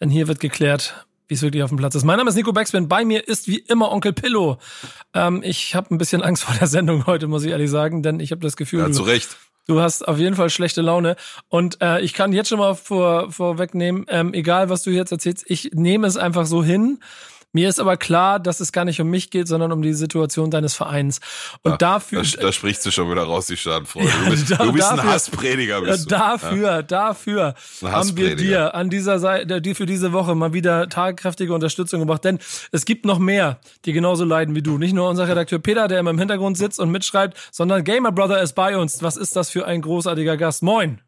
Denn 0.00 0.10
hier 0.10 0.28
wird 0.28 0.40
geklärt, 0.40 1.06
wie 1.28 1.34
es 1.34 1.42
wirklich 1.42 1.62
auf 1.62 1.70
dem 1.70 1.78
Platz 1.78 1.94
ist. 1.94 2.04
Mein 2.04 2.18
Name 2.18 2.30
ist 2.30 2.36
Nico 2.36 2.52
Beckspin. 2.52 2.88
Bei 2.88 3.04
mir 3.04 3.26
ist 3.26 3.48
wie 3.48 3.58
immer 3.58 3.90
Onkel 3.90 4.12
Pillow. 4.12 4.58
Ähm, 5.14 5.42
ich 5.44 5.74
habe 5.74 5.94
ein 5.94 5.98
bisschen 5.98 6.22
Angst 6.22 6.44
vor 6.44 6.54
der 6.56 6.66
Sendung 6.68 7.06
heute, 7.06 7.26
muss 7.26 7.44
ich 7.44 7.50
ehrlich 7.50 7.70
sagen, 7.70 8.02
denn 8.02 8.20
ich 8.20 8.30
habe 8.30 8.40
das 8.42 8.56
Gefühl, 8.56 8.80
Ja, 8.80 8.86
du, 8.86 8.92
zu 8.92 9.02
Recht. 9.02 9.36
du 9.66 9.80
hast 9.80 10.06
auf 10.06 10.18
jeden 10.18 10.36
Fall 10.36 10.50
schlechte 10.50 10.82
Laune. 10.82 11.16
Und 11.48 11.80
äh, 11.82 12.00
ich 12.00 12.12
kann 12.12 12.32
jetzt 12.32 12.48
schon 12.48 12.58
mal 12.58 12.74
vor, 12.74 13.32
vorwegnehmen, 13.32 14.06
ähm, 14.08 14.34
egal 14.34 14.68
was 14.68 14.82
du 14.82 14.90
jetzt 14.90 15.12
erzählst, 15.12 15.44
ich 15.48 15.70
nehme 15.72 16.06
es 16.06 16.16
einfach 16.16 16.46
so 16.46 16.62
hin. 16.62 17.00
Mir 17.56 17.70
ist 17.70 17.80
aber 17.80 17.96
klar, 17.96 18.38
dass 18.38 18.60
es 18.60 18.70
gar 18.70 18.84
nicht 18.84 19.00
um 19.00 19.08
mich 19.08 19.30
geht, 19.30 19.48
sondern 19.48 19.72
um 19.72 19.80
die 19.80 19.94
Situation 19.94 20.50
deines 20.50 20.74
Vereins. 20.74 21.20
Und 21.62 21.70
Ja, 21.70 21.76
dafür, 21.78 22.22
Da, 22.22 22.42
da 22.42 22.52
sprichst 22.52 22.84
du 22.84 22.90
schon 22.90 23.10
wieder 23.10 23.22
raus, 23.22 23.46
die 23.46 23.56
Schadenfreude. 23.56 24.08
Ja, 24.08 24.24
du 24.24 24.30
bist, 24.30 24.50
da- 24.50 24.56
du 24.58 24.72
bist 24.74 24.90
ein 24.90 24.96
dafür- 24.98 25.10
Hassprediger. 25.12 25.74
Ja, 25.76 25.80
Bist 25.80 26.04
du. 26.04 26.08
dafür, 26.10 26.82
dafür 26.82 27.46
Ein 27.46 27.52
haben 27.54 27.80
wir 27.80 27.92
Hassprediger. 27.92 28.36
dir 28.36 28.74
an 28.74 28.90
dieser 28.90 29.18
Seite, 29.18 29.62
die 29.62 29.74
für 29.74 29.86
diese 29.86 30.12
Woche 30.12 30.34
mal 30.34 30.52
wieder 30.52 30.90
tagkräftige 30.90 31.54
Unterstützung 31.54 32.00
gebracht. 32.00 32.24
Denn 32.24 32.38
es 32.72 32.84
gibt 32.84 33.06
noch 33.06 33.18
mehr, 33.18 33.58
die 33.86 33.94
genauso 33.94 34.26
leiden 34.26 34.54
wie 34.54 34.62
du. 34.62 34.76
Nicht 34.76 34.92
nur 34.92 35.08
unser 35.08 35.26
Redakteur 35.26 35.58
Peter, 35.58 35.88
der 35.88 36.00
immer 36.00 36.10
im 36.10 36.18
Hintergrund 36.18 36.58
sitzt 36.58 36.78
und 36.78 36.90
mitschreibt, 36.90 37.38
sondern 37.52 37.84
Gamer 37.84 38.12
Brother 38.12 38.42
ist 38.42 38.52
bei 38.52 38.76
uns. 38.76 39.02
Was 39.02 39.16
ist 39.16 39.34
das 39.34 39.48
für 39.48 39.64
ein 39.66 39.80
großartiger 39.80 40.36
Gast? 40.36 40.62
Moin. 40.62 41.00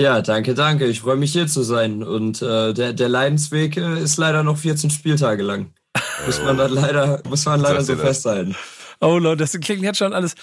Ja, 0.00 0.22
danke, 0.22 0.54
danke. 0.54 0.86
Ich 0.86 1.00
freue 1.00 1.16
mich 1.16 1.32
hier 1.32 1.46
zu 1.46 1.62
sein. 1.62 2.02
Und 2.02 2.40
äh, 2.40 2.72
der, 2.72 2.94
der 2.94 3.08
Leidensweg 3.10 3.76
äh, 3.76 4.00
ist 4.00 4.16
leider 4.16 4.42
noch 4.42 4.56
14 4.56 4.88
Spieltage 4.88 5.42
lang. 5.42 5.74
Muss 6.26 6.42
man 6.42 6.56
dann 6.56 6.72
leider, 6.72 7.22
muss 7.28 7.44
man 7.44 7.60
leider 7.60 7.82
so 7.82 7.96
festhalten. 7.96 8.54
Oh 9.00 9.18
Leute, 9.18 9.38
das 9.38 9.52
klingt 9.60 9.82
jetzt 9.82 9.98
schon 9.98 10.12
alles 10.12 10.34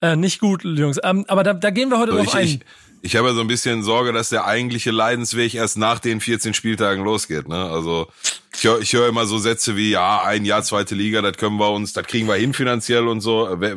äh, 0.00 0.16
nicht 0.16 0.40
gut, 0.40 0.64
Jungs. 0.64 0.98
Ähm, 1.02 1.24
aber 1.28 1.42
da, 1.42 1.54
da 1.54 1.70
gehen 1.70 1.90
wir 1.90 1.98
heute 1.98 2.12
So, 2.12 2.18
drauf 2.18 2.26
ich, 2.28 2.34
ein. 2.34 2.44
ich, 2.46 2.60
ich 3.02 3.16
habe 3.16 3.28
ja 3.28 3.34
so 3.34 3.42
ein 3.42 3.46
bisschen 3.46 3.82
Sorge, 3.82 4.12
dass 4.12 4.30
der 4.30 4.46
eigentliche 4.46 4.90
Leidensweg 4.90 5.54
erst 5.54 5.78
nach 5.78 5.98
den 6.00 6.20
14 6.20 6.52
Spieltagen 6.52 7.04
losgeht. 7.04 7.48
Ne? 7.48 7.56
Also 7.56 8.08
ich 8.58 8.64
höre 8.64 8.80
ich 8.80 8.92
hör 8.92 9.08
immer 9.08 9.24
so 9.26 9.38
Sätze 9.38 9.76
wie, 9.76 9.90
ja, 9.90 10.22
ein 10.22 10.44
Jahr 10.44 10.62
zweite 10.62 10.94
Liga, 10.94 11.22
das 11.22 11.36
können 11.36 11.56
wir 11.58 11.70
uns, 11.70 11.92
das 11.92 12.06
kriegen 12.06 12.26
wir 12.28 12.34
hin 12.34 12.52
finanziell 12.52 13.06
und 13.08 13.20
so. 13.20 13.48
Wer, 13.58 13.76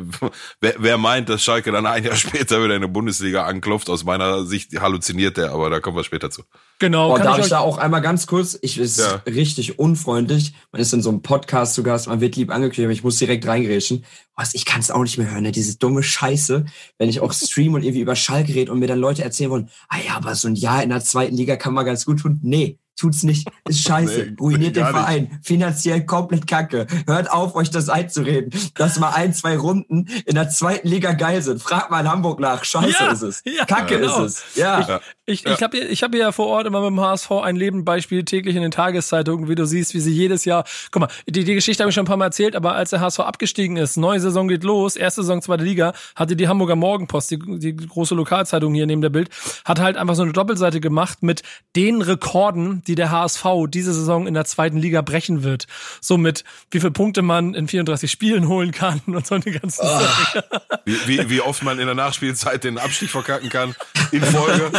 wer, 0.60 0.74
wer 0.78 0.98
meint, 0.98 1.28
dass 1.28 1.42
Schalke 1.42 1.70
dann 1.72 1.86
ein 1.86 2.04
Jahr 2.04 2.16
später 2.16 2.62
wieder 2.62 2.74
in 2.74 2.80
der 2.82 2.88
Bundesliga 2.88 3.44
anklopft, 3.46 3.88
aus 3.88 4.04
meiner 4.04 4.44
Sicht 4.44 4.78
halluziniert 4.80 5.36
der, 5.36 5.52
aber 5.52 5.70
da 5.70 5.80
kommen 5.80 5.96
wir 5.96 6.04
später 6.04 6.30
zu. 6.30 6.42
genau, 6.78 7.14
Oh, 7.14 7.18
darf 7.18 7.38
ich 7.38 7.44
ich 7.44 7.50
da 7.50 7.60
auch 7.60 7.78
einmal 7.78 8.00
ganz 8.02 8.26
kurz? 8.26 8.58
Ich 8.62 8.78
ist 8.78 8.98
Ja. 8.98 9.22
richtig 9.26 9.78
unfreundlich. 9.78 10.52
Man 10.72 10.82
ist 10.82 10.92
in 10.92 11.02
so 11.02 11.10
einem 11.10 11.22
Podcast 11.22 11.74
zu 11.74 11.82
Gast, 11.82 12.08
man 12.08 12.20
wird 12.20 12.36
lieb 12.36 12.50
angekündigt, 12.50 12.84
aber 12.86 12.92
ich 12.92 13.04
muss 13.04 13.18
direkt 13.18 13.46
reingrätschen. 13.46 14.04
Was, 14.34 14.54
ich 14.54 14.64
kann 14.64 14.80
es 14.80 14.90
auch 14.90 15.02
nicht 15.02 15.18
mehr 15.18 15.30
hören, 15.30 15.42
ne? 15.42 15.52
Diese 15.52 15.76
dumme 15.78 16.02
Scheiße, 16.02 16.64
wenn 16.98 17.08
ich 17.08 17.20
auch 17.20 17.32
stream 17.32 17.74
und 17.74 17.82
irgendwie 17.82 18.00
über 18.00 18.16
Schalke 18.16 18.54
rede 18.54 18.72
und 18.72 18.78
mir 18.78 18.86
dann 18.86 18.98
Leute 18.98 19.22
erzählen 19.22 19.50
wollen, 19.50 19.68
ah 19.88 19.98
ja, 20.06 20.16
aber 20.16 20.34
so 20.34 20.48
ein 20.48 20.54
Jahr 20.56 20.82
in 20.82 20.88
der 20.88 21.00
zweiten 21.04 21.36
Liga 21.36 21.56
kann 21.56 21.74
man 21.74 21.84
ganz 21.84 22.04
gut 22.06 22.20
tun. 22.20 22.40
Nee, 22.42 22.78
tut's 23.02 23.22
nicht. 23.22 23.48
Ist 23.68 23.82
scheiße. 23.86 24.26
Nee, 24.30 24.36
Ruiniert 24.40 24.76
den 24.76 24.84
gar 24.84 24.92
nicht. 24.92 25.00
Verein. 25.00 25.40
Finanziell 25.42 26.04
komplett 26.06 26.46
kacke. 26.46 26.86
Hört 27.06 27.30
auf, 27.30 27.54
euch 27.54 27.70
das 27.70 27.88
einzureden, 27.88 28.50
dass 28.76 28.98
mal 28.98 29.10
ein, 29.10 29.34
zwei 29.34 29.56
Runden 29.56 30.06
in 30.26 30.34
der 30.34 30.48
zweiten 30.48 30.88
Liga 30.88 31.12
geil 31.12 31.42
sind. 31.42 31.60
Fragt 31.62 31.90
mal 31.90 32.00
in 32.00 32.10
Hamburg 32.10 32.40
nach. 32.40 32.64
Scheiße 32.64 32.96
Ja, 32.98 33.12
ist 33.12 33.22
es. 33.22 33.42
ja, 33.44 33.64
Kacke 33.64 33.98
genau. 33.98 34.24
ist 34.24 34.44
es. 34.50 34.56
Ja. 34.56 34.80
Ja. 34.80 35.00
Ich, 35.26 35.42
Ja. 35.44 35.52
ich 35.54 35.62
habe 35.62 35.78
ich 35.78 36.02
hab 36.02 36.14
ja 36.14 36.32
vor 36.32 36.46
Ort 36.46 36.66
immer 36.66 36.80
mit 36.80 36.90
dem 36.90 37.00
HSV 37.00 37.30
ein 37.30 37.56
Lebenbeispiel 37.56 38.24
täglich 38.24 38.56
in 38.56 38.62
den 38.62 38.70
Tageszeitungen, 38.70 39.48
wie 39.48 39.54
du 39.54 39.64
siehst, 39.66 39.94
wie 39.94 40.00
sie 40.00 40.12
jedes 40.12 40.44
Jahr. 40.44 40.64
Guck 40.90 41.00
mal, 41.00 41.08
die, 41.28 41.44
die 41.44 41.54
Geschichte 41.54 41.82
habe 41.82 41.90
ich 41.90 41.94
schon 41.94 42.04
ein 42.04 42.08
paar 42.08 42.16
Mal 42.16 42.26
erzählt, 42.26 42.56
aber 42.56 42.74
als 42.74 42.90
der 42.90 43.00
HSV 43.00 43.20
abgestiegen 43.20 43.76
ist, 43.76 43.96
neue 43.96 44.20
Saison 44.20 44.48
geht 44.48 44.64
los, 44.64 44.96
erste 44.96 45.22
Saison, 45.22 45.40
zweite 45.42 45.64
Liga, 45.64 45.92
hatte 46.16 46.36
die 46.36 46.48
Hamburger 46.48 46.76
Morgenpost, 46.76 47.30
die, 47.30 47.38
die 47.58 47.74
große 47.76 48.14
Lokalzeitung 48.14 48.74
hier 48.74 48.86
neben 48.86 49.00
der 49.02 49.10
Bild, 49.10 49.30
hat 49.64 49.80
halt 49.80 49.96
einfach 49.96 50.14
so 50.14 50.22
eine 50.22 50.32
Doppelseite 50.32 50.80
gemacht 50.80 51.22
mit 51.22 51.42
den 51.76 52.02
Rekorden, 52.02 52.82
die 52.86 52.91
der 52.94 53.10
HSV 53.10 53.44
diese 53.68 53.92
Saison 53.92 54.26
in 54.26 54.34
der 54.34 54.44
zweiten 54.44 54.76
Liga 54.76 55.02
brechen 55.02 55.42
wird. 55.42 55.66
So 56.00 56.18
mit 56.18 56.44
wie 56.70 56.80
viele 56.80 56.92
Punkte 56.92 57.22
man 57.22 57.54
in 57.54 57.68
34 57.68 58.10
Spielen 58.10 58.48
holen 58.48 58.72
kann 58.72 59.00
und 59.06 59.26
so 59.26 59.34
eine 59.34 59.44
ganzen 59.44 59.86
Sachen. 59.86 60.42
Wie, 60.84 61.06
wie, 61.06 61.30
wie 61.30 61.40
oft 61.40 61.62
man 61.62 61.78
in 61.78 61.86
der 61.86 61.94
Nachspielzeit 61.94 62.64
den 62.64 62.78
Abstieg 62.78 63.10
verkacken 63.10 63.48
kann 63.48 63.74
in 64.12 64.22
Folge. 64.22 64.70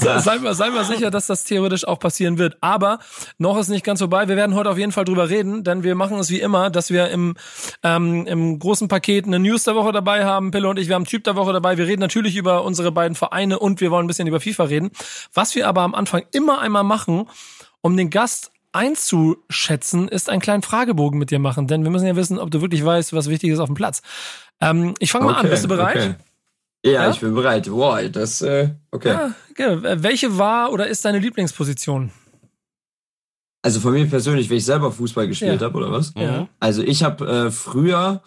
sei, 0.20 0.38
mal, 0.38 0.54
sei 0.54 0.70
mal 0.70 0.84
sicher, 0.84 1.10
dass 1.10 1.26
das 1.26 1.44
theoretisch 1.44 1.86
auch 1.86 1.98
passieren 1.98 2.38
wird. 2.38 2.56
Aber 2.60 3.00
noch 3.38 3.58
ist 3.58 3.68
nicht 3.68 3.84
ganz 3.84 4.00
vorbei. 4.00 4.28
Wir 4.28 4.36
werden 4.36 4.54
heute 4.54 4.70
auf 4.70 4.78
jeden 4.78 4.92
Fall 4.92 5.04
drüber 5.04 5.28
reden, 5.28 5.64
denn 5.64 5.82
wir 5.82 5.94
machen 5.94 6.18
es 6.18 6.30
wie 6.30 6.40
immer, 6.40 6.70
dass 6.70 6.90
wir 6.90 7.08
im, 7.10 7.36
ähm, 7.82 8.26
im 8.26 8.58
großen 8.58 8.88
Paket 8.88 9.26
eine 9.26 9.38
News 9.38 9.64
der 9.64 9.74
Woche 9.74 9.92
dabei 9.92 10.24
haben. 10.24 10.50
Pille 10.50 10.68
und 10.68 10.78
ich, 10.78 10.88
wir 10.88 10.94
haben 10.94 11.04
Typ 11.04 11.24
der 11.24 11.36
Woche 11.36 11.52
dabei. 11.52 11.76
Wir 11.76 11.86
reden 11.86 12.00
natürlich 12.00 12.36
über 12.36 12.64
unsere 12.64 12.92
beiden 12.92 13.14
Vereine 13.14 13.58
und 13.58 13.80
wir 13.80 13.90
wollen 13.90 14.04
ein 14.04 14.08
bisschen 14.08 14.28
über 14.28 14.40
FIFA 14.40 14.64
reden. 14.64 14.90
Was 15.34 15.54
wir 15.54 15.68
aber 15.68 15.82
am 15.82 15.94
Anfang 15.94 16.22
immer 16.32 16.60
einmal 16.60 16.84
machen, 16.84 17.28
um 17.80 17.96
den 17.96 18.10
Gast 18.10 18.52
einzuschätzen, 18.72 20.08
ist 20.08 20.30
einen 20.30 20.40
kleinen 20.40 20.62
Fragebogen 20.62 21.18
mit 21.18 21.30
dir 21.30 21.38
machen. 21.38 21.66
Denn 21.66 21.82
wir 21.82 21.90
müssen 21.90 22.06
ja 22.06 22.16
wissen, 22.16 22.38
ob 22.38 22.50
du 22.50 22.60
wirklich 22.60 22.84
weißt, 22.84 23.12
was 23.12 23.28
wichtig 23.28 23.50
ist 23.50 23.58
auf 23.58 23.68
dem 23.68 23.74
Platz. 23.74 24.02
Ähm, 24.60 24.94
ich 24.98 25.10
fange 25.10 25.26
mal 25.26 25.34
an. 25.34 25.48
Bist 25.48 25.64
du 25.64 25.68
bereit? 25.68 25.96
Okay. 25.96 26.14
Ja, 26.84 26.92
Ja? 26.92 27.10
ich 27.10 27.20
bin 27.20 27.34
bereit. 27.34 27.70
Wow, 27.70 27.98
das, 28.10 28.40
äh, 28.42 28.70
okay. 28.90 29.10
Ja, 29.10 29.34
okay. 29.50 30.02
Welche 30.02 30.38
war 30.38 30.72
oder 30.72 30.86
ist 30.88 31.04
deine 31.04 31.18
Lieblingsposition? 31.18 32.10
Also 33.62 33.80
von 33.80 33.92
mir 33.92 34.06
persönlich, 34.06 34.48
wenn 34.48 34.56
ich 34.56 34.64
selber 34.64 34.90
Fußball 34.90 35.28
gespielt 35.28 35.60
Ja. 35.60 35.66
habe, 35.66 35.76
oder 35.76 35.92
was? 35.92 36.12
Ja. 36.16 36.48
Also 36.60 36.82
ich 36.82 37.02
habe 37.02 37.26
äh, 37.28 37.50
früher, 37.50 38.22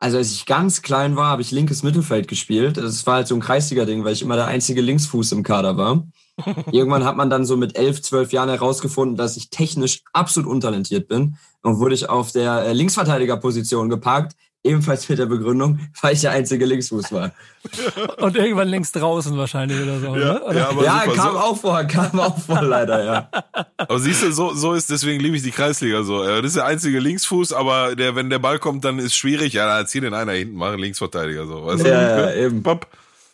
also 0.00 0.16
als 0.16 0.32
ich 0.32 0.46
ganz 0.46 0.80
klein 0.80 1.14
war, 1.16 1.26
habe 1.28 1.42
ich 1.42 1.50
linkes 1.50 1.82
Mittelfeld 1.82 2.26
gespielt. 2.28 2.78
Das 2.78 3.06
war 3.06 3.16
halt 3.16 3.28
so 3.28 3.34
ein 3.34 3.40
Kreisliga-Ding, 3.40 4.04
weil 4.04 4.14
ich 4.14 4.22
immer 4.22 4.36
der 4.36 4.46
einzige 4.46 4.80
Linksfuß 4.80 5.32
im 5.32 5.42
Kader 5.42 5.76
war. 5.76 6.06
Irgendwann 6.72 7.04
hat 7.04 7.16
man 7.16 7.28
dann 7.28 7.44
so 7.44 7.56
mit 7.58 7.76
elf, 7.76 8.00
zwölf 8.00 8.32
Jahren 8.32 8.48
herausgefunden, 8.48 9.16
dass 9.16 9.36
ich 9.36 9.50
technisch 9.50 10.02
absolut 10.14 10.48
untalentiert 10.48 11.08
bin. 11.08 11.36
Und 11.62 11.78
wurde 11.80 11.94
ich 11.94 12.08
auf 12.08 12.32
der 12.32 12.62
äh, 12.62 12.72
Linksverteidigerposition 12.72 13.90
geparkt, 13.90 14.36
ebenfalls 14.64 15.08
mit 15.08 15.18
der 15.18 15.26
Begründung, 15.26 15.78
weil 16.00 16.14
ich 16.14 16.20
der 16.20 16.32
einzige 16.32 16.64
Linksfuß 16.64 17.12
war. 17.12 17.32
Und 18.18 18.36
irgendwann 18.36 18.68
links 18.68 18.92
draußen 18.92 19.36
wahrscheinlich 19.36 19.80
oder 19.80 20.00
so. 20.00 20.16
Ja, 20.16 20.32
ne? 20.32 20.44
oder? 20.44 20.56
ja, 20.56 20.68
aber 20.68 20.84
ja, 20.84 21.02
super, 21.04 21.16
kam 21.16 21.32
so, 21.32 21.38
auch 21.38 21.56
vor, 21.60 21.84
kam 21.84 22.20
auch 22.20 22.38
vor, 22.38 22.62
leider, 22.62 23.04
ja. 23.04 23.30
aber 23.76 23.98
siehst 23.98 24.22
du, 24.22 24.32
so, 24.32 24.54
so 24.54 24.74
ist, 24.74 24.90
deswegen 24.90 25.20
liebe 25.20 25.36
ich 25.36 25.42
die 25.42 25.50
Kreisliga 25.50 26.02
so. 26.02 26.24
Ja, 26.24 26.36
Das 26.36 26.48
ist 26.48 26.56
der 26.56 26.66
einzige 26.66 26.98
Linksfuß, 26.98 27.52
aber 27.52 27.96
der, 27.96 28.14
wenn 28.16 28.30
der 28.30 28.38
Ball 28.38 28.58
kommt, 28.58 28.84
dann 28.84 28.98
ist 28.98 29.16
schwierig. 29.16 29.52
Ja, 29.54 29.66
dann 29.66 29.86
zieh 29.86 30.00
den 30.00 30.14
einer 30.14 30.32
hinten, 30.32 30.56
mach 30.56 30.68
einen 30.68 30.80
Linksverteidiger 30.80 31.46
so. 31.46 31.64
Weißt 31.64 31.84
du? 31.84 31.88
Ja, 31.88 32.30
ja, 32.30 32.34
eben. 32.34 32.62
Pop. 32.62 32.86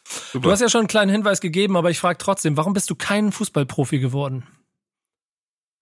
Du 0.04 0.38
Super. 0.38 0.50
hast 0.50 0.60
ja 0.60 0.68
schon 0.68 0.80
einen 0.80 0.88
kleinen 0.88 1.10
Hinweis 1.10 1.40
gegeben, 1.40 1.76
aber 1.76 1.90
ich 1.90 1.98
frage 1.98 2.18
trotzdem, 2.18 2.56
warum 2.56 2.74
bist 2.74 2.90
du 2.90 2.94
kein 2.94 3.32
Fußballprofi 3.32 3.98
geworden? 3.98 4.44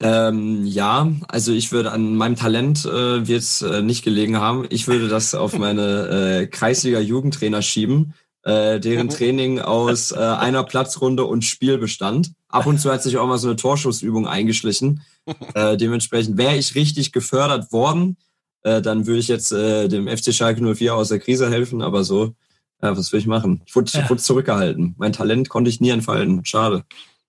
Ähm, 0.03 0.67
ja, 0.67 1.11
also 1.29 1.53
ich 1.53 1.71
würde 1.73 1.93
an 1.93 2.17
meinem 2.17 2.37
Talent 2.37 2.85
äh, 2.85 3.27
wird 3.27 3.41
es 3.41 3.63
äh, 3.63 3.83
nicht 3.83 4.03
gelegen 4.05 4.37
haben. 4.39 4.67
Ich 4.71 4.89
würde 4.89 5.09
das 5.09 5.35
auf 5.37 5.57
meine 5.59 6.41
äh, 6.43 6.47
Kreisliga-Jugendtrainer 6.47 7.63
schieben, 7.63 8.15
äh, 8.43 8.81
deren 8.81 9.09
Training 9.09 9.61
aus 9.61 10.11
äh, 10.11 10.17
einer 10.17 10.65
Platzrunde 10.65 11.25
und 11.25 11.45
Spiel 11.45 11.79
bestand. 11.79 12.33
Ab 12.49 12.67
und 12.67 12.79
zu 12.81 12.91
hat 12.91 13.03
sich 13.03 13.17
auch 13.17 13.27
mal 13.27 13.39
so 13.39 13.49
eine 13.49 13.57
Torschussübung 13.57 14.27
eingeschlichen. 14.27 15.03
Äh, 15.55 15.77
dementsprechend 15.77 16.37
wäre 16.37 16.57
ich 16.57 16.75
richtig 16.75 17.13
gefördert 17.13 17.71
worden, 17.71 18.17
äh, 18.65 18.83
dann 18.83 19.07
würde 19.07 19.21
ich 19.21 19.29
jetzt 19.29 19.53
äh, 19.53 19.87
dem 19.87 20.09
FC 20.09 20.35
Schalke 20.35 20.61
04 20.75 20.97
aus 20.97 21.11
der 21.11 21.21
Krise 21.21 21.49
helfen, 21.49 21.81
aber 21.81 22.03
so, 22.03 22.35
ja, 22.83 22.97
was 22.97 23.13
will 23.13 23.21
ich 23.21 23.29
machen? 23.29 23.63
Ich 23.65 23.77
wurde, 23.77 23.89
Ja. 23.95 24.11
wurde 24.11 24.21
zurückgehalten. 24.21 24.97
Mein 24.99 25.13
Talent 25.13 25.49
konnte 25.49 25.71
ich 25.71 25.81
nie 25.81 25.91
entfalten. 25.91 26.45
Schade. 26.45 26.83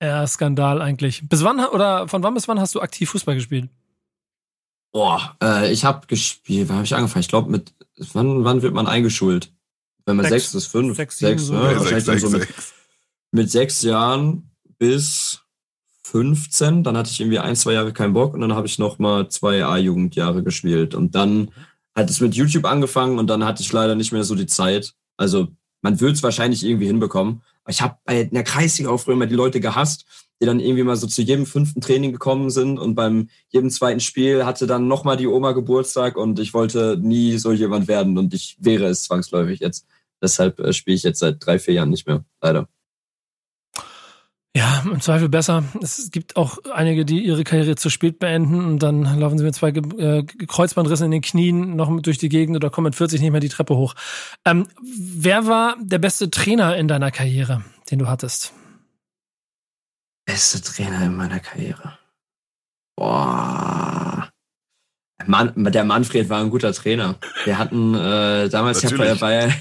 Ja, 0.03 0.27
Skandal 0.27 0.81
eigentlich. 0.81 1.23
Bis 1.29 1.43
wann 1.43 1.59
oder 1.59 2.07
von 2.09 2.21
wann 2.23 2.33
bis 2.33 2.47
wann 2.49 2.59
hast 2.59 2.75
du 2.75 2.81
aktiv 2.81 3.09
Fußball 3.11 3.35
gespielt? 3.35 3.69
Boah, 4.91 5.35
äh, 5.41 5.71
ich 5.71 5.85
habe 5.85 6.05
gespielt, 6.07 6.67
wann 6.69 6.75
habe 6.77 6.85
ich 6.85 6.93
angefangen? 6.95 7.21
Ich 7.21 7.29
glaube, 7.29 7.49
mit 7.49 7.73
wann, 8.13 8.43
wann 8.43 8.61
wird 8.61 8.73
man 8.73 8.87
eingeschult? 8.87 9.51
Wenn 10.05 10.17
man 10.17 10.25
Sechs- 10.25 10.51
sechs, 10.51 10.53
bis 10.53 10.65
fünf, 10.67 10.97
sechs, 10.97 11.17
sechs, 11.19 11.45
sieben, 11.47 11.57
ne? 11.59 11.79
so. 11.79 11.85
Ja, 11.85 11.89
sechs, 11.89 12.05
dann 12.05 12.19
so 12.19 12.27
sechs, 12.27 12.39
mit, 12.47 12.55
sechs. 12.55 12.73
mit 13.31 13.51
sechs 13.51 13.81
Jahren 13.83 14.51
bis 14.77 15.39
15, 16.03 16.83
dann 16.83 16.97
hatte 16.97 17.09
ich 17.09 17.19
irgendwie 17.21 17.39
ein, 17.39 17.55
zwei 17.55 17.73
Jahre 17.73 17.93
keinen 17.93 18.13
Bock 18.13 18.33
und 18.33 18.41
dann 18.41 18.53
habe 18.53 18.67
ich 18.67 18.77
noch 18.77 18.99
mal 18.99 19.29
zwei 19.29 19.63
A-Jugendjahre 19.63 20.43
gespielt 20.43 20.93
und 20.93 21.15
dann 21.15 21.51
hat 21.95 22.09
es 22.09 22.19
mit 22.19 22.35
YouTube 22.35 22.65
angefangen 22.65 23.17
und 23.19 23.27
dann 23.27 23.45
hatte 23.45 23.63
ich 23.63 23.71
leider 23.71 23.95
nicht 23.95 24.11
mehr 24.11 24.23
so 24.25 24.35
die 24.35 24.47
Zeit. 24.47 24.93
Also 25.15 25.47
man 25.81 25.99
wird 26.01 26.15
es 26.15 26.23
wahrscheinlich 26.23 26.63
irgendwie 26.65 26.87
hinbekommen, 26.87 27.41
Ich 27.67 27.81
habe 27.81 27.97
bei 28.03 28.29
einer 28.29 28.43
Kreisliga 28.43 28.89
auch 28.89 28.97
früher 28.97 29.13
immer 29.13 29.25
die 29.25 29.35
Leute 29.35 29.59
gehasst, 29.59 30.05
die 30.41 30.45
dann 30.45 30.59
irgendwie 30.59 30.83
mal 30.83 30.95
so 30.95 31.07
zu 31.07 31.21
jedem 31.21 31.45
fünften 31.45 31.79
Training 31.79 32.11
gekommen 32.11 32.49
sind 32.49 32.77
und 32.77 32.95
beim 32.95 33.29
jedem 33.49 33.69
zweiten 33.69 34.01
Spiel 34.01 34.45
hatte 34.45 34.67
dann 34.67 34.87
nochmal 34.87 35.15
die 35.15 35.27
Oma 35.27 35.53
Geburtstag 35.53 36.17
und 36.17 36.39
ich 36.39 36.53
wollte 36.53 36.97
nie 36.99 37.37
so 37.37 37.53
jemand 37.53 37.87
werden 37.87 38.17
und 38.17 38.33
ich 38.33 38.57
wäre 38.59 38.85
es 38.87 39.03
zwangsläufig 39.03 39.61
jetzt. 39.61 39.87
Deshalb 40.21 40.59
äh, 40.59 40.73
spiele 40.73 40.95
ich 40.95 41.03
jetzt 41.03 41.19
seit 41.19 41.45
drei, 41.45 41.59
vier 41.59 41.75
Jahren 41.75 41.89
nicht 41.89 42.07
mehr, 42.07 42.25
leider. 42.41 42.67
Ja, 44.55 44.83
im 44.85 45.01
Zweifel 45.01 45.29
besser. 45.29 45.63
Es 45.81 46.11
gibt 46.11 46.35
auch 46.35 46.59
einige, 46.71 47.05
die 47.05 47.25
ihre 47.25 47.43
Karriere 47.43 47.75
zu 47.75 47.89
spät 47.89 48.19
beenden 48.19 48.63
und 48.63 48.79
dann 48.79 49.01
laufen 49.19 49.39
sie 49.39 49.43
mit 49.43 49.55
zwei 49.55 49.69
äh, 49.69 50.23
Kreuzbandrissen 50.23 51.05
in 51.05 51.11
den 51.11 51.21
Knien 51.23 51.75
noch 51.75 51.89
durch 52.01 52.19
die 52.19 52.29
Gegend 52.29 52.55
oder 52.55 52.69
kommen 52.69 52.85
mit 52.85 52.95
40 52.95 53.19
nicht 53.19 53.31
mehr 53.31 53.39
die 53.39 53.49
Treppe 53.49 53.75
hoch. 53.75 53.95
Ähm, 54.45 54.67
wer 54.83 55.47
war 55.47 55.75
der 55.81 55.97
beste 55.97 56.29
Trainer 56.29 56.77
in 56.77 56.87
deiner 56.87 57.09
Karriere, 57.09 57.63
den 57.89 57.97
du 57.97 58.07
hattest? 58.07 58.53
Beste 60.25 60.61
Trainer 60.61 61.03
in 61.03 61.15
meiner 61.15 61.39
Karriere. 61.39 61.97
Boah. 62.95 64.29
Man, 65.25 65.53
der 65.55 65.83
Manfred 65.83 66.29
war 66.29 66.41
ein 66.41 66.51
guter 66.51 66.73
Trainer. 66.73 67.15
Wir 67.45 67.57
hatten 67.57 67.95
äh, 67.95 68.49
damals, 68.49 68.83
Natürlich. 68.83 69.05
ich 69.05 69.09
habe 69.09 69.19
bei, 69.19 69.55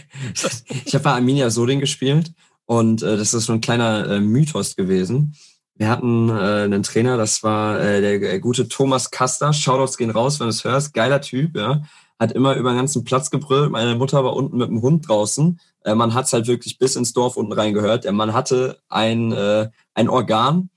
ich 0.84 0.94
hab 0.94 1.02
bei 1.02 1.12
Arminia 1.12 1.48
Soding 1.48 1.80
gespielt 1.80 2.32
und 2.72 3.02
äh, 3.02 3.18
das 3.18 3.34
ist 3.34 3.44
so 3.44 3.52
ein 3.52 3.60
kleiner 3.60 4.08
äh, 4.08 4.20
Mythos 4.20 4.76
gewesen. 4.76 5.36
Wir 5.74 5.90
hatten 5.90 6.30
äh, 6.30 6.32
einen 6.32 6.82
Trainer, 6.82 7.18
das 7.18 7.42
war 7.42 7.78
äh, 7.78 8.00
der 8.00 8.32
äh, 8.32 8.40
gute 8.40 8.66
Thomas 8.66 9.10
Kaster. 9.10 9.52
Shoutouts 9.52 9.98
gehen 9.98 10.08
raus, 10.08 10.40
wenn 10.40 10.46
du 10.46 10.52
es 10.52 10.64
hörst. 10.64 10.94
Geiler 10.94 11.20
Typ, 11.20 11.54
ja. 11.54 11.82
Hat 12.18 12.32
immer 12.32 12.56
über 12.56 12.70
den 12.72 12.78
ganzen 12.78 13.04
Platz 13.04 13.30
gebrüllt. 13.30 13.70
Meine 13.70 13.94
Mutter 13.94 14.24
war 14.24 14.34
unten 14.34 14.56
mit 14.56 14.70
dem 14.70 14.80
Hund 14.80 15.06
draußen. 15.06 15.60
Äh, 15.84 15.94
man 15.94 16.14
hat's 16.14 16.32
halt 16.32 16.46
wirklich 16.46 16.78
bis 16.78 16.96
ins 16.96 17.12
Dorf 17.12 17.36
unten 17.36 17.52
reingehört. 17.52 18.04
Der 18.04 18.12
Mann 18.12 18.32
hatte 18.32 18.78
ein, 18.88 19.32
äh, 19.32 19.68
ein 19.92 20.08
Organ 20.08 20.70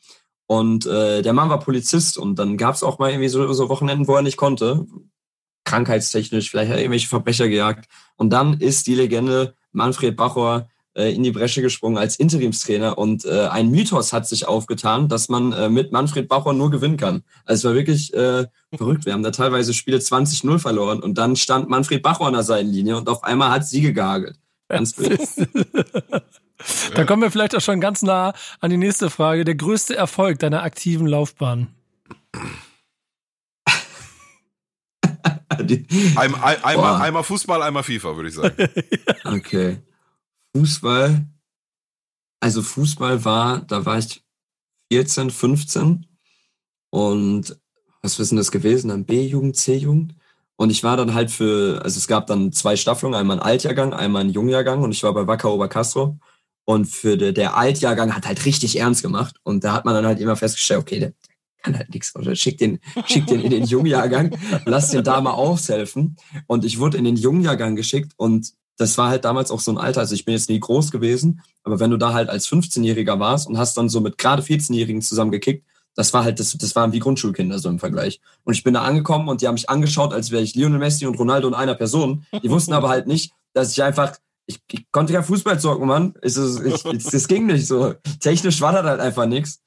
und 0.47 0.85
äh, 0.85 1.21
der 1.21 1.31
Mann 1.31 1.49
war 1.49 1.61
Polizist 1.61 2.17
und 2.17 2.37
dann 2.37 2.57
gab's 2.57 2.83
auch 2.83 2.99
mal 2.99 3.09
irgendwie 3.09 3.29
so, 3.29 3.53
so 3.53 3.69
Wochenenden, 3.69 4.09
wo 4.09 4.15
er 4.15 4.21
nicht 4.21 4.35
konnte. 4.35 4.85
Krankheitstechnisch, 5.63 6.51
vielleicht 6.51 6.71
hat 6.71 6.77
er 6.77 6.81
irgendwelche 6.83 7.07
Verbrecher 7.07 7.47
gejagt. 7.47 7.87
Und 8.17 8.31
dann 8.31 8.59
ist 8.59 8.85
die 8.85 8.95
Legende 8.95 9.55
Manfred 9.71 10.17
Bachor 10.17 10.67
in 10.95 11.23
die 11.23 11.31
Bresche 11.31 11.61
gesprungen 11.61 11.97
als 11.97 12.15
Interimstrainer 12.15 12.97
und 12.97 13.25
äh, 13.25 13.47
ein 13.47 13.69
Mythos 13.69 14.13
hat 14.13 14.27
sich 14.27 14.47
aufgetan, 14.47 15.09
dass 15.09 15.29
man 15.29 15.51
äh, 15.51 15.69
mit 15.69 15.91
Manfred 15.91 16.27
Bauer 16.27 16.53
nur 16.53 16.71
gewinnen 16.71 16.97
kann. 16.97 17.23
Also 17.43 17.59
es 17.59 17.63
war 17.65 17.75
wirklich 17.75 18.13
äh, 18.13 18.45
verrückt. 18.75 19.05
Wir 19.05 19.13
haben 19.13 19.23
da 19.23 19.31
teilweise 19.31 19.73
Spiele 19.73 19.97
20-0 19.97 20.59
verloren 20.59 21.01
und 21.01 21.17
dann 21.17 21.35
stand 21.35 21.69
Manfred 21.69 22.01
Bauer 22.01 22.27
an 22.27 22.33
der 22.33 22.43
Seitenlinie 22.43 22.97
und 22.97 23.09
auf 23.09 23.23
einmal 23.23 23.51
hat 23.51 23.67
Siege 23.67 23.93
gehagelt. 23.93 24.37
Ganz 24.67 24.97
wild. 24.97 25.19
da 26.95 27.03
kommen 27.03 27.21
wir 27.21 27.31
vielleicht 27.31 27.55
auch 27.55 27.61
schon 27.61 27.81
ganz 27.81 28.01
nah 28.01 28.33
an 28.59 28.69
die 28.69 28.77
nächste 28.77 29.09
Frage. 29.09 29.45
Der 29.45 29.55
größte 29.55 29.95
Erfolg 29.95 30.39
deiner 30.39 30.63
aktiven 30.63 31.07
Laufbahn? 31.07 31.67
einmal, 36.15 36.57
einmal, 36.63 37.01
einmal 37.01 37.23
Fußball, 37.23 37.61
einmal 37.61 37.83
FIFA, 37.83 38.15
würde 38.15 38.29
ich 38.29 38.35
sagen. 38.35 38.55
okay. 39.25 39.77
Fußball, 40.55 41.25
also 42.39 42.61
Fußball 42.61 43.25
war, 43.25 43.59
da 43.59 43.85
war 43.85 43.97
ich 43.97 44.23
14, 44.89 45.29
15 45.29 46.05
und 46.91 47.57
was 48.01 48.19
ist 48.19 48.31
denn 48.31 48.37
das 48.37 48.51
gewesen? 48.51 48.87
Dann 48.87 49.03
B-Jugend, 49.03 49.57
C-Jugend. 49.57 50.15
Und 50.55 50.69
ich 50.69 50.83
war 50.83 50.95
dann 50.95 51.13
halt 51.13 51.29
für, 51.29 51.81
also 51.83 51.97
es 51.97 52.07
gab 52.07 52.27
dann 52.27 52.53
zwei 52.53 52.77
Staffelungen, 52.77 53.19
einmal 53.19 53.39
ein 53.39 53.43
Altjahrgang, 53.45 53.93
einmal 53.93 54.23
ein 54.23 54.29
Jungjahrgang 54.29 54.81
und 54.81 54.91
ich 54.91 55.03
war 55.03 55.13
bei 55.13 55.27
Wacker 55.27 55.51
Obercastro. 55.51 56.17
Und 56.63 56.85
für 56.85 57.17
de, 57.17 57.33
der 57.33 57.57
Altjahrgang 57.57 58.15
hat 58.15 58.25
halt 58.25 58.45
richtig 58.45 58.79
ernst 58.79 59.01
gemacht. 59.01 59.35
Und 59.43 59.65
da 59.65 59.73
hat 59.73 59.83
man 59.83 59.93
dann 59.93 60.05
halt 60.05 60.21
immer 60.21 60.37
festgestellt, 60.37 60.79
okay, 60.79 60.99
der 60.99 61.13
kann 61.61 61.77
halt 61.77 61.93
nichts. 61.93 62.15
Oder 62.15 62.35
schick 62.35 62.59
den, 62.59 62.79
schick 63.05 63.27
den 63.27 63.41
in 63.41 63.51
den 63.51 63.65
Jungjahrgang, 63.65 64.37
lass 64.65 64.91
den 64.91 65.03
da 65.03 65.19
mal 65.19 65.31
aushelfen. 65.31 66.15
Und 66.47 66.63
ich 66.63 66.79
wurde 66.79 66.97
in 66.97 67.03
den 67.03 67.17
Jungjahrgang 67.17 67.75
geschickt 67.75 68.13
und 68.15 68.53
das 68.77 68.97
war 68.97 69.09
halt 69.09 69.25
damals 69.25 69.51
auch 69.51 69.59
so 69.59 69.71
ein 69.71 69.77
Alter. 69.77 70.01
Also 70.01 70.15
ich 70.15 70.25
bin 70.25 70.33
jetzt 70.33 70.49
nie 70.49 70.59
groß 70.59 70.91
gewesen, 70.91 71.41
aber 71.63 71.79
wenn 71.79 71.91
du 71.91 71.97
da 71.97 72.13
halt 72.13 72.29
als 72.29 72.47
15-Jähriger 72.47 73.19
warst 73.19 73.47
und 73.47 73.57
hast 73.57 73.77
dann 73.77 73.89
so 73.89 74.01
mit 74.01 74.17
gerade 74.17 74.41
14-Jährigen 74.41 75.01
zusammengekickt, 75.01 75.65
das 75.95 76.13
war 76.13 76.25
halt, 76.25 76.39
das, 76.39 76.57
das 76.57 76.75
waren 76.75 76.91
wie 76.91 76.99
Grundschulkinder 76.99 77.57
so 77.57 77.69
im 77.69 77.79
Vergleich. 77.79 78.19
Und 78.43 78.53
ich 78.53 78.63
bin 78.63 78.73
da 78.73 78.81
angekommen 78.81 79.29
und 79.29 79.41
die 79.41 79.47
haben 79.47 79.55
mich 79.55 79.69
angeschaut, 79.69 80.13
als 80.13 80.29
wäre 80.29 80.43
ich 80.43 80.53
Lionel 80.53 80.79
Messi 80.79 81.05
und 81.05 81.17
Ronaldo 81.17 81.47
in 81.47 81.53
einer 81.53 81.75
Person. 81.75 82.25
Die 82.43 82.49
wussten 82.49 82.73
aber 82.73 82.89
halt 82.89 83.07
nicht, 83.07 83.31
dass 83.53 83.71
ich 83.71 83.81
einfach, 83.81 84.17
ich, 84.45 84.59
ich 84.71 84.91
konnte 84.91 85.13
ja 85.13 85.23
Fußball 85.23 85.57
zocken, 85.59 85.87
Mann. 85.87 86.13
Es, 86.21 86.37
ich, 86.37 86.83
das 86.83 87.27
ging 87.29 87.45
nicht 87.45 87.65
so. 87.65 87.93
Technisch 88.19 88.59
war 88.59 88.73
das 88.73 88.83
halt 88.83 88.99
einfach 88.99 89.25
nichts. 89.25 89.61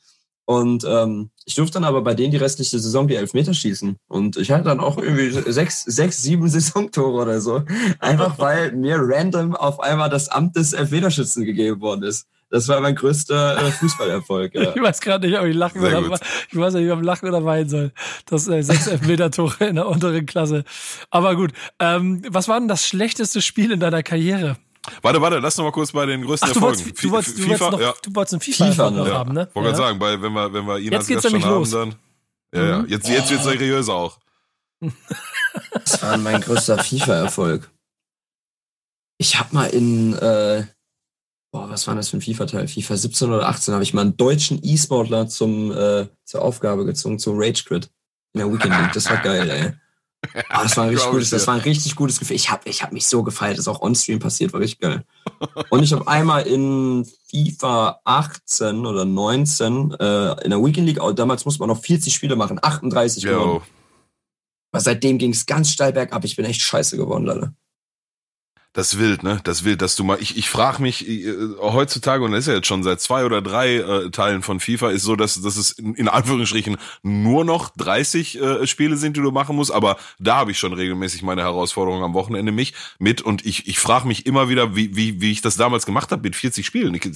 Und 0.48 0.82
ähm, 0.88 1.28
ich 1.44 1.56
durfte 1.56 1.74
dann 1.74 1.84
aber 1.84 2.00
bei 2.00 2.14
denen 2.14 2.30
die 2.30 2.38
restliche 2.38 2.78
Saison 2.78 3.06
die 3.06 3.16
Elfmeter 3.16 3.52
schießen. 3.52 3.98
Und 4.08 4.38
ich 4.38 4.50
hatte 4.50 4.64
dann 4.64 4.80
auch 4.80 4.96
irgendwie 4.96 5.28
sechs, 5.52 5.84
sechs, 5.84 6.22
sieben 6.22 6.48
Saisontore 6.48 7.20
oder 7.20 7.42
so. 7.42 7.64
Einfach 7.98 8.38
weil 8.38 8.72
mir 8.72 8.96
random 8.98 9.54
auf 9.54 9.78
einmal 9.78 10.08
das 10.08 10.30
Amt 10.30 10.56
des 10.56 10.72
Elfmeterschützen 10.72 11.44
gegeben 11.44 11.82
worden 11.82 12.02
ist. 12.02 12.28
Das 12.48 12.66
war 12.66 12.80
mein 12.80 12.94
größter 12.94 13.58
äh, 13.58 13.70
Fußballerfolg. 13.72 14.54
Ja. 14.54 14.72
Ich 14.74 14.80
weiß 14.80 15.02
gerade 15.02 15.28
nicht, 15.28 15.38
ob 15.38 15.44
ich 15.44 15.54
lachen 15.54 15.82
oder 15.82 16.18
ich 16.50 16.56
weiß 16.56 16.74
nicht, 16.74 16.90
ob 16.90 17.00
ich 17.00 17.04
lachen 17.04 17.28
oder 17.28 17.44
weinen 17.44 17.68
soll. 17.68 17.92
Das 18.24 18.48
äh, 18.48 18.62
sechs 18.62 18.86
Elfmeter-Tore 18.86 19.66
in 19.66 19.74
der 19.74 19.86
unteren 19.86 20.24
Klasse. 20.24 20.64
Aber 21.10 21.36
gut. 21.36 21.52
Ähm, 21.78 22.22
was 22.26 22.48
war 22.48 22.58
denn 22.58 22.68
das 22.68 22.86
schlechteste 22.86 23.42
Spiel 23.42 23.70
in 23.70 23.80
deiner 23.80 24.02
Karriere? 24.02 24.56
Warte, 25.02 25.20
warte, 25.20 25.38
lass 25.38 25.56
noch 25.56 25.64
mal 25.64 25.72
kurz 25.72 25.92
bei 25.92 26.06
den 26.06 26.22
größten 26.22 26.48
Ach, 26.48 26.52
du 26.52 26.58
Erfolgen. 26.58 26.78
Wolltest, 26.84 27.04
du, 27.04 27.10
wolltest, 27.10 27.38
du, 27.38 27.48
wolltest 27.48 27.70
noch, 27.70 27.80
ja. 27.80 27.94
du 28.02 28.14
wolltest 28.14 28.34
einen 28.34 28.40
FIFA, 28.40 28.66
FIFA 28.66 28.90
noch 28.90 29.08
haben, 29.08 29.32
ne? 29.32 29.48
Wollte 29.54 29.70
ja. 29.70 29.76
sagen, 29.76 30.00
weil 30.00 30.20
wenn 30.22 30.32
wir, 30.32 30.52
wenn 30.52 30.66
wir 30.66 30.78
ihn 30.78 30.92
jetzt 30.92 31.10
als 31.10 31.22
Gast 31.22 31.30
schon 31.30 31.44
haben, 31.44 31.70
dann. 31.70 31.94
Ja, 32.54 32.66
ja. 32.66 32.78
Mhm. 32.80 32.88
Jetzt, 32.88 33.08
jetzt 33.08 33.30
wird 33.30 33.42
seriös 33.42 33.88
auch. 33.88 34.18
Das 35.72 36.02
war 36.02 36.16
mein 36.18 36.40
größter 36.40 36.78
FIFA-Erfolg. 36.78 37.70
Ich 39.18 39.38
hab 39.38 39.52
mal 39.52 39.66
in, 39.66 40.14
äh, 40.14 40.64
boah, 41.50 41.68
was 41.68 41.86
war 41.86 41.94
das 41.94 42.10
für 42.10 42.18
ein 42.18 42.20
FIFA-Teil? 42.20 42.68
FIFA 42.68 42.96
17 42.96 43.32
oder 43.32 43.48
18 43.48 43.74
habe 43.74 43.82
ich 43.82 43.94
mal 43.94 44.02
einen 44.02 44.16
deutschen 44.16 44.60
E-Sportler 44.62 45.28
zum, 45.28 45.72
äh, 45.72 46.06
zur 46.24 46.42
Aufgabe 46.42 46.84
gezogen, 46.84 47.18
zum 47.18 47.38
Rage 47.38 47.64
Quit 47.64 47.90
in 48.34 48.40
der 48.40 48.52
Weekend 48.52 48.78
League. 48.78 48.92
Das 48.92 49.10
war 49.10 49.16
geil, 49.18 49.50
ey. 49.50 49.72
Ah, 50.50 50.62
das 50.62 50.76
war 50.76 50.84
ein 50.84 50.90
richtig 50.90 51.10
gutes, 51.10 51.30
das 51.30 51.46
war 51.46 51.54
ein 51.54 51.60
richtig 51.60 51.94
gutes 51.94 52.18
Gefühl. 52.18 52.36
Ich 52.36 52.50
habe 52.50 52.68
ich 52.68 52.82
hab 52.82 52.92
mich 52.92 53.06
so 53.06 53.22
gefeiert, 53.22 53.54
das 53.54 53.60
ist 53.60 53.68
auch 53.68 53.80
on-stream 53.82 54.18
passiert, 54.18 54.52
war 54.52 54.60
richtig 54.60 54.80
geil. 54.80 55.04
Und 55.70 55.82
ich 55.82 55.92
habe 55.92 56.06
einmal 56.08 56.46
in 56.46 57.06
FIFA 57.30 58.00
18 58.04 58.84
oder 58.84 59.04
19 59.04 59.92
äh, 59.92 60.44
in 60.44 60.50
der 60.50 60.64
Weekend 60.64 60.86
League, 60.86 61.00
damals 61.16 61.44
musste 61.44 61.60
man 61.60 61.68
noch 61.68 61.80
40 61.80 62.12
Spiele 62.12 62.36
machen, 62.36 62.58
38 62.60 63.22
Yo. 63.22 63.30
gewonnen. 63.30 63.60
Aber 64.72 64.80
seitdem 64.80 65.18
ging 65.18 65.32
es 65.32 65.46
ganz 65.46 65.70
steil 65.70 65.92
bergab. 65.92 66.24
Ich 66.24 66.36
bin 66.36 66.44
echt 66.44 66.60
scheiße 66.60 66.96
geworden, 66.96 67.24
leider 67.24 67.52
das 68.74 68.98
wild, 68.98 69.22
ne? 69.22 69.40
Das 69.44 69.64
wild, 69.64 69.82
dass 69.82 69.96
du 69.96 70.04
mal. 70.04 70.18
Ich, 70.20 70.36
ich 70.36 70.48
frage 70.48 70.82
mich 70.82 71.08
äh, 71.08 71.34
heutzutage, 71.60 72.22
und 72.22 72.32
das 72.32 72.40
ist 72.40 72.46
ja 72.48 72.54
jetzt 72.54 72.66
schon 72.66 72.82
seit 72.82 73.00
zwei 73.00 73.24
oder 73.24 73.40
drei 73.40 73.76
äh, 73.76 74.10
Teilen 74.10 74.42
von 74.42 74.60
FIFA, 74.60 74.90
ist 74.90 75.02
so, 75.02 75.16
dass, 75.16 75.40
dass 75.40 75.56
es 75.56 75.70
in, 75.72 75.94
in 75.94 76.08
Anführungsstrichen 76.08 76.76
nur 77.02 77.44
noch 77.44 77.70
30 77.76 78.40
äh, 78.40 78.66
Spiele 78.66 78.96
sind, 78.96 79.16
die 79.16 79.22
du 79.22 79.30
machen 79.30 79.56
musst. 79.56 79.72
Aber 79.72 79.96
da 80.18 80.36
habe 80.36 80.50
ich 80.50 80.58
schon 80.58 80.74
regelmäßig 80.74 81.22
meine 81.22 81.42
Herausforderungen 81.42 82.04
am 82.04 82.14
Wochenende 82.14 82.52
mich 82.52 82.74
mit. 82.98 83.22
Und 83.22 83.44
ich, 83.46 83.66
ich 83.66 83.78
frage 83.78 84.06
mich 84.06 84.26
immer 84.26 84.48
wieder, 84.48 84.76
wie, 84.76 84.94
wie, 84.94 85.20
wie 85.20 85.32
ich 85.32 85.40
das 85.40 85.56
damals 85.56 85.86
gemacht 85.86 86.12
habe 86.12 86.22
mit 86.22 86.36
40 86.36 86.64
Spielen. 86.64 86.94
Ich, 86.94 87.08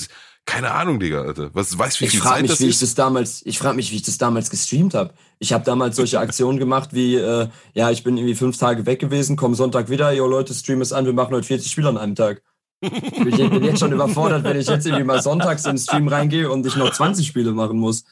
keine 0.45 0.73
Ahnung, 0.73 0.99
Digga, 0.99 1.23
Alter. 1.23 1.51
Was 1.55 1.79
weißt 1.79 2.01
wie 2.01 2.09
viel 2.09 2.19
ich 2.19 2.23
frag 2.23 2.33
Zeit 2.35 2.43
mich, 2.43 2.51
das 2.51 2.61
wie 2.61 2.67
ist? 2.67 2.77
Ich 2.77 2.81
das 2.81 2.95
damals, 2.95 3.47
ich 3.47 3.59
frage 3.59 3.77
mich, 3.77 3.93
wie 3.93 3.97
ich 3.97 4.03
das 4.03 4.19
damals 4.19 4.51
gestreamt 4.51 4.95
habe. 4.95 5.15
Ich 5.39 5.53
habe 5.53 5.65
damals 5.65 5.97
solche 5.97 6.19
Aktionen 6.19 6.59
gemacht 6.59 6.91
wie, 6.93 7.17
äh, 7.17 7.49
ja, 7.75 7.91
ich 7.91 8.03
bin 8.03 8.17
irgendwie 8.17 8.35
fünf 8.35 8.59
Tage 8.59 8.85
weg 8.85 9.01
gewesen, 9.01 9.37
komm 9.37 9.55
Sonntag 9.55 9.89
wieder, 9.89 10.13
yo 10.13 10.27
Leute, 10.27 10.53
stream 10.53 10.81
es 10.81 10.93
an, 10.93 11.07
wir 11.07 11.13
machen 11.13 11.35
heute 11.35 11.47
40 11.47 11.71
Spiele 11.71 11.89
an 11.89 11.99
einem 11.99 12.15
Tag. 12.15 12.43
Ich 12.81 12.91
bin 12.91 13.63
jetzt 13.63 13.79
schon 13.79 13.93
überfordert, 13.93 14.43
wenn 14.43 14.59
ich 14.59 14.67
jetzt 14.67 14.85
irgendwie 14.85 15.05
mal 15.05 15.23
sonntags 15.23 15.65
in 15.65 15.73
den 15.73 15.79
Stream 15.79 16.09
reingehe 16.09 16.51
und 16.51 16.67
ich 16.67 16.75
noch 16.75 16.93
20 16.93 17.25
Spiele 17.25 17.53
machen 17.53 17.79
muss. 17.79 18.05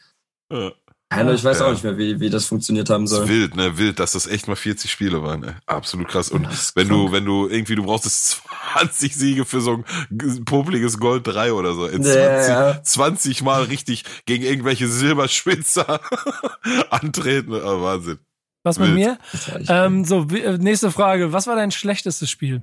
Ja. 0.53 0.71
Keiner, 1.12 1.35
ich 1.35 1.43
weiß 1.43 1.59
ja. 1.59 1.67
auch 1.67 1.73
nicht 1.73 1.83
mehr, 1.83 1.99
wie, 1.99 2.21
wie 2.21 2.31
das 2.31 2.47
funktioniert 2.47 2.88
haben 2.88 3.09
soll. 3.09 3.23
Das 3.23 3.31
ist 3.31 3.35
wild, 3.35 3.57
ne? 3.57 3.76
Wild, 3.76 3.99
dass 3.99 4.12
das 4.12 4.29
echt 4.29 4.47
mal 4.47 4.55
40 4.55 4.88
Spiele 4.88 5.21
waren, 5.25 5.40
ne? 5.40 5.57
Absolut 5.67 6.07
krass. 6.07 6.31
Und 6.31 6.43
wenn 6.76 6.87
krank. 6.87 7.07
du, 7.07 7.12
wenn 7.12 7.25
du 7.25 7.49
irgendwie, 7.49 7.75
du 7.75 7.83
brauchst 7.83 8.07
es 8.07 8.40
20 8.75 9.17
Siege 9.17 9.45
für 9.45 9.61
so 9.61 9.83
ein 10.09 10.45
popliges 10.45 11.00
Gold 11.00 11.26
3 11.26 11.52
oder 11.52 11.75
so. 11.75 11.87
In 11.87 12.05
20, 12.05 12.14
ja. 12.17 12.81
20 12.81 13.43
Mal 13.43 13.64
richtig 13.64 14.05
gegen 14.25 14.45
irgendwelche 14.45 14.87
Silberspitzer 14.87 16.00
antreten. 16.90 17.55
Oh, 17.55 17.83
Wahnsinn. 17.83 18.19
Was 18.62 18.79
mit 18.79 18.90
mir? 18.90 19.19
Ähm, 19.67 20.05
so, 20.05 20.29
äh, 20.29 20.59
nächste 20.59 20.93
Frage. 20.93 21.33
Was 21.33 21.49
war 21.49 21.57
dein 21.57 21.73
schlechtestes 21.73 22.31
Spiel? 22.31 22.62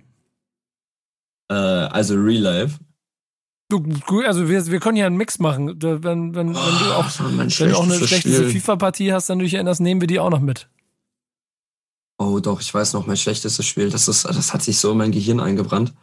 Äh, 1.50 1.54
also 1.54 2.16
Real 2.16 2.44
Life. 2.44 2.80
Du, 3.70 3.84
also 4.26 4.48
wir, 4.48 4.66
wir 4.68 4.80
können 4.80 4.98
ja 4.98 5.08
einen 5.08 5.18
Mix 5.18 5.40
machen. 5.40 5.82
Wenn, 5.82 6.04
wenn, 6.04 6.36
wenn 6.36 6.54
du 6.54 6.60
oh, 6.60 6.94
auch, 6.94 7.10
wenn 7.20 7.50
du 7.50 7.78
auch 7.78 7.84
eine 7.84 7.96
schlechteste 7.96 8.50
FIFA-Partie 8.50 9.12
hast, 9.12 9.30
dann 9.30 9.40
du 9.40 9.44
dich 9.46 9.56
erinnerst, 9.56 9.82
nehmen 9.82 10.00
wir 10.00 10.08
die 10.08 10.20
auch 10.20 10.30
noch 10.30 10.40
mit. 10.40 10.70
Oh 12.18 12.40
doch, 12.40 12.62
ich 12.62 12.74
weiß 12.74 12.94
noch, 12.94 13.06
mein 13.06 13.18
schlechtestes 13.18 13.66
Spiel. 13.66 13.90
Das, 13.90 14.08
ist, 14.08 14.26
das 14.26 14.54
hat 14.54 14.64
sich 14.64 14.80
so 14.80 14.92
in 14.92 14.98
mein 14.98 15.12
Gehirn 15.12 15.42
eingebrannt. 15.42 15.94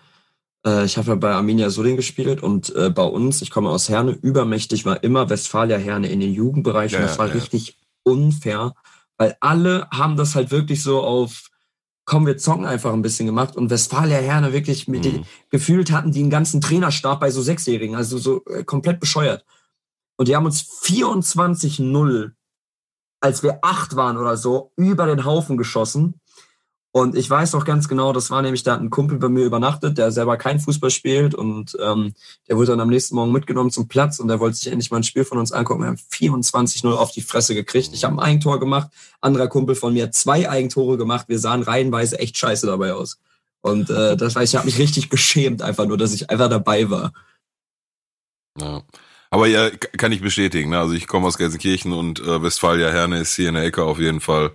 Äh, 0.66 0.84
ich 0.84 0.98
habe 0.98 1.08
ja 1.08 1.14
bei 1.14 1.32
Arminia 1.32 1.70
Solingen 1.70 1.96
gespielt 1.96 2.42
und 2.42 2.74
äh, 2.76 2.90
bei 2.90 3.02
uns, 3.02 3.40
ich 3.40 3.50
komme 3.50 3.70
aus 3.70 3.88
Herne, 3.88 4.12
übermächtig 4.12 4.84
war 4.84 5.02
immer 5.02 5.30
Westfalia 5.30 5.78
Herne 5.78 6.08
in 6.08 6.20
den 6.20 6.34
Jugendbereichen. 6.34 7.00
Ja, 7.00 7.06
das 7.06 7.18
war 7.18 7.28
ja. 7.28 7.34
richtig 7.34 7.78
unfair, 8.02 8.74
weil 9.16 9.36
alle 9.40 9.88
haben 9.90 10.16
das 10.16 10.34
halt 10.34 10.50
wirklich 10.50 10.82
so 10.82 11.02
auf, 11.02 11.50
komm, 12.04 12.26
wir 12.26 12.36
zocken 12.36 12.66
einfach 12.66 12.92
ein 12.92 13.02
bisschen 13.02 13.26
gemacht 13.26 13.56
und 13.56 13.70
Westfalia 13.70 14.18
Herne 14.18 14.52
wirklich 14.52 14.88
mit 14.88 15.00
Mhm. 15.04 15.10
den, 15.10 15.26
gefühlt 15.50 15.90
hatten 15.90 16.12
die 16.12 16.20
einen 16.20 16.30
ganzen 16.30 16.60
Trainerstab 16.60 17.20
bei 17.20 17.30
so 17.30 17.42
Sechsjährigen, 17.42 17.96
also 17.96 18.18
so 18.18 18.44
äh, 18.46 18.64
komplett 18.64 19.00
bescheuert. 19.00 19.44
Und 20.16 20.28
die 20.28 20.36
haben 20.36 20.44
uns 20.46 20.62
24-0, 20.62 22.32
als 23.20 23.42
wir 23.42 23.58
acht 23.62 23.96
waren 23.96 24.16
oder 24.16 24.36
so, 24.36 24.72
über 24.76 25.06
den 25.06 25.24
Haufen 25.24 25.56
geschossen. 25.56 26.20
Und 26.96 27.16
ich 27.16 27.28
weiß 27.28 27.54
noch 27.54 27.64
ganz 27.64 27.88
genau, 27.88 28.12
das 28.12 28.30
war 28.30 28.40
nämlich, 28.40 28.62
da 28.62 28.74
hat 28.74 28.80
ein 28.80 28.88
Kumpel 28.88 29.18
bei 29.18 29.28
mir 29.28 29.44
übernachtet, 29.44 29.98
der 29.98 30.12
selber 30.12 30.36
kein 30.36 30.60
Fußball 30.60 30.90
spielt 30.90 31.34
und 31.34 31.76
ähm, 31.82 32.14
der 32.48 32.56
wurde 32.56 32.68
dann 32.68 32.78
am 32.78 32.88
nächsten 32.88 33.16
Morgen 33.16 33.32
mitgenommen 33.32 33.72
zum 33.72 33.88
Platz 33.88 34.20
und 34.20 34.28
der 34.28 34.38
wollte 34.38 34.58
sich 34.58 34.68
endlich 34.68 34.92
mal 34.92 34.98
ein 34.98 35.02
Spiel 35.02 35.24
von 35.24 35.38
uns 35.38 35.50
angucken. 35.50 35.82
Wir 35.82 35.88
haben 35.88 35.96
24-0 35.96 36.92
auf 36.92 37.10
die 37.10 37.22
Fresse 37.22 37.56
gekriegt. 37.56 37.90
Ich 37.94 38.04
habe 38.04 38.14
ein 38.14 38.20
Eigentor 38.20 38.60
gemacht, 38.60 38.90
anderer 39.20 39.48
Kumpel 39.48 39.74
von 39.74 39.92
mir 39.92 40.04
hat 40.04 40.14
zwei 40.14 40.48
Eigentore 40.48 40.96
gemacht. 40.96 41.24
Wir 41.28 41.40
sahen 41.40 41.64
reihenweise 41.64 42.20
echt 42.20 42.38
scheiße 42.38 42.68
dabei 42.68 42.92
aus. 42.92 43.18
Und 43.60 43.90
äh, 43.90 44.16
das 44.16 44.36
weiß 44.36 44.50
ich, 44.50 44.54
habe 44.54 44.66
mich 44.66 44.78
richtig 44.78 45.10
geschämt, 45.10 45.62
einfach 45.62 45.86
nur, 45.86 45.98
dass 45.98 46.14
ich 46.14 46.30
einfach 46.30 46.48
dabei 46.48 46.90
war. 46.90 47.12
Ja. 48.56 48.84
Aber 49.30 49.48
ja, 49.48 49.68
kann 49.70 50.12
ich 50.12 50.20
bestätigen. 50.20 50.70
Ne? 50.70 50.78
Also 50.78 50.94
ich 50.94 51.08
komme 51.08 51.26
aus 51.26 51.38
Gelsenkirchen 51.38 51.92
und 51.92 52.20
äh, 52.20 52.40
Westfalia 52.40 52.90
Herne 52.90 53.18
ist 53.18 53.34
hier 53.34 53.48
in 53.48 53.54
der 53.54 53.64
Ecke 53.64 53.82
auf 53.82 53.98
jeden 53.98 54.20
Fall 54.20 54.52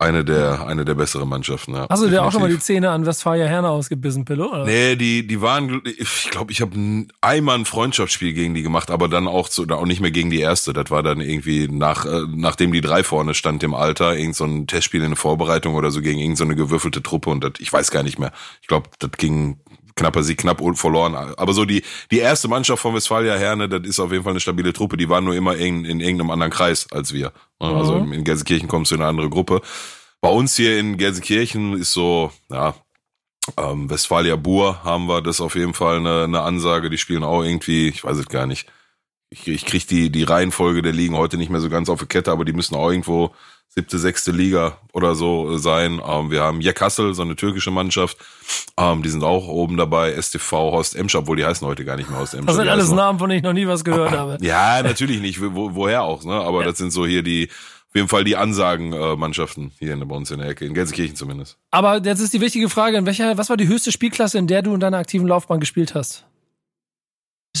eine 0.00 0.24
der 0.24 0.66
eine 0.66 0.84
der 0.84 0.94
besseren 0.94 1.28
Mannschaften. 1.28 1.74
Ja. 1.74 1.86
Hast 1.88 2.02
du 2.02 2.08
dir 2.08 2.24
auch 2.24 2.32
schon 2.32 2.40
mal 2.40 2.50
die. 2.50 2.58
Zähne 2.58 2.90
an 2.90 3.04
Westfalia 3.04 3.46
Herne 3.46 3.68
ausgebissen, 3.68 4.24
Pillow? 4.24 4.50
Oder? 4.50 4.64
Nee, 4.64 4.96
die, 4.96 5.26
die 5.26 5.40
waren, 5.40 5.82
ich 5.84 6.30
glaube, 6.30 6.52
ich 6.52 6.60
habe 6.60 7.06
einmal 7.20 7.58
ein 7.58 7.64
Freundschaftsspiel 7.64 8.32
gegen 8.32 8.54
die 8.54 8.62
gemacht, 8.62 8.90
aber 8.90 9.08
dann 9.08 9.28
auch 9.28 9.48
so, 9.48 9.66
auch 9.68 9.86
nicht 9.86 10.00
mehr 10.00 10.10
gegen 10.10 10.30
die 10.30 10.40
erste. 10.40 10.72
Das 10.72 10.90
war 10.90 11.02
dann 11.02 11.20
irgendwie 11.20 11.68
nach, 11.68 12.06
äh, 12.06 12.22
nachdem 12.34 12.72
die 12.72 12.80
drei 12.80 13.02
vorne 13.02 13.34
stand 13.34 13.62
im 13.62 13.74
Alter, 13.74 14.16
irgend 14.16 14.36
so 14.36 14.44
ein 14.44 14.66
Testspiel 14.66 15.02
in 15.02 15.10
der 15.10 15.16
Vorbereitung 15.16 15.74
oder 15.74 15.90
so 15.90 16.00
gegen 16.00 16.18
irgend 16.18 16.38
so 16.38 16.44
eine 16.44 16.56
gewürfelte 16.56 17.02
Truppe 17.02 17.30
und 17.30 17.44
das, 17.44 17.52
ich 17.58 17.72
weiß 17.72 17.90
gar 17.90 18.02
nicht 18.02 18.18
mehr. 18.18 18.32
Ich 18.62 18.68
glaube, 18.68 18.88
das 18.98 19.10
ging 19.12 19.58
knapper 19.96 20.22
Sieg, 20.22 20.38
knapp 20.38 20.60
verloren. 20.78 21.14
Aber 21.14 21.52
so 21.52 21.64
die, 21.64 21.82
die 22.10 22.18
erste 22.18 22.48
Mannschaft 22.48 22.82
von 22.82 22.94
Westfalia 22.94 23.34
Herne, 23.34 23.68
das 23.68 23.82
ist 23.88 24.00
auf 24.00 24.12
jeden 24.12 24.24
Fall 24.24 24.32
eine 24.32 24.40
stabile 24.40 24.72
Truppe. 24.72 24.96
Die 24.96 25.08
waren 25.08 25.24
nur 25.24 25.34
immer 25.34 25.56
in, 25.56 25.84
in 25.84 26.00
irgendeinem 26.00 26.30
anderen 26.30 26.52
Kreis 26.52 26.86
als 26.92 27.12
wir. 27.12 27.32
Also 27.58 27.94
Mhm. 28.00 28.12
in 28.12 28.24
Gelsenkirchen 28.24 28.68
kommst 28.68 28.90
du 28.90 28.96
in 28.96 29.00
eine 29.02 29.10
andere 29.10 29.28
Gruppe. 29.30 29.60
Bei 30.20 30.28
uns 30.30 30.56
hier 30.56 30.78
in 30.78 30.96
Gelsenkirchen 30.98 31.78
ist 31.78 31.92
so, 31.92 32.30
ja, 32.50 32.74
ähm, 33.56 33.88
Westfalia 33.90 34.36
Bur 34.36 34.84
haben 34.84 35.06
wir, 35.06 35.22
das 35.22 35.40
auf 35.40 35.54
jeden 35.54 35.74
Fall 35.74 35.96
eine, 35.96 36.24
eine 36.24 36.40
Ansage. 36.42 36.90
Die 36.90 36.98
spielen 36.98 37.24
auch 37.24 37.42
irgendwie, 37.42 37.88
ich 37.88 38.04
weiß 38.04 38.18
es 38.18 38.26
gar 38.28 38.46
nicht. 38.46 38.66
Ich, 39.30 39.46
ich 39.48 39.64
krieg 39.64 39.86
die, 39.86 40.10
die 40.10 40.24
Reihenfolge 40.24 40.82
der 40.82 40.92
Ligen 40.92 41.16
heute 41.16 41.36
nicht 41.36 41.50
mehr 41.50 41.60
so 41.60 41.70
ganz 41.70 41.88
auf 41.88 42.00
die 42.00 42.06
Kette, 42.06 42.32
aber 42.32 42.44
die 42.44 42.52
müssen 42.52 42.74
auch 42.74 42.90
irgendwo 42.90 43.34
siebte, 43.72 43.98
sechste 43.98 44.32
Liga 44.32 44.78
oder 44.92 45.14
so 45.14 45.56
sein. 45.56 46.00
Ähm, 46.06 46.30
wir 46.30 46.42
haben 46.42 46.60
Jack 46.60 46.80
Hassel, 46.80 47.14
so 47.14 47.22
eine 47.22 47.36
türkische 47.36 47.70
Mannschaft. 47.70 48.16
Ähm, 48.76 49.02
die 49.02 49.08
sind 49.08 49.22
auch 49.22 49.46
oben 49.48 49.76
dabei. 49.76 50.20
STV 50.20 50.50
Horst 50.52 50.96
Emscher, 50.96 51.20
obwohl 51.20 51.36
die 51.36 51.44
heißen 51.44 51.66
heute 51.66 51.84
gar 51.84 51.96
nicht 51.96 52.10
mehr 52.10 52.18
Horst 52.18 52.34
Emscher. 52.34 52.46
Das 52.46 52.56
sind 52.56 52.68
alles 52.68 52.90
Namen, 52.90 53.18
von 53.18 53.28
denen 53.30 53.38
ich 53.38 53.44
noch 53.44 53.52
nie 53.52 53.66
was 53.66 53.84
gehört 53.84 54.10
habe. 54.18 54.38
ja, 54.40 54.82
natürlich 54.82 55.20
nicht. 55.20 55.40
Wo, 55.40 55.74
woher 55.74 56.02
auch, 56.02 56.24
ne? 56.24 56.34
Aber 56.34 56.64
das 56.64 56.78
sind 56.78 56.90
so 56.90 57.06
hier 57.06 57.22
die, 57.22 57.48
auf 57.48 57.94
jeden 57.94 58.08
Fall 58.08 58.24
die 58.24 58.36
Ansagen-Mannschaften 58.36 59.72
hier 59.78 59.92
in, 59.92 60.06
bei 60.06 60.16
uns 60.16 60.30
in 60.30 60.40
der 60.40 60.48
Ecke, 60.48 60.64
in 60.64 60.74
Gelsenkirchen 60.74 61.14
zumindest. 61.16 61.56
Aber 61.70 62.02
jetzt 62.02 62.20
ist 62.20 62.32
die 62.34 62.40
wichtige 62.40 62.68
Frage, 62.68 62.96
in 62.96 63.06
welcher, 63.06 63.38
was 63.38 63.50
war 63.50 63.56
die 63.56 63.68
höchste 63.68 63.92
Spielklasse, 63.92 64.38
in 64.38 64.46
der 64.48 64.62
du 64.62 64.74
in 64.74 64.80
deiner 64.80 64.98
aktiven 64.98 65.26
Laufbahn 65.28 65.60
gespielt 65.60 65.94
hast? 65.94 66.24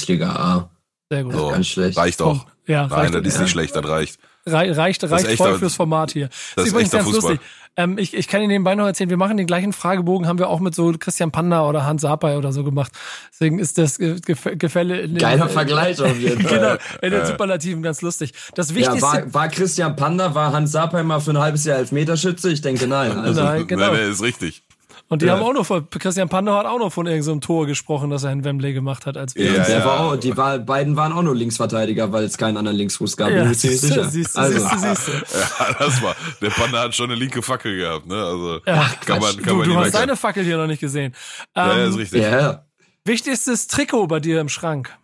Liga 0.06 0.30
A. 0.30 0.70
Sehr 1.08 1.24
gut. 1.24 1.34
So, 1.34 1.48
Ganz 1.48 1.66
schlecht. 1.66 1.98
reicht 1.98 2.22
auch. 2.22 2.46
Ja, 2.66 2.86
Nein, 2.86 2.92
reicht, 2.92 3.14
das 3.14 3.26
ist 3.26 3.34
ja. 3.34 3.40
nicht 3.42 3.50
schlecht, 3.50 3.76
das 3.76 3.86
reicht. 3.86 4.18
Rei- 4.46 4.72
reicht, 4.72 5.02
reicht 5.10 5.36
voll 5.36 5.58
fürs 5.58 5.74
Format 5.74 6.12
hier. 6.12 6.28
das 6.56 6.64
ist 6.66 6.70
übrigens 6.72 6.90
ganz 6.92 7.04
Fußball. 7.04 7.32
lustig. 7.32 7.48
Ähm, 7.76 7.98
ich, 7.98 8.14
ich 8.14 8.26
kann 8.26 8.40
Ihnen 8.40 8.48
nebenbei 8.50 8.74
noch 8.74 8.84
erzählen, 8.84 9.10
wir 9.10 9.16
machen 9.16 9.36
den 9.36 9.46
gleichen 9.46 9.72
Fragebogen, 9.72 10.26
haben 10.26 10.40
wir 10.40 10.48
auch 10.48 10.58
mit 10.58 10.74
so 10.74 10.92
Christian 10.98 11.30
Panda 11.30 11.68
oder 11.68 11.84
Hans 11.86 12.02
Sapai 12.02 12.36
oder 12.36 12.52
so 12.52 12.64
gemacht. 12.64 12.90
Deswegen 13.32 13.60
ist 13.60 13.78
das 13.78 13.98
Ge- 13.98 14.14
Gef- 14.16 14.56
Gefälle 14.56 15.00
in 15.02 15.10
den, 15.14 15.18
Geiler 15.18 15.48
Vergleich 15.48 16.00
auf 16.02 16.16
jeden 16.18 16.38
Genau, 16.46 16.50
Fall. 16.70 16.78
in 17.00 17.12
den 17.12 17.24
Superlativen 17.26 17.80
ganz 17.82 18.02
lustig. 18.02 18.32
Das 18.56 18.74
Wichtigste. 18.74 18.98
Ja, 19.06 19.22
war, 19.24 19.34
war 19.34 19.48
Christian 19.48 19.94
Panda, 19.94 20.34
war 20.34 20.52
Hans 20.52 20.72
Sapai 20.72 21.04
mal 21.04 21.20
für 21.20 21.30
ein 21.30 21.38
halbes 21.38 21.64
Jahr 21.64 21.78
Elfmeterschütze? 21.78 22.50
Ich 22.50 22.60
denke 22.60 22.88
nein. 22.88 23.16
Also, 23.16 23.40
Nein, 23.42 23.66
genau. 23.68 23.92
Nee, 23.92 24.08
ist 24.10 24.20
richtig. 24.22 24.62
Und 25.12 25.22
die 25.22 25.26
Ja. 25.26 25.32
haben 25.34 25.42
auch 25.42 25.52
noch 25.52 25.66
von, 25.66 25.90
Christian 25.90 26.28
Panda 26.28 26.56
hat 26.56 26.66
auch 26.66 26.78
noch 26.78 26.92
von 26.92 27.04
irgendeinem 27.06 27.24
so 27.24 27.30
einem 27.32 27.40
Tor 27.40 27.66
gesprochen, 27.66 28.10
das 28.10 28.22
er 28.22 28.30
in 28.30 28.44
Wembley 28.44 28.72
gemacht 28.72 29.06
hat 29.06 29.16
als 29.16 29.34
wir. 29.34 29.44
Ja, 29.52 29.64
der 29.64 29.78
ja. 29.80 29.84
war 29.84 30.00
auch, 30.00 30.16
die 30.16 30.36
war, 30.36 30.60
beiden 30.60 30.94
waren 30.94 31.12
auch 31.12 31.22
nur 31.22 31.34
Linksverteidiger, 31.34 32.12
weil 32.12 32.22
es 32.22 32.38
keinen 32.38 32.56
anderen 32.56 32.76
Linksfuß 32.78 33.16
gab. 33.16 33.28
Ja, 33.30 33.52
siehst 33.52 33.82
du, 33.82 33.88
sicher. 33.88 34.04
siehst 34.08 34.36
du, 34.36 34.40
also, 34.40 34.58
siehst 34.78 35.08
du. 35.08 35.12
Ja, 35.58 35.74
das 35.80 36.00
war. 36.00 36.14
Der 36.40 36.50
Panda 36.50 36.80
hat 36.82 36.94
schon 36.94 37.10
eine 37.10 37.18
linke 37.18 37.42
Fackel 37.42 37.76
gehabt, 37.76 38.06
ne? 38.06 38.14
Also 38.14 38.60
Ja, 38.64 38.88
kann 39.04 39.18
man, 39.20 39.36
kann 39.36 39.44
du 39.46 39.54
man 39.56 39.68
du 39.68 39.76
hast 39.76 39.94
deine 39.96 40.14
Fackel 40.16 40.44
hier 40.44 40.56
noch 40.56 40.68
nicht 40.68 40.80
gesehen. 40.80 41.12
Ja, 41.56 41.76
ja, 41.76 41.84
Ähm, 41.84 41.90
ist 41.90 41.98
richtig. 41.98 42.22
ja. 42.22 42.64
wichtigstes 43.04 43.66
Trikot 43.66 44.06
bei 44.06 44.20
dir 44.20 44.40
im 44.40 44.48
Schrank. 44.48 44.96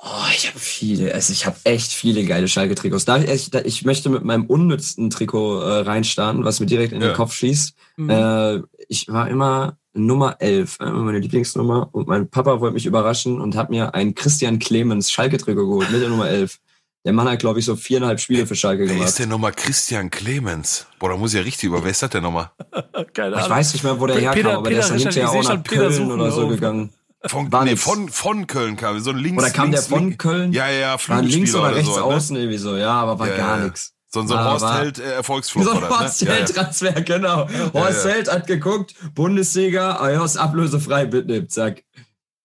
Oh, 0.00 0.26
ich 0.34 0.46
habe 0.48 0.58
viele, 0.60 1.12
also 1.12 1.32
ich 1.32 1.44
habe 1.44 1.56
echt 1.64 1.92
viele 1.92 2.24
geile 2.24 2.46
Schalke-Trikots. 2.46 3.04
Darf 3.04 3.22
ich, 3.24 3.28
echt- 3.30 3.54
ich 3.54 3.84
möchte 3.84 4.08
mit 4.10 4.24
meinem 4.24 4.46
unnützten 4.46 5.10
Trikot 5.10 5.60
äh, 5.60 5.80
reinstarten, 5.80 6.44
was 6.44 6.60
mir 6.60 6.66
direkt 6.66 6.92
in 6.92 7.00
Ja. 7.00 7.08
den 7.08 7.16
Kopf 7.16 7.34
schießt. 7.34 7.74
Mhm. 7.96 8.10
Äh, 8.10 8.60
ich 8.88 9.08
war 9.08 9.28
immer 9.28 9.76
Nummer 9.94 10.36
11, 10.40 10.78
äh, 10.80 10.90
meine 10.90 11.18
Lieblingsnummer. 11.18 11.88
Und 11.92 12.06
mein 12.06 12.30
Papa 12.30 12.60
wollte 12.60 12.74
mich 12.74 12.86
überraschen 12.86 13.40
und 13.40 13.56
hat 13.56 13.70
mir 13.70 13.94
ein 13.94 14.14
Christian 14.14 14.60
Clemens 14.60 15.10
Schalke-Trikot 15.10 15.66
geholt 15.66 15.90
mit 15.90 16.00
der 16.00 16.08
Nummer 16.10 16.28
11. 16.28 16.58
Der 17.04 17.12
Mann 17.12 17.28
hat, 17.28 17.38
glaube 17.40 17.58
ich, 17.58 17.64
so 17.64 17.74
viereinhalb 17.74 18.20
Spiele 18.20 18.46
für 18.46 18.54
Schalke 18.54 18.82
Wer 18.86 18.94
gemacht. 18.94 19.08
ist 19.08 19.18
denn 19.18 19.28
nochmal 19.30 19.52
Christian 19.52 20.10
Clemens? 20.10 20.86
Boah, 20.98 21.10
da 21.10 21.16
muss 21.16 21.32
ich 21.32 21.38
ja 21.38 21.42
richtig 21.44 21.64
über. 21.68 21.82
Wer 21.82 21.90
ist 21.90 22.02
das 22.02 22.10
denn 22.10 22.22
nochmal? 22.22 22.50
Keine 23.14 23.30
Ich 23.30 23.36
Ahnung. 23.38 23.50
weiß 23.50 23.72
nicht 23.72 23.82
mehr, 23.82 23.98
wo 23.98 24.06
der 24.06 24.14
Peter- 24.14 24.34
herkam, 24.34 24.56
aber 24.58 24.70
der 24.70 24.78
ist 24.80 24.86
Peter 24.90 24.98
dann 25.04 25.12
hinterher 25.12 25.40
ich 25.40 25.46
auch 25.48 25.54
nach 25.54 25.62
Peter 25.64 25.88
Köln 25.88 26.12
oder 26.12 26.30
so 26.30 26.42
auf. 26.44 26.50
gegangen. 26.50 26.90
Von, 27.28 27.52
War 27.52 27.64
nee, 27.64 27.76
von, 27.76 28.08
von 28.08 28.46
Köln 28.46 28.76
kam. 28.76 28.98
So 29.00 29.10
ein 29.10 29.18
links. 29.18 29.42
Oder 29.42 29.52
kam 29.52 29.70
links, 29.70 29.86
der 29.88 29.96
von 29.98 30.18
Köln? 30.18 30.52
Ja, 30.52 30.68
ja, 30.70 30.96
War 31.06 31.22
links 31.22 31.32
Flügelspieler 31.52 31.62
oder 31.62 31.74
rechts 31.76 31.94
so, 31.94 31.96
ne? 32.00 32.04
außen 32.04 32.36
irgendwie 32.36 32.58
so, 32.58 32.76
ja, 32.76 32.90
aber 32.92 33.18
war 33.18 33.28
Ja, 33.28 33.36
gar 33.36 33.58
ja. 33.58 33.64
nichts. 33.64 33.92
So, 34.10 34.26
so 34.26 34.34
ein 34.34 34.44
Horst 34.44 34.62
war- 34.64 34.78
Held 34.78 34.98
äh, 34.98 35.12
Erfolgsflug. 35.12 35.64
So 35.64 35.70
ein 35.72 35.88
Horst 35.88 36.22
ne? 36.22 36.28
Ja, 36.28 36.34
ja. 36.34 36.38
Held-Transfer, 36.40 36.92
genau. 37.02 37.46
Horst 37.74 38.04
ja. 38.06 38.12
Held 38.12 38.32
hat 38.32 38.46
geguckt, 38.46 38.94
Bundesliga, 39.14 40.00
Ayos 40.00 40.36
ablösefrei 40.38 41.04
mitnimmt, 41.06 41.50
zack. 41.52 41.82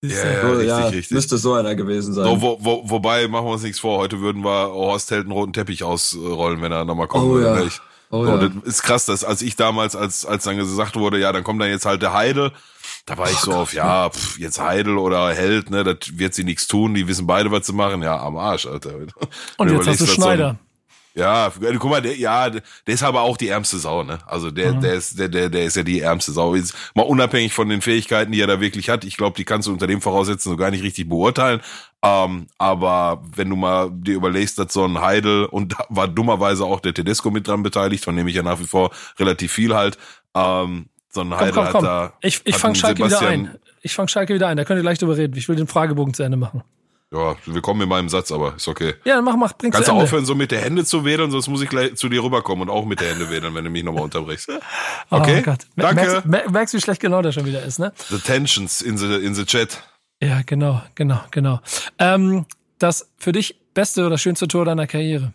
Ja, 0.03 0.09
So, 0.09 0.59
ja, 0.61 0.77
richtig, 0.79 0.95
richtig. 0.97 1.11
Müsste 1.15 1.37
so 1.37 1.53
einer 1.53 1.75
gewesen 1.75 2.13
sein. 2.13 2.25
So, 2.25 2.41
wo, 2.41 2.57
wo, 2.59 2.89
wobei, 2.89 3.29
machen 3.29 3.45
wir 3.45 3.51
uns 3.53 3.63
nichts 3.63 3.79
vor, 3.79 3.99
heute 3.99 4.19
würden 4.19 4.43
wir 4.43 4.67
Horst 4.73 5.09
Held 5.11 5.21
einen 5.23 5.31
roten 5.31 5.53
Teppich 5.53 5.83
ausrollen, 5.85 6.61
wenn 6.61 6.73
er 6.73 6.83
nochmal 6.83 7.07
kommen 7.07 7.29
Oh 7.29 7.35
würde. 7.35 7.59
ja. 7.59 7.63
ne? 7.65 7.71
Oh, 8.09 8.25
so, 8.25 8.31
ja. 8.31 8.37
das 8.49 8.51
ist 8.65 8.83
krass, 8.83 9.05
dass 9.05 9.23
als 9.23 9.41
ich 9.41 9.55
damals, 9.55 9.95
als, 9.95 10.25
als 10.25 10.43
dann 10.43 10.57
gesagt 10.57 10.97
wurde, 10.97 11.17
ja, 11.19 11.31
dann 11.31 11.43
kommt 11.45 11.61
dann 11.61 11.69
jetzt 11.69 11.85
halt 11.85 12.01
der 12.01 12.11
Heidel, 12.13 12.51
da 13.05 13.17
war 13.17 13.29
ich 13.29 13.37
so 13.37 13.51
auf, 13.53 13.73
ja, 13.73 14.09
pff, 14.09 14.39
jetzt 14.39 14.59
Heidel 14.59 14.97
oder 14.97 15.33
Held, 15.33 15.69
ne, 15.69 15.83
das 15.83 16.17
wird 16.17 16.33
sie 16.33 16.43
nichts 16.43 16.67
tun, 16.67 16.93
die 16.93 17.07
wissen 17.07 17.27
beide, 17.27 17.51
was 17.51 17.67
sie 17.67 17.73
machen, 17.73 18.01
ja, 18.01 18.17
am 18.17 18.37
Arsch, 18.37 18.65
Alter. 18.65 18.93
Und 19.57 19.71
jetzt 19.71 19.87
hast 19.87 20.01
du 20.01 20.05
so 20.05 20.13
Schneider. 20.13 20.57
Ja, 21.15 21.51
guck 21.77 21.91
mal, 21.91 22.01
der, 22.01 22.17
ja, 22.17 22.49
der 22.49 22.61
ist 22.87 23.03
aber 23.03 23.21
auch 23.21 23.37
die 23.37 23.47
ärmste 23.49 23.77
Sau, 23.77 24.01
ne? 24.01 24.17
Also 24.25 24.49
der, 24.49 24.73
Mhm. 24.73 24.81
der 24.81 24.93
ist, 24.93 25.19
der, 25.19 25.29
der, 25.29 25.49
der 25.49 25.65
ist 25.65 25.75
ja 25.75 25.83
die 25.83 25.99
ärmste 25.99 26.31
Sau. 26.31 26.55
Jetzt 26.55 26.73
mal 26.95 27.03
unabhängig 27.03 27.53
von 27.53 27.69
den 27.69 27.81
Fähigkeiten, 27.83 28.31
die 28.31 28.41
er 28.41 28.47
da 28.47 28.59
wirklich 28.59 28.89
hat. 28.89 29.03
Ich 29.05 29.15
glaube, 29.15 29.35
die 29.37 29.43
kannst 29.45 29.67
du 29.67 29.71
unter 29.73 29.85
dem 29.85 30.01
Voraussetzen 30.01 30.49
so 30.49 30.57
gar 30.57 30.71
nicht 30.71 30.81
richtig 30.83 31.07
beurteilen. 31.07 31.61
Ähm, 32.01 32.47
aber 32.57 33.21
wenn 33.35 33.47
du 33.47 33.55
mal 33.55 33.91
dir 33.91 34.15
überlegst, 34.15 34.57
dass 34.57 34.73
so 34.73 34.85
ein 34.85 35.01
Heidel 35.01 35.45
und 35.45 35.73
da 35.73 35.85
war 35.89 36.07
dummerweise 36.07 36.65
auch 36.65 36.79
der 36.79 36.95
Tedesco 36.95 37.29
mit 37.29 37.47
dran 37.47 37.61
beteiligt, 37.61 38.03
von 38.03 38.15
dem 38.15 38.27
ich 38.27 38.35
ja 38.35 38.41
nach 38.41 38.59
wie 38.59 38.65
vor 38.65 38.89
relativ 39.19 39.51
viel 39.51 39.75
halt. 39.75 39.99
Ähm, 40.33 40.87
so 41.13 41.21
ein 41.21 41.29
Komm, 41.29 41.51
komm, 41.51 41.67
komm. 41.71 41.83
da. 41.83 42.13
Ich, 42.21 42.41
ich 42.45 42.55
fange 42.57 42.75
Schalke 42.75 42.99
wieder 43.05 43.17
Sebastian- 43.17 43.47
ein. 43.47 43.59
Ich 43.81 43.93
fange 43.93 44.07
Schalke 44.09 44.33
wieder 44.33 44.47
ein. 44.47 44.57
Da 44.57 44.63
könnt 44.65 44.79
ihr 44.79 44.81
gleich 44.83 44.97
drüber 44.99 45.17
reden. 45.17 45.35
Ich 45.37 45.47
will 45.49 45.55
den 45.55 45.67
Fragebogen 45.67 46.13
zu 46.13 46.23
Ende 46.23 46.37
machen. 46.37 46.63
Ja, 47.11 47.35
wir 47.45 47.61
kommen 47.61 47.79
in 47.81 47.89
meinem 47.89 48.09
Satz, 48.09 48.31
aber 48.31 48.55
ist 48.55 48.67
okay. 48.67 48.95
Ja, 49.05 49.15
dann 49.17 49.23
mach, 49.23 49.35
mach, 49.35 49.53
bring's 49.53 49.75
Kannst 49.75 49.87
du 49.89 49.93
aufhören, 49.93 50.25
so 50.25 50.33
mit 50.33 50.49
der 50.49 50.61
Hände 50.61 50.83
zu 50.83 51.05
wedeln, 51.05 51.29
sonst 51.29 51.47
muss 51.47 51.61
ich 51.61 51.69
gleich 51.69 51.93
zu 51.95 52.09
dir 52.09 52.23
rüberkommen 52.23 52.67
und 52.67 52.75
auch 52.75 52.85
mit 52.85 53.01
der 53.01 53.09
Hände 53.11 53.29
wedeln, 53.29 53.53
wenn 53.53 53.63
du 53.63 53.69
mich 53.69 53.83
nochmal 53.83 54.01
unterbrichst. 54.03 54.49
Oh 54.49 55.17
Okay, 55.17 55.43
Gott. 55.43 55.59
danke. 55.75 56.01
Merkst, 56.01 56.25
mer- 56.25 56.49
merkst, 56.49 56.73
wie 56.73 56.81
schlecht 56.81 56.99
genau 57.01 57.21
der 57.21 57.31
schon 57.31 57.45
wieder 57.45 57.61
ist, 57.61 57.77
ne? 57.77 57.93
The 58.09 58.17
tensions 58.17 58.81
in 58.81 58.97
the, 58.97 59.13
in 59.17 59.35
the 59.35 59.45
chat. 59.45 59.83
Ja, 60.23 60.41
genau, 60.43 60.81
genau, 60.95 61.19
genau. 61.29 61.59
Ähm, 61.99 62.45
das 62.79 63.07
für 63.19 63.31
dich 63.31 63.59
beste 63.75 64.07
oder 64.07 64.17
schönste 64.17 64.47
Tor 64.47 64.65
deiner 64.65 64.87
Karriere? 64.87 65.33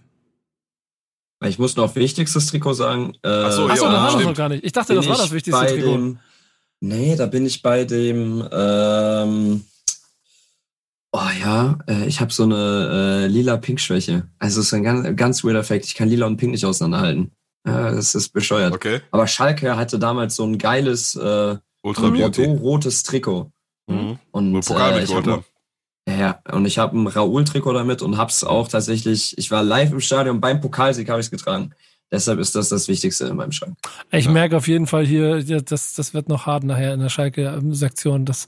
Ich 1.44 1.58
muss 1.58 1.76
noch 1.76 1.94
wichtigstes 1.94 2.46
Trikot 2.48 2.74
sagen. 2.74 3.14
Äh, 3.22 3.28
Ach 3.28 3.52
so, 3.52 3.68
Achso, 3.68 3.84
ja, 3.84 3.92
das 3.92 4.02
war 4.02 4.12
das 4.12 4.24
noch 4.24 4.34
gar 4.34 4.48
nicht. 4.48 4.64
Ich 4.64 4.72
dachte, 4.72 4.92
bin 4.92 4.96
das 4.96 5.08
war 5.08 5.16
das 5.16 5.30
wichtigste 5.30 5.66
Trikot. 5.66 5.92
Dem, 5.92 6.18
nee, 6.80 7.14
da 7.14 7.26
bin 7.26 7.46
ich 7.46 7.62
bei 7.62 7.84
dem, 7.84 8.46
ähm, 8.50 9.64
oh 11.12 11.28
ja, 11.40 11.78
äh, 11.86 12.06
ich 12.06 12.20
habe 12.20 12.32
so 12.32 12.42
eine 12.42 13.24
äh, 13.24 13.26
lila-pink-Schwäche. 13.28 14.28
Also 14.38 14.60
es 14.60 14.66
ist 14.66 14.74
ein 14.74 14.82
ganz, 14.82 15.16
ganz 15.16 15.44
weirder 15.44 15.60
Effekt. 15.60 15.86
Ich 15.86 15.94
kann 15.94 16.08
lila 16.08 16.26
und 16.26 16.38
pink 16.38 16.52
nicht 16.52 16.66
auseinanderhalten. 16.66 17.30
Ja, 17.66 17.92
das 17.92 18.14
ist 18.14 18.30
bescheuert. 18.30 18.74
Okay. 18.74 19.00
Aber 19.10 19.26
Schalke 19.26 19.76
hatte 19.76 19.98
damals 19.98 20.36
so 20.36 20.44
ein 20.44 20.58
geiles, 20.58 21.14
äh. 21.14 21.56
Bordeaux-rotes 21.82 23.04
Trikot. 23.04 23.52
Mhm. 23.86 24.18
Und 24.32 24.54
Wo 24.54 24.60
Pokal 24.60 24.98
äh, 24.98 25.04
ich 25.04 25.14
hab. 25.14 25.44
Ja, 26.16 26.40
und 26.52 26.64
ich 26.66 26.78
habe 26.78 26.96
ein 26.98 27.06
Raoul-Trikot 27.06 27.72
damit 27.72 28.02
und 28.02 28.16
hab's 28.16 28.44
auch 28.44 28.68
tatsächlich, 28.68 29.36
ich 29.36 29.50
war 29.50 29.62
live 29.62 29.90
im 29.92 30.00
Stadion, 30.00 30.40
beim 30.40 30.60
Pokalsieg 30.60 31.08
habe 31.10 31.20
ich 31.20 31.26
es 31.26 31.30
getragen. 31.30 31.72
Deshalb 32.10 32.38
ist 32.38 32.54
das 32.54 32.70
das 32.70 32.88
Wichtigste 32.88 33.26
in 33.26 33.36
meinem 33.36 33.52
Schrank. 33.52 33.76
Ich 34.10 34.24
Ja. 34.24 34.30
merke 34.30 34.56
auf 34.56 34.66
jeden 34.66 34.86
Fall 34.86 35.04
hier, 35.04 35.42
das, 35.62 35.92
das 35.92 36.14
wird 36.14 36.30
noch 36.30 36.46
hart 36.46 36.64
nachher 36.64 36.94
in 36.94 37.00
der 37.00 37.10
Schalke-Sektion. 37.10 38.24
Das, 38.24 38.46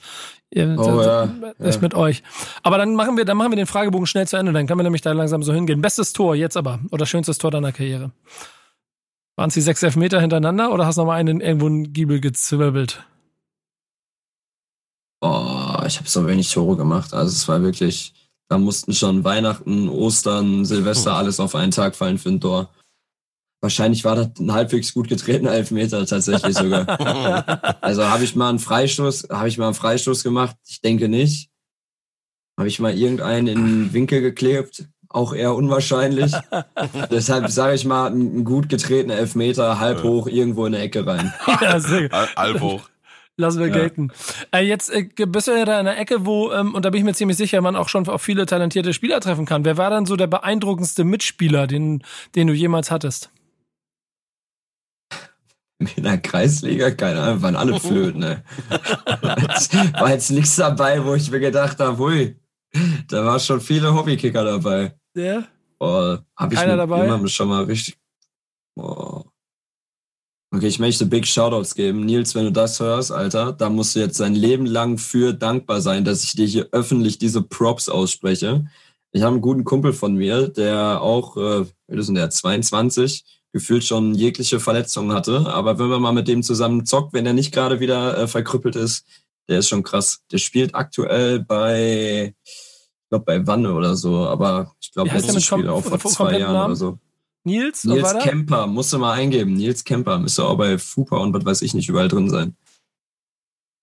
ihr- 0.48 0.76
Oh, 0.78 0.96
das 0.96 1.06
ja, 1.06 1.24
ist 1.58 1.74
ja. 1.74 1.80
mit 1.82 1.92
euch. 1.94 2.22
Aber 2.62 2.78
dann 2.78 2.94
machen 2.94 3.18
wir, 3.18 3.26
dann 3.26 3.36
machen 3.36 3.52
wir 3.52 3.56
den 3.56 3.66
Fragebogen 3.66 4.06
schnell 4.06 4.26
zu 4.26 4.38
Ende. 4.38 4.54
Dann 4.54 4.66
können 4.66 4.78
wir 4.78 4.84
nämlich 4.84 5.02
da 5.02 5.12
langsam 5.12 5.42
so 5.42 5.52
hingehen. 5.52 5.82
Bestes 5.82 6.14
Tor 6.14 6.34
jetzt 6.34 6.56
aber 6.56 6.80
oder 6.90 7.04
schönstes 7.04 7.36
Tor 7.36 7.50
deiner 7.50 7.72
Karriere. 7.72 8.12
Waren 9.36 9.48
es 9.48 9.54
die 9.54 9.60
sechs 9.60 9.82
Elfmeter 9.82 10.22
hintereinander 10.22 10.72
oder 10.72 10.86
hast 10.86 10.96
du 10.96 11.02
noch 11.02 11.08
mal 11.08 11.16
einen 11.16 11.42
irgendwo 11.42 11.66
einen 11.66 11.92
Giebel 11.92 12.20
gezwirbelt? 12.20 13.04
Oh, 15.22 15.59
ich 15.86 15.98
habe 15.98 16.08
so 16.08 16.26
wenig 16.26 16.52
Tore 16.52 16.76
gemacht. 16.76 17.14
Also 17.14 17.32
es 17.32 17.46
war 17.48 17.62
wirklich, 17.62 18.14
da 18.48 18.58
mussten 18.58 18.92
schon 18.92 19.24
Weihnachten, 19.24 19.88
Ostern, 19.88 20.64
Silvester 20.64 21.14
alles 21.14 21.40
auf 21.40 21.54
einen 21.54 21.72
Tag 21.72 21.96
fallen 21.96 22.18
für 22.18 22.30
ein 22.30 22.40
Tor. 22.40 22.70
Wahrscheinlich 23.62 24.04
war 24.04 24.16
das 24.16 24.30
ein 24.38 24.52
halbwegs 24.52 24.94
gut 24.94 25.08
getretener 25.08 25.52
Elfmeter 25.52 26.04
tatsächlich 26.06 26.56
sogar. 26.56 26.86
Also 27.82 28.04
habe 28.04 28.24
ich 28.24 28.36
mal 28.36 28.48
einen 28.48 28.58
Freistoß, 28.58 29.28
habe 29.30 29.48
ich 29.48 29.58
mal 29.58 29.66
einen 29.66 29.74
Freistoß 29.74 30.22
gemacht? 30.22 30.56
Ich 30.66 30.80
denke 30.80 31.08
nicht. 31.08 31.50
Habe 32.58 32.68
ich 32.68 32.78
mal 32.78 32.96
irgendeinen 32.96 33.46
in 33.46 33.64
den 33.64 33.92
Winkel 33.92 34.20
geklebt? 34.20 34.86
Auch 35.08 35.34
eher 35.34 35.54
unwahrscheinlich. 35.54 36.32
Deshalb 37.10 37.50
sage 37.50 37.74
ich 37.74 37.84
mal, 37.84 38.10
ein 38.10 38.44
gut 38.44 38.68
getretener 38.68 39.14
Elfmeter, 39.16 39.80
halb 39.80 40.02
hoch, 40.04 40.26
irgendwo 40.26 40.66
in 40.66 40.72
der 40.72 40.82
Ecke 40.82 41.06
rein. 41.06 41.32
ja, 41.46 42.28
Alp 42.36 42.60
hoch. 42.60 42.88
Lassen 43.40 43.58
wir 43.60 43.68
Ja. 43.68 43.72
gelten. 43.74 44.10
Äh, 44.52 44.60
jetzt 44.66 44.90
äh, 44.90 45.08
bist 45.26 45.48
du 45.48 45.52
ja 45.52 45.64
da 45.64 45.80
in 45.80 45.86
einer 45.86 45.98
Ecke, 45.98 46.26
wo, 46.26 46.52
ähm, 46.52 46.74
und 46.74 46.84
da 46.84 46.90
bin 46.90 46.98
ich 46.98 47.04
mir 47.04 47.14
ziemlich 47.14 47.36
sicher, 47.38 47.60
man 47.62 47.74
auch 47.74 47.88
schon 47.88 48.06
auf 48.08 48.20
viele 48.22 48.44
talentierte 48.46 48.92
Spieler 48.92 49.20
treffen 49.20 49.46
kann. 49.46 49.64
Wer 49.64 49.76
war 49.78 49.88
dann 49.90 50.04
so 50.06 50.16
der 50.16 50.26
beeindruckendste 50.26 51.04
Mitspieler, 51.04 51.66
den, 51.66 52.02
den 52.34 52.46
du 52.48 52.52
jemals 52.52 52.90
hattest? 52.90 53.30
In 55.96 56.02
der 56.04 56.18
Kreisliga, 56.18 56.90
keine 56.90 57.22
Ahnung, 57.22 57.42
waren 57.42 57.56
alle 57.56 57.80
Flöten, 57.80 58.20
ne? 58.20 58.44
War 58.68 60.10
jetzt 60.10 60.30
nichts 60.30 60.56
dabei, 60.56 61.02
wo 61.04 61.14
ich 61.14 61.30
mir 61.30 61.40
gedacht 61.40 61.80
habe, 61.80 61.96
hui, 61.96 62.36
da 63.08 63.24
war 63.24 63.40
schon 63.40 63.62
viele 63.62 63.94
Hobbykicker 63.94 64.44
dabei. 64.44 64.94
Der? 65.16 65.46
Oh, 65.78 66.18
hab 66.36 66.52
ich 66.52 66.58
Keiner 66.58 66.72
mit 66.72 66.80
dabei? 66.80 67.02
jemandem 67.04 67.28
schon 67.28 67.48
mal 67.48 67.64
richtig. 67.64 67.96
Oh. 68.76 69.19
Okay, 70.52 70.66
ich 70.66 70.80
möchte 70.80 71.06
Big 71.06 71.28
Shoutouts 71.28 71.76
geben. 71.76 72.04
Nils, 72.04 72.34
wenn 72.34 72.44
du 72.44 72.50
das 72.50 72.80
hörst, 72.80 73.12
Alter, 73.12 73.52
da 73.52 73.70
musst 73.70 73.94
du 73.94 74.00
jetzt 74.00 74.18
dein 74.18 74.34
Leben 74.34 74.66
lang 74.66 74.98
für 74.98 75.32
dankbar 75.32 75.80
sein, 75.80 76.04
dass 76.04 76.24
ich 76.24 76.32
dir 76.34 76.46
hier 76.46 76.68
öffentlich 76.72 77.18
diese 77.18 77.40
Props 77.40 77.88
ausspreche. 77.88 78.66
Ich 79.12 79.22
habe 79.22 79.34
einen 79.34 79.42
guten 79.42 79.62
Kumpel 79.62 79.92
von 79.92 80.14
mir, 80.16 80.48
der 80.48 81.00
auch, 81.00 81.36
äh, 81.36 81.64
wie 81.86 81.98
ist 81.98 82.06
denn 82.06 82.16
der, 82.16 82.30
22, 82.30 83.24
gefühlt 83.52 83.84
schon 83.84 84.14
jegliche 84.14 84.58
Verletzungen 84.58 85.12
hatte. 85.12 85.46
Aber 85.46 85.78
wenn 85.78 85.86
man 85.86 86.02
mal 86.02 86.12
mit 86.12 86.26
dem 86.26 86.42
zusammen 86.42 86.84
zockt, 86.84 87.12
wenn 87.12 87.26
er 87.26 87.32
nicht 87.32 87.52
gerade 87.52 87.78
wieder 87.78 88.18
äh, 88.18 88.26
verkrüppelt 88.26 88.74
ist, 88.74 89.04
der 89.48 89.60
ist 89.60 89.68
schon 89.68 89.84
krass. 89.84 90.20
Der 90.32 90.38
spielt 90.38 90.74
aktuell 90.74 91.40
bei, 91.40 92.34
ich 92.44 93.08
glaube 93.08 93.24
bei 93.24 93.46
Wanne 93.46 93.72
oder 93.72 93.94
so, 93.94 94.26
aber 94.26 94.72
ich 94.80 94.92
glaube 94.92 95.10
letztes 95.10 95.44
Spiel 95.44 95.68
auch 95.68 95.84
vor 95.84 95.98
zwei 95.98 96.38
Jahren 96.38 96.52
Namen? 96.54 96.66
oder 96.66 96.76
so. 96.76 96.98
Nils? 97.44 97.84
Nils? 97.84 98.14
Kemper, 98.18 98.66
musst 98.66 98.92
du 98.92 98.98
mal 98.98 99.12
eingeben. 99.12 99.54
Nils 99.54 99.84
Kemper, 99.84 100.18
müsste 100.18 100.44
auch 100.44 100.56
bei 100.56 100.76
FUPA 100.78 101.16
und 101.18 101.32
was 101.34 101.44
weiß 101.44 101.62
ich 101.62 101.74
nicht 101.74 101.88
überall 101.88 102.08
drin 102.08 102.28
sein. 102.28 102.56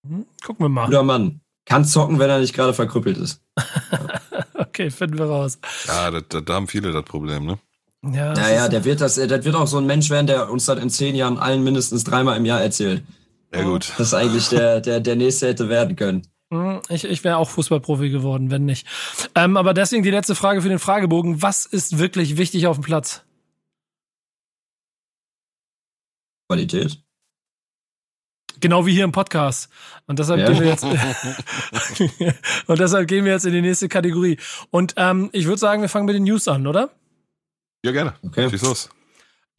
Hm, 0.07 0.25
Gucken 0.45 0.65
wir 0.65 0.69
mal. 0.69 0.85
Guter 0.85 1.03
Mann. 1.03 1.41
Kann 1.65 1.83
zocken, 1.85 2.17
wenn 2.19 2.29
er 2.29 2.39
nicht 2.39 2.53
gerade 2.53 2.73
verkrüppelt 2.73 3.17
ist. 3.17 3.41
Okay, 4.59 4.91
finden 4.91 5.17
wir 5.17 5.25
raus. 5.25 5.57
Ja, 5.87 6.11
da, 6.11 6.21
da, 6.21 6.39
da 6.41 6.53
haben 6.53 6.67
viele 6.67 6.91
das 6.91 7.03
Problem, 7.03 7.45
ne? 7.47 7.57
Ja, 8.11 8.29
das 8.33 8.39
Naja, 8.39 8.63
ist- 8.65 8.73
der 8.73 8.85
wird 8.85 9.01
das, 9.01 9.15
das 9.15 9.43
wird 9.45 9.55
auch 9.55 9.65
so 9.65 9.77
ein 9.77 9.87
Mensch 9.87 10.09
werden, 10.11 10.27
der 10.27 10.51
uns 10.51 10.65
das 10.65 10.79
in 10.79 10.89
zehn 10.91 11.15
Jahren 11.15 11.39
allen 11.39 11.63
mindestens 11.63 12.03
dreimal 12.03 12.37
im 12.37 12.45
Jahr 12.45 12.61
erzählt. 12.61 13.03
Ja, 13.53 13.63
gut. 13.63 13.91
Das 13.97 14.07
ist 14.07 14.13
eigentlich 14.13 14.49
der, 14.49 14.81
der, 14.81 14.99
der 14.99 15.15
nächste 15.15 15.47
hätte 15.47 15.67
werden 15.69 15.95
können. 15.95 16.27
Hm, 16.53 16.79
Ich, 16.89 17.05
ich 17.05 17.23
wäre 17.23 17.37
auch 17.37 17.49
Fußballprofi 17.49 18.09
geworden, 18.11 18.51
wenn 18.51 18.65
nicht. 18.65 18.85
Ähm, 19.33 19.57
aber 19.57 19.73
deswegen 19.73 20.03
die 20.03 20.11
letzte 20.11 20.35
Frage 20.35 20.61
für 20.61 20.69
den 20.69 20.79
Fragebogen. 20.79 21.41
Was 21.41 21.65
ist 21.65 21.97
wirklich 21.97 22.37
wichtig 22.37 22.67
auf 22.67 22.77
dem 22.77 22.83
Platz? 22.83 23.23
Qualität. 26.57 26.97
Genau 28.59 28.85
wie 28.87 28.93
hier 28.93 29.03
im 29.03 29.11
Podcast. 29.11 29.69
Und 30.07 30.17
deshalb 30.17 30.39
Ja. 30.39 30.47
gehen 30.49 30.61
wir 30.61 30.69
jetzt 30.69 30.83
und 32.67 32.79
deshalb 32.79 33.07
gehen 33.07 33.23
wir 33.25 33.33
jetzt 33.33 33.45
in 33.45 33.53
die 33.53 33.61
nächste 33.61 33.87
Kategorie. 33.87 34.37
Und 34.71 34.93
ähm, 34.97 35.29
ich 35.31 35.45
würde 35.45 35.59
sagen, 35.59 35.81
wir 35.81 35.89
fangen 35.89 36.05
mit 36.07 36.15
den 36.15 36.23
News 36.23 36.47
an, 36.47 36.65
oder? 36.65 36.89
Ja, 37.85 37.91
gerne. 37.91 38.15
Okay. 38.23 38.49
Schieß 38.49 38.63
los. 38.63 38.89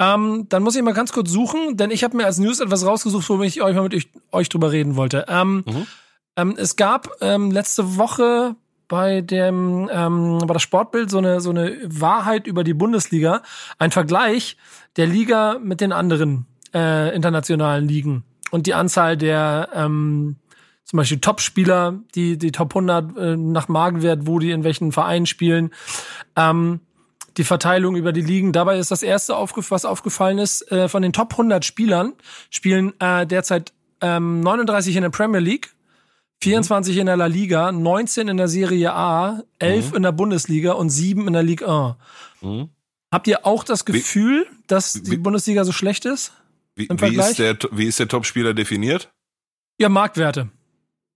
Ähm, 0.00 0.46
dann 0.48 0.62
muss 0.62 0.74
ich 0.76 0.82
mal 0.82 0.94
ganz 0.94 1.12
kurz 1.12 1.30
suchen, 1.30 1.76
denn 1.76 1.90
ich 1.90 2.02
habe 2.04 2.16
mir 2.16 2.24
als 2.26 2.38
News 2.38 2.60
etwas 2.60 2.84
rausgesucht, 2.86 3.28
worüber 3.28 3.44
ich 3.44 3.62
euch 3.62 3.74
mal 3.74 3.82
mit 3.82 3.94
euch, 3.94 4.08
euch 4.32 4.48
drüber 4.48 4.72
reden 4.72 4.96
wollte. 4.96 5.26
Ähm, 5.28 5.64
Mhm. 5.66 5.86
ähm, 6.36 6.54
es 6.56 6.74
gab 6.76 7.08
ähm, 7.20 7.50
letzte 7.52 7.96
Woche 7.98 8.56
bei 8.88 9.20
dem 9.20 9.88
ähm, 9.92 10.38
bei 10.46 10.52
der 10.54 10.60
Sportbild 10.60 11.10
so 11.10 11.18
eine 11.18 11.40
so 11.40 11.50
eine 11.50 11.76
Wahrheit 11.84 12.46
über 12.46 12.64
die 12.64 12.74
Bundesliga, 12.74 13.42
ein 13.78 13.90
Vergleich 13.90 14.56
der 14.96 15.06
Liga 15.06 15.58
mit 15.62 15.80
den 15.80 15.92
anderen 15.92 16.46
äh, 16.74 17.14
internationalen 17.14 17.86
Ligen 17.88 18.24
und 18.50 18.66
die 18.66 18.74
Anzahl 18.74 19.16
der 19.16 19.68
ähm, 19.74 20.36
zum 20.84 20.96
Beispiel 20.96 21.20
Top-Spieler, 21.20 22.00
die 22.14 22.38
die 22.38 22.50
Top 22.50 22.70
100 22.70 23.16
äh, 23.16 23.36
nach 23.36 23.68
Magenwert, 23.68 24.26
wo 24.26 24.38
die 24.38 24.50
in 24.50 24.64
welchen 24.64 24.90
Vereinen 24.90 25.26
spielen. 25.26 25.70
Ähm, 26.34 26.80
die 27.36 27.44
Verteilung 27.44 27.94
über 27.94 28.12
die 28.12 28.22
Ligen. 28.22 28.52
Dabei 28.52 28.78
ist 28.78 28.90
das 28.90 29.02
erste, 29.02 29.36
aufgef 29.36 29.70
was 29.70 29.84
aufgefallen 29.84 30.38
ist, 30.38 30.70
äh, 30.72 30.88
von 30.88 31.02
den 31.02 31.12
Top 31.12 31.32
100 31.32 31.64
Spielern 31.64 32.14
spielen 32.50 32.98
äh, 33.00 33.26
derzeit 33.26 33.72
ähm, 34.00 34.40
39 34.40 34.96
in 34.96 35.02
der 35.02 35.10
Premier 35.10 35.40
League, 35.40 35.74
24 36.42 36.96
in 36.96 37.06
der 37.06 37.16
La 37.16 37.26
Liga, 37.26 37.70
19 37.70 38.28
in 38.28 38.36
der 38.36 38.48
Serie 38.48 38.92
A, 38.92 39.42
11 39.58 39.94
in 39.94 40.02
der 40.02 40.12
Bundesliga 40.12 40.72
und 40.72 40.90
7 40.90 41.26
in 41.26 41.32
der 41.32 41.42
Ligue 41.42 41.68
1. 41.68 41.96
Mhm. 42.40 42.70
Habt 43.12 43.26
ihr 43.26 43.46
auch 43.46 43.64
das 43.64 43.84
Gefühl, 43.84 44.46
dass 44.66 44.92
die 44.94 45.16
Bundesliga 45.16 45.64
so 45.64 45.72
schlecht 45.72 46.04
ist? 46.04 46.32
Wie, 46.78 46.88
wie, 46.88 47.16
ist 47.16 47.38
der, 47.38 47.58
wie 47.72 47.86
ist 47.86 47.98
der 47.98 48.06
Topspieler 48.08 48.54
definiert? 48.54 49.10
Ja, 49.80 49.88
Marktwerte. 49.88 50.48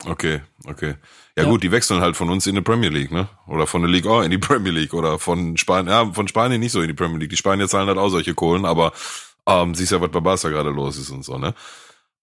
Okay, 0.04 0.40
okay. 0.66 0.96
Ja, 1.36 1.44
Ja. 1.44 1.48
gut, 1.48 1.62
die 1.62 1.70
wechseln 1.70 2.00
halt 2.00 2.16
von 2.16 2.28
uns 2.30 2.46
in 2.48 2.56
die 2.56 2.60
Premier 2.60 2.90
League, 2.90 3.12
ne? 3.12 3.28
Oder 3.46 3.68
von 3.68 3.82
der 3.82 3.90
Ligue 3.90 4.10
A 4.10 4.24
in 4.24 4.30
die 4.32 4.38
Premier 4.38 4.72
League 4.72 4.92
oder 4.92 5.18
von 5.20 5.56
Spanien, 5.56 5.92
ja, 5.92 6.12
von 6.12 6.26
Spanien 6.26 6.60
nicht 6.60 6.72
so 6.72 6.80
in 6.80 6.88
die 6.88 6.94
Premier 6.94 7.18
League. 7.18 7.30
Die 7.30 7.36
Spanier 7.36 7.68
zahlen 7.68 7.86
halt 7.86 7.98
auch 7.98 8.08
solche 8.08 8.34
Kohlen, 8.34 8.64
aber 8.64 8.92
ähm, 9.46 9.74
siehst 9.76 9.92
ja, 9.92 10.00
was 10.00 10.10
bei 10.10 10.20
Barca 10.20 10.48
gerade 10.48 10.70
los 10.70 10.98
ist 10.98 11.10
und 11.10 11.24
so, 11.24 11.38
ne? 11.38 11.54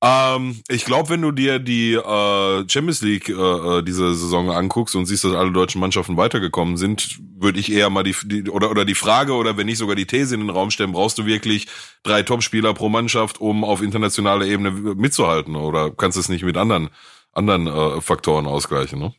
Ähm, 0.01 0.62
ich 0.69 0.85
glaube, 0.85 1.09
wenn 1.09 1.21
du 1.21 1.31
dir 1.31 1.59
die 1.59 1.93
äh, 1.93 2.69
Champions 2.69 3.01
League 3.01 3.27
äh, 3.27 3.33
äh, 3.33 3.83
diese 3.83 4.15
Saison 4.15 4.49
anguckst 4.49 4.95
und 4.95 5.05
siehst, 5.05 5.25
dass 5.25 5.33
alle 5.33 5.51
deutschen 5.51 5.81
Mannschaften 5.81 6.15
weitergekommen 6.15 6.77
sind, 6.77 7.19
würde 7.38 7.59
ich 7.59 7.69
eher 7.69 7.89
mal 7.89 8.03
die, 8.03 8.15
die 8.23 8.49
oder 8.49 8.71
oder 8.71 8.85
die 8.85 8.95
Frage 8.95 9.33
oder 9.33 9.57
wenn 9.57 9.65
nicht 9.65 9.77
sogar 9.77 9.95
die 9.95 10.05
These 10.05 10.35
in 10.35 10.41
den 10.41 10.49
Raum 10.49 10.71
stellen, 10.71 10.93
brauchst 10.93 11.17
du 11.17 11.25
wirklich 11.25 11.67
drei 12.03 12.23
Topspieler 12.23 12.73
pro 12.73 12.88
Mannschaft, 12.88 13.41
um 13.41 13.65
auf 13.65 13.81
internationaler 13.81 14.45
Ebene 14.45 14.71
mitzuhalten 14.71 15.57
oder 15.57 15.91
kannst 15.91 16.15
du 16.15 16.21
es 16.21 16.29
nicht 16.29 16.43
mit 16.43 16.55
anderen 16.55 16.89
anderen 17.33 17.67
äh, 17.67 18.01
Faktoren 18.01 18.47
ausgleichen, 18.47 18.99
ne? 18.99 19.13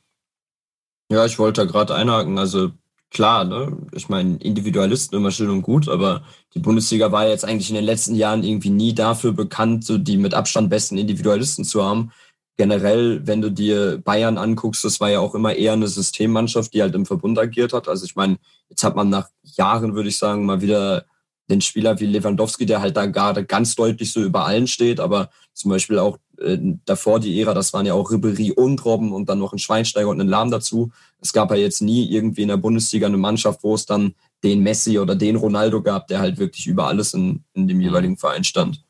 Ja, 1.11 1.27
ich 1.27 1.39
wollte 1.39 1.67
da 1.67 1.71
gerade 1.71 1.95
einhaken. 1.95 2.39
Also 2.39 2.71
klar, 3.11 3.45
ne? 3.45 3.77
Ich 3.93 4.09
meine, 4.09 4.37
Individualisten 4.39 5.17
immer 5.17 5.31
schön 5.31 5.51
und 5.51 5.63
gut, 5.63 5.89
aber 5.89 6.23
die 6.55 6.61
Bundesliga 6.61 7.13
war 7.13 7.29
jetzt 7.29 7.45
eigentlich 7.45 7.71
in 7.71 7.77
den 7.77 7.85
letzten 7.85 8.15
Jahren 8.15 8.43
irgendwie 8.43 8.71
nie 8.71 8.95
dafür 8.95 9.33
bekannt, 9.33 9.85
so 9.85 9.99
die 9.99 10.17
mit 10.17 10.35
Abstand 10.35 10.71
besten 10.71 10.97
Individualisten 10.99 11.65
zu 11.65 11.85
haben. 11.85 12.13
Generell, 12.57 13.27
wenn 13.27 13.41
du 13.41 13.51
dir 13.51 13.99
Bayern 13.99 14.39
anguckst, 14.39 14.85
das 14.85 15.01
war 15.01 15.11
ja 15.11 15.21
auch 15.21 15.35
immer 15.35 15.55
eher 15.55 15.73
eine 15.73 15.89
Systemmannschaft, 15.89 16.75
die 16.75 16.83
halt 16.83 16.95
im 16.95 17.07
Verbund 17.07 17.39
agiert 17.39 17.73
hat. 17.73 17.89
Also 17.89 18.05
ich 18.05 18.17
meine, 18.17 18.39
jetzt 18.69 18.85
hat 18.85 18.97
man 18.97 19.09
nach 19.09 19.29
Jahren, 19.43 19.95
würde 19.95 20.09
ich 20.11 20.19
sagen, 20.19 20.45
mal 20.45 20.61
wieder 20.61 21.07
den 21.49 21.61
Spieler 21.61 21.99
wie 22.01 22.07
Lewandowski, 22.07 22.67
der 22.67 22.81
halt 22.81 22.97
da 22.97 23.07
gerade 23.07 23.45
ganz 23.45 23.75
deutlich 23.75 24.13
so 24.13 24.21
über 24.23 24.47
allen 24.47 24.67
steht, 24.67 25.01
aber 25.01 25.31
zum 25.53 25.71
Beispiel 25.71 25.99
auch 25.99 26.19
äh, 26.41 26.59
davor 26.87 27.21
die 27.21 27.41
Ära, 27.41 27.55
das 27.55 27.73
waren 27.73 27.87
ja 27.87 27.95
auch 27.95 28.11
Ribery 28.11 28.53
und 28.53 28.85
Robben 28.85 29.13
und 29.13 29.29
dann 29.29 29.39
noch 29.39 29.53
ein 29.53 29.59
Schweinsteiger 29.59 30.09
und 30.09 30.21
einen 30.21 30.29
Lahm 30.31 30.51
dazu. 30.51 30.91
Es 31.21 31.33
gab 31.33 31.51
ja 31.51 31.57
jetzt 31.57 31.83
nie 31.83 32.11
irgendwie 32.11 32.43
in 32.43 32.49
der 32.49 32.57
Bundesliga 32.57 33.07
eine 33.07 33.17
Mannschaft, 33.19 33.63
wo 33.63 33.75
es 33.75 33.87
dann 33.87 34.15
den 34.43 34.63
Messi 34.63 34.99
oder 34.99 35.15
den 35.17 35.37
Ronaldo 35.37 35.83
gab, 35.83 36.07
der 36.09 36.19
halt 36.21 36.39
wirklich 36.39 36.67
über 36.67 36.87
alles 36.87 37.15
in, 37.15 37.45
in 37.53 37.69
dem 37.69 37.81
jeweiligen 37.81 38.17
Verein 38.17 38.43
stand. 38.45 38.83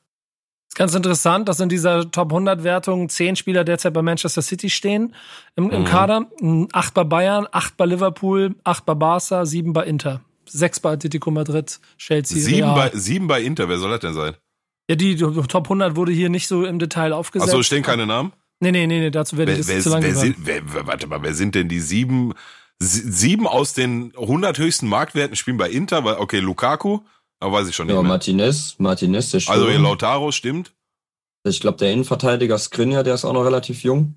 ist 0.68 0.76
ganz 0.76 0.94
interessant, 0.94 1.48
dass 1.48 1.58
in 1.58 1.68
dieser 1.68 2.08
Top 2.12 2.30
100 2.32 2.62
Wertung 2.62 3.08
zehn 3.08 3.34
Spieler 3.34 3.64
derzeit 3.64 3.92
bei 3.92 4.02
Manchester 4.02 4.42
City 4.42 4.70
stehen 4.70 5.14
im, 5.56 5.70
im 5.70 5.80
Mhm. 5.80 5.84
Kader. 5.84 6.26
Acht 6.72 6.94
bei 6.94 7.02
Bayern, 7.04 7.48
acht 7.50 7.76
bei 7.76 7.86
Liverpool, 7.86 8.54
acht 8.62 8.86
bei 8.86 8.94
Barca, 8.94 9.44
sieben 9.44 9.72
bei 9.72 9.84
Inter. 9.86 10.20
Sechs 10.46 10.78
bei 10.80 10.92
Atletico 10.92 11.30
Madrid, 11.30 11.78
Chelsea, 11.98 12.38
Sieben 12.38 12.70
Real. 12.70 12.90
bei, 12.90 12.98
sieben 12.98 13.26
bei 13.28 13.42
Inter, 13.42 13.68
wer 13.68 13.78
soll 13.78 13.90
das 13.90 14.00
denn 14.00 14.14
sein? 14.14 14.34
Ja, 14.90 14.96
die 14.96 15.14
Top 15.16 15.66
100 15.66 15.94
wurde 15.94 16.10
hier 16.10 16.30
nicht 16.30 16.48
so 16.48 16.64
im 16.64 16.80
Detail 16.80 17.12
aufgesetzt. 17.12 17.48
Achso, 17.52 17.62
stehen 17.62 17.84
keine 17.84 18.08
Namen? 18.08 18.32
Nee, 18.58 18.72
nee, 18.72 18.88
nee, 18.88 18.98
nee 18.98 19.10
dazu 19.12 19.36
werde 19.36 19.52
ich 19.52 19.64
das 19.64 19.84
zu 19.84 19.88
lange 19.88 20.04
wer, 20.06 20.14
sagen. 20.16 20.34
sind, 20.34 20.46
wer, 20.46 20.86
warte 20.86 21.06
mal, 21.06 21.22
wer 21.22 21.32
sind 21.32 21.54
denn 21.54 21.68
die 21.68 21.78
sieben, 21.78 22.32
sie- 22.80 23.08
sieben 23.08 23.46
aus 23.46 23.72
den 23.72 24.12
100 24.16 24.58
höchsten 24.58 24.88
Marktwerten 24.88 25.36
spielen 25.36 25.58
bei 25.58 25.70
Inter? 25.70 26.02
Weil, 26.04 26.16
okay, 26.16 26.40
Lukaku, 26.40 26.98
aber 27.38 27.52
weiß 27.52 27.68
ich 27.68 27.76
schon 27.76 27.86
nicht 27.86 27.94
Ja, 27.94 28.02
mehr. 28.02 28.08
Martinez, 28.08 28.74
Martinez, 28.78 29.30
der 29.30 29.38
Also 29.38 29.52
Stürmer. 29.52 29.70
ihr 29.72 29.78
Lautaro 29.78 30.32
stimmt. 30.32 30.74
Ich 31.46 31.60
glaube, 31.60 31.78
der 31.78 31.92
Innenverteidiger 31.92 32.58
Skriniar, 32.58 33.04
der 33.04 33.14
ist 33.14 33.24
auch 33.24 33.32
noch 33.32 33.44
relativ 33.44 33.84
jung. 33.84 34.16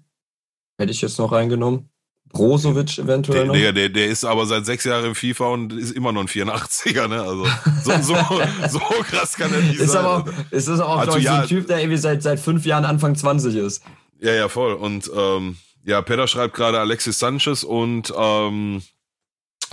Hätte 0.80 0.92
ich 0.92 1.02
jetzt 1.02 1.20
noch 1.20 1.32
reingenommen. 1.32 1.88
Brozovic 2.34 2.98
eventuell 2.98 3.38
Der, 3.38 3.46
noch. 3.46 3.54
der, 3.54 3.72
der, 3.72 3.90
der 3.90 4.08
ist 4.08 4.26
aber 4.26 4.46
seit 4.46 4.66
sechs 4.66 4.84
Jahren 4.84 5.06
im 5.06 5.16
FIFA 5.16 5.46
und 5.46 5.72
ist 5.72 5.92
immer 5.92 6.12
noch 6.12 6.22
ein 6.22 6.28
84er, 6.28 7.08
ne? 7.08 7.22
Also 7.22 7.46
so, 7.84 7.92
so, 8.02 8.16
so 8.70 8.80
krass 8.80 9.36
kann 9.38 9.54
er 9.54 9.62
nicht 9.62 9.80
ist 9.80 9.92
sein. 9.92 10.04
aber 10.04 10.18
auch, 10.18 10.28
ist 10.52 10.68
das 10.68 10.80
auch 10.80 10.98
Also 10.98 11.18
ich, 11.18 11.26
so 11.26 11.32
ja. 11.32 11.42
ein 11.42 11.48
Typ, 11.48 11.68
der 11.68 11.80
irgendwie 11.80 11.98
seit, 11.98 12.22
seit 12.24 12.40
fünf 12.40 12.66
Jahren 12.66 12.84
Anfang 12.86 13.16
20 13.16 13.56
ist. 13.56 13.84
Ja, 14.20 14.34
ja, 14.34 14.50
voll. 14.50 14.74
Und 14.74 15.10
ähm, 15.16 15.58
ja, 15.86 16.02
Peter 16.02 16.28
schreibt 16.28 16.56
gerade 16.56 16.80
Alexis 16.80 17.20
Sanchez 17.20 17.64
und 17.64 18.12
ähm, 18.18 18.82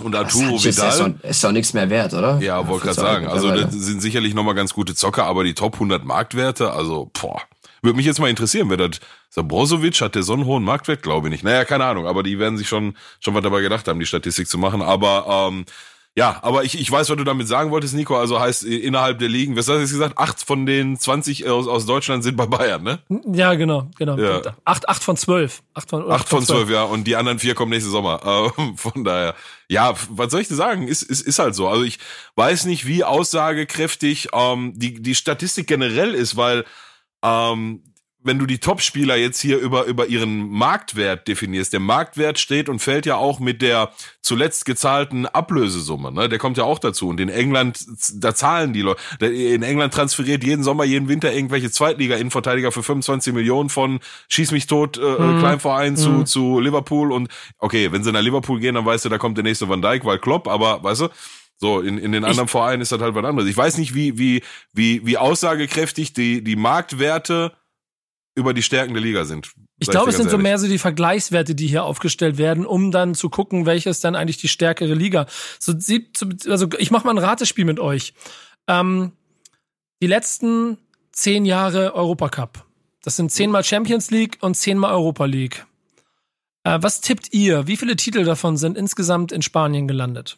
und 0.03 0.15
Arturo 0.15 0.57
Sanchez 0.57 0.77
Vidal. 0.77 0.89
Ist 0.89 0.99
doch, 0.99 1.29
ist 1.29 1.43
doch 1.43 1.51
nichts 1.51 1.73
mehr 1.73 1.89
wert, 1.89 2.13
oder? 2.13 2.39
Ja, 2.41 2.67
wollte 2.67 2.85
gerade 2.85 2.95
sagen. 2.95 3.27
Also 3.27 3.49
das 3.51 3.73
sind 3.73 4.01
sicherlich 4.01 4.33
nochmal 4.33 4.55
ganz 4.55 4.73
gute 4.73 4.95
Zocker, 4.95 5.25
aber 5.25 5.43
die 5.43 5.53
Top 5.53 5.75
100 5.75 6.03
Marktwerte, 6.05 6.71
also 6.71 7.11
boah, 7.19 7.41
würde 7.81 7.97
mich 7.97 8.05
jetzt 8.05 8.19
mal 8.19 8.29
interessieren, 8.29 8.69
wer 8.69 8.77
das, 8.77 8.99
so 9.29 9.43
Brozovic 9.43 10.01
hat 10.01 10.15
der 10.15 10.23
so 10.23 10.33
einen 10.33 10.45
hohen 10.45 10.63
Marktwert, 10.63 11.01
glaube 11.01 11.27
ich 11.27 11.31
nicht. 11.31 11.43
Naja, 11.43 11.65
keine 11.65 11.85
Ahnung, 11.85 12.07
aber 12.07 12.23
die 12.23 12.39
werden 12.39 12.57
sich 12.57 12.67
schon 12.67 12.95
schon 13.19 13.33
was 13.33 13.43
dabei 13.43 13.61
gedacht 13.61 13.87
haben, 13.87 13.99
die 13.99 14.05
Statistik 14.05 14.47
zu 14.47 14.57
machen. 14.57 14.81
Aber 14.81 15.49
ähm, 15.49 15.65
ja, 16.13 16.39
aber 16.41 16.65
ich, 16.65 16.77
ich 16.77 16.91
weiß, 16.91 17.09
was 17.09 17.15
du 17.15 17.23
damit 17.23 17.47
sagen 17.47 17.71
wolltest, 17.71 17.93
Nico. 17.93 18.17
Also 18.17 18.37
heißt 18.37 18.65
äh, 18.65 18.75
innerhalb 18.75 19.19
der 19.19 19.29
Ligen, 19.29 19.55
was 19.55 19.69
hast 19.69 19.75
du 19.75 19.79
jetzt 19.79 19.91
gesagt? 19.91 20.17
Acht 20.17 20.43
von 20.43 20.65
den 20.65 20.99
20 20.99 21.47
aus, 21.47 21.69
aus 21.69 21.85
Deutschland 21.85 22.21
sind 22.21 22.35
bei 22.35 22.45
Bayern, 22.45 22.83
ne? 22.83 22.99
Ja, 23.31 23.53
genau, 23.53 23.89
genau. 23.97 24.17
Ja. 24.17 24.41
Acht, 24.65 24.89
acht 24.89 25.01
von 25.01 25.15
zwölf. 25.15 25.63
Acht 25.73 25.89
von, 25.89 26.03
oder 26.03 26.15
Acht 26.15 26.27
von 26.27 26.45
zwölf, 26.45 26.69
ja. 26.69 26.83
Und 26.83 27.05
die 27.05 27.15
anderen 27.15 27.39
vier 27.39 27.55
kommen 27.55 27.71
nächste 27.71 27.89
Sommer. 27.89 28.51
Ähm, 28.57 28.75
von 28.77 29.05
daher, 29.05 29.35
ja, 29.69 29.93
was 30.09 30.31
soll 30.31 30.41
ich 30.41 30.49
dir 30.49 30.55
sagen? 30.55 30.89
Ist, 30.89 31.03
ist, 31.03 31.21
ist 31.21 31.39
halt 31.39 31.55
so. 31.55 31.69
Also 31.69 31.83
ich 31.83 31.97
weiß 32.35 32.65
nicht, 32.65 32.85
wie 32.85 33.05
aussagekräftig 33.05 34.29
ähm, 34.33 34.73
die, 34.75 35.01
die 35.01 35.15
Statistik 35.15 35.67
generell 35.67 36.13
ist, 36.13 36.35
weil 36.35 36.65
ähm, 37.23 37.83
wenn 38.23 38.37
du 38.37 38.45
die 38.45 38.59
Topspieler 38.59 39.15
jetzt 39.15 39.39
hier 39.41 39.57
über, 39.57 39.85
über 39.85 40.05
ihren 40.05 40.47
Marktwert 40.47 41.27
definierst, 41.27 41.73
der 41.73 41.79
Marktwert 41.79 42.37
steht 42.37 42.69
und 42.69 42.77
fällt 42.77 43.07
ja 43.07 43.15
auch 43.15 43.39
mit 43.39 43.63
der 43.63 43.89
zuletzt 44.21 44.65
gezahlten 44.65 45.25
Ablösesumme, 45.25 46.11
ne? 46.11 46.29
Der 46.29 46.37
kommt 46.37 46.55
ja 46.57 46.63
auch 46.63 46.77
dazu. 46.77 47.07
Und 47.07 47.19
in 47.19 47.29
England, 47.29 47.83
da 48.21 48.35
zahlen 48.35 48.73
die 48.73 48.81
Leute. 48.83 49.01
In 49.25 49.63
England 49.63 49.95
transferiert 49.95 50.43
jeden 50.43 50.63
Sommer, 50.63 50.83
jeden 50.83 51.07
Winter 51.09 51.33
irgendwelche 51.33 51.71
Zweitliga-Innenverteidiger 51.71 52.71
für 52.71 52.83
25 52.83 53.33
Millionen 53.33 53.69
von 53.69 53.99
Schieß 54.27 54.51
mich 54.51 54.67
tot, 54.67 54.99
äh, 54.99 55.01
Mhm. 55.01 55.39
Kleinverein 55.39 55.97
zu, 55.97 56.09
Mhm. 56.09 56.25
zu 56.27 56.59
Liverpool. 56.59 57.11
Und 57.11 57.27
okay, 57.57 57.91
wenn 57.91 58.03
sie 58.03 58.11
nach 58.11 58.21
Liverpool 58.21 58.59
gehen, 58.59 58.75
dann 58.75 58.85
weißt 58.85 59.03
du, 59.05 59.09
da 59.09 59.17
kommt 59.17 59.37
der 59.37 59.43
nächste 59.43 59.67
Van 59.67 59.81
Dijk, 59.81 60.05
weil 60.05 60.19
Klopp, 60.19 60.47
aber 60.47 60.83
weißt 60.83 61.01
du, 61.01 61.09
so, 61.61 61.79
in, 61.79 61.97
in 61.99 62.11
den 62.11 62.25
anderen 62.25 62.47
Vereinen 62.47 62.81
ist 62.81 62.91
das 62.91 62.99
halt 63.01 63.13
was 63.13 63.23
anderes. 63.23 63.47
Ich 63.47 63.55
weiß 63.55 63.77
nicht, 63.77 63.93
wie, 63.93 64.17
wie, 64.17 64.41
wie, 64.73 65.05
wie 65.05 65.17
aussagekräftig 65.17 66.11
die, 66.11 66.43
die 66.43 66.55
Marktwerte 66.55 67.53
über 68.33 68.53
die 68.55 68.63
Stärken 68.63 68.93
der 68.95 69.03
Liga 69.03 69.25
sind. 69.25 69.51
Ich 69.77 69.87
glaube, 69.89 70.09
es 70.09 70.15
sind 70.15 70.23
ganz 70.25 70.31
so 70.31 70.37
ehrlich. 70.37 70.43
mehr 70.43 70.57
so 70.57 70.67
die 70.67 70.77
Vergleichswerte, 70.79 71.53
die 71.53 71.67
hier 71.67 71.83
aufgestellt 71.83 72.37
werden, 72.37 72.65
um 72.65 72.89
dann 72.91 73.13
zu 73.13 73.29
gucken, 73.29 73.65
welches 73.67 73.99
dann 73.99 74.15
eigentlich 74.15 74.37
die 74.37 74.47
stärkere 74.47 74.93
Liga. 74.95 75.27
So, 75.59 75.73
sie- 75.77 76.09
also 76.47 76.67
ich 76.79 76.89
mache 76.91 77.05
mal 77.05 77.11
ein 77.11 77.17
Ratespiel 77.23 77.65
mit 77.65 77.79
euch. 77.79 78.13
Ähm, 78.67 79.11
die 80.01 80.07
letzten 80.07 80.77
zehn 81.11 81.45
Jahre 81.45 81.93
Europacup. 81.93 82.65
Das 83.03 83.17
sind 83.17 83.31
zehnmal 83.31 83.63
Champions 83.63 84.09
League 84.11 84.37
und 84.41 84.55
zehnmal 84.55 84.93
Europa 84.93 85.25
League. 85.25 85.65
Äh, 86.63 86.79
was 86.81 87.01
tippt 87.01 87.33
ihr? 87.33 87.67
Wie 87.67 87.77
viele 87.77 87.95
Titel 87.95 88.23
davon 88.23 88.57
sind 88.57 88.77
insgesamt 88.77 89.31
in 89.31 89.41
Spanien 89.41 89.87
gelandet? 89.87 90.37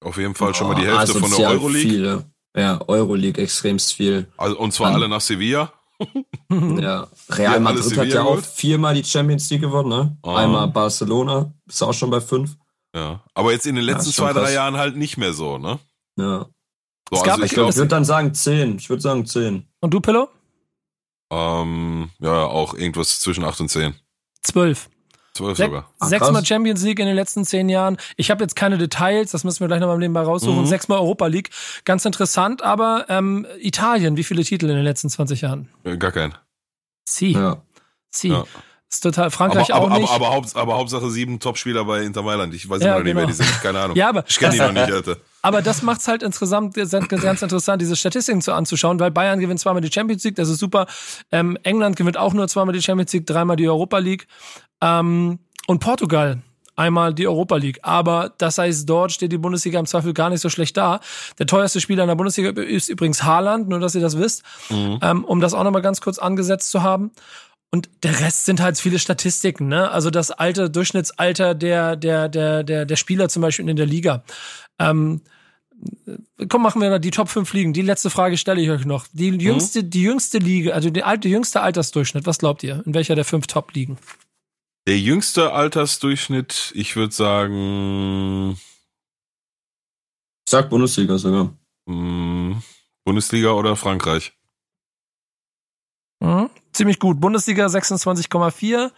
Auf 0.00 0.16
jeden 0.18 0.34
Fall 0.34 0.54
schon 0.54 0.68
mal 0.68 0.74
die 0.74 0.86
Oh, 0.88 0.98
Hälfte 0.98 1.18
von 1.18 1.30
der 1.30 1.48
Euroleague. 1.50 1.90
Viele. 1.90 2.24
Ja, 2.56 2.80
Euroleague 2.86 3.42
extremst 3.42 3.94
viel. 3.94 4.28
Also, 4.36 4.58
und 4.58 4.72
zwar 4.72 4.88
Dann- 4.88 4.96
alle 4.96 5.08
nach 5.08 5.20
Sevilla. 5.20 5.72
Ja. 6.50 7.08
Real 7.30 7.60
Madrid 7.60 7.96
hat 7.96 8.06
ja 8.08 8.22
auch 8.22 8.40
viermal 8.40 8.94
die 8.94 9.04
Champions 9.04 9.48
League 9.50 9.62
gewonnen, 9.62 9.88
ne? 9.88 10.16
Ah. 10.22 10.36
Einmal 10.36 10.68
Barcelona, 10.68 11.52
ist 11.66 11.82
auch 11.82 11.92
schon 11.94 12.10
bei 12.10 12.20
fünf. 12.20 12.56
Ja. 12.94 13.22
Aber 13.34 13.52
jetzt 13.52 13.66
in 13.66 13.74
den 13.76 13.84
letzten 13.84 14.12
schon 14.12 14.26
zwei, 14.26 14.32
drei 14.32 14.42
krass. 14.42 14.54
Jahren 14.54 14.76
halt 14.76 14.96
nicht 14.96 15.16
mehr 15.16 15.32
so, 15.32 15.58
ne? 15.58 15.78
Ja. 16.16 16.46
So, 17.10 17.16
Es 17.16 17.22
gab- 17.22 17.32
also 17.34 17.44
ich 17.44 17.50
Ich 17.52 17.54
glaube, 17.54 17.74
würde 17.76 17.88
dann 17.88 18.04
sagen 18.04 18.34
zehn. 18.34 18.76
Ich 18.76 18.88
würde 18.88 19.02
sagen 19.02 19.24
zehn. 19.26 19.66
Und 19.80 19.92
du, 19.94 20.00
Pillow? 20.00 20.28
ähm, 21.32 22.10
ja, 22.20 22.44
auch 22.44 22.74
irgendwas 22.74 23.18
zwischen 23.20 23.44
acht 23.44 23.60
und 23.60 23.68
zehn. 23.68 23.94
Zwölf. 24.42 24.88
Zwölf 25.36 25.56
Sech, 25.56 25.66
sogar. 25.66 25.90
Ah, 25.98 26.06
sechsmal. 26.06 26.44
Champions 26.44 26.82
League 26.84 27.00
in 27.00 27.06
den 27.06 27.16
letzten 27.16 27.44
zehn 27.44 27.68
Jahren. 27.68 27.96
Ich 28.16 28.30
habe 28.30 28.42
jetzt 28.44 28.54
keine 28.54 28.78
Details, 28.78 29.32
das 29.32 29.42
müssen 29.42 29.60
wir 29.60 29.66
gleich 29.66 29.80
nochmal 29.80 29.98
nebenbei 29.98 30.22
raussuchen. 30.22 30.60
Mhm. 30.60 30.66
Sechsmal 30.66 30.98
Europa 31.00 31.26
League. 31.26 31.50
Ganz 31.84 32.04
interessant, 32.04 32.62
aber 32.62 33.06
ähm, 33.08 33.44
Italien, 33.58 34.16
wie 34.16 34.24
viele 34.24 34.44
Titel 34.44 34.66
in 34.70 34.76
den 34.76 34.84
letzten 34.84 35.10
20 35.10 35.40
Jahren? 35.40 35.68
Äh, 35.82 35.96
Gar 35.96 36.12
kein. 36.12 36.34
Sie. 37.08 37.32
Ja. 37.32 37.56
Sie. 38.10 38.28
Ja. 38.28 38.44
Ist 38.88 39.00
total. 39.00 39.30
Frankreich 39.32 39.74
aber, 39.74 39.82
auch 39.82 39.90
aber, 39.90 39.98
nicht. 39.98 40.12
Aber, 40.12 40.26
aber, 40.26 40.36
Haupt, 40.36 40.54
aber 40.54 40.76
Hauptsache 40.76 41.10
sieben 41.10 41.40
Topspieler 41.40 41.84
bei 41.84 42.02
Inter 42.02 42.22
Mailand. 42.22 42.54
Ich 42.54 42.68
weiß 42.68 42.80
Ja, 42.80 42.90
immer 42.90 42.98
noch 42.98 43.04
nicht, 43.04 43.16
wer 43.16 43.22
genau. 43.26 43.26
die 43.26 43.44
sind. 43.44 43.60
Keine 43.60 43.80
Ahnung. 43.80 43.96
ja, 43.96 44.08
aber 44.08 44.24
Ich 44.28 44.38
kenne 44.38 44.52
die 44.52 44.58
das, 44.58 44.72
noch 44.72 44.80
nicht, 44.80 44.92
Alter. 44.92 45.16
aber 45.42 45.62
das 45.62 45.82
macht's 45.82 46.06
halt 46.06 46.22
insgesamt 46.22 46.74
ganz, 46.76 46.92
ganz 46.92 47.42
interessant, 47.42 47.82
diese 47.82 47.96
Statistiken 47.96 48.40
zu 48.40 48.52
anzuschauen, 48.52 49.00
weil 49.00 49.10
Bayern 49.10 49.40
gewinnt 49.40 49.58
zweimal 49.58 49.82
die 49.82 49.90
Champions 49.92 50.22
League, 50.22 50.36
das 50.36 50.48
ist 50.48 50.60
super. 50.60 50.86
Ähm, 51.32 51.58
England 51.64 51.96
gewinnt 51.96 52.16
auch 52.16 52.34
nur 52.34 52.46
zweimal 52.46 52.72
die 52.72 52.82
Champions 52.82 53.12
League, 53.12 53.26
dreimal 53.26 53.56
die 53.56 53.68
Europa 53.68 53.98
League. 53.98 54.28
Ähm, 54.84 55.38
und 55.66 55.78
Portugal 55.80 56.42
einmal 56.76 57.14
die 57.14 57.26
Europa 57.26 57.56
League. 57.56 57.78
Aber 57.82 58.32
das 58.38 58.58
heißt, 58.58 58.88
dort 58.88 59.12
steht 59.12 59.32
die 59.32 59.38
Bundesliga 59.38 59.78
im 59.78 59.86
Zweifel 59.86 60.12
gar 60.12 60.28
nicht 60.30 60.40
so 60.40 60.48
schlecht 60.48 60.76
da. 60.76 61.00
Der 61.38 61.46
teuerste 61.46 61.80
Spieler 61.80 62.02
in 62.02 62.08
der 62.08 62.16
Bundesliga 62.16 62.50
ist 62.60 62.88
übrigens 62.88 63.22
Haaland, 63.22 63.68
nur 63.68 63.78
dass 63.80 63.94
ihr 63.94 64.00
das 64.00 64.18
wisst, 64.18 64.42
Mhm. 64.70 64.98
ähm, 65.00 65.24
um 65.24 65.40
das 65.40 65.54
auch 65.54 65.64
nochmal 65.64 65.82
ganz 65.82 66.00
kurz 66.00 66.18
angesetzt 66.18 66.70
zu 66.70 66.82
haben. 66.82 67.12
Und 67.70 67.88
der 68.02 68.20
Rest 68.20 68.44
sind 68.44 68.60
halt 68.60 68.78
viele 68.78 68.98
Statistiken, 68.98 69.66
ne? 69.68 69.90
Also 69.90 70.10
das 70.10 70.30
alte 70.30 70.70
Durchschnittsalter 70.70 71.54
der, 71.54 71.96
der, 71.96 72.28
der, 72.28 72.62
der, 72.62 72.84
der 72.86 72.96
Spieler 72.96 73.28
zum 73.28 73.42
Beispiel 73.42 73.68
in 73.68 73.76
der 73.76 73.86
Liga. 73.86 74.22
Ähm, 74.78 75.22
komm, 76.48 76.62
machen 76.62 76.80
wir 76.80 76.90
da 76.90 76.98
die 76.98 77.10
Top 77.10 77.28
5 77.28 77.52
Ligen. 77.52 77.72
Die 77.72 77.82
letzte 77.82 78.10
Frage 78.10 78.36
stelle 78.36 78.60
ich 78.60 78.70
euch 78.70 78.84
noch. 78.84 79.06
Die 79.12 79.28
jüngste, 79.28 79.82
die 79.82 80.02
jüngste 80.02 80.38
Liga, 80.38 80.72
also 80.72 80.90
der 80.90 81.06
alte, 81.06 81.28
jüngste 81.28 81.62
Altersdurchschnitt, 81.62 82.26
was 82.26 82.38
glaubt 82.38 82.62
ihr? 82.62 82.82
In 82.86 82.94
welcher 82.94 83.14
der 83.16 83.24
fünf 83.24 83.46
Top 83.46 83.72
liegen? 83.74 83.98
Der 84.86 84.98
jüngste 84.98 85.52
Altersdurchschnitt, 85.52 86.72
ich 86.74 86.94
würde 86.96 87.12
sagen, 87.14 88.52
Ich 90.46 90.50
sag 90.50 90.68
Bundesliga 90.68 91.16
sogar. 91.16 91.56
mh, 91.86 92.62
Bundesliga 93.04 93.52
oder 93.52 93.76
Frankreich. 93.76 94.32
Mhm. 96.20 96.50
Ziemlich 96.72 96.98
gut. 96.98 97.20
Bundesliga 97.20 97.66
26,4, 97.66 98.92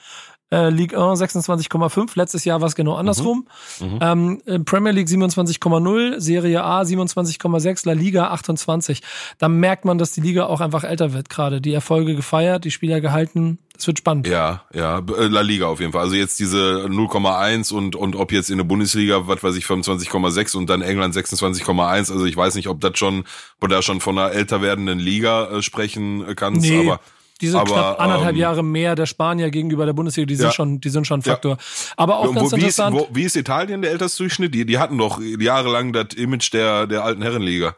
äh, 0.50 0.70
Ligue 0.70 0.96
1 0.96 1.20
26,5. 1.20 2.10
Letztes 2.14 2.44
Jahr 2.44 2.60
war 2.60 2.68
es 2.68 2.74
genau 2.74 2.94
andersrum. 2.94 3.46
Mhm. 3.80 3.98
Ähm, 4.00 4.42
äh, 4.46 4.58
Premier 4.60 4.92
League 4.92 5.08
27,0, 5.08 6.20
Serie 6.20 6.62
A 6.62 6.82
27,6, 6.82 7.86
La 7.86 7.92
Liga 7.94 8.28
28. 8.28 9.02
Da 9.38 9.48
merkt 9.48 9.84
man, 9.84 9.98
dass 9.98 10.12
die 10.12 10.20
Liga 10.20 10.46
auch 10.46 10.60
einfach 10.60 10.84
älter 10.84 11.12
wird 11.12 11.28
gerade. 11.28 11.60
Die 11.60 11.72
Erfolge 11.74 12.14
gefeiert, 12.14 12.64
die 12.64 12.70
Spieler 12.70 13.00
gehalten. 13.00 13.58
Es 13.78 13.86
wird 13.86 13.98
spannend. 13.98 14.26
Ja, 14.26 14.62
ja, 14.72 14.98
äh, 15.00 15.26
La 15.26 15.42
Liga 15.42 15.66
auf 15.66 15.80
jeden 15.80 15.92
Fall. 15.92 16.02
Also 16.02 16.14
jetzt 16.14 16.38
diese 16.38 16.86
0,1 16.88 17.74
und, 17.74 17.94
und 17.96 18.16
ob 18.16 18.32
jetzt 18.32 18.48
in 18.50 18.56
der 18.56 18.64
Bundesliga, 18.64 19.26
was 19.26 19.42
weiß 19.42 19.56
ich, 19.56 19.64
25,6 19.66 20.56
und 20.56 20.70
dann 20.70 20.80
England 20.80 21.14
26,1. 21.14 22.10
Also 22.12 22.24
ich 22.24 22.36
weiß 22.36 22.54
nicht, 22.54 22.68
ob 22.68 22.80
das 22.80 22.96
schon, 22.96 23.24
ob 23.60 23.68
da 23.68 23.82
schon 23.82 24.00
von 24.00 24.18
einer 24.18 24.32
älter 24.32 24.62
werdenden 24.62 24.98
Liga 24.98 25.50
äh, 25.50 25.62
sprechen 25.62 26.24
kannst, 26.36 26.62
Nee. 26.62 26.86
aber 26.86 27.00
Diese 27.40 27.58
Aber, 27.60 27.70
knapp 27.72 28.00
anderthalb 28.00 28.34
ähm, 28.34 28.40
Jahre 28.40 28.62
mehr 28.64 28.94
der 28.94 29.04
Spanier 29.06 29.50
gegenüber 29.50 29.84
der 29.84 29.92
Bundesliga, 29.92 30.26
die 30.26 30.36
sind 30.36 30.46
Ja. 30.46 30.52
schon, 30.52 30.80
die 30.80 30.88
sind 30.88 31.06
schon 31.06 31.20
ein 31.20 31.22
Ja. 31.24 31.32
Faktor. 31.32 31.58
Aber 31.96 32.18
auch 32.18 32.28
Wo- 32.28 32.32
ganz 32.32 32.52
wie, 32.52 32.56
ist, 32.56 32.78
interessant. 32.78 32.96
wo, 32.96 33.08
wie 33.12 33.22
ist 33.24 33.36
Italien 33.36 33.82
der 33.82 33.90
Altersdurchschnitt? 33.90 34.54
Die, 34.54 34.64
die 34.64 34.78
hatten 34.78 34.96
doch 34.96 35.20
jahrelang 35.20 35.92
das 35.92 36.14
Image 36.16 36.52
der, 36.52 36.86
der 36.86 37.04
alten 37.04 37.20
Herrenliga. 37.22 37.74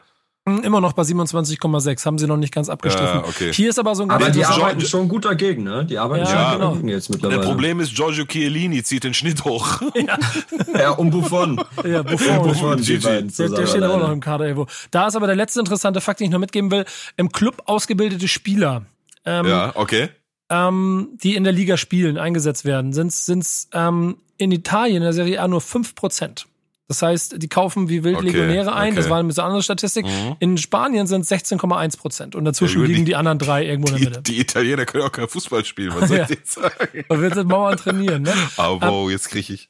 Hm, 0.47 0.63
Immer 0.63 0.79
noch 0.79 0.93
bei 0.93 1.03
27,6, 1.03 2.05
haben 2.05 2.17
sie 2.17 2.25
noch 2.25 2.37
nicht 2.37 2.53
ganz 2.53 2.69
abgestriffen. 2.69 3.19
Ja, 3.19 3.27
okay. 3.27 3.51
Hier 3.51 3.69
ist 3.69 3.77
aber 3.77 3.93
so 3.95 4.03
ein 4.03 4.09
ganz 4.09 4.23
Aber 4.23 4.31
die 4.31 4.45
arbeiten 4.45 4.79
schon 4.81 5.09
gut 5.09 5.25
dagegen, 5.25 5.63
ne? 5.63 5.83
Die 5.83 5.97
arbeiten 5.97 6.23
Ja, 6.25 6.29
schon 6.31 6.39
gut 6.43 6.53
genau. 6.53 6.69
dagegen 6.71 6.87
jetzt 6.87 7.09
Das 7.09 7.15
mittlerweile. 7.17 7.41
Problem 7.41 7.79
ist, 7.81 7.93
Giorgio 7.93 8.23
Chiellini 8.23 8.81
zieht 8.81 9.03
den 9.03 9.13
Schnitt 9.13 9.43
hoch. 9.43 9.81
Ja, 10.73 10.91
um 10.91 11.09
Buffon. 11.09 11.61
Ja, 11.85 12.03
Buffon. 12.03 12.43
Buffon, 12.43 12.81
die 12.81 12.97
beiden 12.97 13.29
Der, 13.35 13.49
der 13.49 13.67
steht 13.67 13.83
auch 13.83 13.99
noch 13.99 14.11
im 14.11 14.21
Kader 14.21 14.45
irgendwo. 14.45 14.67
Da 14.91 15.07
ist 15.07 15.15
aber 15.17 15.27
der 15.27 15.35
letzte 15.35 15.59
interessante 15.59 15.99
Fakt, 15.99 16.21
den 16.21 16.25
ich 16.27 16.31
noch 16.31 16.39
mitgeben 16.39 16.71
will. 16.71 16.85
Im 17.17 17.29
Club 17.31 17.61
ausgebildete 17.65 18.27
Spieler, 18.29 18.83
ähm, 19.25 19.45
Ja, 19.47 19.71
okay. 19.75 20.09
ähm, 20.49 21.09
die 21.21 21.35
in 21.35 21.43
der 21.43 21.53
Liga 21.53 21.77
spielen, 21.77 22.17
eingesetzt 22.17 22.65
werden, 22.65 22.93
sind 22.93 23.09
es 23.09 23.69
ähm, 23.73 24.17
in 24.37 24.51
Italien 24.51 24.97
in 24.97 25.03
der 25.03 25.13
Serie 25.13 25.41
A 25.41 25.47
nur 25.47 25.61
5%. 25.61 26.45
Das 26.87 27.03
heißt, 27.03 27.35
die 27.37 27.47
kaufen 27.49 27.87
wie 27.87 28.03
wild 28.03 28.17
Okay, 28.17 28.25
Legionäre 28.27 28.73
ein. 28.73 28.95
Das 28.95 29.05
okay. 29.05 29.11
war 29.11 29.19
eine 29.19 29.27
bisschen 29.27 29.43
andere 29.43 29.61
Statistik. 29.61 30.07
Mhm. 30.07 30.35
In 30.39 30.57
Spanien 30.57 31.05
sind 31.05 31.21
es 31.21 31.29
16,1 31.31 31.97
Prozent. 31.99 32.33
Und 32.35 32.45
dazwischen 32.45 32.81
Ja, 32.81 32.87
liegen 32.87 32.99
die- 33.05 33.11
die 33.11 33.15
anderen 33.15 33.37
drei 33.37 33.63
irgendwo 33.63 33.89
in 33.89 33.93
der 33.95 33.99
Die, 33.99 34.09
Mitte. 34.09 34.21
die 34.23 34.39
Italiener 34.39 34.85
können 34.85 35.03
auch 35.03 35.11
kein 35.11 35.27
Fußball 35.27 35.63
spielen, 35.65 35.93
was 35.93 36.07
soll 36.09 36.17
Ja. 36.17 36.23
ich 36.23 36.29
jetzt 36.31 36.53
sagen? 36.53 37.05
Man 37.09 37.21
wird 37.21 37.45
Mauern 37.47 37.77
trainieren, 37.77 38.23
ne? 38.23 38.33
Aber 38.57 38.87
wow, 38.89 39.11
jetzt 39.11 39.29
krieg 39.29 39.47
ich. 39.51 39.69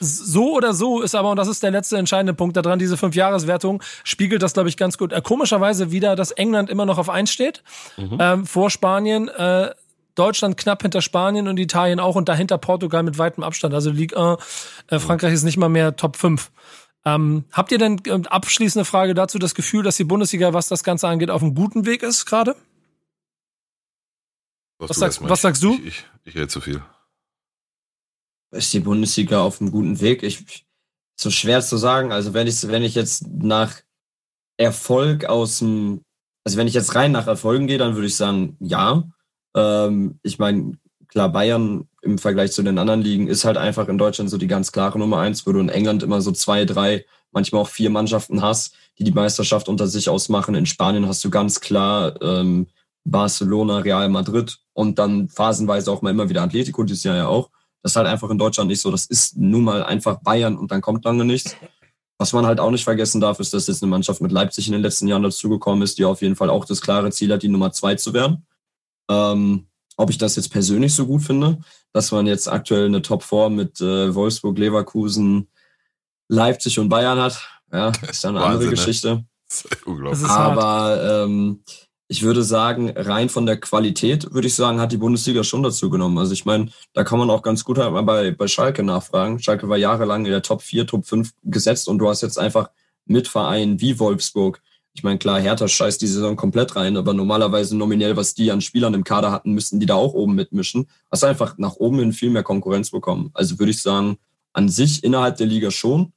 So 0.00 0.54
oder 0.54 0.74
so 0.74 1.00
ist 1.00 1.14
aber, 1.14 1.30
und 1.30 1.36
das 1.36 1.48
ist 1.48 1.62
der 1.62 1.70
letzte 1.70 1.96
entscheidende 1.96 2.34
Punkt 2.34 2.56
daran, 2.56 2.78
diese 2.78 2.96
Fünfjahreswertung 2.96 3.82
spiegelt 4.04 4.42
das, 4.42 4.52
glaube 4.52 4.68
ich, 4.68 4.76
ganz 4.76 4.98
gut. 4.98 5.12
Äh, 5.12 5.20
komischerweise 5.22 5.90
wieder, 5.90 6.16
dass 6.16 6.30
England 6.30 6.70
immer 6.70 6.86
noch 6.86 6.98
auf 6.98 7.08
eins 7.08 7.30
steht, 7.30 7.62
ähm, 7.96 8.46
vor 8.46 8.70
Spanien, 8.70 9.28
äh, 9.28 9.70
Deutschland 10.14 10.56
knapp 10.56 10.82
hinter 10.82 11.00
Spanien 11.00 11.46
und 11.46 11.58
Italien 11.58 12.00
auch 12.00 12.16
und 12.16 12.28
dahinter 12.28 12.58
Portugal 12.58 13.02
mit 13.04 13.18
weitem 13.18 13.44
Abstand. 13.44 13.72
Also 13.72 13.90
Ligue 13.90 14.18
1, 14.18 14.40
äh, 14.88 14.98
Frankreich 14.98 15.32
ist 15.32 15.44
nicht 15.44 15.56
mal 15.56 15.68
mehr 15.68 15.94
Top 15.96 16.16
5. 16.16 16.50
Ähm, 17.04 17.44
habt 17.52 17.70
ihr 17.70 17.78
denn 17.78 18.00
äh, 18.04 18.20
abschließende 18.28 18.84
Frage 18.84 19.14
dazu 19.14 19.38
das 19.38 19.54
Gefühl, 19.54 19.84
dass 19.84 19.96
die 19.96 20.04
Bundesliga, 20.04 20.52
was 20.52 20.66
das 20.66 20.82
Ganze 20.82 21.08
angeht, 21.08 21.30
auf 21.30 21.42
einem 21.42 21.54
guten 21.54 21.86
Weg 21.86 22.02
ist 22.02 22.26
gerade? 22.26 22.56
Was, 24.78 25.00
Was 25.00 25.22
was 25.22 25.40
sagst 25.40 25.62
du? 25.62 25.74
Ich, 25.74 25.86
ich, 25.86 26.04
ich 26.24 26.34
rede 26.34 26.48
zu 26.48 26.60
viel. 26.60 26.82
Ist 28.50 28.72
die 28.72 28.80
Bundesliga 28.80 29.42
auf 29.42 29.60
einem 29.60 29.70
guten 29.70 30.00
Weg? 30.00 30.22
Ich, 30.22 30.64
so 31.16 31.30
schwer 31.30 31.60
zu 31.60 31.76
sagen. 31.76 32.12
Also 32.12 32.32
wenn 32.34 32.46
ich, 32.46 32.66
wenn 32.68 32.82
ich 32.82 32.94
jetzt 32.94 33.26
nach 33.28 33.74
Erfolg 34.56 35.26
aus 35.26 35.58
dem, 35.58 36.02
also 36.44 36.56
wenn 36.56 36.68
ich 36.68 36.74
jetzt 36.74 36.94
rein 36.94 37.12
nach 37.12 37.26
Erfolgen 37.26 37.66
gehe, 37.66 37.78
dann 37.78 37.94
würde 37.94 38.06
ich 38.06 38.16
sagen, 38.16 38.56
ja. 38.60 39.04
Ähm, 39.54 40.18
ich 40.22 40.38
meine, 40.38 40.78
klar, 41.08 41.30
Bayern 41.30 41.88
im 42.02 42.18
Vergleich 42.18 42.52
zu 42.52 42.62
den 42.62 42.78
anderen 42.78 43.02
Ligen 43.02 43.28
ist 43.28 43.44
halt 43.44 43.56
einfach 43.56 43.88
in 43.88 43.98
Deutschland 43.98 44.30
so 44.30 44.38
die 44.38 44.46
ganz 44.46 44.72
klare 44.72 44.98
Nummer 44.98 45.18
eins, 45.18 45.46
wo 45.46 45.52
du 45.52 45.58
in 45.58 45.68
England 45.68 46.02
immer 46.02 46.20
so 46.20 46.32
zwei, 46.32 46.64
drei, 46.64 47.04
manchmal 47.32 47.62
auch 47.62 47.68
vier 47.68 47.90
Mannschaften 47.90 48.40
hast, 48.40 48.74
die 48.98 49.04
die 49.04 49.12
Meisterschaft 49.12 49.68
unter 49.68 49.86
sich 49.86 50.08
ausmachen. 50.08 50.54
In 50.54 50.66
Spanien 50.66 51.06
hast 51.06 51.24
du 51.24 51.30
ganz 51.30 51.60
klar 51.60 52.20
ähm, 52.22 52.66
Barcelona, 53.04 53.78
Real 53.78 54.08
Madrid 54.08 54.58
und 54.72 54.98
dann 54.98 55.28
phasenweise 55.28 55.90
auch 55.90 56.02
mal 56.02 56.10
immer 56.10 56.28
wieder 56.28 56.42
Atletico, 56.42 56.82
dieses 56.82 57.04
Jahr 57.04 57.16
ja 57.16 57.26
auch. 57.26 57.50
Das 57.82 57.92
ist 57.92 57.96
halt 57.96 58.06
einfach 58.06 58.30
in 58.30 58.38
Deutschland 58.38 58.68
nicht 58.68 58.80
so. 58.80 58.90
Das 58.90 59.06
ist 59.06 59.36
nun 59.36 59.64
mal 59.64 59.84
einfach 59.84 60.20
Bayern 60.20 60.56
und 60.56 60.70
dann 60.70 60.80
kommt 60.80 61.04
lange 61.04 61.24
nichts. 61.24 61.56
Was 62.18 62.32
man 62.32 62.46
halt 62.46 62.58
auch 62.58 62.72
nicht 62.72 62.84
vergessen 62.84 63.20
darf, 63.20 63.38
ist, 63.38 63.54
dass 63.54 63.68
jetzt 63.68 63.82
eine 63.82 63.90
Mannschaft 63.90 64.20
mit 64.20 64.32
Leipzig 64.32 64.66
in 64.66 64.72
den 64.72 64.82
letzten 64.82 65.06
Jahren 65.06 65.22
dazugekommen 65.22 65.82
ist, 65.82 65.98
die 65.98 66.04
auf 66.04 66.20
jeden 66.20 66.34
Fall 66.34 66.50
auch 66.50 66.64
das 66.64 66.80
klare 66.80 67.10
Ziel 67.12 67.32
hat, 67.32 67.42
die 67.44 67.48
Nummer 67.48 67.70
zwei 67.72 67.94
zu 67.94 68.12
werden. 68.12 68.44
Ähm, 69.08 69.68
ob 69.96 70.10
ich 70.10 70.18
das 70.18 70.36
jetzt 70.36 70.50
persönlich 70.50 70.94
so 70.94 71.06
gut 71.06 71.22
finde, 71.22 71.58
dass 71.92 72.10
man 72.10 72.26
jetzt 72.26 72.48
aktuell 72.48 72.86
eine 72.86 73.02
Top 73.02 73.22
4 73.22 73.50
mit 73.50 73.80
äh, 73.80 74.14
Wolfsburg, 74.14 74.58
Leverkusen, 74.58 75.48
Leipzig 76.28 76.78
und 76.78 76.88
Bayern 76.88 77.18
hat, 77.20 77.40
ja, 77.72 77.92
ist 78.08 78.24
dann 78.24 78.36
eine 78.36 78.44
Wahnsinn, 78.44 78.52
andere 78.52 78.64
ne? 78.64 78.70
Geschichte. 78.70 79.24
Das 79.48 79.64
ist 79.64 79.70
Das 79.72 79.82
unglaublich. 79.84 80.28
Aber 80.28 81.24
ähm, 81.24 81.62
ich 82.10 82.22
würde 82.22 82.42
sagen, 82.42 82.90
rein 82.96 83.28
von 83.28 83.44
der 83.44 83.60
Qualität, 83.60 84.32
würde 84.32 84.48
ich 84.48 84.54
sagen, 84.54 84.80
hat 84.80 84.92
die 84.92 84.96
Bundesliga 84.96 85.44
schon 85.44 85.62
dazu 85.62 85.90
genommen. 85.90 86.16
Also 86.16 86.32
ich 86.32 86.46
meine, 86.46 86.70
da 86.94 87.04
kann 87.04 87.18
man 87.18 87.28
auch 87.28 87.42
ganz 87.42 87.64
gut 87.64 87.76
halt 87.76 87.94
bei, 88.06 88.30
bei 88.30 88.48
Schalke 88.48 88.82
nachfragen. 88.82 89.38
Schalke 89.38 89.68
war 89.68 89.76
jahrelang 89.76 90.24
in 90.24 90.32
der 90.32 90.42
Top 90.42 90.62
4, 90.62 90.86
Top 90.86 91.06
5 91.06 91.34
gesetzt 91.44 91.86
und 91.86 91.98
du 91.98 92.08
hast 92.08 92.22
jetzt 92.22 92.38
einfach 92.38 92.70
mit 93.04 93.28
Vereinen 93.28 93.80
wie 93.82 93.98
Wolfsburg. 93.98 94.62
Ich 94.94 95.02
meine, 95.02 95.18
klar, 95.18 95.38
Hertha 95.38 95.68
scheißt 95.68 96.00
die 96.00 96.06
Saison 96.06 96.34
komplett 96.34 96.76
rein, 96.76 96.96
aber 96.96 97.12
normalerweise 97.12 97.76
nominell, 97.76 98.16
was 98.16 98.34
die 98.34 98.50
an 98.50 98.62
Spielern 98.62 98.94
im 98.94 99.04
Kader 99.04 99.30
hatten, 99.30 99.52
müssten 99.52 99.78
die 99.78 99.86
da 99.86 99.94
auch 99.94 100.14
oben 100.14 100.34
mitmischen. 100.34 100.88
Hast 101.12 101.24
einfach 101.24 101.58
nach 101.58 101.76
oben 101.76 101.98
hin 101.98 102.14
viel 102.14 102.30
mehr 102.30 102.42
Konkurrenz 102.42 102.90
bekommen. 102.90 103.30
Also 103.34 103.58
würde 103.58 103.70
ich 103.70 103.82
sagen, 103.82 104.16
an 104.54 104.70
sich 104.70 105.04
innerhalb 105.04 105.36
der 105.36 105.46
Liga 105.46 105.70
schon. 105.70 106.12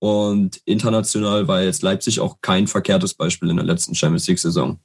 Und 0.00 0.60
international 0.64 1.48
war 1.48 1.62
jetzt 1.62 1.82
Leipzig 1.82 2.20
auch 2.20 2.38
kein 2.40 2.66
verkehrtes 2.66 3.14
Beispiel 3.14 3.50
in 3.50 3.56
der 3.56 3.64
letzten 3.64 3.94
Champions 3.94 4.26
League-Saison. 4.26 4.78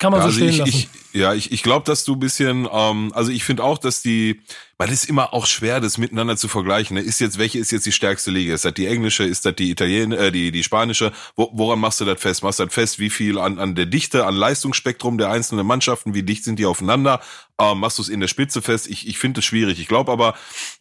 Kann 0.00 0.12
man 0.12 0.20
Ja, 0.20 0.22
so 0.22 0.28
also 0.28 0.38
stehen 0.38 0.48
ich, 0.48 0.58
lassen. 0.58 0.90
ich, 1.12 1.20
ja, 1.20 1.34
ich, 1.34 1.52
ich 1.52 1.62
glaube, 1.62 1.84
dass 1.84 2.04
du 2.04 2.14
ein 2.14 2.20
bisschen, 2.20 2.66
ähm, 2.72 3.12
also 3.14 3.30
ich 3.30 3.44
finde 3.44 3.62
auch, 3.62 3.76
dass 3.76 4.00
die, 4.00 4.40
weil 4.78 4.88
es 4.88 5.02
ist 5.02 5.10
immer 5.10 5.34
auch 5.34 5.44
schwer, 5.44 5.78
das 5.78 5.98
miteinander 5.98 6.38
zu 6.38 6.48
vergleichen. 6.48 6.94
Ne? 6.94 7.02
Ist 7.02 7.20
jetzt, 7.20 7.36
welche 7.36 7.58
ist 7.58 7.70
jetzt 7.70 7.84
die 7.84 7.92
stärkste 7.92 8.30
Liga? 8.30 8.54
Ist 8.54 8.64
das 8.64 8.72
die 8.72 8.86
englische? 8.86 9.24
Ist 9.24 9.44
das 9.44 9.54
die 9.56 9.70
italienische, 9.70 10.22
äh, 10.22 10.32
die, 10.32 10.52
die 10.52 10.64
spanische? 10.64 11.12
Wo, 11.36 11.50
woran 11.52 11.80
machst 11.80 12.00
du 12.00 12.06
das 12.06 12.18
fest? 12.18 12.42
Machst 12.42 12.60
du 12.60 12.64
das 12.64 12.72
fest, 12.72 12.98
wie 12.98 13.10
viel 13.10 13.38
an, 13.38 13.58
an 13.58 13.74
der 13.74 13.84
Dichte, 13.84 14.24
an 14.24 14.34
Leistungsspektrum 14.36 15.18
der 15.18 15.30
einzelnen 15.30 15.66
Mannschaften, 15.66 16.14
wie 16.14 16.22
dicht 16.22 16.44
sind 16.44 16.58
die 16.58 16.64
aufeinander? 16.64 17.20
Ähm, 17.60 17.80
machst 17.80 17.98
du 17.98 18.02
es 18.02 18.08
in 18.08 18.20
der 18.20 18.28
Spitze 18.28 18.62
fest? 18.62 18.88
Ich, 18.88 19.06
ich 19.06 19.18
finde 19.18 19.40
es 19.40 19.44
schwierig. 19.44 19.78
Ich 19.80 19.86
glaube 19.86 20.10
aber, 20.12 20.34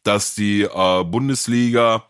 dass 0.03 0.33
die 0.33 0.61
äh, 0.61 1.03
Bundesliga, 1.03 2.05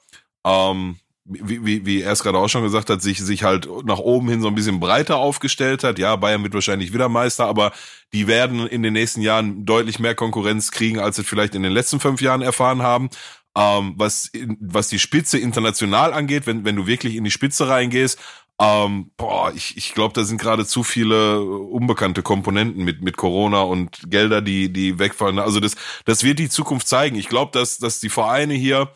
ähm, 0.46 1.00
wie, 1.30 1.64
wie, 1.64 1.86
wie 1.86 2.02
er 2.02 2.12
es 2.12 2.24
gerade 2.24 2.40
auch 2.40 2.50
schon 2.50 2.64
gesagt 2.64 2.90
hat, 2.90 3.02
sich, 3.02 3.20
sich 3.20 3.44
halt 3.44 3.70
nach 3.86 4.00
oben 4.00 4.30
hin 4.30 4.42
so 4.42 4.48
ein 4.48 4.56
bisschen 4.56 4.80
breiter 4.80 5.18
aufgestellt 5.18 5.84
hat. 5.84 6.00
Ja, 6.00 6.16
Bayern 6.16 6.44
wird 6.44 6.56
wahrscheinlich 6.56 6.92
wieder 6.92 7.08
Meister, 7.08 7.46
aber 7.46 7.72
die 8.14 8.28
werden 8.28 8.68
in 8.68 8.82
den 8.82 8.94
nächsten 8.94 9.22
Jahren 9.22 9.66
deutlich 9.66 10.00
mehr 10.00 10.16
Konkurrenz 10.16 10.72
kriegen, 10.72 11.00
als 11.00 11.18
sie 11.18 11.24
vielleicht 11.24 11.54
in 11.54 11.64
den 11.64 11.72
letzten 11.72 12.00
fünf 12.00 12.22
Jahren 12.22 12.42
erfahren 12.42 12.82
haben. 12.82 13.10
Ähm, 13.56 13.94
was, 13.98 14.32
was 14.60 14.88
die 14.90 15.00
Spitze 15.00 15.38
international 15.38 16.14
angeht, 16.14 16.48
wenn, 16.48 16.66
wenn 16.66 16.76
du 16.76 16.88
wirklich 16.88 17.16
in 17.16 17.24
die 17.24 17.32
Spitze 17.32 17.68
reingehst, 17.68 18.20
ähm, 18.62 19.12
boah, 19.16 19.54
ich, 19.56 19.78
ich 19.78 19.94
glaube, 19.94 20.14
da 20.14 20.24
sind 20.24 20.40
gerade 20.40 20.66
zu 20.66 20.84
viele 20.84 21.42
unbekannte 21.42 22.24
Komponenten 22.24 22.84
mit, 22.84 23.02
mit 23.02 23.16
Corona 23.18 23.62
und 23.62 24.10
Gelder, 24.10 24.42
die, 24.42 24.74
die 24.74 25.00
wegfallen. 25.00 25.40
Also 25.40 25.60
das, 25.60 25.76
das 26.06 26.24
wird 26.24 26.40
die 26.40 26.50
Zukunft 26.50 26.88
zeigen. 26.88 27.16
Ich 27.16 27.30
glaube, 27.30 27.52
dass, 27.54 27.78
dass 27.78 28.00
die 28.02 28.10
Vereine 28.10 28.56
hier 28.56 28.90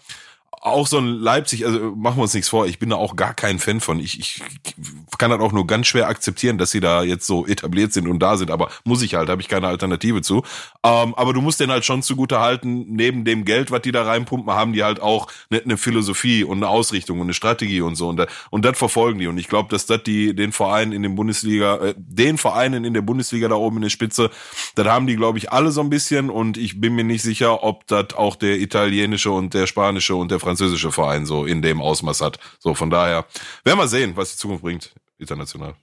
auch 0.64 0.88
so 0.88 0.98
ein 0.98 1.08
Leipzig, 1.08 1.66
also 1.66 1.94
machen 1.94 2.18
wir 2.18 2.24
uns 2.24 2.34
nichts 2.34 2.48
vor, 2.48 2.66
ich 2.68 2.80
bin 2.80 2.90
da 2.90 2.96
auch 2.96 3.18
gar 3.18 3.34
kein 3.34 3.60
Fan 3.60 3.82
von. 3.82 4.00
Ich, 4.00 4.18
ich 4.18 4.42
kann 5.18 5.30
das 5.30 5.42
auch 5.42 5.52
nur 5.52 5.68
ganz 5.68 5.88
schwer 5.88 6.08
akzeptieren, 6.08 6.58
dass 6.58 6.72
sie 6.72 6.80
da 6.80 7.04
jetzt 7.04 7.28
so 7.28 7.46
etabliert 7.46 7.92
sind 7.92 8.08
und 8.08 8.20
da 8.20 8.38
sind, 8.38 8.50
aber 8.50 8.70
muss 8.86 9.02
ich 9.02 9.16
halt, 9.16 9.28
habe 9.28 9.42
ich 9.42 9.50
keine 9.50 9.68
Alternative 9.68 10.22
zu. 10.22 10.38
Ähm, 10.86 11.16
aber 11.16 11.34
du 11.34 11.42
musst 11.42 11.60
den 11.60 11.70
halt 11.70 11.84
schon 11.84 12.02
zugute 12.02 12.40
halten, 12.40 12.86
neben 12.96 13.26
dem 13.26 13.44
Geld, 13.44 13.72
was 13.72 13.82
die 13.82 13.92
da 13.92 14.04
reinpumpen, 14.04 14.54
haben 14.54 14.72
die 14.72 14.86
halt 14.86 15.02
auch 15.02 15.28
eine, 15.52 15.62
eine 15.62 15.78
Philosophie 15.78 16.46
und 16.46 16.58
eine 16.58 16.70
Ausrichtung 16.70 17.20
und 17.20 17.26
eine 17.26 17.34
Strategie 17.34 17.82
und 17.82 17.96
so. 17.96 18.08
Und, 18.08 18.16
da, 18.16 18.28
und 18.50 18.64
das 18.64 18.78
verfolgen 18.78 19.20
die. 19.20 19.28
Und 19.28 19.38
ich 19.38 19.50
glaube, 19.50 19.68
dass 19.70 19.86
das 19.86 20.04
die 20.04 20.34
den 20.34 20.54
Vereinen 20.54 20.94
in 20.94 21.04
den 21.04 21.16
Bundesliga, 21.16 21.76
äh, 21.76 21.94
den 21.98 22.38
Vereinen 22.38 22.86
in 22.86 22.94
der 22.94 23.02
Bundesliga 23.02 23.50
da 23.50 23.56
oben 23.56 23.78
in 23.78 23.84
der 23.84 23.90
Spitze, 23.90 24.30
das 24.76 24.88
haben 24.88 25.08
die, 25.08 25.18
glaube 25.18 25.40
ich, 25.40 25.52
alle 25.52 25.72
so 25.72 25.82
ein 25.82 25.90
bisschen. 25.90 26.30
Und 26.30 26.56
ich 26.56 26.80
bin 26.80 26.96
mir 26.96 27.04
nicht 27.04 27.22
sicher, 27.22 27.64
ob 27.64 27.86
das 27.88 28.14
auch 28.16 28.38
der 28.38 28.60
italienische 28.62 29.30
und 29.30 29.54
der 29.54 29.68
spanische 29.68 30.16
und 30.16 30.32
der 30.32 30.40
französische 30.40 30.53
Verein 30.92 31.26
so 31.26 31.46
in 31.46 31.62
dem 31.62 31.82
Ausmaß 31.82 32.22
hat. 32.22 32.40
So, 32.60 32.74
von 32.74 32.90
daher 32.90 33.26
werden 33.64 33.80
wir 33.80 33.88
sehen, 33.88 34.14
was 34.16 34.32
die 34.34 34.38
Zukunft 34.38 34.64
bringt, 34.64 34.94
international. 35.18 35.76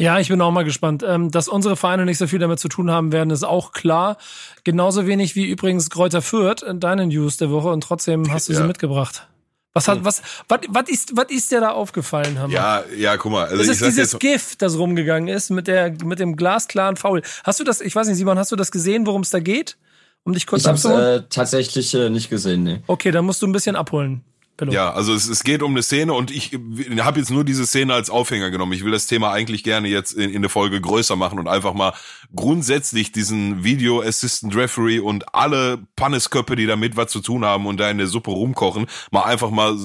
Ja, 0.00 0.20
ich 0.20 0.28
bin 0.28 0.40
auch 0.40 0.52
mal 0.52 0.64
gespannt. 0.64 1.02
Ähm, 1.06 1.30
dass 1.32 1.48
unsere 1.48 1.76
Vereine 1.76 2.04
nicht 2.04 2.18
so 2.18 2.28
viel 2.28 2.38
damit 2.38 2.60
zu 2.60 2.68
tun 2.68 2.90
haben 2.90 3.10
werden, 3.10 3.30
ist 3.30 3.42
auch 3.42 3.72
klar. 3.72 4.16
Genauso 4.62 5.06
wenig 5.08 5.34
wie 5.34 5.46
übrigens 5.46 5.90
Kräuter 5.90 6.22
Fürth 6.22 6.62
in 6.62 6.78
deinen 6.78 7.08
News 7.08 7.36
der 7.36 7.50
Woche 7.50 7.68
und 7.68 7.80
trotzdem 7.82 8.32
hast 8.32 8.48
du 8.48 8.54
sie 8.54 8.60
Ja. 8.60 8.66
mitgebracht. 8.66 9.26
Was 9.74 9.86
hat, 9.86 10.04
was, 10.04 10.22
was, 10.48 10.60
was 10.68 10.88
ist, 10.88 11.16
was 11.16 11.26
ist 11.30 11.50
dir 11.52 11.60
da 11.60 11.70
aufgefallen, 11.70 12.38
Hammer? 12.38 12.52
Ja, 12.52 12.84
ja, 12.96 13.16
guck 13.16 13.32
mal. 13.32 13.46
Also 13.46 13.60
ist 13.70 13.78
sag 13.80 13.88
dieses 13.88 14.12
jetzt, 14.12 14.20
Gift, 14.20 14.62
das 14.62 14.76
rumgegangen 14.78 15.28
ist 15.28 15.50
mit 15.50 15.66
der, 15.68 15.92
mit 16.04 16.18
dem 16.20 16.36
glasklaren 16.36 16.96
Foul. 16.96 17.22
Hast 17.44 17.60
du 17.60 17.64
das, 17.64 17.80
ich 17.80 17.94
weiß 17.94 18.08
nicht, 18.08 18.16
Simon, 18.16 18.38
hast 18.38 18.50
du 18.50 18.56
das 18.56 18.70
gesehen, 18.72 19.06
worum 19.06 19.20
es 19.22 19.30
da 19.30 19.40
geht? 19.40 19.76
Um 20.24 20.32
dich 20.34 20.46
kurz 20.46 20.62
Ich 20.62 20.66
habe 20.66 20.76
es 20.76 20.84
abzuholen? 20.84 21.22
äh, 21.22 21.28
tatsächlich 21.28 21.94
äh, 21.94 22.10
nicht 22.10 22.28
gesehen, 22.30 22.62
nee. 22.64 22.80
Okay, 22.86 23.10
dann 23.10 23.24
musst 23.24 23.40
du 23.42 23.46
ein 23.46 23.52
bisschen 23.52 23.76
abholen. 23.76 24.24
Bello. 24.58 24.72
Ja, 24.72 24.90
also 24.92 25.14
es, 25.14 25.28
es 25.28 25.44
geht 25.44 25.62
um 25.62 25.70
eine 25.70 25.84
Szene 25.84 26.12
und 26.14 26.32
ich 26.32 26.52
habe 26.98 27.20
jetzt 27.20 27.30
nur 27.30 27.44
diese 27.44 27.64
Szene 27.64 27.94
als 27.94 28.10
Aufhänger 28.10 28.50
genommen. 28.50 28.72
Ich 28.72 28.84
will 28.84 28.90
das 28.90 29.06
Thema 29.06 29.30
eigentlich 29.30 29.62
gerne 29.62 29.86
jetzt 29.86 30.12
in, 30.12 30.30
in 30.30 30.42
der 30.42 30.50
Folge 30.50 30.80
größer 30.80 31.14
machen 31.14 31.38
und 31.38 31.46
einfach 31.46 31.74
mal 31.74 31.92
grundsätzlich 32.34 33.12
diesen 33.12 33.62
Video 33.62 34.02
Assistant 34.02 34.56
Referee 34.56 34.98
und 34.98 35.32
alle 35.32 35.86
Pannesköpfe, 35.94 36.56
die 36.56 36.66
damit 36.66 36.96
was 36.96 37.12
zu 37.12 37.20
tun 37.20 37.44
haben 37.44 37.66
und 37.66 37.78
da 37.78 37.88
in 37.88 37.98
der 37.98 38.08
Suppe 38.08 38.32
rumkochen, 38.32 38.86
mal 39.12 39.22
einfach 39.22 39.50
mal 39.50 39.78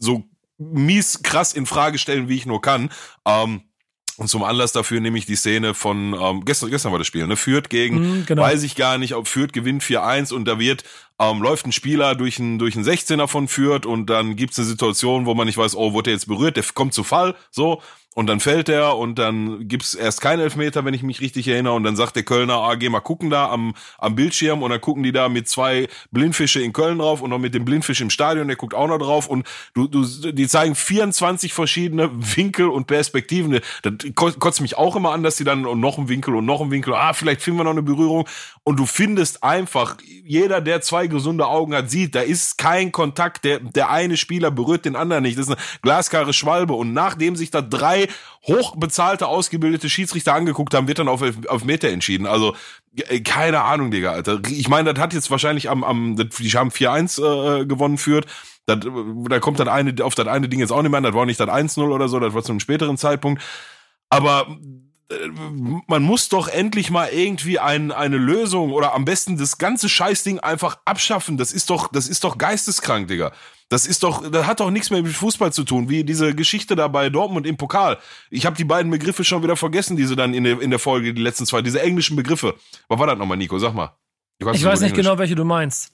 so 0.00 0.24
mies 0.58 1.22
krass 1.22 1.52
in 1.52 1.64
Frage 1.64 1.98
stellen, 1.98 2.28
wie 2.28 2.34
ich 2.36 2.46
nur 2.46 2.60
kann. 2.60 2.90
Ähm, 3.24 3.62
und 4.16 4.28
zum 4.28 4.42
Anlass 4.42 4.72
dafür 4.72 5.00
nehme 5.00 5.18
ich 5.18 5.26
die 5.26 5.36
Szene 5.36 5.74
von 5.74 6.14
ähm, 6.18 6.44
gestern, 6.44 6.70
gestern 6.70 6.92
war 6.92 6.98
das 6.98 7.06
Spiel, 7.06 7.26
ne? 7.26 7.36
Führt 7.36 7.68
gegen, 7.70 7.96
Mhm, 8.20 8.26
genau. 8.26 8.42
weiß 8.42 8.62
ich 8.62 8.74
gar 8.74 8.98
nicht, 8.98 9.14
ob 9.14 9.28
Fürth 9.28 9.52
gewinnt 9.52 9.82
4-1 9.82 10.32
und 10.32 10.46
da 10.46 10.58
wird 10.58 10.84
ähm, 11.18 11.40
läuft 11.42 11.66
ein 11.66 11.72
Spieler 11.72 12.14
durch 12.14 12.38
einen 12.38 12.58
durch 12.58 12.76
einen 12.76 12.84
16er 12.84 13.26
von 13.26 13.48
Fürth 13.48 13.86
und 13.86 14.06
dann 14.10 14.36
gibt's 14.36 14.58
eine 14.58 14.66
Situation, 14.66 15.26
wo 15.26 15.34
man 15.34 15.46
nicht 15.46 15.58
weiß, 15.58 15.74
oh, 15.76 15.92
wurde 15.92 16.10
er 16.10 16.14
jetzt 16.14 16.28
berührt, 16.28 16.56
der 16.56 16.64
kommt 16.74 16.94
zu 16.94 17.04
Fall, 17.04 17.34
so 17.50 17.82
und 18.16 18.28
dann 18.28 18.40
fällt 18.40 18.70
er 18.70 18.96
und 18.96 19.18
dann 19.18 19.68
gibt's 19.68 19.92
erst 19.92 20.22
keinen 20.22 20.40
Elfmeter, 20.40 20.86
wenn 20.86 20.94
ich 20.94 21.02
mich 21.02 21.20
richtig 21.20 21.48
erinnere. 21.48 21.74
Und 21.74 21.84
dann 21.84 21.96
sagt 21.96 22.16
der 22.16 22.22
Kölner, 22.22 22.54
ah, 22.54 22.74
geh 22.74 22.88
mal 22.88 23.00
gucken 23.00 23.28
da 23.28 23.50
am, 23.50 23.74
am 23.98 24.14
Bildschirm 24.14 24.62
und 24.62 24.70
dann 24.70 24.80
gucken 24.80 25.02
die 25.02 25.12
da 25.12 25.28
mit 25.28 25.50
zwei 25.50 25.86
Blindfische 26.12 26.62
in 26.62 26.72
Köln 26.72 26.96
drauf 26.96 27.20
und 27.20 27.28
noch 27.28 27.38
mit 27.38 27.52
dem 27.52 27.66
Blindfisch 27.66 28.00
im 28.00 28.08
Stadion, 28.08 28.48
der 28.48 28.56
guckt 28.56 28.72
auch 28.72 28.88
noch 28.88 28.96
drauf 28.96 29.28
und 29.28 29.46
du, 29.74 29.86
du, 29.86 30.32
die 30.32 30.48
zeigen 30.48 30.74
24 30.74 31.52
verschiedene 31.52 32.08
Winkel 32.36 32.68
und 32.70 32.86
Perspektiven. 32.86 33.60
Das 33.82 33.92
kotzt 34.14 34.62
mich 34.62 34.78
auch 34.78 34.96
immer 34.96 35.12
an, 35.12 35.22
dass 35.22 35.36
die 35.36 35.44
dann 35.44 35.60
noch 35.78 35.98
einen 35.98 36.08
Winkel 36.08 36.36
und 36.36 36.46
noch 36.46 36.62
einen 36.62 36.70
Winkel, 36.70 36.94
ah, 36.94 37.12
vielleicht 37.12 37.42
finden 37.42 37.60
wir 37.60 37.64
noch 37.64 37.72
eine 37.72 37.82
Berührung. 37.82 38.26
Und 38.64 38.80
du 38.80 38.86
findest 38.86 39.44
einfach, 39.44 39.98
jeder, 40.24 40.60
der 40.60 40.80
zwei 40.80 41.06
gesunde 41.06 41.46
Augen 41.46 41.72
hat, 41.72 41.88
sieht, 41.88 42.16
da 42.16 42.22
ist 42.22 42.58
kein 42.58 42.90
Kontakt. 42.90 43.44
Der, 43.44 43.60
der 43.60 43.90
eine 43.90 44.16
Spieler 44.16 44.50
berührt 44.50 44.86
den 44.86 44.96
anderen 44.96 45.22
nicht. 45.22 45.38
Das 45.38 45.46
ist 45.46 45.52
eine 45.52 45.62
glasklare 45.82 46.32
Schwalbe. 46.32 46.72
Und 46.72 46.92
nachdem 46.92 47.36
sich 47.36 47.52
da 47.52 47.62
drei 47.62 48.05
hochbezahlte, 48.46 49.26
ausgebildete 49.26 49.88
Schiedsrichter 49.88 50.34
angeguckt 50.34 50.74
haben, 50.74 50.88
wird 50.88 50.98
dann 50.98 51.08
auf, 51.08 51.22
auf 51.48 51.64
Meter 51.64 51.88
entschieden. 51.88 52.26
Also, 52.26 52.54
äh, 53.08 53.20
keine 53.20 53.62
Ahnung, 53.62 53.90
Digga, 53.90 54.12
Alter. 54.12 54.40
Ich 54.48 54.68
meine, 54.68 54.92
das 54.92 55.02
hat 55.02 55.14
jetzt 55.14 55.30
wahrscheinlich 55.30 55.70
am, 55.70 55.84
am 55.84 56.16
die 56.16 56.50
haben 56.50 56.70
4-1 56.70 57.62
äh, 57.62 57.66
gewonnen 57.66 57.98
führt. 57.98 58.26
Das, 58.66 58.80
da 58.80 59.40
kommt 59.40 59.60
das 59.60 59.68
eine, 59.68 59.94
auf 60.02 60.14
das 60.14 60.26
eine 60.26 60.48
Ding 60.48 60.60
jetzt 60.60 60.72
auch 60.72 60.82
nicht 60.82 60.90
mehr 60.90 60.98
an. 60.98 61.04
Das 61.04 61.14
war 61.14 61.26
nicht 61.26 61.40
das 61.40 61.48
1-0 61.48 61.80
oder 61.82 62.08
so, 62.08 62.18
das 62.18 62.34
war 62.34 62.42
zu 62.42 62.52
einem 62.52 62.60
späteren 62.60 62.96
Zeitpunkt. 62.96 63.42
Aber 64.08 64.46
äh, 64.48 64.85
man 65.86 66.02
muss 66.02 66.28
doch 66.28 66.48
endlich 66.48 66.90
mal 66.90 67.08
irgendwie 67.08 67.58
ein, 67.58 67.92
eine 67.92 68.16
Lösung 68.16 68.72
oder 68.72 68.92
am 68.94 69.04
besten 69.04 69.38
das 69.38 69.58
ganze 69.58 69.88
Scheißding 69.88 70.40
einfach 70.40 70.78
abschaffen. 70.84 71.36
Das 71.36 71.52
ist 71.52 71.70
doch, 71.70 71.88
das 71.92 72.08
ist 72.08 72.24
doch 72.24 72.38
geisteskrank, 72.38 73.08
Digga. 73.08 73.32
Das 73.68 73.86
ist 73.86 74.02
doch, 74.02 74.28
das 74.30 74.46
hat 74.46 74.60
doch 74.60 74.70
nichts 74.70 74.90
mehr 74.90 75.02
mit 75.02 75.12
Fußball 75.12 75.52
zu 75.52 75.64
tun, 75.64 75.88
wie 75.88 76.04
diese 76.04 76.34
Geschichte 76.34 76.76
da 76.76 76.88
bei 76.88 77.10
Dortmund 77.10 77.46
im 77.46 77.56
Pokal. 77.56 77.98
Ich 78.30 78.46
habe 78.46 78.56
die 78.56 78.64
beiden 78.64 78.90
Begriffe 78.90 79.24
schon 79.24 79.42
wieder 79.42 79.56
vergessen, 79.56 79.96
diese 79.96 80.14
dann 80.16 80.34
in 80.34 80.44
der, 80.44 80.60
in 80.60 80.70
der 80.70 80.78
Folge, 80.78 81.14
die 81.14 81.22
letzten 81.22 81.46
zwei, 81.46 81.62
diese 81.62 81.80
englischen 81.82 82.16
Begriffe. 82.16 82.54
Was 82.88 82.98
war 82.98 83.06
das 83.06 83.18
nochmal, 83.18 83.36
Nico? 83.36 83.58
Sag 83.58 83.74
mal. 83.74 83.96
Ich, 84.38 84.46
ich 84.46 84.64
weiß 84.64 84.80
nicht 84.80 84.90
Englisch. 84.90 85.04
genau, 85.04 85.18
welche 85.18 85.34
du 85.34 85.44
meinst. 85.44 85.90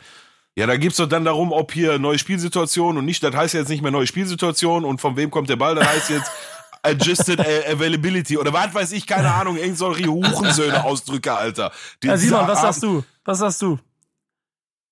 Ja, 0.55 0.67
da 0.67 0.77
geht's 0.77 0.97
doch 0.97 1.09
dann 1.09 1.25
darum, 1.25 1.51
ob 1.51 1.73
hier 1.73 1.99
neue 1.99 2.19
Spielsituation 2.19 2.99
und 2.99 3.07
nicht, 3.07 3.23
das 3.23 3.35
heißt 3.35 3.55
jetzt 3.55 3.71
nicht 3.71 3.83
mehr 3.83 3.91
neue 3.91 4.07
Spielsituation 4.07 4.85
und 4.85 5.01
von 5.01 5.17
wem 5.17 5.31
kommt 5.31 5.49
der 5.49 5.57
Ball, 5.57 5.75
das 5.75 5.89
heißt 5.89 6.11
jetzt 6.11 6.31
Adjusted 6.83 7.41
Availability 7.41 8.37
oder 8.37 8.53
was 8.53 8.75
weiß 8.75 8.93
ich, 8.93 9.07
keine 9.07 9.33
Ahnung, 9.33 9.57
irgend 9.57 9.79
solche 9.79 10.07
Hurensöhne-Ausdrücke, 10.07 11.33
Alter. 11.33 11.73
Die 12.03 12.09
ja, 12.09 12.17
Simon, 12.17 12.47
was 12.47 12.61
sagst 12.61 12.83
du? 12.83 13.05
Was 13.25 13.39
sagst 13.39 13.63
du? 13.63 13.79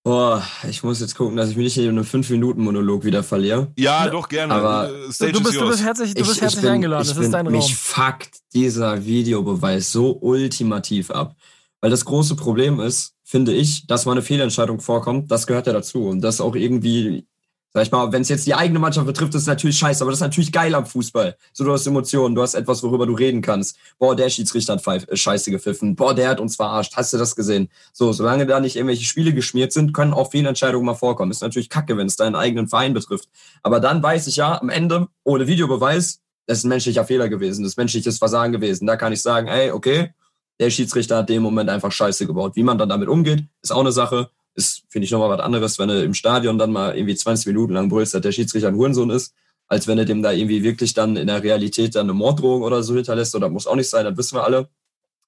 Boah, 0.03 0.43
ich 0.67 0.83
muss 0.83 1.01
jetzt 1.01 1.15
gucken, 1.15 1.37
dass 1.37 1.51
ich 1.51 1.57
mich 1.57 1.77
nicht 1.77 1.79
in 1.79 1.91
einem 1.91 2.05
5-Minuten-Monolog 2.05 3.05
wieder 3.05 3.23
verliere. 3.23 3.71
Ja, 3.77 4.09
doch, 4.09 4.29
gerne. 4.29 4.55
Aber 4.55 4.91
äh, 4.91 5.13
Stage 5.13 5.33
du, 5.33 5.43
bist, 5.43 5.61
du 5.61 5.69
bist 5.69 5.83
herzlich, 5.83 6.15
du 6.15 6.21
bist 6.23 6.37
ich, 6.37 6.41
herzlich 6.41 6.59
ich 6.61 6.63
bin, 6.63 6.73
eingeladen, 6.73 7.07
das 7.07 7.17
ist 7.17 7.35
dein 7.35 7.47
Raum. 7.47 7.55
Mich 7.55 7.77
fuckt 7.77 8.31
dieser 8.55 9.05
Videobeweis 9.05 9.93
so 9.93 10.17
ultimativ 10.21 11.11
ab. 11.11 11.35
Weil 11.83 11.91
das 11.91 12.05
große 12.05 12.37
Problem 12.37 12.81
ist, 12.81 13.15
finde 13.25 13.53
ich, 13.53 13.87
dass 13.87 14.07
mal 14.07 14.13
eine 14.13 14.23
Fehlentscheidung 14.23 14.81
vorkommt, 14.81 15.31
das 15.31 15.47
gehört 15.47 15.67
ja 15.67 15.73
dazu. 15.73 16.07
Und 16.07 16.23
das 16.23 16.41
auch 16.41 16.55
irgendwie 16.55 17.27
Sag 17.73 17.85
ich 17.85 17.93
mal, 17.93 18.11
wenn 18.11 18.23
es 18.23 18.29
jetzt 18.29 18.49
die 18.49 18.55
eigene 18.55 18.81
Mannschaft 18.81 19.07
betrifft, 19.07 19.33
ist 19.35 19.43
es 19.43 19.47
natürlich 19.47 19.79
scheiße, 19.79 20.03
aber 20.03 20.11
das 20.11 20.19
ist 20.19 20.25
natürlich 20.25 20.51
geil 20.51 20.75
am 20.75 20.87
Fußball. 20.87 21.37
So, 21.53 21.63
du 21.63 21.73
hast 21.73 21.87
Emotionen, 21.87 22.35
du 22.35 22.43
hast 22.43 22.55
etwas, 22.55 22.83
worüber 22.83 23.07
du 23.07 23.15
reden 23.15 23.43
kannst. 23.43 23.79
Boah, 23.97 24.17
der 24.17 24.29
Schiedsrichter 24.29 24.73
hat 24.73 24.83
pfeif, 24.83 25.07
äh, 25.09 25.17
scheiße 25.17 25.53
gepfiffen. 25.53 25.95
Boah, 25.95 26.13
der 26.13 26.31
hat 26.31 26.41
uns 26.41 26.57
verarscht. 26.57 26.97
Hast 26.97 27.13
du 27.13 27.19
das 27.19 27.37
gesehen? 27.37 27.69
So, 27.93 28.13
solange 28.13 28.45
da 28.45 28.59
nicht 28.59 28.75
irgendwelche 28.75 29.05
Spiele 29.05 29.33
geschmiert 29.33 29.73
sind, 29.73 29.95
können 29.95 30.13
auch 30.13 30.33
Fehlentscheidungen 30.33 30.85
mal 30.85 30.95
vorkommen. 30.95 31.31
Ist 31.31 31.43
natürlich 31.43 31.69
kacke, 31.69 31.97
wenn 31.97 32.09
es 32.09 32.17
deinen 32.17 32.35
eigenen 32.35 32.67
Verein 32.67 32.93
betrifft. 32.93 33.29
Aber 33.63 33.79
dann 33.79 34.03
weiß 34.03 34.27
ich 34.27 34.37
ja, 34.37 34.61
am 34.61 34.69
Ende, 34.69 35.07
ohne 35.23 35.47
Videobeweis, 35.47 36.21
das 36.47 36.59
ist 36.59 36.65
ein 36.65 36.71
menschlicher 36.71 37.05
Fehler 37.05 37.29
gewesen, 37.29 37.63
das 37.63 37.73
ist 37.73 37.79
menschliches 37.79 38.19
Versagen 38.19 38.53
gewesen. 38.53 38.85
Da 38.89 38.97
kann 38.97 39.13
ich 39.13 39.23
sagen, 39.23 39.47
ey, 39.47 39.71
okay, 39.71 40.13
der 40.59 40.71
Schiedsrichter 40.71 41.19
hat 41.19 41.29
dem 41.29 41.43
Moment 41.43 41.71
einfach 41.71 41.93
scheiße 41.93 42.27
gebaut. 42.27 42.57
Wie 42.57 42.65
man 42.65 42.79
dann 42.79 42.89
damit 42.89 43.09
umgeht, 43.09 43.45
ist 43.63 43.71
auch 43.71 43.81
eine 43.81 43.93
Sache 43.93 44.31
ist, 44.61 44.85
finde 44.91 45.07
ich, 45.07 45.11
nochmal 45.11 45.31
was 45.31 45.41
anderes, 45.41 45.79
wenn 45.79 45.89
du 45.89 46.05
im 46.05 46.15
Stadion 46.15 46.59
dann 46.59 46.71
mal 46.71 46.95
irgendwie 46.95 47.15
20 47.15 47.47
Minuten 47.47 47.73
lang 47.73 47.89
brüllst, 47.89 48.13
dass 48.15 48.21
der 48.21 48.33
Schiedsrichter 48.33 48.69
ein 48.69 48.77
Hurensohn 48.77 49.11
ist, 49.11 49.33
als 49.69 49.87
wenn 49.87 49.99
er 49.99 50.05
dem 50.05 50.23
da 50.23 50.33
irgendwie 50.33 50.63
wirklich 50.63 50.93
dann 50.93 51.17
in 51.17 51.29
der 51.29 51.43
Realität 51.43 51.95
dann 51.95 52.07
eine 52.07 52.13
Morddrohung 52.13 52.63
oder 52.63 52.83
so 52.83 52.95
hinterlässt. 52.95 53.35
Oder 53.35 53.49
muss 53.49 53.67
auch 53.67 53.77
nicht 53.77 53.89
sein, 53.89 54.05
das 54.05 54.17
wissen 54.17 54.37
wir 54.37 54.45
alle. 54.45 54.69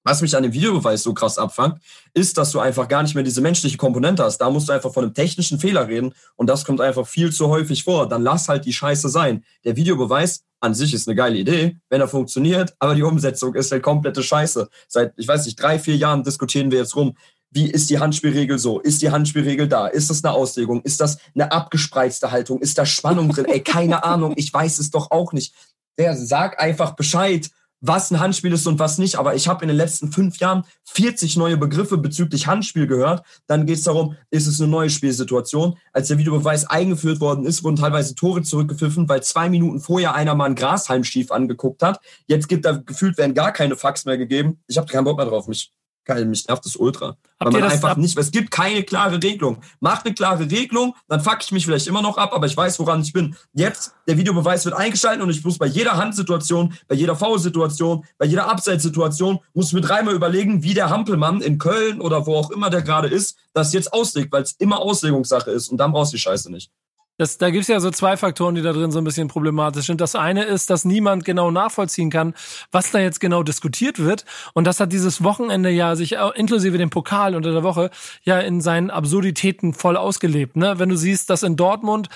Was 0.04 0.20
mich 0.20 0.36
an 0.36 0.42
dem 0.42 0.52
Videobeweis 0.52 1.02
so 1.04 1.14
krass 1.14 1.38
abfangt, 1.38 1.80
ist, 2.12 2.36
dass 2.36 2.50
du 2.50 2.58
einfach 2.58 2.88
gar 2.88 3.02
nicht 3.02 3.14
mehr 3.14 3.22
diese 3.22 3.40
menschliche 3.40 3.76
Komponente 3.76 4.24
hast. 4.24 4.38
Da 4.38 4.50
musst 4.50 4.68
du 4.68 4.72
einfach 4.72 4.92
von 4.92 5.04
einem 5.04 5.14
technischen 5.14 5.60
Fehler 5.60 5.86
reden 5.86 6.12
und 6.34 6.48
das 6.48 6.64
kommt 6.64 6.80
einfach 6.80 7.06
viel 7.06 7.32
zu 7.32 7.48
häufig 7.48 7.84
vor. 7.84 8.08
Dann 8.08 8.22
lass 8.22 8.48
halt 8.48 8.64
die 8.64 8.72
Scheiße 8.72 9.08
sein. 9.08 9.44
Der 9.64 9.76
Videobeweis 9.76 10.44
an 10.62 10.74
sich 10.74 10.94
ist 10.94 11.08
eine 11.08 11.14
geile 11.14 11.36
Idee, 11.36 11.76
wenn 11.88 12.00
er 12.00 12.08
funktioniert, 12.08 12.74
aber 12.78 12.94
die 12.94 13.02
Umsetzung 13.02 13.54
ist 13.54 13.70
halt 13.72 13.82
komplette 13.82 14.22
Scheiße. 14.22 14.68
Seit, 14.88 15.12
ich 15.16 15.26
weiß 15.26 15.44
nicht, 15.46 15.60
drei, 15.60 15.78
vier 15.78 15.96
Jahren 15.96 16.22
diskutieren 16.22 16.70
wir 16.70 16.78
jetzt 16.78 16.96
rum, 16.96 17.16
wie 17.52 17.70
ist 17.70 17.90
die 17.90 17.98
Handspielregel 17.98 18.58
so? 18.58 18.80
Ist 18.80 19.02
die 19.02 19.10
Handspielregel 19.10 19.68
da? 19.68 19.86
Ist 19.86 20.10
das 20.10 20.24
eine 20.24 20.32
Auslegung? 20.32 20.82
Ist 20.82 21.00
das 21.00 21.18
eine 21.34 21.52
abgespreizte 21.52 22.30
Haltung? 22.30 22.60
Ist 22.60 22.78
da 22.78 22.86
Spannung 22.86 23.28
drin? 23.28 23.44
Ey, 23.44 23.60
keine 23.60 24.04
Ahnung, 24.04 24.32
ich 24.36 24.52
weiß 24.52 24.78
es 24.78 24.90
doch 24.90 25.10
auch 25.10 25.32
nicht. 25.32 25.54
Der 25.98 26.16
sag 26.16 26.58
einfach 26.60 26.96
Bescheid, 26.96 27.50
was 27.82 28.10
ein 28.10 28.20
Handspiel 28.20 28.52
ist 28.52 28.66
und 28.66 28.78
was 28.78 28.96
nicht. 28.96 29.16
Aber 29.16 29.34
ich 29.34 29.48
habe 29.48 29.62
in 29.64 29.68
den 29.68 29.76
letzten 29.76 30.10
fünf 30.10 30.38
Jahren 30.38 30.64
40 30.84 31.36
neue 31.36 31.58
Begriffe 31.58 31.98
bezüglich 31.98 32.46
Handspiel 32.46 32.86
gehört. 32.86 33.22
Dann 33.46 33.66
geht 33.66 33.78
es 33.78 33.84
darum, 33.84 34.16
ist 34.30 34.46
es 34.46 34.60
eine 34.60 34.70
neue 34.70 34.88
Spielsituation? 34.88 35.76
Als 35.92 36.08
der 36.08 36.16
Videobeweis 36.16 36.64
eingeführt 36.64 37.20
worden 37.20 37.44
ist, 37.44 37.64
wurden 37.64 37.76
teilweise 37.76 38.14
Tore 38.14 38.42
zurückgepfiffen, 38.42 39.08
weil 39.08 39.22
zwei 39.22 39.50
Minuten 39.50 39.80
vorher 39.80 40.14
einer 40.14 40.34
mal 40.34 40.46
einen 40.46 40.54
Grashalm 40.54 41.04
schief 41.04 41.30
angeguckt 41.30 41.82
hat. 41.82 42.00
Jetzt 42.26 42.48
gibt 42.48 42.64
er 42.64 42.78
gefühlt 42.78 43.18
werden 43.18 43.34
gar 43.34 43.52
keine 43.52 43.76
Fax 43.76 44.06
mehr 44.06 44.16
gegeben. 44.16 44.62
Ich 44.68 44.78
habe 44.78 44.90
keinen 44.90 45.04
Bock 45.04 45.18
mehr 45.18 45.26
drauf. 45.26 45.48
Mich 45.48 45.72
Geil, 46.04 46.24
mich 46.24 46.48
nervt 46.48 46.64
das 46.64 46.74
ultra. 46.74 47.16
Habt 47.38 47.54
weil 47.54 47.60
man 47.60 47.70
einfach 47.70 47.96
nicht, 47.96 48.18
es 48.18 48.32
gibt 48.32 48.50
keine 48.50 48.82
klare 48.82 49.22
Regelung. 49.22 49.62
Macht 49.78 50.04
eine 50.04 50.14
klare 50.14 50.50
Regelung, 50.50 50.96
dann 51.08 51.20
fuck 51.20 51.38
ich 51.42 51.52
mich 51.52 51.64
vielleicht 51.64 51.86
immer 51.86 52.02
noch 52.02 52.18
ab, 52.18 52.32
aber 52.32 52.46
ich 52.46 52.56
weiß, 52.56 52.78
woran 52.80 53.02
ich 53.02 53.12
bin. 53.12 53.36
Jetzt, 53.52 53.94
der 54.08 54.16
Videobeweis 54.16 54.64
wird 54.64 54.74
eingeschaltet 54.74 55.22
und 55.22 55.30
ich 55.30 55.44
muss 55.44 55.58
bei 55.58 55.66
jeder 55.66 55.96
Handsituation, 55.96 56.74
bei 56.88 56.96
jeder 56.96 57.14
Foul-Situation, 57.14 58.04
bei 58.18 58.26
jeder 58.26 58.50
Abseitssituation, 58.50 59.38
muss 59.54 59.72
mir 59.72 59.80
dreimal 59.80 60.14
überlegen, 60.14 60.64
wie 60.64 60.74
der 60.74 60.90
Hampelmann 60.90 61.40
in 61.40 61.58
Köln 61.58 62.00
oder 62.00 62.26
wo 62.26 62.34
auch 62.34 62.50
immer 62.50 62.68
der 62.68 62.82
gerade 62.82 63.08
ist, 63.08 63.38
das 63.52 63.72
jetzt 63.72 63.92
auslegt, 63.92 64.32
weil 64.32 64.42
es 64.42 64.52
immer 64.52 64.80
Auslegungssache 64.80 65.52
ist 65.52 65.68
und 65.68 65.78
dann 65.78 65.92
brauchst 65.92 66.12
du 66.12 66.16
die 66.16 66.22
Scheiße 66.22 66.50
nicht. 66.50 66.70
Das, 67.18 67.38
da 67.38 67.51
gibt's 67.51 67.68
ja 67.68 67.79
so 67.79 67.90
zwei 67.90 68.16
Faktoren, 68.16 68.55
die 68.55 68.62
da 68.62 68.72
drin 68.72 68.90
so 68.90 68.98
ein 68.98 69.05
bisschen 69.05 69.29
problematisch 69.29 69.87
sind. 69.87 70.01
Das 70.01 70.14
eine 70.14 70.44
ist, 70.44 70.70
dass 70.70 70.85
niemand 70.85 71.25
genau 71.25 71.51
nachvollziehen 71.51 72.11
kann, 72.11 72.35
was 72.70 72.90
da 72.90 72.98
jetzt 72.98 73.20
genau 73.20 73.42
diskutiert 73.42 73.98
wird. 73.98 74.25
Und 74.55 74.66
das 74.66 74.81
hat 74.81 74.92
dieses 74.92 75.22
Wochenende 75.22 75.70
ja 75.70 75.94
sich 75.94 76.16
inklusive 76.35 76.79
dem 76.79 76.90
Pokal 76.90 77.35
unter 77.35 77.53
der 77.53 77.62
Woche 77.62 77.90
ja 78.22 78.40
in 78.40 78.61
seinen 78.61 78.90
Absurditäten 78.90 79.75
voll 79.75 79.96
ausgelebt. 79.96 80.57
Ne? 80.57 80.79
Wenn 80.79 80.88
du 80.88 80.96
siehst, 80.96 81.29
dass 81.29 81.42
in 81.42 81.57
Dortmund, 81.57 82.09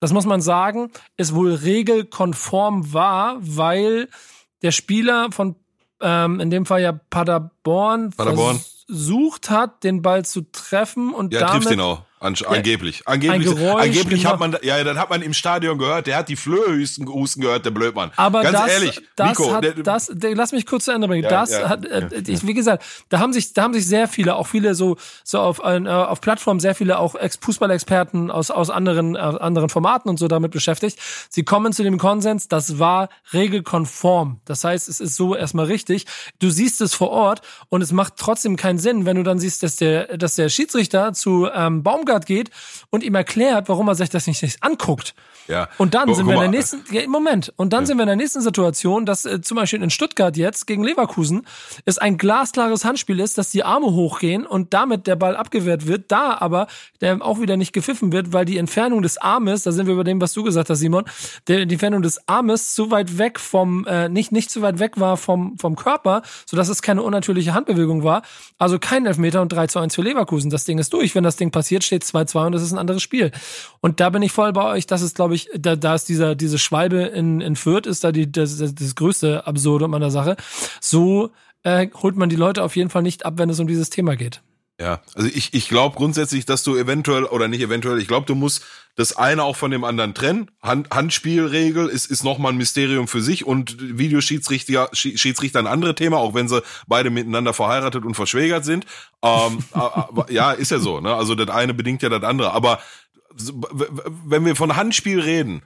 das 0.00 0.12
muss 0.12 0.24
man 0.24 0.40
sagen, 0.40 0.90
es 1.16 1.34
wohl 1.34 1.54
regelkonform 1.54 2.92
war, 2.92 3.36
weil 3.40 4.08
der 4.62 4.72
Spieler 4.72 5.30
von 5.32 5.56
ähm, 6.00 6.40
in 6.40 6.50
dem 6.50 6.66
Fall 6.66 6.82
ja 6.82 6.92
Paderborn, 6.92 8.10
Paderborn. 8.10 8.60
Versucht 8.86 9.50
hat, 9.50 9.84
den 9.84 10.02
Ball 10.02 10.24
zu 10.24 10.42
treffen 10.52 11.12
und 11.12 11.32
ja, 11.32 11.40
damit 11.40 11.70
ihn 11.70 11.80
auch. 11.80 12.02
An, 12.24 12.34
angeblich. 12.46 13.02
Angeblich, 13.04 13.54
angeblich 13.60 14.24
hat 14.24 14.40
man, 14.40 14.56
ja, 14.62 14.82
dann 14.82 14.98
hat 14.98 15.10
man 15.10 15.20
im 15.20 15.34
Stadion 15.34 15.76
gehört, 15.76 16.06
der 16.06 16.16
hat 16.16 16.30
die 16.30 16.36
Flöhe 16.36 16.80
husten, 17.06 17.42
gehört, 17.42 17.66
der 17.66 17.70
Blödmann. 17.70 18.12
Aber 18.16 18.40
Ganz 18.40 18.56
das, 18.56 18.68
ehrlich, 18.70 19.02
das 19.14 19.28
Nico, 19.38 19.52
hat, 19.52 19.62
der, 19.62 19.72
das, 19.74 20.10
der, 20.10 20.34
lass 20.34 20.52
mich 20.52 20.64
kurz 20.64 20.86
zu 20.86 20.92
Ende 20.92 21.06
bringen. 21.06 21.24
Ja, 21.24 21.28
das 21.28 21.50
ja, 21.50 21.68
hat, 21.68 21.84
äh, 21.84 22.22
ich, 22.26 22.46
wie 22.46 22.54
gesagt, 22.54 22.82
da 23.10 23.18
haben 23.18 23.34
sich, 23.34 23.52
da 23.52 23.64
haben 23.64 23.74
sich 23.74 23.86
sehr 23.86 24.08
viele, 24.08 24.36
auch 24.36 24.46
viele 24.46 24.74
so, 24.74 24.96
so 25.22 25.38
auf, 25.38 25.58
äh, 25.58 25.86
auf 25.86 26.22
Plattformen 26.22 26.60
sehr 26.60 26.74
viele 26.74 26.98
auch 26.98 27.14
Fußballexperten 27.40 28.30
aus, 28.30 28.50
aus 28.50 28.70
anderen, 28.70 29.16
äh, 29.16 29.18
anderen 29.18 29.68
Formaten 29.68 30.08
und 30.08 30.18
so 30.18 30.26
damit 30.26 30.50
beschäftigt. 30.50 30.98
Sie 31.28 31.44
kommen 31.44 31.74
zu 31.74 31.82
dem 31.82 31.98
Konsens, 31.98 32.48
das 32.48 32.78
war 32.78 33.10
regelkonform. 33.34 34.40
Das 34.46 34.64
heißt, 34.64 34.88
es 34.88 34.98
ist 34.98 35.16
so 35.16 35.36
erstmal 35.36 35.66
richtig. 35.66 36.06
Du 36.38 36.48
siehst 36.48 36.80
es 36.80 36.94
vor 36.94 37.10
Ort 37.10 37.42
und 37.68 37.82
es 37.82 37.92
macht 37.92 38.14
trotzdem 38.16 38.56
keinen 38.56 38.78
Sinn, 38.78 38.83
wenn 38.84 39.16
du 39.16 39.22
dann 39.22 39.38
siehst, 39.38 39.62
dass 39.62 39.76
der, 39.76 40.16
dass 40.16 40.36
der 40.36 40.48
Schiedsrichter 40.48 41.12
zu 41.12 41.48
ähm, 41.52 41.82
Baumgart 41.82 42.26
geht 42.26 42.50
und 42.90 43.02
ihm 43.02 43.14
erklärt, 43.14 43.68
warum 43.68 43.88
er 43.88 43.94
sich 43.94 44.10
das 44.10 44.26
nicht 44.26 44.62
anguckt. 44.62 45.14
Ja. 45.48 45.68
Und 45.78 45.94
dann 45.94 46.08
oh, 46.08 46.14
sind 46.14 46.26
wir 46.26 46.34
in 46.34 46.40
der 46.40 46.48
nächsten, 46.48 46.82
ja, 46.90 47.06
Moment, 47.08 47.52
und 47.56 47.72
dann 47.72 47.82
ja. 47.82 47.86
sind 47.86 47.98
wir 47.98 48.02
in 48.02 48.08
der 48.08 48.16
nächsten 48.16 48.40
Situation, 48.40 49.06
dass 49.06 49.24
äh, 49.24 49.40
zum 49.40 49.56
Beispiel 49.56 49.82
in 49.82 49.90
Stuttgart 49.90 50.36
jetzt 50.36 50.66
gegen 50.66 50.84
Leverkusen 50.84 51.46
es 51.84 51.98
ein 51.98 52.18
glasklares 52.18 52.84
Handspiel 52.84 53.20
ist, 53.20 53.38
dass 53.38 53.50
die 53.50 53.64
Arme 53.64 53.86
hochgehen 53.86 54.46
und 54.46 54.74
damit 54.74 55.06
der 55.06 55.16
Ball 55.16 55.36
abgewehrt 55.36 55.86
wird, 55.86 56.10
da 56.10 56.38
aber 56.38 56.66
der 57.00 57.20
auch 57.20 57.40
wieder 57.40 57.56
nicht 57.56 57.72
gepfiffen 57.72 58.12
wird, 58.12 58.32
weil 58.32 58.44
die 58.44 58.58
Entfernung 58.58 59.02
des 59.02 59.18
Armes, 59.18 59.62
da 59.62 59.72
sind 59.72 59.86
wir 59.86 59.96
bei 59.96 60.04
dem, 60.04 60.20
was 60.20 60.32
du 60.32 60.42
gesagt 60.42 60.70
hast, 60.70 60.78
Simon, 60.78 61.04
der, 61.48 61.66
die 61.66 61.74
Entfernung 61.74 62.02
des 62.02 62.28
Armes 62.28 62.74
zu 62.74 62.90
weit 62.90 63.18
weg 63.18 63.38
vom, 63.38 63.86
äh, 63.86 64.08
nicht, 64.08 64.32
nicht 64.32 64.50
zu 64.50 64.62
weit 64.62 64.78
weg 64.78 64.98
war 64.98 65.16
vom, 65.16 65.58
vom 65.58 65.76
Körper, 65.76 66.22
sodass 66.46 66.68
es 66.68 66.82
keine 66.82 67.02
unnatürliche 67.02 67.54
Handbewegung 67.54 68.04
war, 68.04 68.22
Also 68.58 68.78
kein 68.78 69.06
Elfmeter 69.06 69.42
und 69.42 69.52
3 69.52 69.66
zu 69.66 69.78
1 69.78 69.94
für 69.94 70.02
Leverkusen. 70.02 70.50
Das 70.50 70.64
Ding 70.64 70.78
ist 70.78 70.92
durch. 70.92 71.14
Wenn 71.14 71.24
das 71.24 71.36
Ding 71.36 71.50
passiert, 71.50 71.84
steht 71.84 72.04
2-2 72.04 72.46
und 72.46 72.54
es 72.54 72.62
ist 72.62 72.72
ein 72.72 72.78
anderes 72.78 73.02
Spiel. 73.02 73.32
Und 73.80 74.00
da 74.00 74.10
bin 74.10 74.22
ich 74.22 74.32
voll 74.32 74.52
bei 74.52 74.64
euch. 74.64 74.86
Das 74.86 75.02
ist, 75.02 75.16
glaube 75.16 75.33
ich, 75.33 75.33
da, 75.54 75.76
da 75.76 75.94
ist 75.94 76.08
dieser, 76.08 76.34
diese 76.34 76.58
Schwalbe 76.58 77.02
in, 77.02 77.40
in 77.40 77.56
Fürth, 77.56 77.86
ist 77.86 78.04
da 78.04 78.12
die, 78.12 78.30
das, 78.30 78.58
das, 78.58 78.74
das 78.74 78.94
größte 78.94 79.46
Absurdum 79.46 79.94
an 79.94 80.00
der 80.00 80.10
Sache. 80.10 80.36
So 80.80 81.30
äh, 81.62 81.88
holt 82.02 82.16
man 82.16 82.28
die 82.28 82.36
Leute 82.36 82.62
auf 82.62 82.76
jeden 82.76 82.90
Fall 82.90 83.02
nicht 83.02 83.26
ab, 83.26 83.34
wenn 83.36 83.50
es 83.50 83.60
um 83.60 83.66
dieses 83.66 83.90
Thema 83.90 84.16
geht. 84.16 84.42
Ja, 84.80 85.02
also 85.14 85.28
ich, 85.32 85.54
ich 85.54 85.68
glaube 85.68 85.94
grundsätzlich, 85.96 86.46
dass 86.46 86.64
du 86.64 86.76
eventuell 86.76 87.24
oder 87.24 87.46
nicht 87.46 87.60
eventuell, 87.60 88.00
ich 88.00 88.08
glaube, 88.08 88.26
du 88.26 88.34
musst 88.34 88.64
das 88.96 89.16
eine 89.16 89.44
auch 89.44 89.54
von 89.54 89.70
dem 89.70 89.84
anderen 89.84 90.14
trennen. 90.14 90.50
Hand, 90.62 90.90
Handspielregel 90.90 91.88
ist, 91.88 92.06
ist 92.06 92.24
nochmal 92.24 92.52
ein 92.52 92.58
Mysterium 92.58 93.06
für 93.06 93.22
sich 93.22 93.46
und 93.46 93.76
Videoschiedsrichter 93.98 94.88
Schiedsrichter 94.92 95.60
ein 95.60 95.68
anderes 95.68 95.94
Thema, 95.94 96.18
auch 96.18 96.34
wenn 96.34 96.48
sie 96.48 96.62
beide 96.88 97.10
miteinander 97.10 97.52
verheiratet 97.52 98.04
und 98.04 98.14
verschwägert 98.14 98.64
sind. 98.64 98.84
Ähm, 99.22 99.58
ja, 100.28 100.50
ist 100.50 100.72
ja 100.72 100.80
so. 100.80 101.00
Ne? 101.00 101.14
Also 101.14 101.36
das 101.36 101.50
eine 101.50 101.72
bedingt 101.72 102.02
ja 102.02 102.08
das 102.08 102.24
andere. 102.24 102.52
Aber 102.52 102.80
wenn 103.36 104.44
wir 104.44 104.56
von 104.56 104.76
Handspiel 104.76 105.20
reden, 105.20 105.62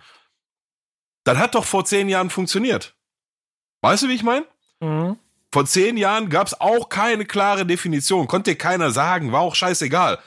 dann 1.25 1.39
hat 1.39 1.55
doch 1.55 1.64
vor 1.64 1.85
zehn 1.85 2.09
Jahren 2.09 2.31
funktioniert. 2.31 2.95
Weißt 3.83 4.03
du, 4.03 4.09
wie 4.09 4.14
ich 4.14 4.23
meine? 4.23 4.47
Mhm. 4.81 5.16
Vor 5.53 5.64
zehn 5.64 5.97
Jahren 5.97 6.29
gab 6.29 6.47
es 6.47 6.61
auch 6.61 6.89
keine 6.89 7.25
klare 7.25 7.64
Definition. 7.64 8.27
Konnte 8.27 8.57
keiner 8.57 8.91
sagen, 8.91 9.33
war 9.33 9.41
auch 9.41 9.55
scheißegal. 9.55 10.19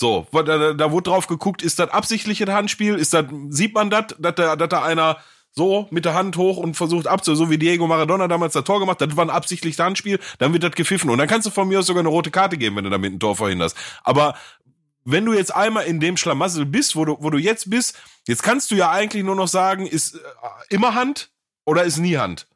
So, 0.00 0.26
da, 0.32 0.74
da 0.74 0.92
wurde 0.92 1.10
drauf 1.10 1.26
geguckt, 1.26 1.62
ist 1.62 1.80
das 1.80 1.90
absichtliches 1.90 2.48
Handspiel? 2.48 2.94
Ist 2.94 3.14
das, 3.14 3.26
sieht 3.48 3.74
man 3.74 3.90
das, 3.90 4.14
dass 4.18 4.34
da, 4.36 4.54
dass 4.54 4.68
da 4.68 4.84
einer 4.84 5.18
so 5.50 5.88
mit 5.90 6.04
der 6.04 6.14
Hand 6.14 6.36
hoch 6.36 6.56
und 6.58 6.74
versucht 6.74 7.08
abzu, 7.08 7.34
so 7.34 7.50
wie 7.50 7.58
Diego 7.58 7.86
Maradona 7.86 8.28
damals 8.28 8.52
das 8.52 8.62
Tor 8.62 8.78
gemacht, 8.78 9.00
das 9.00 9.16
war 9.16 9.24
ein 9.24 9.30
absichtliches 9.30 9.80
Handspiel, 9.80 10.20
dann 10.38 10.52
wird 10.52 10.62
das 10.62 10.72
gepfiffen. 10.72 11.10
Und 11.10 11.18
dann 11.18 11.26
kannst 11.26 11.46
du 11.46 11.50
von 11.50 11.66
mir 11.66 11.80
aus 11.80 11.86
sogar 11.86 12.00
eine 12.00 12.10
rote 12.10 12.30
Karte 12.30 12.56
geben, 12.56 12.76
wenn 12.76 12.84
du 12.84 12.90
damit 12.90 13.12
ein 13.12 13.18
Tor 13.18 13.34
verhinderst. 13.34 13.76
Aber 14.04 14.36
wenn 15.04 15.24
du 15.24 15.32
jetzt 15.32 15.54
einmal 15.54 15.84
in 15.84 16.00
dem 16.00 16.16
Schlamassel 16.16 16.66
bist, 16.66 16.96
wo 16.96 17.04
du, 17.04 17.16
wo 17.20 17.30
du 17.30 17.38
jetzt 17.38 17.70
bist, 17.70 17.98
jetzt 18.26 18.42
kannst 18.42 18.70
du 18.70 18.74
ja 18.74 18.90
eigentlich 18.90 19.24
nur 19.24 19.36
noch 19.36 19.48
sagen, 19.48 19.86
ist 19.86 20.16
äh, 20.16 20.18
immer 20.68 20.94
Hand 20.94 21.30
oder 21.64 21.84
ist 21.84 21.98
nie 21.98 22.16
Hand. 22.16 22.46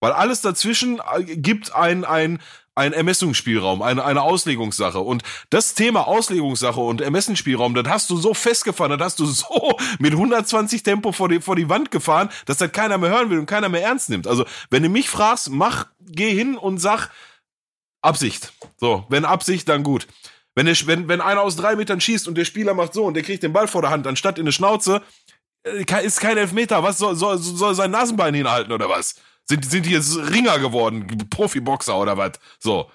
Weil 0.00 0.12
alles 0.12 0.40
dazwischen 0.40 1.00
äh, 1.14 1.24
gibt 1.24 1.74
ein, 1.74 2.04
ein, 2.04 2.40
ein 2.74 2.92
Ermessungsspielraum, 2.92 3.80
eine, 3.80 4.04
eine 4.04 4.22
Auslegungssache. 4.22 5.00
Und 5.00 5.22
das 5.48 5.74
Thema 5.74 6.06
Auslegungssache 6.06 6.80
und 6.80 7.00
Ermessensspielraum, 7.00 7.74
das 7.74 7.88
hast 7.88 8.10
du 8.10 8.16
so 8.16 8.34
festgefahren, 8.34 8.98
das 8.98 9.00
hast 9.00 9.18
du 9.18 9.26
so 9.26 9.76
mit 9.98 10.12
120 10.12 10.82
Tempo 10.82 11.12
vor 11.12 11.28
die, 11.28 11.40
vor 11.40 11.56
die 11.56 11.68
Wand 11.68 11.90
gefahren, 11.90 12.28
dass 12.44 12.58
das 12.58 12.72
keiner 12.72 12.98
mehr 12.98 13.10
hören 13.10 13.30
will 13.30 13.38
und 13.38 13.46
keiner 13.46 13.68
mehr 13.68 13.82
ernst 13.82 14.10
nimmt. 14.10 14.26
Also, 14.26 14.44
wenn 14.70 14.82
du 14.82 14.90
mich 14.90 15.08
fragst, 15.08 15.50
mach, 15.50 15.86
geh 16.00 16.32
hin 16.34 16.56
und 16.56 16.78
sag 16.78 17.08
Absicht. 18.02 18.52
So, 18.76 19.06
wenn 19.08 19.24
Absicht, 19.24 19.68
dann 19.68 19.82
gut. 19.82 20.06
Wenn, 20.56 20.66
der, 20.66 20.74
wenn, 20.86 21.06
wenn 21.06 21.20
einer 21.20 21.42
aus 21.42 21.54
drei 21.54 21.76
Metern 21.76 22.00
schießt 22.00 22.26
und 22.26 22.36
der 22.36 22.46
Spieler 22.46 22.72
macht 22.72 22.94
so 22.94 23.04
und 23.04 23.14
der 23.14 23.22
kriegt 23.22 23.42
den 23.42 23.52
Ball 23.52 23.68
vor 23.68 23.82
der 23.82 23.90
Hand, 23.90 24.06
anstatt 24.06 24.38
in 24.38 24.44
eine 24.44 24.52
Schnauze, 24.52 25.02
äh, 25.64 25.84
ist 26.04 26.20
kein 26.20 26.38
Elfmeter. 26.38 26.82
Was 26.82 26.98
soll, 26.98 27.14
soll, 27.14 27.38
soll 27.38 27.74
sein 27.74 27.90
Nasenbein 27.90 28.34
hinhalten 28.34 28.72
oder 28.72 28.88
was? 28.88 29.16
Sind, 29.44 29.70
sind 29.70 29.86
die 29.86 29.90
jetzt 29.90 30.16
Ringer 30.16 30.58
geworden, 30.58 31.28
Profiboxer 31.30 31.96
oder 31.96 32.16
was? 32.16 32.32
So. 32.58 32.90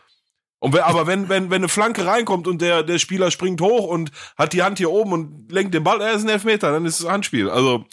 Und 0.58 0.74
wenn, 0.74 0.82
aber 0.82 1.06
wenn, 1.06 1.30
wenn, 1.30 1.52
wenn 1.52 1.62
eine 1.62 1.70
Flanke 1.70 2.06
reinkommt 2.06 2.48
und 2.48 2.62
der, 2.62 2.82
der 2.82 2.98
Spieler 2.98 3.30
springt 3.30 3.62
hoch 3.62 3.86
und 3.88 4.12
hat 4.38 4.54
die 4.54 4.64
Hand 4.64 4.80
hier 4.80 4.90
oben 4.90 5.14
und 5.14 5.52
lenkt 5.52 5.74
den 5.76 5.84
Ball, 5.84 6.02
er 6.02 6.14
ist 6.14 6.24
ein 6.24 6.30
Elfmeter, 6.30 6.72
dann 6.72 6.86
ist 6.86 7.00
es 7.00 7.08
Handspiel. 7.08 7.48
Also, 7.48 7.86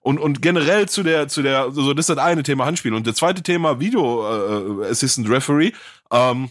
und, 0.00 0.18
und 0.18 0.42
generell 0.42 0.86
zu 0.86 1.02
der, 1.02 1.28
zu 1.28 1.42
der, 1.42 1.62
also 1.62 1.94
das 1.94 2.08
ist 2.08 2.16
das 2.16 2.24
eine 2.24 2.42
Thema 2.42 2.66
Handspiel. 2.66 2.92
Und 2.92 3.06
das 3.06 3.16
zweite 3.16 3.42
Thema 3.42 3.80
Video 3.80 4.82
äh, 4.82 4.90
Assistant 4.90 5.30
Referee. 5.30 5.72
Ähm, 6.10 6.50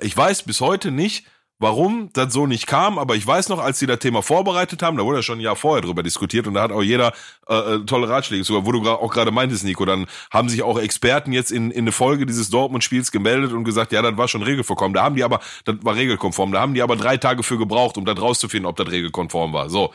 ich 0.00 0.16
weiß 0.16 0.44
bis 0.44 0.62
heute 0.62 0.90
nicht, 0.90 1.26
warum 1.60 2.10
das 2.14 2.32
so 2.32 2.46
nicht 2.46 2.66
kam, 2.66 2.98
aber 2.98 3.14
ich 3.14 3.26
weiß 3.26 3.50
noch, 3.50 3.60
als 3.60 3.78
sie 3.78 3.86
das 3.86 4.00
Thema 4.00 4.22
vorbereitet 4.22 4.82
haben, 4.82 4.96
da 4.96 5.04
wurde 5.04 5.18
ja 5.18 5.22
schon 5.22 5.38
ein 5.38 5.42
Jahr 5.42 5.56
vorher 5.56 5.82
drüber 5.82 6.02
diskutiert 6.02 6.46
und 6.46 6.54
da 6.54 6.62
hat 6.62 6.72
auch 6.72 6.82
jeder 6.82 7.12
äh, 7.48 7.54
äh 7.54 7.84
tolle 7.84 8.08
Ratschläge, 8.08 8.42
sogar 8.42 8.66
wo 8.66 8.72
du 8.72 8.90
auch 8.90 9.12
gerade 9.12 9.30
meintest, 9.30 9.64
Nico, 9.64 9.84
dann 9.84 10.06
haben 10.32 10.48
sich 10.48 10.62
auch 10.62 10.78
Experten 10.78 11.32
jetzt 11.32 11.52
in, 11.52 11.70
in 11.70 11.84
eine 11.84 11.92
Folge 11.92 12.26
dieses 12.26 12.50
Dortmund-Spiels 12.50 13.12
gemeldet 13.12 13.52
und 13.52 13.64
gesagt, 13.64 13.92
ja, 13.92 14.02
das 14.02 14.16
war 14.16 14.26
schon 14.26 14.42
regelkonform. 14.42 14.94
Da 14.94 15.02
haben 15.02 15.14
die 15.14 15.22
aber, 15.22 15.40
das 15.64 15.76
war 15.82 15.94
regelkonform, 15.94 16.52
da 16.52 16.60
haben 16.60 16.74
die 16.74 16.82
aber 16.82 16.96
drei 16.96 17.18
Tage 17.18 17.42
für 17.42 17.58
gebraucht, 17.58 17.98
um 17.98 18.04
das 18.06 18.20
rauszufinden, 18.20 18.66
ob 18.66 18.76
das 18.76 18.90
regelkonform 18.90 19.52
war. 19.52 19.68
So, 19.68 19.92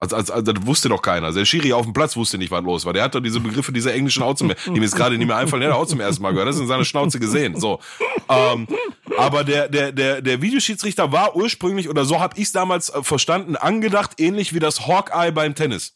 also, 0.00 0.14
also, 0.14 0.32
also, 0.32 0.52
das 0.52 0.66
wusste 0.66 0.88
doch 0.88 1.02
keiner. 1.02 1.32
Der 1.32 1.44
Schiri 1.44 1.72
auf 1.72 1.84
dem 1.84 1.92
Platz 1.92 2.14
wusste 2.16 2.38
nicht, 2.38 2.50
was 2.52 2.62
los 2.62 2.84
war. 2.84 2.92
Der 2.92 3.02
hat 3.02 3.14
doch 3.14 3.20
diese 3.20 3.40
Begriffe 3.40 3.72
dieser 3.72 3.94
englischen 3.94 4.22
auch 4.22 4.34
zum, 4.34 4.48
die 4.66 4.70
mir 4.70 4.82
jetzt 4.82 4.94
gerade 4.94 5.18
nicht 5.18 5.26
mehr 5.26 5.36
einfallen, 5.36 5.62
der 5.62 5.72
hat 5.72 5.78
auch 5.78 5.86
zum 5.86 6.00
ersten 6.00 6.22
Mal 6.22 6.30
gehört. 6.30 6.48
Das 6.48 6.56
ist 6.56 6.62
in 6.62 6.68
seiner 6.68 6.84
Schnauze 6.84 7.18
gesehen. 7.18 7.58
So. 7.58 7.80
Ähm, 8.28 8.68
aber 9.16 9.42
der, 9.42 9.68
der, 9.68 9.90
der, 9.90 10.22
der 10.22 10.40
Videoschiedsrichter 10.40 11.10
war 11.10 11.34
ursprünglich, 11.34 11.88
oder 11.88 12.04
so 12.04 12.20
habe 12.20 12.34
ich 12.36 12.44
es 12.44 12.52
damals 12.52 12.90
äh, 12.90 13.02
verstanden, 13.02 13.56
angedacht, 13.56 14.20
ähnlich 14.20 14.54
wie 14.54 14.60
das 14.60 14.86
Hawkeye 14.86 15.32
beim 15.32 15.56
Tennis. 15.56 15.94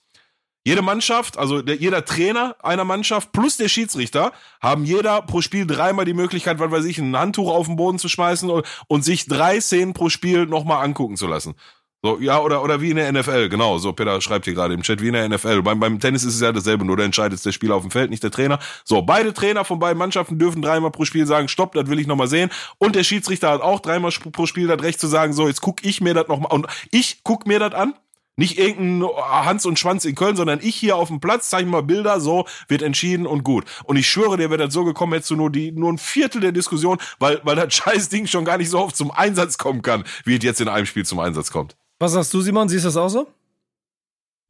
Jede 0.64 0.82
Mannschaft, 0.82 1.38
also 1.38 1.60
der, 1.60 1.76
jeder 1.76 2.04
Trainer 2.04 2.56
einer 2.62 2.84
Mannschaft 2.84 3.32
plus 3.32 3.56
der 3.56 3.68
Schiedsrichter 3.68 4.32
haben 4.60 4.84
jeder 4.84 5.22
pro 5.22 5.40
Spiel 5.42 5.66
dreimal 5.66 6.04
die 6.04 6.14
Möglichkeit, 6.14 6.60
was 6.60 6.70
weiß 6.70 6.84
ich, 6.84 6.98
ein 6.98 7.16
Handtuch 7.16 7.50
auf 7.50 7.66
den 7.66 7.76
Boden 7.76 7.98
zu 7.98 8.08
schmeißen 8.08 8.48
und, 8.48 8.66
und 8.86 9.04
sich 9.04 9.26
drei 9.26 9.60
Szenen 9.60 9.92
pro 9.92 10.08
Spiel 10.08 10.46
nochmal 10.46 10.84
angucken 10.84 11.16
zu 11.16 11.26
lassen. 11.26 11.54
So, 12.04 12.18
ja, 12.18 12.40
oder, 12.40 12.64
oder 12.64 12.80
wie 12.80 12.90
in 12.90 12.96
der 12.96 13.12
NFL, 13.12 13.48
genau. 13.48 13.78
So, 13.78 13.92
Peter 13.92 14.20
schreibt 14.20 14.44
hier 14.46 14.54
gerade 14.54 14.74
im 14.74 14.82
Chat, 14.82 15.00
wie 15.00 15.06
in 15.06 15.12
der 15.12 15.28
NFL. 15.28 15.62
Beim, 15.62 15.78
beim 15.78 16.00
Tennis 16.00 16.24
ist 16.24 16.34
es 16.34 16.40
ja 16.40 16.50
dasselbe, 16.50 16.84
nur 16.84 16.96
da 16.96 17.04
entscheidet 17.04 17.44
der 17.44 17.52
Spieler 17.52 17.76
auf 17.76 17.82
dem 17.82 17.92
Feld, 17.92 18.10
nicht 18.10 18.24
der 18.24 18.32
Trainer. 18.32 18.58
So, 18.84 19.02
beide 19.02 19.32
Trainer 19.32 19.64
von 19.64 19.78
beiden 19.78 19.98
Mannschaften 19.98 20.36
dürfen 20.36 20.62
dreimal 20.62 20.90
pro 20.90 21.04
Spiel 21.04 21.26
sagen, 21.28 21.46
stopp, 21.46 21.74
das 21.74 21.88
will 21.88 22.00
ich 22.00 22.08
nochmal 22.08 22.26
sehen. 22.26 22.50
Und 22.78 22.96
der 22.96 23.04
Schiedsrichter 23.04 23.50
hat 23.50 23.60
auch 23.60 23.78
dreimal 23.78 24.10
pro 24.10 24.46
Spiel 24.46 24.66
das 24.66 24.82
Recht 24.82 24.98
zu 24.98 25.06
sagen, 25.06 25.32
so, 25.32 25.46
jetzt 25.46 25.60
guck 25.60 25.84
ich 25.84 26.00
mir 26.00 26.12
das 26.12 26.26
nochmal, 26.26 26.50
und 26.50 26.66
ich 26.90 27.20
guck 27.22 27.46
mir 27.46 27.60
das 27.60 27.72
an. 27.72 27.94
Nicht 28.34 28.58
irgendein 28.58 29.08
Hans 29.18 29.66
und 29.66 29.78
Schwanz 29.78 30.04
in 30.06 30.14
Köln, 30.14 30.36
sondern 30.36 30.58
ich 30.60 30.74
hier 30.74 30.96
auf 30.96 31.08
dem 31.08 31.20
Platz, 31.20 31.50
zeige 31.50 31.68
mal 31.68 31.82
Bilder, 31.82 32.18
so 32.18 32.46
wird 32.66 32.80
entschieden 32.82 33.26
und 33.26 33.44
gut. 33.44 33.66
Und 33.84 33.96
ich 33.96 34.08
schwöre 34.08 34.38
dir, 34.38 34.50
wäre 34.50 34.64
das 34.64 34.74
so 34.74 34.84
gekommen, 34.84 35.12
hättest 35.12 35.30
du 35.30 35.36
nur 35.36 35.52
die, 35.52 35.70
nur 35.70 35.92
ein 35.92 35.98
Viertel 35.98 36.40
der 36.40 36.52
Diskussion, 36.52 36.96
weil, 37.20 37.40
weil 37.44 37.56
das 37.56 37.74
scheiß 37.74 38.08
Ding 38.08 38.26
schon 38.26 38.46
gar 38.46 38.56
nicht 38.58 38.70
so 38.70 38.80
oft 38.80 38.96
zum 38.96 39.10
Einsatz 39.10 39.58
kommen 39.58 39.82
kann, 39.82 40.04
wie 40.24 40.36
es 40.36 40.42
jetzt 40.42 40.60
in 40.62 40.68
einem 40.68 40.86
Spiel 40.86 41.04
zum 41.04 41.20
Einsatz 41.20 41.52
kommt. 41.52 41.76
Was 42.02 42.14
sagst 42.14 42.34
du, 42.34 42.40
Simon? 42.40 42.68
Siehst 42.68 42.84
du 42.84 42.88
das 42.88 42.96
auch 42.96 43.08
so? 43.08 43.28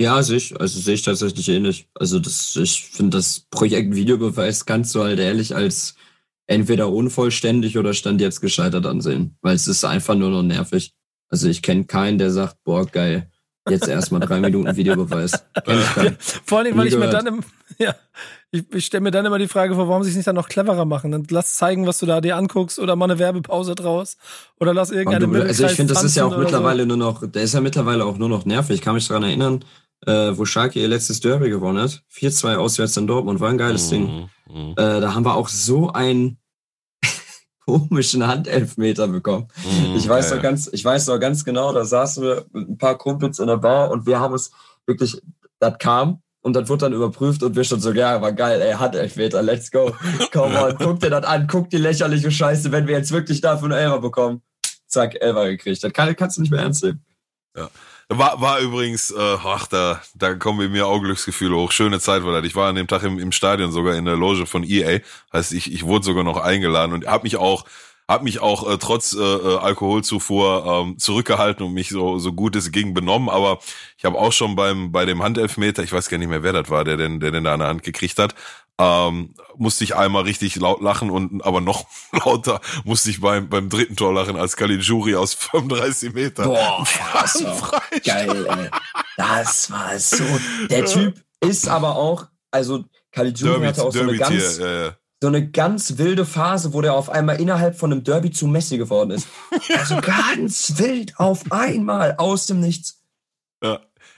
Ja, 0.00 0.22
sehe 0.22 0.38
ich, 0.38 0.58
also 0.58 0.80
sehe 0.80 0.94
ich 0.94 1.02
tatsächlich 1.02 1.50
ähnlich. 1.50 1.86
Also 1.92 2.18
das, 2.18 2.56
ich 2.56 2.82
finde 2.82 3.18
das 3.18 3.40
Projekt 3.40 3.94
Videobeweis 3.94 4.64
kannst 4.64 4.94
du 4.94 5.02
halt 5.02 5.18
ehrlich 5.18 5.54
als 5.54 5.94
entweder 6.46 6.88
unvollständig 6.88 7.76
oder 7.76 7.92
stand 7.92 8.22
jetzt 8.22 8.40
gescheitert 8.40 8.86
ansehen, 8.86 9.36
weil 9.42 9.54
es 9.54 9.68
ist 9.68 9.84
einfach 9.84 10.14
nur 10.14 10.30
noch 10.30 10.42
nervig. 10.42 10.94
Also 11.28 11.46
ich 11.46 11.60
kenne 11.60 11.84
keinen, 11.84 12.16
der 12.16 12.30
sagt, 12.30 12.56
boah, 12.64 12.86
geil, 12.86 13.30
jetzt 13.68 13.86
erstmal 13.86 14.22
drei 14.22 14.40
Minuten 14.40 14.74
Videobeweis. 14.74 15.32
Vor 16.46 16.60
allem, 16.60 16.74
weil 16.78 16.86
ich 16.86 16.96
mir 16.96 17.10
dann 17.10 17.26
im, 17.26 17.44
ja, 17.78 17.94
ich, 18.52 18.64
ich 18.72 18.84
stelle 18.84 19.00
mir 19.00 19.10
dann 19.10 19.24
immer 19.24 19.38
die 19.38 19.48
Frage 19.48 19.74
vor, 19.74 19.88
warum 19.88 20.02
sie 20.02 20.10
es 20.10 20.16
nicht 20.16 20.26
dann 20.26 20.36
noch 20.36 20.48
cleverer 20.48 20.84
machen. 20.84 21.10
Dann 21.10 21.26
lass 21.30 21.54
zeigen, 21.54 21.86
was 21.86 21.98
du 21.98 22.06
da 22.06 22.20
dir 22.20 22.36
anguckst 22.36 22.78
oder 22.78 22.96
mal 22.96 23.06
eine 23.06 23.18
Werbepause 23.18 23.74
draus 23.74 24.18
oder 24.60 24.74
lass 24.74 24.90
irgendeine 24.90 25.26
du, 25.26 25.42
Also 25.42 25.64
ich 25.64 25.72
finde, 25.72 25.94
das 25.94 26.04
ist 26.04 26.16
ja 26.16 26.26
auch 26.26 26.36
mittlerweile 26.36 26.82
so. 26.82 26.88
nur 26.88 26.98
noch, 26.98 27.26
der 27.26 27.42
ist 27.42 27.54
ja 27.54 27.62
mittlerweile 27.62 28.04
auch 28.04 28.18
nur 28.18 28.28
noch 28.28 28.44
nervig. 28.44 28.76
Ich 28.76 28.80
kann 28.82 28.94
mich 28.94 29.08
daran 29.08 29.22
erinnern, 29.22 29.64
äh, 30.06 30.36
wo 30.36 30.44
Schalke 30.44 30.80
ihr 30.80 30.88
letztes 30.88 31.20
Derby 31.20 31.48
gewonnen 31.48 31.82
hat. 31.82 32.02
4-2 32.12 32.56
auswärts 32.56 32.96
in 32.98 33.06
Dortmund, 33.06 33.40
war 33.40 33.48
ein 33.48 33.58
geiles 33.58 33.86
mhm. 33.86 33.90
Ding. 33.90 34.28
Mhm. 34.50 34.72
Äh, 34.72 35.00
da 35.00 35.14
haben 35.14 35.24
wir 35.24 35.34
auch 35.34 35.48
so 35.48 35.90
einen 35.90 36.36
komischen 37.64 38.26
Handelfmeter 38.26 39.08
bekommen. 39.08 39.48
Mhm, 39.64 39.96
ich 39.96 40.06
weiß 40.06 40.26
okay. 40.26 40.36
doch 40.36 40.42
ganz, 40.42 40.68
ich 40.70 40.84
weiß 40.84 41.06
doch 41.06 41.18
ganz 41.18 41.44
genau, 41.46 41.72
da 41.72 41.86
saßen 41.86 42.22
wir 42.22 42.44
mit 42.52 42.68
ein 42.68 42.76
paar 42.76 42.98
Kumpels 42.98 43.38
in 43.38 43.46
der 43.46 43.56
Bar 43.56 43.90
und 43.90 44.04
wir 44.04 44.20
haben 44.20 44.32
uns 44.32 44.50
wirklich, 44.84 45.22
das 45.58 45.78
kam 45.78 46.21
und 46.42 46.54
das 46.54 46.68
wurde 46.68 46.86
dann 46.86 46.92
überprüft 46.92 47.42
und 47.42 47.56
wir 47.56 47.64
schon 47.64 47.80
so, 47.80 47.92
ja, 47.92 48.20
war 48.20 48.32
geil, 48.32 48.60
ey, 48.60 48.72
hat 48.74 48.94
Elfmeter, 48.94 49.42
let's 49.42 49.70
go. 49.70 49.96
Komm 50.32 50.54
on, 50.54 50.76
guck 50.76 51.00
dir 51.00 51.10
das 51.10 51.24
an, 51.24 51.46
guck 51.46 51.70
die 51.70 51.78
lächerliche 51.78 52.30
Scheiße, 52.30 52.70
wenn 52.72 52.86
wir 52.86 52.96
jetzt 52.96 53.12
wirklich 53.12 53.40
dafür 53.40 53.66
einen 53.66 53.78
Elfer 53.78 54.00
bekommen. 54.00 54.42
Zack, 54.86 55.14
Elfer 55.20 55.48
gekriegt. 55.50 55.82
Das 55.82 55.92
kann, 55.92 56.14
kannst 56.16 56.36
du 56.36 56.42
nicht 56.42 56.50
mehr 56.50 56.60
ernst 56.60 56.84
nehmen. 56.84 57.02
Ja. 57.56 57.70
War, 58.08 58.40
war 58.40 58.60
übrigens, 58.60 59.10
äh, 59.10 59.36
ach, 59.44 59.66
da, 59.68 60.02
da 60.14 60.34
kommen 60.34 60.70
mir 60.70 60.86
auch 60.86 61.00
Glücksgefühle 61.00 61.56
hoch. 61.56 61.72
Schöne 61.72 61.98
Zeit 62.00 62.24
war 62.24 62.32
das. 62.32 62.44
Ich 62.44 62.54
war 62.54 62.68
an 62.68 62.74
dem 62.74 62.88
Tag 62.88 63.04
im, 63.04 63.18
im 63.18 63.32
Stadion 63.32 63.72
sogar 63.72 63.94
in 63.94 64.04
der 64.04 64.16
Loge 64.16 64.44
von 64.44 64.64
EA. 64.64 65.00
Heißt, 65.32 65.52
ich, 65.52 65.72
ich 65.72 65.86
wurde 65.86 66.04
sogar 66.04 66.24
noch 66.24 66.36
eingeladen 66.36 66.92
und 66.92 67.06
habe 67.06 67.22
mich 67.22 67.36
auch 67.36 67.64
habe 68.08 68.24
mich 68.24 68.40
auch 68.40 68.68
äh, 68.68 68.78
trotz 68.78 69.14
äh, 69.14 69.20
äh, 69.20 69.58
Alkoholzufuhr 69.58 70.64
ähm, 70.66 70.98
zurückgehalten 70.98 71.64
und 71.64 71.72
mich 71.72 71.88
so 71.88 72.18
so 72.18 72.32
gut 72.32 72.56
es 72.56 72.72
ging 72.72 72.94
benommen, 72.94 73.28
aber 73.28 73.58
ich 73.96 74.04
habe 74.04 74.18
auch 74.18 74.32
schon 74.32 74.56
beim 74.56 74.92
bei 74.92 75.04
dem 75.04 75.22
Handelfmeter, 75.22 75.82
ich 75.82 75.92
weiß 75.92 76.08
gar 76.08 76.18
nicht 76.18 76.28
mehr, 76.28 76.42
wer 76.42 76.52
das 76.52 76.68
war, 76.68 76.84
der 76.84 76.96
denn 76.96 77.20
der 77.20 77.30
denn 77.30 77.44
da 77.44 77.56
der 77.56 77.68
Hand 77.68 77.82
gekriegt 77.82 78.18
hat, 78.18 78.34
ähm, 78.78 79.34
musste 79.56 79.84
ich 79.84 79.94
einmal 79.94 80.22
richtig 80.22 80.56
laut 80.56 80.82
lachen 80.82 81.10
und 81.10 81.44
aber 81.44 81.60
noch 81.60 81.86
lauter 82.12 82.60
musste 82.84 83.10
ich 83.10 83.20
beim 83.20 83.48
beim 83.48 83.68
dritten 83.68 83.96
Tor 83.96 84.12
lachen 84.12 84.36
als 84.36 84.56
Caligiuri 84.56 85.14
aus 85.14 85.34
35 85.34 86.12
Meter. 86.12 86.44
Boah, 86.44 86.84
das 87.14 87.44
war 87.44 87.82
geil, 88.04 88.46
ey. 88.46 88.70
Das 89.16 89.70
war 89.70 89.98
so. 89.98 90.24
Der 90.68 90.84
Typ 90.86 91.22
ist 91.40 91.68
aber 91.68 91.96
auch, 91.96 92.26
also 92.50 92.84
Caligiuri 93.12 93.66
hatte 93.66 93.84
auch 93.84 93.92
so 93.92 94.00
eine 94.00 94.16
ganz, 94.16 94.58
ja, 94.58 94.84
ja 94.84 94.96
so 95.22 95.28
eine 95.28 95.48
ganz 95.48 95.98
wilde 95.98 96.26
Phase, 96.26 96.72
wo 96.72 96.80
der 96.80 96.94
auf 96.94 97.08
einmal 97.08 97.40
innerhalb 97.40 97.78
von 97.78 97.92
einem 97.92 98.02
Derby 98.02 98.32
zu 98.32 98.48
Messi 98.48 98.76
geworden 98.76 99.12
ist. 99.12 99.28
Also 99.78 100.00
ganz 100.00 100.78
wild 100.78 101.16
auf 101.16 101.44
einmal 101.50 102.16
aus 102.18 102.46
dem 102.46 102.58
Nichts. 102.58 103.01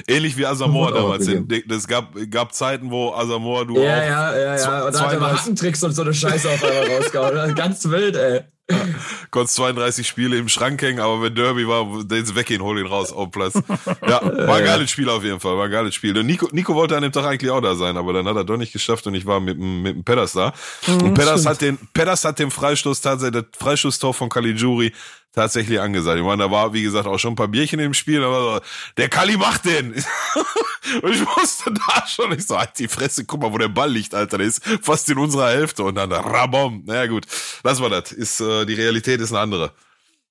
Ja. 0.09 0.15
Ähnlich 0.17 0.37
wie 0.37 0.47
Asamoah 0.47 0.93
damals. 0.93 1.27
Es 1.29 1.87
gab, 1.89 2.15
gab 2.31 2.55
Zeiten, 2.55 2.91
wo 2.91 3.13
Asamoah 3.13 3.65
du 3.67 3.75
Ja, 3.75 3.81
auch 3.81 3.85
ja, 3.87 4.37
ja, 4.39 4.57
ja. 4.57 4.85
Und 4.87 4.95
da 4.95 5.01
hat 5.01 5.13
er 5.13 5.21
mal 5.21 5.29
32 5.31 5.39
Hackentricks 5.41 5.83
und 5.83 5.93
so 5.93 6.03
eine 6.03 6.15
Scheiße 6.15 6.49
auf 6.51 6.63
einmal 6.65 6.97
rausgehauen. 6.97 7.55
Ganz 7.57 7.85
wild, 7.89 8.17
ey. 8.17 8.41
konntest 9.31 9.57
32 9.57 10.07
Spiele 10.09 10.39
im 10.39 10.49
Schrank 10.49 10.81
hängen, 10.81 10.99
aber 10.99 11.21
wenn 11.23 11.35
Derby 11.35 11.69
war, 11.69 11.87
den 12.03 12.35
weggehen, 12.35 12.63
hol 12.63 12.79
ihn 12.79 12.87
raus 12.87 13.13
auf 13.13 13.25
den 13.27 13.31
Platz. 13.33 13.55
Ja, 14.09 14.23
war 14.23 14.57
ein 14.57 14.65
geiles 14.65 14.91
Spiel 14.91 15.09
auf 15.11 15.23
jeden 15.23 15.39
Fall, 15.39 15.57
war 15.59 15.67
ein 15.67 15.71
geiles 15.71 15.95
Spiel. 15.95 16.17
Und 16.17 16.25
Nico, 16.25 16.49
Nico 16.51 16.75
wollte 16.75 16.97
an 16.97 17.03
dem 17.03 17.13
Tag 17.13 17.27
eigentlich 17.27 17.51
auch 17.51 17.61
da 17.61 17.75
sein, 17.75 17.97
aber 17.99 18.15
dann 18.15 18.27
hat 18.27 18.37
er 18.37 18.45
doch 18.45 18.57
nicht 18.57 18.73
geschafft 18.73 19.07
und 19.07 19.15
ich 19.15 19.27
war 19.27 19.39
mit, 19.39 19.59
dem- 19.59 19.83
mit 19.83 19.97
dem 19.97 20.05
Pedders 20.05 20.33
da. 20.33 20.55
Und 20.89 21.13
Pedders 21.13 21.45
hat 21.45 21.61
den, 21.61 21.79
Pedders 21.93 22.25
hat 22.25 22.39
den 22.39 22.51
Freistoß 22.51 23.03
tatsächlich, 23.03 23.43
das 23.51 23.59
Freistoßtor 23.61 24.15
von 24.15 24.31
Caligiuri 24.31 24.93
tatsächlich 25.35 25.81
angesagt. 25.81 26.19
Ich 26.19 26.25
meine, 26.25 26.45
da 26.45 26.51
war, 26.51 26.73
wie 26.73 26.83
gesagt, 26.83 27.07
auch 27.07 27.19
schon 27.19 27.33
ein 27.33 27.37
paar 27.37 27.49
Bierchen 27.49 27.81
im 27.81 27.95
Spiel, 27.95 28.23
aber 28.23 28.41
so, 28.41 28.61
der 28.97 29.09
Kali 29.09 29.37
macht 29.37 29.65
den. 29.65 29.93
und 31.03 31.13
ich 31.13 31.27
wusste 31.37 31.73
da 31.73 32.07
schon, 32.07 32.33
ich 32.33 32.47
so, 32.47 32.59
halt 32.59 32.79
die 32.79 32.89
Fresse, 32.89 33.25
guck 33.25 33.43
mal, 33.43 33.53
wo 33.53 33.59
der 33.59 33.69
Ball 33.69 33.91
liegt, 33.91 34.15
Alter, 34.15 34.39
der 34.39 34.47
ist 34.47 34.65
fast 34.83 35.09
in 35.11 35.19
unserer 35.19 35.51
Hälfte 35.51 35.83
und 35.83 35.97
dann 35.97 36.13
rabom. 36.13 36.83
Naja, 36.87 37.07
gut, 37.07 37.27
lass 37.63 37.81
mal 37.81 37.91
das. 37.91 38.13
Ist, 38.13 38.41
äh, 38.41 38.65
die 38.65 38.75
Realität 38.75 39.21
ist 39.21 39.33
eine 39.33 39.41
andere. 39.41 39.73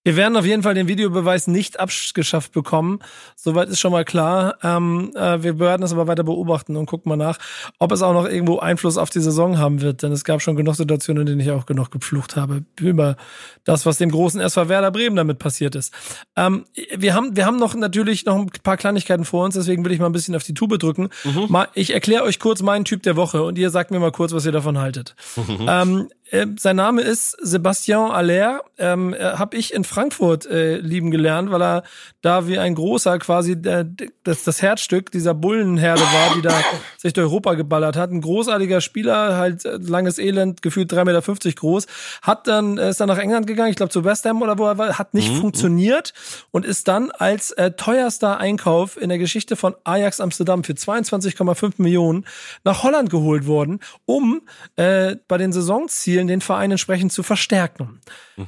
Wir 0.04 0.18
werden 0.18 0.36
auf 0.36 0.46
jeden 0.46 0.64
Fall 0.64 0.74
den 0.74 0.88
Videobeweis 0.88 1.48
nicht 1.48 1.80
abgeschafft 1.80 2.52
bekommen. 2.52 3.00
Soweit 3.36 3.70
ist 3.70 3.80
schon 3.80 3.92
mal 3.92 4.04
klar. 4.04 4.58
Ähm, 4.62 5.12
äh, 5.16 5.42
wir 5.44 5.60
werden 5.60 5.84
es 5.84 5.94
aber 5.94 6.08
weiter 6.08 6.24
beobachten 6.24 6.76
und 6.76 6.88
gucken 6.88 7.10
mal 7.10 7.16
nach, 7.16 7.38
ob 7.80 7.92
es 7.92 8.02
auch 8.02 8.14
noch 8.14 8.26
irgendwo 8.26 8.60
Einfluss 8.60 8.98
auf 8.98 9.10
die 9.10 9.22
Saison 9.22 9.58
haben 9.58 9.82
wird. 9.82 10.04
Denn 10.04 10.12
es 10.12 10.26
gab 10.26 10.42
schon 10.42 10.56
genug 10.56 10.76
Situationen, 10.76 11.22
in 11.22 11.28
denen 11.28 11.40
ich 11.40 11.52
auch 11.52 11.66
genug 11.66 11.92
gepflucht 11.92 12.36
habe 12.36 12.64
über 12.80 13.16
das, 13.64 13.86
was 13.86 13.98
dem 13.98 14.12
großen 14.12 14.42
SV 14.42 14.68
Werder 14.68 14.92
Bremen 14.92 15.16
damit 15.16 15.40
passiert 15.40 15.76
ist. 15.76 15.94
Ähm, 16.36 16.66
wir 16.96 17.14
haben, 17.14 17.36
wir 17.38 17.46
haben 17.46 17.58
noch 17.58 17.74
natürlich 17.76 18.26
noch 18.26 18.36
ein 18.36 18.50
paar 18.64 18.78
Kleinigkeiten 18.78 19.24
vor 19.24 19.46
uns, 19.46 19.56
deswegen 19.56 19.86
will 19.86 19.92
ich 19.94 20.00
mal 20.00 20.08
ein 20.08 20.12
bisschen 20.12 20.36
auf 20.36 20.44
die 20.44 20.54
Tube 20.54 20.78
drücken. 20.80 21.10
Mal, 21.50 21.70
ich 21.76 21.94
erkläre 21.94 22.24
euch 22.24 22.40
kurz 22.40 22.62
meinen 22.62 22.84
Typ 22.84 23.04
der 23.04 23.16
Woche 23.16 23.44
und 23.44 23.58
ihr 23.58 23.70
sagt 23.70 23.92
mir 23.92 24.00
mal 24.00 24.12
kurz, 24.12 24.34
was 24.34 24.46
ihr 24.46 24.52
davon 24.52 24.78
haltet. 24.80 25.16
Ähm, 25.66 26.10
äh, 26.34 26.48
sein 26.58 26.78
Name 26.78 27.04
ist 27.04 27.38
Sebastian 27.42 28.10
Aller. 28.10 28.64
Ähm, 28.80 29.14
äh, 29.14 29.20
Habe 29.20 29.56
ich 29.56 29.72
in 29.72 29.84
Frankfurt 29.84 30.48
äh, 30.48 30.78
lieben 30.78 31.12
gelernt, 31.12 31.52
weil 31.52 31.62
er 31.62 31.84
da 32.24 32.48
wie 32.48 32.58
ein 32.58 32.74
großer 32.74 33.20
quasi 33.20 33.52
äh, 33.52 33.86
das, 34.24 34.44
das 34.44 34.62
Herzstück 34.62 35.12
dieser 35.12 35.36
Bullenherde 35.36 36.02
war, 36.02 36.36
die 36.36 36.42
da 36.42 36.60
sich 36.98 37.14
durch 37.14 37.28
Europa 37.28 37.54
geballert 37.54 37.96
hat. 37.96 38.10
Ein 38.10 38.22
großartiger 38.22 38.82
Spieler, 38.82 39.38
halt 39.38 39.64
äh, 39.66 39.78
langes 39.78 40.18
Elend, 40.18 40.64
gefühlt 40.64 40.92
3,50 40.92 41.06
Meter 41.06 41.52
groß. 41.52 41.86
Hat 42.24 42.48
dann, 42.48 42.80
äh, 42.80 42.90
ist 42.90 43.00
dann 43.00 43.10
nach 43.10 43.20
England 43.20 43.46
gegangen, 43.46 43.70
ich 43.70 43.76
glaube 43.76 43.92
zu 43.92 44.04
West 44.04 44.26
Ham 44.26 44.42
oder 44.42 44.58
wo 44.58 44.66
er 44.66 44.80
war, 44.80 44.98
hat 44.98 45.14
nicht 45.14 45.32
funktioniert 45.38 46.14
und 46.50 46.66
ist 46.66 46.88
dann 46.88 47.12
als 47.12 47.52
äh, 47.52 47.72
teuerster 47.72 48.40
Einkauf 48.40 49.00
in 49.00 49.10
der 49.10 49.20
Geschichte 49.20 49.56
von 49.56 49.76
Ajax 49.84 50.20
Amsterdam 50.20 50.64
für 50.64 50.74
22,5 50.74 51.74
Millionen 51.78 52.26
nach 52.64 52.82
Holland 52.82 53.12
geholt 53.12 53.46
worden, 53.46 53.82
um 54.06 54.42
äh, 54.78 55.18
bei 55.28 55.38
den 55.38 55.54
Saisonzielen 55.54 56.23
den 56.28 56.42
Verein 56.42 56.72
entsprechend 56.72 57.12
zu 57.14 57.24
verstärken. 57.24 58.00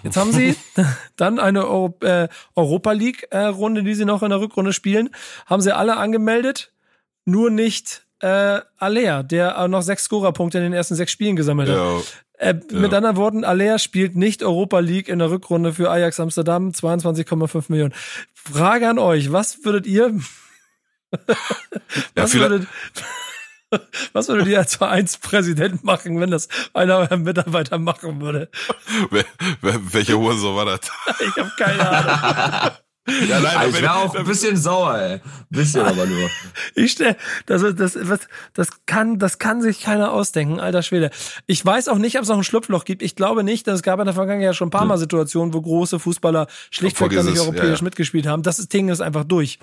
Jetzt 0.03 0.17
haben 0.17 0.31
sie 0.31 0.55
dann 1.17 1.39
eine 1.39 1.61
äh, 2.01 2.27
Europa 2.55 2.91
League 2.91 3.27
Runde, 3.33 3.83
die 3.83 3.95
sie 3.95 4.05
noch 4.05 4.23
in 4.23 4.29
der 4.29 4.39
Rückrunde 4.39 4.73
spielen, 4.73 5.09
haben 5.45 5.61
sie 5.61 5.75
alle 5.75 5.97
angemeldet, 5.97 6.71
nur 7.25 7.49
nicht 7.49 8.05
äh, 8.19 8.59
Alea, 8.77 9.23
der 9.23 9.67
noch 9.67 9.81
sechs 9.81 10.05
Scorerpunkte 10.05 10.57
in 10.57 10.63
den 10.63 10.73
ersten 10.73 10.95
sechs 10.95 11.11
Spielen 11.11 11.35
gesammelt 11.35 11.69
hat. 11.69 11.75
Ja, 11.77 12.01
Äh, 12.37 12.53
Mit 12.71 12.93
anderen 12.93 13.15
Worten, 13.17 13.43
Alea 13.43 13.77
spielt 13.79 14.15
nicht 14.15 14.43
Europa 14.43 14.79
League 14.79 15.07
in 15.09 15.19
der 15.19 15.29
Rückrunde 15.31 15.73
für 15.73 15.89
Ajax 15.89 16.19
Amsterdam, 16.19 16.69
22,5 16.69 17.65
Millionen. 17.69 17.93
Frage 18.33 18.89
an 18.89 18.99
euch, 18.99 19.31
was 19.31 19.63
würdet 19.65 19.85
ihr, 19.87 20.13
was, 22.15 22.31
vielleicht- 22.31 22.39
würdet, 22.51 22.67
was 24.13 24.27
würdet 24.27 24.47
ihr 24.47 24.59
als 24.59 24.75
Vereinspräsident 24.75 25.83
machen, 25.83 26.19
wenn 26.19 26.31
das 26.31 26.47
einer 26.73 26.97
eurer 26.97 27.17
Mitarbeiter 27.17 27.77
machen 27.77 28.21
würde? 28.21 28.49
Wer, 29.09 29.25
wer, 29.61 29.93
welche 29.93 30.17
Hurensohn 30.17 30.55
war 30.55 30.65
das? 30.65 30.79
Ich 31.19 31.35
habe 31.37 31.51
keine 31.57 31.89
Ahnung. 31.89 32.71
Ja, 33.07 33.37
leider, 33.37 33.59
Also 33.59 33.77
ich 33.77 33.83
wäre 33.83 33.95
auch 33.95 34.15
ein 34.15 34.25
bisschen 34.25 34.57
sauer, 34.57 34.97
ey. 34.97 35.13
Ein 35.13 35.21
bisschen 35.49 35.85
aber 35.85 36.07
nur. 36.07 36.27
Ich 36.73 36.93
stell, 36.93 37.15
das, 37.45 37.61
das, 37.75 37.95
was, 38.01 38.21
das 38.53 38.69
kann, 38.87 39.19
das 39.19 39.37
kann 39.37 39.61
sich 39.61 39.81
keiner 39.81 40.11
ausdenken, 40.11 40.59
alter 40.59 40.81
Schwede. 40.81 41.11
Ich 41.45 41.63
weiß 41.63 41.87
auch 41.89 41.99
nicht, 41.99 42.15
ob 42.15 42.23
es 42.23 42.29
noch 42.29 42.37
ein 42.37 42.43
Schlupfloch 42.43 42.83
gibt. 42.83 43.03
Ich 43.03 43.15
glaube 43.15 43.43
nicht, 43.43 43.67
denn 43.67 43.75
es 43.75 43.83
gab 43.83 43.99
in 43.99 44.05
der 44.05 44.15
Vergangenheit 44.15 44.47
ja 44.47 44.53
schon 44.55 44.69
ein 44.69 44.71
paar 44.71 44.85
Mal 44.85 44.97
Situationen, 44.97 45.53
wo 45.53 45.61
große 45.61 45.99
Fußballer 45.99 46.47
schlichtweg 46.71 47.11
dann 47.11 47.27
nicht 47.27 47.39
europäisch 47.39 47.63
ja, 47.63 47.75
ja. 47.75 47.83
mitgespielt 47.83 48.25
haben. 48.25 48.41
Das 48.41 48.57
Ding 48.67 48.89
ist 48.89 49.01
einfach 49.01 49.23
durch. 49.23 49.59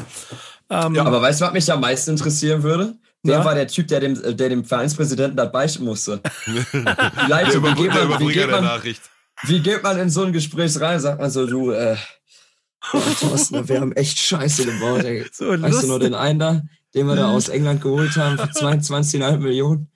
Ähm, 0.70 0.94
Ja, 0.94 1.04
aber 1.04 1.20
weißt 1.20 1.40
du, 1.40 1.46
was 1.46 1.52
mich 1.52 1.72
am 1.72 1.80
meisten 1.80 2.12
interessieren 2.12 2.62
würde? 2.62 2.94
Wer 3.24 3.38
Ja. 3.38 3.44
war 3.44 3.54
der 3.54 3.68
Typ, 3.68 3.86
der 3.88 4.00
dem, 4.00 4.14
der 4.36 4.48
dem 4.48 4.64
Vereinspräsidenten 4.64 5.36
das 5.36 5.52
beichten 5.52 5.84
musste? 5.84 6.20
der, 6.46 7.28
Leute, 7.28 7.52
wie 7.54 7.56
Überbr 7.56 7.74
geht, 7.76 7.94
der 7.94 8.04
man, 8.06 8.20
wie, 8.20 8.26
geht 8.26 8.36
der 8.36 8.46
man, 8.48 8.64
Nachricht. 8.64 9.02
wie 9.44 9.60
geht 9.60 9.82
man 9.82 9.98
in 10.00 10.10
so 10.10 10.24
ein 10.24 10.32
Gespräch 10.32 10.80
rein? 10.80 10.98
Sagt 10.98 11.20
man 11.20 11.30
so, 11.30 11.46
du, 11.46 11.70
äh, 11.70 11.96
Thorsten, 13.20 13.68
wir 13.68 13.80
haben 13.80 13.92
echt 13.92 14.18
Scheiße 14.18 14.64
gebaut, 14.64 15.04
ey. 15.04 15.24
So 15.32 15.48
weißt 15.48 15.84
du 15.84 15.86
nur 15.86 16.00
den 16.00 16.14
einen 16.14 16.38
da, 16.40 16.62
den 16.94 17.06
wir 17.06 17.14
da 17.14 17.30
aus 17.30 17.48
England 17.48 17.80
geholt 17.80 18.16
haben 18.16 18.36
für 18.38 18.44
22,5 18.46 19.36
Millionen? 19.38 19.88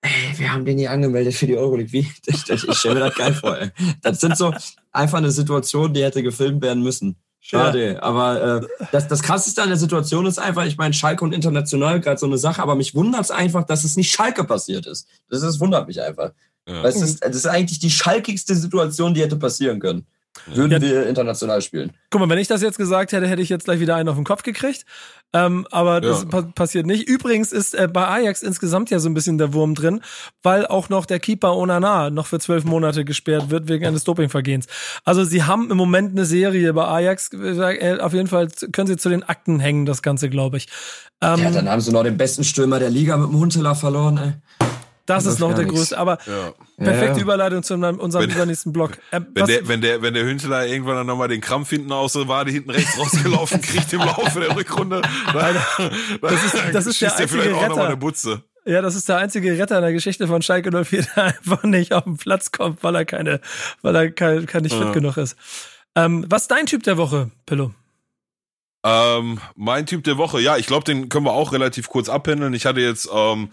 Ey, 0.00 0.38
wir 0.38 0.52
haben 0.52 0.64
den 0.64 0.78
hier 0.78 0.90
angemeldet 0.92 1.34
für 1.34 1.46
die 1.46 1.56
Euroleague. 1.58 1.92
Wie? 1.92 2.10
Ich, 2.26 2.48
ich, 2.48 2.68
ich 2.68 2.78
stelle 2.78 2.94
mir 2.94 3.00
das 3.00 3.14
geil 3.16 3.34
vor, 3.34 3.58
ey. 3.58 3.70
Das 4.00 4.20
sind 4.20 4.36
so 4.36 4.54
einfach 4.92 5.18
eine 5.18 5.30
Situation, 5.30 5.92
die 5.92 6.02
hätte 6.02 6.22
gefilmt 6.22 6.62
werden 6.62 6.82
müssen. 6.82 7.16
Schade, 7.48 8.02
aber 8.02 8.60
äh, 8.60 8.86
das, 8.90 9.06
das 9.06 9.22
Krasseste 9.22 9.62
an 9.62 9.68
der 9.68 9.78
Situation 9.78 10.26
ist 10.26 10.38
einfach, 10.38 10.64
ich 10.64 10.76
meine, 10.78 10.94
Schalke 10.94 11.22
und 11.22 11.32
International 11.32 12.00
gerade 12.00 12.18
so 12.18 12.26
eine 12.26 12.38
Sache, 12.38 12.60
aber 12.60 12.74
mich 12.74 12.96
wundert 12.96 13.20
es 13.20 13.30
einfach, 13.30 13.64
dass 13.64 13.84
es 13.84 13.96
nicht 13.96 14.10
Schalke 14.10 14.42
passiert 14.42 14.86
ist. 14.86 15.06
Das, 15.28 15.42
das 15.42 15.60
wundert 15.60 15.86
mich 15.86 16.02
einfach. 16.02 16.32
Ja. 16.66 16.82
Weil 16.82 16.90
es 16.90 17.00
ist, 17.00 17.24
das 17.24 17.36
ist 17.36 17.46
eigentlich 17.46 17.78
die 17.78 17.92
schalkigste 17.92 18.56
Situation, 18.56 19.14
die 19.14 19.22
hätte 19.22 19.36
passieren 19.36 19.78
können. 19.78 20.06
Würden 20.46 20.70
Ja. 20.72 20.80
wir 20.80 21.06
international 21.06 21.60
spielen. 21.62 21.92
Guck 22.10 22.20
mal, 22.20 22.28
wenn 22.28 22.38
ich 22.38 22.46
das 22.48 22.62
jetzt 22.62 22.78
gesagt 22.78 23.12
hätte, 23.12 23.26
hätte 23.26 23.42
ich 23.42 23.48
jetzt 23.48 23.64
gleich 23.64 23.80
wieder 23.80 23.96
einen 23.96 24.08
auf 24.08 24.14
den 24.14 24.24
Kopf 24.24 24.42
gekriegt. 24.42 24.84
Ähm, 25.32 25.66
aber 25.72 26.00
das 26.00 26.22
Ja. 26.22 26.28
pa 26.28 26.42
passiert 26.42 26.86
nicht. 26.86 27.08
Übrigens 27.08 27.50
ist 27.52 27.74
äh, 27.74 27.88
bei 27.92 28.06
Ajax 28.06 28.42
insgesamt 28.42 28.90
ja 28.90 29.00
so 29.00 29.08
ein 29.08 29.14
bisschen 29.14 29.38
der 29.38 29.52
Wurm 29.52 29.74
drin, 29.74 30.00
weil 30.42 30.66
auch 30.66 30.88
noch 30.88 31.04
der 31.04 31.18
Keeper 31.18 31.56
Onana 31.56 32.10
noch 32.10 32.26
für 32.26 32.38
zwölf 32.38 32.64
Monate 32.64 33.04
gesperrt 33.04 33.50
wird 33.50 33.68
wegen 33.68 33.84
eines 33.84 34.04
Dopingvergehens. 34.04 34.66
Also 35.04 35.24
sie 35.24 35.42
haben 35.42 35.70
im 35.70 35.76
Moment 35.76 36.12
eine 36.12 36.24
Serie 36.24 36.72
bei 36.72 36.84
Ajax. 36.86 37.30
Äh, 37.32 37.98
Auf 38.00 38.12
jeden 38.12 38.28
Fall 38.28 38.48
können 38.72 38.86
sie 38.86 38.96
zu 38.96 39.08
den 39.08 39.24
Akten 39.24 39.58
hängen, 39.58 39.84
das 39.84 40.00
Ganze, 40.00 40.28
glaube 40.30 40.58
ich. 40.58 40.68
Ähm, 41.20 41.40
Ja, 41.40 41.50
dann 41.50 41.68
haben 41.68 41.80
sie 41.80 41.90
noch 41.92 42.04
den 42.04 42.16
besten 42.16 42.44
Stürmer 42.44 42.78
der 42.78 42.90
Liga 42.90 43.16
mit 43.16 43.28
dem 43.30 43.38
Huntelaar 43.40 43.74
verloren, 43.74 44.18
ey. 44.18 44.66
das 45.06 45.26
ist 45.26 45.40
läuft 45.40 45.40
noch 45.40 45.54
der 45.54 45.66
größte. 45.66 45.98
Aber 45.98 46.18
Ja. 46.26 46.52
Perfekte 46.76 47.16
Ja. 47.18 47.22
Überleitung 47.22 47.62
zu 47.62 47.74
unserem 47.74 47.98
Wenn- 48.24 48.30
übernächsten 48.30 48.72
Block. 48.72 48.92
Äh, 49.10 49.20
Wenn 49.34 49.46
der, 49.46 49.68
wenn 49.68 49.80
der, 49.80 50.02
wenn 50.02 50.14
der 50.14 50.24
Hünteler 50.24 50.66
irgendwann 50.66 50.96
dann 50.96 51.06
nochmal 51.06 51.28
den 51.28 51.40
Krampf 51.40 51.70
hinten 51.70 51.92
aus 51.92 52.12
der 52.14 52.28
Wade 52.28 52.50
hinten 52.50 52.70
rechts 52.70 52.98
rausgelaufen 52.98 53.60
kriegt 53.60 53.92
im 53.92 54.00
Laufe 54.00 54.40
der 54.40 54.54
Rückrunde, 54.56 55.02
dann, 55.32 55.56
Das 56.20 56.44
ist- 56.44 56.54
das 56.72 56.86
ist 56.86 57.00
der 57.00 57.08
der 57.10 57.18
einzige 57.18 57.28
vielleicht 57.42 57.54
auch 57.54 57.60
nochmal 57.62 57.70
Retter. 57.78 57.86
eine 57.86 57.96
Butze. 57.96 58.42
Ja, 58.68 58.82
das 58.82 58.94
ist 58.96 59.08
der 59.08 59.18
einzige 59.18 59.56
Retter 59.56 59.76
in 59.76 59.82
der 59.82 59.92
Geschichte 59.92 60.26
von 60.26 60.42
Schalke 60.42 60.70
04, 60.84 61.02
der 61.16 61.24
einfach 61.24 61.62
nicht 61.62 61.92
auf 61.92 62.02
den 62.04 62.16
Platz 62.16 62.50
kommt, 62.52 62.82
weil 62.82 62.94
er 62.96 63.04
keine, 63.04 63.40
weil 63.82 63.94
er 63.94 64.10
kein, 64.10 64.44
kein 64.46 64.62
nicht 64.62 64.74
fit 64.74 64.86
Ja. 64.86 64.92
genug 64.92 65.16
ist. 65.18 65.36
Ähm, 65.94 66.26
was 66.28 66.42
ist 66.42 66.50
dein 66.50 66.66
Typ 66.66 66.82
der 66.82 66.96
Woche, 66.96 67.30
Pillow? 67.46 67.72
Ähm, 68.84 69.40
mein 69.56 69.86
Typ 69.86 70.04
der 70.04 70.16
Woche, 70.18 70.40
ja, 70.40 70.56
ich 70.56 70.66
glaube, 70.66 70.84
den 70.84 71.08
können 71.08 71.26
wir 71.26 71.32
auch 71.32 71.52
relativ 71.52 71.88
kurz 71.88 72.08
abhandeln. 72.08 72.54
Ich 72.54 72.66
hatte 72.66 72.80
jetzt 72.80 73.08
ähm, 73.12 73.48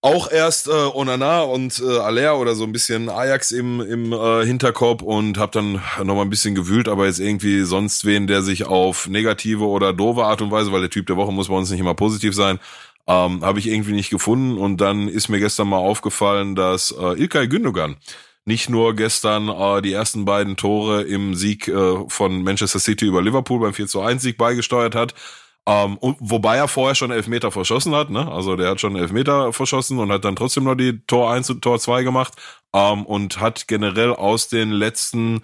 auch 0.00 0.30
erst 0.30 0.68
äh, 0.68 0.70
Onana 0.70 1.42
und 1.42 1.80
äh, 1.80 1.98
Aller 1.98 2.38
oder 2.38 2.54
so 2.54 2.64
ein 2.64 2.72
bisschen 2.72 3.08
Ajax 3.08 3.50
im, 3.50 3.80
im 3.80 4.12
äh, 4.12 4.44
Hinterkopf 4.44 5.02
und 5.02 5.38
habe 5.38 5.52
dann 5.52 5.82
nochmal 6.04 6.24
ein 6.24 6.30
bisschen 6.30 6.54
gewühlt, 6.54 6.88
aber 6.88 7.06
jetzt 7.06 7.18
irgendwie 7.18 7.62
sonst 7.62 8.04
wen, 8.04 8.28
der 8.28 8.42
sich 8.42 8.64
auf 8.66 9.08
negative 9.08 9.66
oder 9.66 9.92
doofe 9.92 10.24
Art 10.24 10.40
und 10.40 10.52
Weise, 10.52 10.70
weil 10.70 10.82
der 10.82 10.90
Typ 10.90 11.06
der 11.06 11.16
Woche 11.16 11.32
muss 11.32 11.48
bei 11.48 11.54
uns 11.54 11.70
nicht 11.70 11.80
immer 11.80 11.94
positiv 11.94 12.34
sein, 12.34 12.60
ähm, 13.08 13.44
habe 13.44 13.58
ich 13.58 13.66
irgendwie 13.66 13.92
nicht 13.92 14.10
gefunden. 14.10 14.56
Und 14.56 14.80
dann 14.80 15.08
ist 15.08 15.28
mir 15.28 15.40
gestern 15.40 15.68
mal 15.68 15.78
aufgefallen, 15.78 16.54
dass 16.54 16.92
äh, 16.92 17.20
Ilkay 17.20 17.48
Gündogan 17.48 17.96
nicht 18.44 18.70
nur 18.70 18.94
gestern 18.94 19.48
äh, 19.48 19.82
die 19.82 19.92
ersten 19.92 20.24
beiden 20.24 20.56
Tore 20.56 21.02
im 21.02 21.34
Sieg 21.34 21.66
äh, 21.66 22.08
von 22.08 22.42
Manchester 22.44 22.78
City 22.78 23.06
über 23.06 23.20
Liverpool 23.20 23.60
beim 23.60 23.74
4 23.74 23.88
zu 23.88 24.00
1 24.00 24.22
Sieg 24.22 24.38
beigesteuert 24.38 24.94
hat, 24.94 25.14
ähm, 25.68 25.98
und, 25.98 26.16
wobei 26.18 26.56
er 26.56 26.66
vorher 26.66 26.94
schon 26.94 27.10
Elfmeter 27.10 27.50
verschossen 27.50 27.94
hat, 27.94 28.08
ne? 28.08 28.26
Also 28.32 28.56
der 28.56 28.70
hat 28.70 28.80
schon 28.80 28.96
Elfmeter 28.96 29.52
verschossen 29.52 29.98
und 29.98 30.10
hat 30.10 30.24
dann 30.24 30.34
trotzdem 30.34 30.64
noch 30.64 30.74
die 30.74 31.02
Tor 31.06 31.30
1 31.30 31.50
und 31.50 31.62
Tor 31.62 31.78
2 31.78 32.04
gemacht 32.04 32.32
ähm, 32.72 33.04
und 33.04 33.38
hat 33.38 33.68
generell 33.68 34.14
aus 34.14 34.48
den 34.48 34.70
letzten 34.70 35.42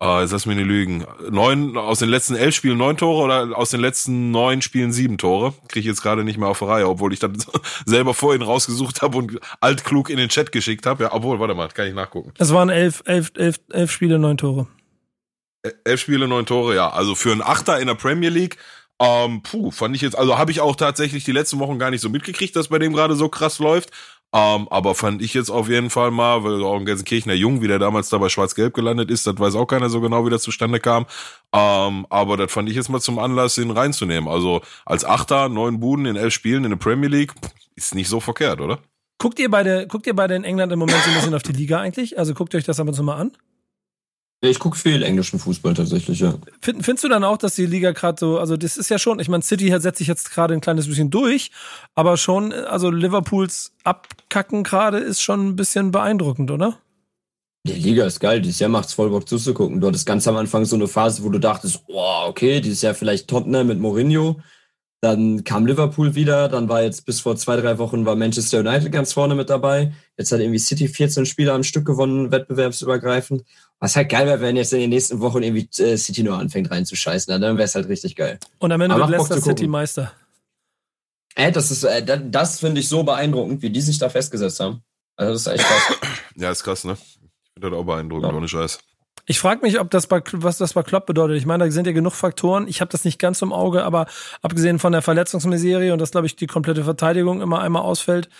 Ah, 0.00 0.20
jetzt 0.20 0.30
lass 0.30 0.46
mich 0.46 0.56
nicht 0.56 0.68
lügen. 0.68 1.04
Neun, 1.28 1.76
aus 1.76 1.98
den 1.98 2.08
letzten 2.08 2.36
elf 2.36 2.54
Spielen 2.54 2.78
neun 2.78 2.96
Tore 2.96 3.20
oder 3.20 3.58
aus 3.58 3.70
den 3.70 3.80
letzten 3.80 4.30
neun 4.30 4.62
Spielen 4.62 4.92
sieben 4.92 5.18
Tore? 5.18 5.54
Kriege 5.66 5.80
ich 5.80 5.86
jetzt 5.86 6.02
gerade 6.02 6.22
nicht 6.22 6.38
mehr 6.38 6.48
auf 6.48 6.60
der 6.60 6.68
Reihe, 6.68 6.88
obwohl 6.88 7.12
ich 7.12 7.18
das 7.18 7.32
selber 7.84 8.14
vorhin 8.14 8.42
rausgesucht 8.42 9.02
habe 9.02 9.18
und 9.18 9.40
altklug 9.60 10.08
in 10.08 10.16
den 10.16 10.28
Chat 10.28 10.52
geschickt 10.52 10.86
habe. 10.86 11.02
Ja, 11.02 11.12
obwohl, 11.12 11.40
warte 11.40 11.54
mal, 11.54 11.66
kann 11.70 11.88
ich 11.88 11.94
nachgucken. 11.94 12.32
Es 12.38 12.54
waren 12.54 12.68
elf, 12.68 13.02
elf, 13.06 13.32
elf, 13.34 13.56
elf 13.72 13.90
Spiele, 13.90 14.20
neun 14.20 14.36
Tore. 14.36 14.68
Elf 15.82 16.00
Spiele, 16.00 16.28
neun 16.28 16.46
Tore, 16.46 16.76
ja. 16.76 16.90
Also 16.90 17.16
für 17.16 17.32
einen 17.32 17.42
Achter 17.42 17.80
in 17.80 17.88
der 17.88 17.96
Premier 17.96 18.30
League, 18.30 18.56
ähm, 19.00 19.42
puh, 19.42 19.70
fand 19.70 19.94
ich 19.94 20.02
jetzt, 20.02 20.16
also 20.18 20.38
habe 20.38 20.50
ich 20.50 20.60
auch 20.60 20.76
tatsächlich 20.76 21.24
die 21.24 21.32
letzten 21.32 21.58
Wochen 21.58 21.78
gar 21.78 21.90
nicht 21.90 22.00
so 22.00 22.08
mitgekriegt, 22.08 22.56
dass 22.56 22.68
bei 22.68 22.78
dem 22.78 22.92
gerade 22.92 23.14
so 23.14 23.28
krass 23.28 23.58
läuft. 23.58 23.90
Ähm, 24.34 24.68
aber 24.68 24.94
fand 24.94 25.22
ich 25.22 25.32
jetzt 25.32 25.48
auf 25.48 25.70
jeden 25.70 25.88
Fall 25.88 26.10
mal, 26.10 26.44
weil 26.44 26.62
auch 26.62 26.76
ein 26.76 26.84
Gelsenkirchener 26.84 27.34
Jung, 27.34 27.62
wie 27.62 27.68
der 27.68 27.78
damals 27.78 28.10
da 28.10 28.18
bei 28.18 28.28
Schwarz-Gelb 28.28 28.74
gelandet 28.74 29.10
ist, 29.10 29.26
das 29.26 29.38
weiß 29.38 29.54
auch 29.54 29.64
keiner 29.64 29.88
so 29.88 30.02
genau, 30.02 30.26
wie 30.26 30.30
das 30.30 30.42
zustande 30.42 30.80
kam. 30.80 31.06
Ähm, 31.54 32.06
aber 32.10 32.36
das 32.36 32.52
fand 32.52 32.68
ich 32.68 32.76
jetzt 32.76 32.90
mal 32.90 33.00
zum 33.00 33.18
Anlass, 33.18 33.56
ihn 33.56 33.70
reinzunehmen. 33.70 34.28
Also 34.28 34.60
als 34.84 35.04
Achter, 35.04 35.48
neun 35.48 35.80
Buden 35.80 36.04
in 36.04 36.16
elf 36.16 36.34
Spielen 36.34 36.64
in 36.64 36.70
der 36.70 36.76
Premier 36.76 37.08
League, 37.08 37.32
ist 37.74 37.94
nicht 37.94 38.08
so 38.08 38.20
verkehrt, 38.20 38.60
oder? 38.60 38.80
Guckt 39.18 39.38
ihr 39.38 39.50
beide, 39.50 39.86
guckt 39.86 40.06
ihr 40.06 40.14
beide 40.14 40.34
in 40.34 40.44
England 40.44 40.72
im 40.72 40.78
Moment 40.78 41.02
so 41.04 41.10
ein 41.10 41.16
bisschen 41.16 41.34
auf 41.34 41.42
die 41.42 41.52
Liga 41.52 41.80
eigentlich? 41.80 42.18
Also 42.18 42.34
guckt 42.34 42.54
euch 42.54 42.64
das 42.64 42.80
aber 42.80 42.92
so 42.92 43.02
mal 43.02 43.16
an? 43.16 43.32
Ich 44.40 44.60
gucke 44.60 44.78
viel 44.78 45.02
englischen 45.02 45.40
Fußball 45.40 45.74
tatsächlich, 45.74 46.20
ja. 46.20 46.34
Find, 46.60 46.84
findest 46.84 47.02
du 47.02 47.08
dann 47.08 47.24
auch, 47.24 47.38
dass 47.38 47.56
die 47.56 47.66
Liga 47.66 47.90
gerade 47.90 48.18
so, 48.20 48.38
also 48.38 48.56
das 48.56 48.76
ist 48.76 48.88
ja 48.88 48.98
schon, 48.98 49.18
ich 49.18 49.28
meine, 49.28 49.42
City 49.42 49.74
setzt 49.80 49.98
sich 49.98 50.06
jetzt 50.06 50.30
gerade 50.30 50.54
ein 50.54 50.60
kleines 50.60 50.86
bisschen 50.86 51.10
durch, 51.10 51.50
aber 51.96 52.16
schon, 52.16 52.52
also 52.52 52.88
Liverpools 52.90 53.72
Abkacken 53.82 54.62
gerade 54.62 54.98
ist 54.98 55.22
schon 55.22 55.48
ein 55.48 55.56
bisschen 55.56 55.90
beeindruckend, 55.90 56.52
oder? 56.52 56.78
Die 57.66 57.72
Liga 57.72 58.06
ist 58.06 58.20
geil, 58.20 58.40
dieses 58.40 58.60
Jahr 58.60 58.70
macht's 58.70 58.94
voll 58.94 59.10
Bock 59.10 59.28
zuzugucken. 59.28 59.80
Du 59.80 59.88
hattest 59.88 60.06
ganz 60.06 60.28
am 60.28 60.36
Anfang 60.36 60.64
so 60.64 60.76
eine 60.76 60.86
Phase, 60.86 61.24
wo 61.24 61.30
du 61.30 61.40
dachtest, 61.40 61.82
oh, 61.88 62.26
okay, 62.28 62.60
dieses 62.60 62.82
Jahr 62.82 62.94
vielleicht 62.94 63.28
Tottenham 63.28 63.66
mit 63.66 63.80
Mourinho. 63.80 64.40
Dann 65.00 65.44
kam 65.44 65.64
Liverpool 65.64 66.16
wieder, 66.16 66.48
dann 66.48 66.68
war 66.68 66.82
jetzt 66.82 67.06
bis 67.06 67.20
vor 67.20 67.36
zwei, 67.36 67.56
drei 67.56 67.78
Wochen 67.78 68.04
war 68.04 68.16
Manchester 68.16 68.58
United 68.60 68.90
ganz 68.90 69.12
vorne 69.12 69.36
mit 69.36 69.48
dabei. 69.48 69.92
Jetzt 70.16 70.32
hat 70.32 70.40
irgendwie 70.40 70.58
City 70.58 70.88
14 70.88 71.24
Spieler 71.24 71.54
am 71.54 71.62
Stück 71.62 71.86
gewonnen, 71.86 72.32
wettbewerbsübergreifend. 72.32 73.44
Was 73.78 73.94
halt 73.94 74.08
geil 74.08 74.26
wäre, 74.26 74.40
wenn 74.40 74.56
jetzt 74.56 74.72
in 74.72 74.80
den 74.80 74.90
nächsten 74.90 75.20
Wochen 75.20 75.42
irgendwie 75.42 75.68
äh, 75.80 75.96
City 75.96 76.24
nur 76.24 76.36
anfängt 76.36 76.70
reinzuscheißen. 76.72 77.40
Dann 77.40 77.56
wäre 77.56 77.66
es 77.66 77.76
halt 77.76 77.88
richtig 77.88 78.16
geil. 78.16 78.40
Und 78.58 78.72
am 78.72 78.80
Ende 78.80 78.96
wird 78.96 79.10
Leicester 79.10 79.40
City 79.40 79.68
Meister. 79.68 80.12
Ey, 81.36 81.52
das 81.52 81.70
ist, 81.70 81.84
äh, 81.84 82.04
das, 82.04 82.20
das 82.24 82.58
finde 82.58 82.80
ich 82.80 82.88
so 82.88 83.04
beeindruckend, 83.04 83.62
wie 83.62 83.70
die 83.70 83.80
sich 83.80 83.98
da 83.98 84.08
festgesetzt 84.08 84.58
haben. 84.58 84.82
Also 85.14 85.32
das 85.32 85.42
ist 85.42 85.46
echt 85.46 85.64
krass. 85.64 85.98
ja, 86.34 86.50
ist 86.50 86.64
krass, 86.64 86.82
ne? 86.82 86.96
Ich 87.00 87.52
finde 87.52 87.70
das 87.70 87.78
auch 87.78 87.84
beeindruckend, 87.84 88.32
ja. 88.32 88.36
ohne 88.36 88.48
Scheiß. 88.48 88.80
Ich 89.30 89.38
frage 89.38 89.60
mich, 89.60 89.78
ob 89.78 89.90
das 89.90 90.06
bei, 90.06 90.22
was 90.32 90.56
das 90.56 90.72
bei 90.72 90.82
Klopp 90.82 91.04
bedeutet. 91.04 91.36
Ich 91.36 91.44
meine, 91.44 91.64
da 91.64 91.70
sind 91.70 91.86
ja 91.86 91.92
genug 91.92 92.14
Faktoren. 92.14 92.66
Ich 92.66 92.80
habe 92.80 92.90
das 92.90 93.04
nicht 93.04 93.18
ganz 93.18 93.42
im 93.42 93.52
Auge, 93.52 93.84
aber 93.84 94.06
abgesehen 94.40 94.78
von 94.78 94.90
der 94.92 95.02
Verletzungsmiserie 95.02 95.92
und 95.92 96.00
dass, 96.00 96.12
glaube 96.12 96.26
ich, 96.26 96.34
die 96.34 96.46
komplette 96.46 96.82
Verteidigung 96.82 97.42
immer 97.42 97.60
einmal 97.60 97.82
ausfällt, 97.82 98.30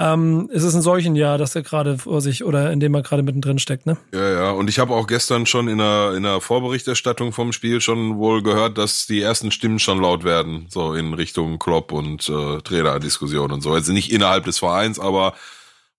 ähm, 0.00 0.48
ist 0.50 0.64
es 0.64 0.74
ein 0.74 0.82
solchen 0.82 1.14
Jahr, 1.14 1.38
dass 1.38 1.54
er 1.54 1.62
gerade 1.62 1.98
vor 1.98 2.20
sich 2.20 2.42
oder 2.42 2.72
in 2.72 2.80
dem 2.80 2.92
er 2.92 3.02
gerade 3.02 3.22
mittendrin 3.22 3.60
steckt, 3.60 3.86
ne? 3.86 3.98
Ja, 4.12 4.30
ja. 4.30 4.50
Und 4.50 4.68
ich 4.68 4.80
habe 4.80 4.94
auch 4.94 5.06
gestern 5.06 5.46
schon 5.46 5.68
in 5.68 5.78
der, 5.78 6.14
in 6.16 6.24
der 6.24 6.40
Vorberichterstattung 6.40 7.32
vom 7.32 7.52
Spiel 7.52 7.80
schon 7.80 8.16
wohl 8.16 8.42
gehört, 8.42 8.78
dass 8.78 9.06
die 9.06 9.20
ersten 9.20 9.52
Stimmen 9.52 9.78
schon 9.78 10.00
laut 10.00 10.24
werden, 10.24 10.66
so 10.68 10.94
in 10.94 11.14
Richtung 11.14 11.60
Klopp 11.60 11.92
und 11.92 12.28
äh, 12.28 12.60
Trainerdiskussion 12.62 13.52
und 13.52 13.60
so. 13.60 13.70
Also 13.70 13.92
nicht 13.92 14.10
innerhalb 14.10 14.44
des 14.44 14.58
Vereins, 14.58 14.98
aber 14.98 15.34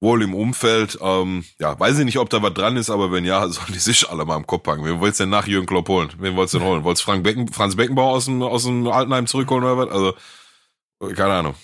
wohl 0.04 0.22
im 0.22 0.36
Umfeld. 0.36 1.00
Ähm, 1.02 1.46
ja, 1.60 1.80
weiß 1.80 1.98
ich 1.98 2.06
nicht, 2.06 2.20
ob 2.20 2.30
da 2.30 2.44
was 2.44 2.54
dran 2.54 2.78
ist, 2.78 2.92
aber 2.92 3.12
wenn 3.12 3.26
ja, 3.26 3.48
sollen 3.50 3.74
die 3.74 3.80
sich 3.80 4.08
alle 4.08 4.26
mal 4.26 4.38
im 4.38 4.46
Kopf 4.46 4.64
packen. 4.64 4.86
Wen 4.86 5.00
wollt's 5.00 5.18
denn 5.18 5.30
nach 5.30 5.48
Jürgen 5.48 5.66
Klopp 5.66 5.90
holen? 5.90 6.10
Wen 6.20 6.36
wollt's 6.36 6.52
denn 6.52 6.62
holen? 6.62 6.84
Wollt's 6.84 7.02
Frank 7.02 7.24
Becken, 7.24 7.48
Franz 7.48 7.76
Beckenbauer 7.76 8.12
aus 8.12 8.26
dem, 8.26 8.44
aus 8.44 8.66
dem 8.66 8.86
Altenheim 8.88 9.26
zurückholen 9.26 9.64
oder 9.64 9.78
was? 9.78 9.90
Also, 9.90 10.14
keine 11.16 11.34
Ahnung. 11.34 11.56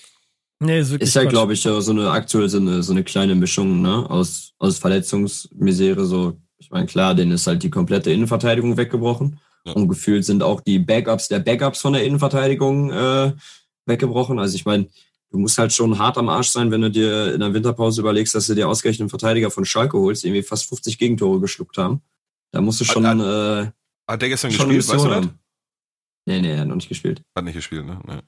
Nee, 0.62 0.80
ist, 0.80 0.92
ist 0.92 1.16
ja, 1.16 1.24
glaube 1.24 1.54
ich, 1.54 1.62
so 1.62 1.92
eine 1.92 2.10
aktuell 2.10 2.50
so 2.50 2.58
eine, 2.58 2.82
so 2.82 2.92
eine 2.92 3.04
kleine 3.04 3.36
Mischung, 3.36 3.82
ne, 3.82 4.10
aus, 4.10 4.54
aus 4.58 4.78
Verletzungsmisere, 4.80 6.06
so, 6.06 6.38
ich 6.58 6.70
meine, 6.70 6.86
klar, 6.86 7.16
denen 7.16 7.32
ist 7.32 7.48
halt 7.48 7.64
die 7.64 7.70
komplette 7.70 8.12
Innenverteidigung 8.12 8.76
weggebrochen. 8.76 9.40
Ja. 9.66 9.74
Und 9.74 9.88
gefühlt 9.88 10.26
sind 10.26 10.44
auch 10.44 10.62
die 10.62 10.80
Backups 10.80 11.28
der 11.30 11.40
Backups 11.40 11.80
von 11.80 11.94
der 11.94 12.04
Innenverteidigung 12.04 12.92
äh, 12.92 13.34
weggebrochen. 13.86 14.40
Also 14.40 14.56
ich 14.56 14.66
meine, 14.66 14.88
du 15.32 15.38
musst 15.38 15.58
halt 15.58 15.74
schon 15.74 15.98
hart 16.00 16.18
am 16.18 16.30
Arsch 16.30 16.50
sein, 16.50 16.72
wenn 16.72 16.82
du 16.82 16.92
dir 16.92 17.34
in 17.34 17.40
der 17.40 17.54
Winterpause 17.54 18.02
überlegst, 18.02 18.36
dass 18.36 18.48
du 18.48 18.56
dir 18.56 18.68
ausgerechnet 18.68 19.02
einen 19.02 19.10
Verteidiger 19.10 19.52
von 19.52 19.66
Schalke 19.66 19.98
holst, 19.98 20.24
die 20.24 20.28
irgendwie 20.28 20.44
fast 20.44 20.68
50 20.68 20.98
Gegentore 20.98 21.40
geschluckt 21.40 21.78
haben. 21.78 22.02
Da 22.52 22.62
musst 22.62 22.82
du 22.82 22.86
schon. 22.86 23.06
Hat, 23.06 23.20
äh, 23.20 23.72
hat 24.08 24.22
der 24.22 24.30
gestern 24.30 24.52
gespielt, 24.52 24.88
weißt 24.88 25.06
du 25.06 25.10
das? 25.10 25.28
Nee, 26.26 26.42
nee, 26.42 26.52
er 26.54 26.62
hat 26.62 26.68
noch 26.68 26.76
nicht 26.76 26.90
gespielt. 26.90 27.22
Hat 27.36 27.44
nicht 27.44 27.56
gespielt, 27.56 27.86
ne? 27.86 28.00
Nee. 28.06 28.20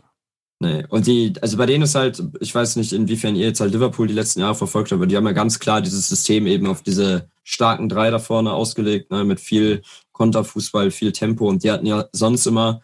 Nee. 0.61 0.85
Und 0.89 1.07
die, 1.07 1.33
also 1.41 1.57
bei 1.57 1.65
denen 1.65 1.83
ist 1.83 1.95
halt, 1.95 2.21
ich 2.39 2.53
weiß 2.53 2.75
nicht, 2.75 2.93
inwiefern 2.93 3.35
ihr 3.35 3.47
jetzt 3.47 3.61
halt 3.61 3.73
Liverpool 3.73 4.05
die 4.05 4.13
letzten 4.13 4.41
Jahre 4.41 4.53
verfolgt 4.53 4.91
habt, 4.91 4.99
aber 4.99 5.07
die 5.07 5.17
haben 5.17 5.25
ja 5.25 5.31
ganz 5.31 5.57
klar 5.57 5.81
dieses 5.81 6.07
System 6.07 6.45
eben 6.45 6.67
auf 6.67 6.83
diese 6.83 7.29
starken 7.43 7.89
drei 7.89 8.11
da 8.11 8.19
vorne 8.19 8.53
ausgelegt, 8.53 9.09
ne, 9.09 9.23
mit 9.23 9.39
viel 9.39 9.81
Konterfußball, 10.11 10.91
viel 10.91 11.13
Tempo. 11.13 11.47
Und 11.47 11.63
die 11.63 11.71
hatten 11.71 11.87
ja 11.87 12.05
sonst 12.11 12.45
immer 12.45 12.81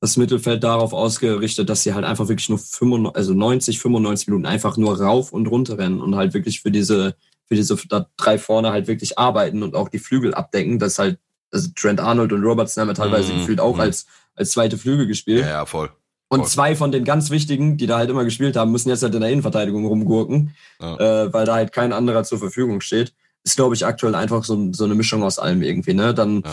das 0.00 0.16
Mittelfeld 0.16 0.64
darauf 0.64 0.94
ausgerichtet, 0.94 1.68
dass 1.68 1.82
sie 1.82 1.92
halt 1.92 2.06
einfach 2.06 2.28
wirklich 2.28 2.48
nur 2.48 2.58
95, 2.58 3.16
also 3.16 3.34
90, 3.34 3.78
95 3.78 4.28
Minuten 4.28 4.46
einfach 4.46 4.76
nur 4.78 4.98
rauf 4.98 5.32
und 5.32 5.46
runter 5.46 5.76
rennen 5.78 6.00
und 6.00 6.16
halt 6.16 6.32
wirklich 6.32 6.62
für 6.62 6.70
diese, 6.70 7.14
für 7.44 7.54
diese 7.54 7.76
drei 8.16 8.38
vorne 8.38 8.72
halt 8.72 8.86
wirklich 8.86 9.18
arbeiten 9.18 9.62
und 9.62 9.74
auch 9.76 9.90
die 9.90 9.98
Flügel 9.98 10.32
abdecken. 10.32 10.78
Das 10.78 10.98
halt, 10.98 11.18
also 11.52 11.68
Trent 11.76 12.00
Arnold 12.00 12.32
und 12.32 12.42
Robertson 12.42 12.88
haben 12.88 12.94
teilweise 12.94 13.32
mhm. 13.32 13.40
gefühlt 13.40 13.60
auch 13.60 13.74
mhm. 13.74 13.82
als, 13.82 14.06
als 14.34 14.50
zweite 14.50 14.78
Flügel 14.78 15.06
gespielt. 15.06 15.42
Ja, 15.42 15.48
ja, 15.48 15.66
voll. 15.66 15.90
Und 16.28 16.46
zwei 16.48 16.76
von 16.76 16.92
den 16.92 17.04
ganz 17.04 17.30
wichtigen, 17.30 17.76
die 17.76 17.88
da 17.88 17.98
halt 17.98 18.08
immer 18.08 18.24
gespielt 18.24 18.56
haben, 18.56 18.70
müssen 18.70 18.88
jetzt 18.88 19.02
halt 19.02 19.14
in 19.14 19.20
der 19.20 19.30
Innenverteidigung 19.30 19.84
rumgurken, 19.84 20.54
ja. 20.80 21.24
äh, 21.24 21.32
weil 21.32 21.44
da 21.44 21.56
halt 21.56 21.72
kein 21.72 21.92
anderer 21.92 22.22
zur 22.22 22.38
Verfügung 22.38 22.80
steht. 22.80 23.12
Ist, 23.42 23.56
glaube 23.56 23.74
ich, 23.74 23.84
aktuell 23.84 24.14
einfach 24.14 24.44
so, 24.44 24.72
so 24.72 24.84
eine 24.84 24.94
Mischung 24.94 25.24
aus 25.24 25.40
allem 25.40 25.62
irgendwie. 25.62 25.94
Ne? 25.94 26.14
Dann 26.14 26.42
ja 26.44 26.50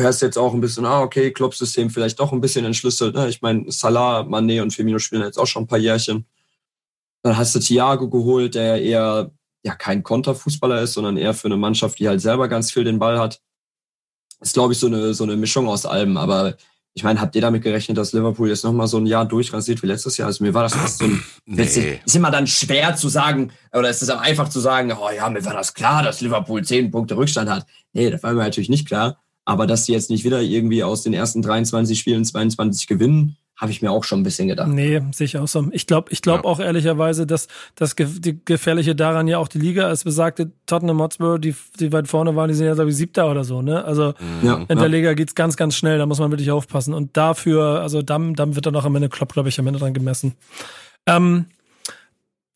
hörst 0.00 0.22
jetzt 0.22 0.38
auch 0.38 0.54
ein 0.54 0.60
bisschen, 0.60 0.84
ah, 0.84 1.02
okay, 1.02 1.30
Klopp-System 1.32 1.90
vielleicht 1.90 2.18
doch 2.20 2.32
ein 2.32 2.40
bisschen 2.40 2.64
entschlüsselt. 2.64 3.14
Ne? 3.14 3.28
Ich 3.28 3.42
meine, 3.42 3.70
Salah, 3.70 4.20
Mané 4.20 4.62
und 4.62 4.72
Firmino 4.72 4.98
spielen 4.98 5.22
jetzt 5.22 5.38
auch 5.38 5.46
schon 5.46 5.64
ein 5.64 5.66
paar 5.66 5.78
Jährchen. 5.78 6.26
Dann 7.22 7.36
hast 7.36 7.54
du 7.54 7.60
Thiago 7.60 8.08
geholt, 8.08 8.54
der 8.54 8.80
eher 8.82 9.30
ja 9.64 9.74
kein 9.74 10.02
Konterfußballer 10.02 10.80
ist, 10.82 10.94
sondern 10.94 11.16
eher 11.16 11.34
für 11.34 11.48
eine 11.48 11.56
Mannschaft, 11.56 11.98
die 11.98 12.08
halt 12.08 12.20
selber 12.20 12.48
ganz 12.48 12.70
viel 12.70 12.84
den 12.84 12.98
Ball 12.98 13.18
hat. 13.18 13.40
Ist, 14.40 14.54
glaube 14.54 14.72
ich, 14.72 14.78
so 14.78 14.86
eine, 14.86 15.14
so 15.14 15.24
eine 15.24 15.36
Mischung 15.36 15.68
aus 15.68 15.86
allem. 15.86 16.16
Aber 16.16 16.56
ich 16.94 17.02
meine, 17.02 17.20
habt 17.20 17.34
ihr 17.34 17.42
damit 17.42 17.62
gerechnet, 17.62 17.98
dass 17.98 18.12
Liverpool 18.12 18.48
jetzt 18.48 18.64
nochmal 18.64 18.86
so 18.86 18.96
ein 18.96 19.06
Jahr 19.06 19.26
durchrasiert 19.26 19.82
wie 19.82 19.86
letztes 19.86 20.16
Jahr? 20.16 20.28
Also 20.28 20.44
mir 20.44 20.54
war 20.54 20.62
das 20.62 20.74
fast 20.74 20.98
so 20.98 21.04
ein. 21.04 21.22
nee. 21.46 22.00
Ist 22.04 22.16
immer 22.16 22.30
dann 22.30 22.46
schwer 22.46 22.96
zu 22.96 23.08
sagen, 23.08 23.52
oder 23.72 23.90
ist 23.90 24.02
es 24.02 24.08
einfach 24.08 24.48
zu 24.48 24.60
sagen, 24.60 24.92
oh 24.92 25.10
ja, 25.10 25.28
mir 25.28 25.44
war 25.44 25.52
das 25.52 25.74
klar, 25.74 26.02
dass 26.02 26.20
Liverpool 26.20 26.64
zehn 26.64 26.90
Punkte 26.90 27.16
Rückstand 27.16 27.50
hat. 27.50 27.66
Nee, 27.92 28.10
das 28.10 28.22
war 28.22 28.32
mir 28.32 28.44
natürlich 28.44 28.70
nicht 28.70 28.86
klar. 28.86 29.18
Aber 29.46 29.66
dass 29.66 29.86
sie 29.86 29.92
jetzt 29.92 30.10
nicht 30.10 30.24
wieder 30.24 30.42
irgendwie 30.42 30.82
aus 30.84 31.02
den 31.02 31.14
ersten 31.14 31.40
23 31.40 31.98
Spielen 31.98 32.24
22 32.24 32.86
gewinnen, 32.86 33.36
habe 33.56 33.72
ich 33.72 33.80
mir 33.80 33.90
auch 33.90 34.04
schon 34.04 34.20
ein 34.20 34.22
bisschen 34.22 34.48
gedacht. 34.48 34.68
Nee, 34.68 35.00
sicher 35.12 35.42
auch 35.42 35.48
so. 35.48 35.66
Ich 35.72 35.86
glaube 35.86 36.12
ich 36.12 36.20
glaub 36.20 36.44
ja. 36.44 36.44
auch 36.44 36.60
ehrlicherweise, 36.60 37.26
dass 37.26 37.48
das 37.74 37.96
die 37.96 38.44
Gefährliche 38.44 38.94
daran 38.94 39.28
ja 39.28 39.38
auch 39.38 39.48
die 39.48 39.58
Liga, 39.58 39.86
als 39.86 40.04
besagte 40.04 40.52
Tottenham 40.66 41.00
Hotspur, 41.00 41.38
die, 41.38 41.54
die 41.80 41.90
weit 41.90 42.06
vorne 42.06 42.36
waren, 42.36 42.48
die 42.48 42.54
sind 42.54 42.66
ja, 42.66 42.74
glaube 42.74 42.90
ich, 42.90 42.96
siebter 42.96 43.30
oder 43.30 43.44
so. 43.44 43.62
Ne? 43.62 43.82
Also 43.82 44.12
ja, 44.42 44.62
in 44.68 44.78
der 44.78 44.88
Liga 44.88 45.14
geht's 45.14 45.34
ganz, 45.34 45.56
ganz 45.56 45.74
schnell, 45.74 45.96
da 45.96 46.04
muss 46.04 46.18
man 46.18 46.30
wirklich 46.30 46.50
aufpassen. 46.50 46.92
Und 46.92 47.16
dafür, 47.16 47.80
also 47.80 48.02
dann, 48.02 48.34
dann 48.34 48.56
wird 48.56 48.66
dann 48.66 48.76
auch 48.76 48.84
am 48.84 48.94
Ende 48.94 49.08
Klopp, 49.08 49.32
glaube 49.32 49.48
ich, 49.48 49.58
am 49.58 49.66
Ende 49.66 49.78
dran 49.78 49.94
gemessen. 49.94 50.34
Ähm, 51.06 51.46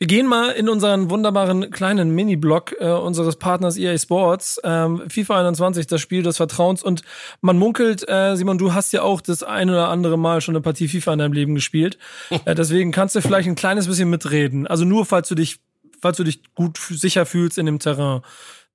wir 0.00 0.06
gehen 0.06 0.26
mal 0.26 0.52
in 0.52 0.70
unseren 0.70 1.10
wunderbaren 1.10 1.70
kleinen 1.70 2.14
Mini-Blog 2.14 2.74
äh, 2.80 2.90
unseres 2.90 3.36
Partners 3.36 3.76
EA 3.76 3.98
Sports. 3.98 4.58
Ähm, 4.64 5.02
FIFA 5.10 5.40
21, 5.40 5.88
das 5.88 6.00
Spiel 6.00 6.22
des 6.22 6.38
Vertrauens. 6.38 6.82
Und 6.82 7.02
man 7.42 7.58
munkelt, 7.58 8.08
äh, 8.08 8.34
Simon, 8.34 8.56
du 8.56 8.72
hast 8.72 8.94
ja 8.94 9.02
auch 9.02 9.20
das 9.20 9.42
ein 9.42 9.68
oder 9.68 9.88
andere 9.88 10.18
Mal 10.18 10.40
schon 10.40 10.56
eine 10.56 10.62
Partie 10.62 10.88
FIFA 10.88 11.12
in 11.12 11.18
deinem 11.18 11.32
Leben 11.34 11.54
gespielt. 11.54 11.98
Äh, 12.46 12.54
deswegen 12.54 12.90
kannst 12.90 13.14
du 13.14 13.20
vielleicht 13.20 13.48
ein 13.48 13.54
kleines 13.54 13.86
bisschen 13.86 14.08
mitreden. 14.08 14.66
Also 14.66 14.86
nur, 14.86 15.04
falls 15.04 15.28
du 15.28 15.34
dich, 15.34 15.58
falls 16.00 16.16
du 16.16 16.24
dich 16.24 16.54
gut 16.54 16.78
sicher 16.78 17.26
fühlst 17.26 17.58
in 17.58 17.66
dem 17.66 17.78
Terrain. 17.78 18.22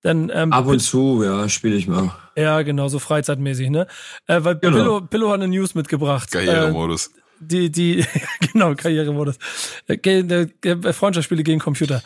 Denn, 0.04 0.32
ähm, 0.32 0.54
Ab 0.54 0.68
und 0.68 0.80
zu, 0.80 1.24
ja, 1.24 1.50
spiele 1.50 1.76
ich 1.76 1.88
mal. 1.88 2.14
Ja, 2.36 2.62
genau, 2.62 2.90
so 2.90 3.00
freizeitmäßig, 3.00 3.72
ne? 3.72 3.88
Äh, 4.28 4.44
weil 4.44 4.58
genau. 4.58 4.78
Pillow, 4.78 5.02
Pillow 5.02 5.30
hat 5.30 5.36
eine 5.36 5.48
News 5.48 5.74
mitgebracht. 5.74 6.30
Karrieremodus. 6.30 7.08
Äh, 7.08 7.25
die, 7.40 7.72
die, 7.72 8.06
genau, 8.52 8.76
Karrieremodus. 8.76 9.38
Freundschaftsspiele 9.88 11.44
gegen 11.44 11.60
Computer. 11.60 12.02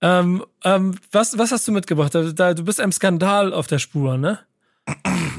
Ähm, 0.00 0.44
ähm, 0.64 0.96
was, 1.12 1.38
was 1.38 1.52
hast 1.52 1.66
du 1.68 1.72
mitgebracht? 1.72 2.14
Da, 2.14 2.54
du 2.54 2.64
bist 2.64 2.80
einem 2.80 2.92
Skandal 2.92 3.52
auf 3.54 3.68
der 3.68 3.78
Spur, 3.78 4.18
ne? 4.18 4.40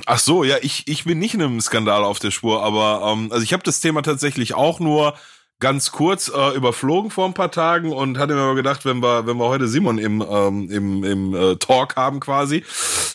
Ach 0.06 0.20
so, 0.20 0.44
ja, 0.44 0.56
ich, 0.62 0.88
ich 0.88 1.04
bin 1.04 1.20
nicht 1.20 1.34
einem 1.34 1.60
Skandal 1.60 2.04
auf 2.04 2.20
der 2.20 2.32
Spur, 2.32 2.64
aber 2.64 3.12
ähm, 3.12 3.30
also 3.32 3.44
ich 3.44 3.52
habe 3.52 3.64
das 3.64 3.82
Thema 3.82 4.02
tatsächlich 4.02 4.54
auch 4.54 4.80
nur 4.80 5.16
ganz 5.60 5.92
kurz 5.92 6.30
äh, 6.34 6.56
überflogen 6.56 7.10
vor 7.10 7.26
ein 7.26 7.34
paar 7.34 7.52
Tagen 7.52 7.92
und 7.92 8.18
hatte 8.18 8.34
mir 8.34 8.42
mal 8.42 8.56
gedacht, 8.56 8.86
wenn 8.86 9.02
wir, 9.02 9.26
wenn 9.26 9.38
wir 9.38 9.48
heute 9.48 9.68
Simon 9.68 9.98
im, 9.98 10.22
ähm, 10.22 10.70
im, 10.70 11.04
im 11.04 11.36
äh, 11.36 11.56
Talk 11.56 11.96
haben 11.96 12.20
quasi, 12.20 12.64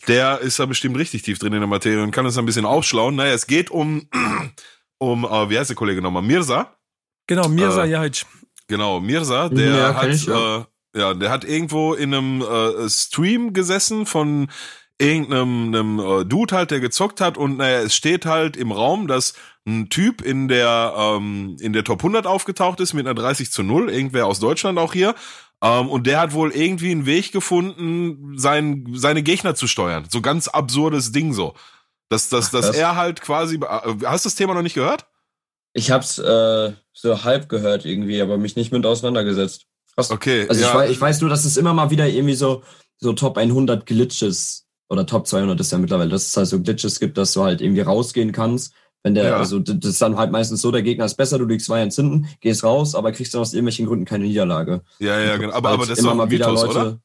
der 0.06 0.40
ist 0.40 0.58
da 0.58 0.66
bestimmt 0.66 0.96
richtig 0.96 1.22
tief 1.22 1.38
drin 1.38 1.52
in 1.52 1.60
der 1.60 1.68
Materie 1.68 2.02
und 2.02 2.10
kann 2.10 2.24
uns 2.24 2.38
ein 2.38 2.46
bisschen 2.46 2.64
aufschlauen. 2.64 3.16
Naja, 3.16 3.32
es 3.32 3.46
geht 3.46 3.70
um, 3.70 4.08
um 4.98 5.24
äh, 5.24 5.50
wie 5.50 5.58
heißt 5.58 5.70
der 5.70 5.76
Kollege 5.76 6.02
nochmal? 6.02 6.22
Mirza. 6.22 6.74
Genau, 7.26 7.48
Mirza 7.48 7.84
äh, 7.84 7.90
Jahic. 7.90 8.26
Genau, 8.66 9.00
Mirza, 9.00 9.48
der 9.48 9.76
ja, 9.76 9.94
hat, 9.94 10.08
ich, 10.08 10.26
ja. 10.26 10.58
Äh, 10.58 10.64
ja, 10.96 11.14
der 11.14 11.30
hat 11.30 11.44
irgendwo 11.44 11.94
in 11.94 12.14
einem 12.14 12.42
äh, 12.42 12.88
Stream 12.88 13.52
gesessen 13.52 14.06
von 14.06 14.48
irgendeinem 15.00 15.74
einem, 15.74 16.00
äh, 16.00 16.24
Dude 16.24 16.54
halt, 16.54 16.70
der 16.70 16.80
gezockt 16.80 17.20
hat 17.20 17.38
und 17.38 17.58
naja, 17.58 17.80
es 17.80 17.94
steht 17.94 18.26
halt 18.26 18.56
im 18.56 18.72
Raum, 18.72 19.06
dass 19.06 19.34
ein 19.66 19.90
Typ 19.90 20.22
in 20.22 20.48
der 20.48 20.94
ähm, 20.96 21.56
in 21.60 21.72
der 21.72 21.84
Top 21.84 22.00
100 22.00 22.26
aufgetaucht 22.26 22.80
ist 22.80 22.94
mit 22.94 23.06
einer 23.06 23.14
30 23.14 23.50
zu 23.50 23.62
0, 23.62 23.90
irgendwer 23.90 24.26
aus 24.26 24.40
Deutschland 24.40 24.78
auch 24.78 24.92
hier. 24.92 25.14
Ähm, 25.62 25.88
und 25.88 26.06
der 26.06 26.20
hat 26.20 26.32
wohl 26.32 26.52
irgendwie 26.52 26.90
einen 26.90 27.06
Weg 27.06 27.32
gefunden, 27.32 28.38
sein, 28.38 28.86
seine 28.94 29.22
Gegner 29.22 29.54
zu 29.54 29.66
steuern. 29.66 30.04
So 30.08 30.20
ganz 30.20 30.48
absurdes 30.48 31.12
Ding 31.12 31.32
so. 31.32 31.54
Dass, 32.08 32.28
dass, 32.28 32.50
dass 32.50 32.70
er 32.70 32.96
halt 32.96 33.20
quasi. 33.20 33.56
Äh, 33.56 33.94
hast 34.04 34.24
du 34.24 34.28
das 34.28 34.34
Thema 34.34 34.54
noch 34.54 34.62
nicht 34.62 34.74
gehört? 34.74 35.06
Ich 35.74 35.90
hab's 35.90 36.18
äh, 36.18 36.72
so 36.92 37.24
halb 37.24 37.48
gehört 37.48 37.84
irgendwie, 37.84 38.20
aber 38.22 38.38
mich 38.38 38.56
nicht 38.56 38.72
mit 38.72 38.86
auseinandergesetzt. 38.86 39.66
Krass. 39.94 40.10
Okay. 40.10 40.46
Also 40.48 40.62
ja. 40.62 40.68
ich, 40.68 40.74
weiß, 40.74 40.90
ich 40.90 41.00
weiß 41.00 41.20
nur, 41.20 41.30
dass 41.30 41.44
es 41.44 41.56
immer 41.56 41.74
mal 41.74 41.90
wieder 41.90 42.08
irgendwie 42.08 42.34
so, 42.34 42.62
so 42.98 43.12
Top 43.12 43.36
100 43.36 43.84
Glitches 43.84 44.66
oder 44.88 45.04
Top 45.06 45.26
200 45.26 45.60
ist 45.60 45.72
ja 45.72 45.78
mittlerweile, 45.78 46.10
dass 46.10 46.26
es 46.26 46.36
halt 46.36 46.48
so 46.48 46.60
Glitches 46.60 46.98
gibt, 46.98 47.18
dass 47.18 47.32
du 47.34 47.42
halt 47.42 47.60
irgendwie 47.60 47.82
rausgehen 47.82 48.32
kannst. 48.32 48.72
Wenn 49.02 49.14
der, 49.14 49.24
ja. 49.24 49.36
also 49.36 49.58
das 49.60 49.92
ist 49.92 50.02
dann 50.02 50.16
halt 50.16 50.32
meistens 50.32 50.60
so, 50.60 50.72
der 50.72 50.82
Gegner 50.82 51.04
ist 51.04 51.14
besser, 51.14 51.38
du 51.38 51.44
liegst 51.44 51.66
zwei 51.66 51.80
hinten, 51.80 52.28
gehst 52.40 52.64
raus, 52.64 52.94
aber 52.94 53.12
kriegst 53.12 53.32
dann 53.34 53.42
aus 53.42 53.52
irgendwelchen 53.52 53.86
Gründen 53.86 54.04
keine 54.04 54.24
Niederlage. 54.24 54.82
Ja, 54.98 55.20
ja, 55.20 55.36
genau. 55.36 55.52
Aber, 55.52 55.70
halt 55.70 55.78
aber 55.78 55.86
das 55.86 55.98
immer 55.98 56.10
ist 56.10 56.16
mal 56.16 56.30
wieder 56.30 56.48
Mythos, 56.48 56.66
Leute. 56.66 56.80
Oder? 56.80 57.00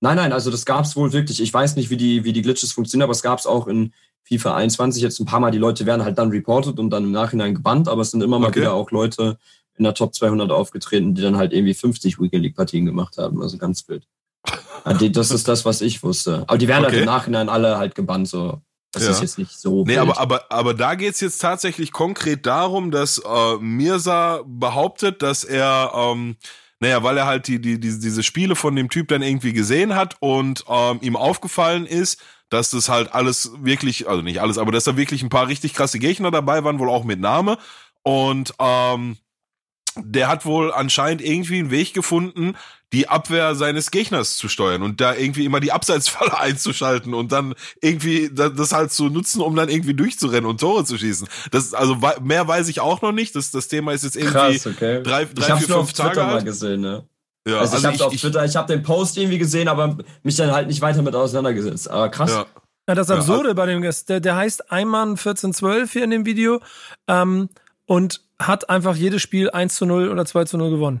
Nein, 0.00 0.16
nein, 0.16 0.32
also 0.32 0.50
das 0.50 0.64
gab's 0.64 0.96
wohl 0.96 1.12
wirklich. 1.12 1.40
Ich 1.40 1.52
weiß 1.52 1.76
nicht, 1.76 1.90
wie 1.90 1.96
die, 1.96 2.24
wie 2.24 2.32
die 2.32 2.42
Glitches 2.42 2.72
funktionieren, 2.72 3.04
aber 3.04 3.12
es 3.12 3.22
gab's 3.22 3.46
auch 3.46 3.66
in 3.66 3.92
FIFA 4.24 4.56
21 4.56 5.02
jetzt 5.02 5.18
ein 5.18 5.26
paar 5.26 5.40
Mal. 5.40 5.50
Die 5.50 5.58
Leute 5.58 5.86
werden 5.86 6.04
halt 6.04 6.18
dann 6.18 6.30
reported 6.30 6.78
und 6.78 6.90
dann 6.90 7.04
im 7.04 7.12
Nachhinein 7.12 7.54
gebannt, 7.54 7.88
aber 7.88 8.02
es 8.02 8.10
sind 8.10 8.22
immer 8.22 8.38
mal 8.38 8.48
okay. 8.48 8.60
wieder 8.60 8.74
auch 8.74 8.90
Leute 8.90 9.38
in 9.76 9.84
der 9.84 9.94
Top 9.94 10.14
200 10.14 10.50
aufgetreten, 10.50 11.14
die 11.14 11.22
dann 11.22 11.36
halt 11.36 11.52
irgendwie 11.52 11.74
50 11.74 12.20
Weekend 12.20 12.42
League 12.42 12.56
Partien 12.56 12.84
gemacht 12.84 13.16
haben. 13.18 13.42
Also 13.42 13.58
ganz 13.58 13.88
wild. 13.88 14.06
Das 14.84 15.30
ist 15.30 15.48
das, 15.48 15.64
was 15.64 15.80
ich 15.80 16.02
wusste. 16.02 16.44
Aber 16.46 16.58
die 16.58 16.68
werden 16.68 16.84
halt 16.84 16.88
okay. 16.88 16.96
halt 16.96 17.08
im 17.08 17.12
Nachhinein 17.12 17.48
alle 17.48 17.78
halt 17.78 17.94
gebannt, 17.94 18.28
so. 18.28 18.60
Das 18.92 19.04
ja. 19.04 19.10
ist 19.10 19.20
jetzt 19.20 19.38
nicht 19.38 19.58
so. 19.58 19.84
Nee, 19.84 19.98
aber, 19.98 20.18
aber, 20.18 20.50
aber 20.50 20.72
da 20.72 20.94
geht's 20.94 21.20
jetzt 21.20 21.38
tatsächlich 21.38 21.92
konkret 21.92 22.46
darum, 22.46 22.90
dass 22.90 23.18
äh, 23.18 23.56
Mirza 23.60 24.42
behauptet, 24.46 25.20
dass 25.22 25.44
er, 25.44 25.92
ähm, 25.94 26.36
naja, 26.80 27.02
weil 27.02 27.16
er 27.18 27.26
halt 27.26 27.48
die, 27.48 27.60
die, 27.60 27.80
die, 27.80 27.98
diese 27.98 28.22
Spiele 28.22 28.54
von 28.54 28.76
dem 28.76 28.88
Typ 28.88 29.08
dann 29.08 29.22
irgendwie 29.22 29.52
gesehen 29.52 29.94
hat 29.94 30.16
und 30.20 30.64
ähm, 30.68 30.98
ihm 31.02 31.16
aufgefallen 31.16 31.86
ist, 31.86 32.22
dass 32.50 32.70
das 32.70 32.88
halt 32.88 33.12
alles 33.12 33.52
wirklich, 33.58 34.08
also 34.08 34.22
nicht 34.22 34.40
alles, 34.40 34.58
aber 34.58 34.72
dass 34.72 34.84
da 34.84 34.96
wirklich 34.96 35.22
ein 35.22 35.28
paar 35.28 35.48
richtig 35.48 35.74
krasse 35.74 35.98
Gegner 35.98 36.30
dabei 36.30 36.64
waren, 36.64 36.78
wohl 36.78 36.88
auch 36.88 37.04
mit 37.04 37.20
Name. 37.20 37.58
Und 38.02 38.54
ähm, 38.58 39.18
der 40.04 40.28
hat 40.28 40.44
wohl 40.44 40.72
anscheinend 40.72 41.22
irgendwie 41.22 41.58
einen 41.58 41.70
Weg 41.70 41.94
gefunden, 41.94 42.54
die 42.92 43.08
Abwehr 43.08 43.54
seines 43.54 43.90
Gegners 43.90 44.36
zu 44.36 44.48
steuern 44.48 44.82
und 44.82 45.00
da 45.00 45.14
irgendwie 45.14 45.44
immer 45.44 45.60
die 45.60 45.72
Abseitsfalle 45.72 46.38
einzuschalten 46.38 47.14
und 47.14 47.32
dann 47.32 47.54
irgendwie 47.82 48.30
das 48.32 48.72
halt 48.72 48.92
zu 48.92 49.08
nutzen, 49.08 49.42
um 49.42 49.54
dann 49.56 49.68
irgendwie 49.68 49.94
durchzurennen 49.94 50.46
und 50.46 50.60
Tore 50.60 50.84
zu 50.84 50.96
schießen. 50.96 51.28
Das 51.50 51.74
also 51.74 51.98
mehr 52.22 52.48
weiß 52.48 52.68
ich 52.68 52.80
auch 52.80 53.02
noch 53.02 53.12
nicht. 53.12 53.36
Das, 53.36 53.50
das 53.50 53.68
Thema 53.68 53.92
ist 53.92 54.04
jetzt 54.04 54.16
irgendwie 54.16 54.58
Krass, 54.58 54.66
okay. 54.66 55.02
drei, 55.02 55.26
drei 55.26 55.56
vier, 55.56 55.76
fünf 55.76 55.92
Tage 55.92 56.22
alt. 56.22 56.34
Mal 56.36 56.44
gesehen, 56.44 56.80
ne? 56.80 57.06
Ja, 57.46 57.60
also, 57.60 57.76
also 57.76 57.88
ich 57.88 58.00
habe 58.00 58.06
auf 58.06 58.16
Twitter, 58.16 58.44
ich 58.44 58.56
habe 58.56 58.72
den 58.72 58.82
Post 58.82 59.16
irgendwie 59.16 59.38
gesehen, 59.38 59.68
aber 59.68 59.96
mich 60.22 60.36
dann 60.36 60.52
halt 60.52 60.68
nicht 60.68 60.80
weiter 60.80 61.02
mit 61.02 61.14
auseinandergesetzt. 61.14 61.90
Aber 61.90 62.08
krass. 62.10 62.30
Ja. 62.30 62.46
Ja, 62.88 62.94
das 62.94 63.10
Absurde 63.10 63.48
ja, 63.48 63.54
bei 63.54 63.66
dem 63.66 63.82
Gast, 63.82 64.08
der, 64.08 64.18
der 64.18 64.34
heißt 64.34 64.72
Einmann 64.72 65.10
1412 65.10 65.92
hier 65.92 66.04
in 66.04 66.10
dem 66.10 66.24
Video 66.24 66.60
ähm, 67.06 67.50
und 67.88 68.20
hat 68.38 68.68
einfach 68.68 68.94
jedes 68.94 69.22
Spiel 69.22 69.50
1 69.50 69.74
zu 69.74 69.86
0 69.86 70.10
oder 70.10 70.26
2 70.26 70.44
zu 70.44 70.58
0 70.58 70.70
gewonnen. 70.70 71.00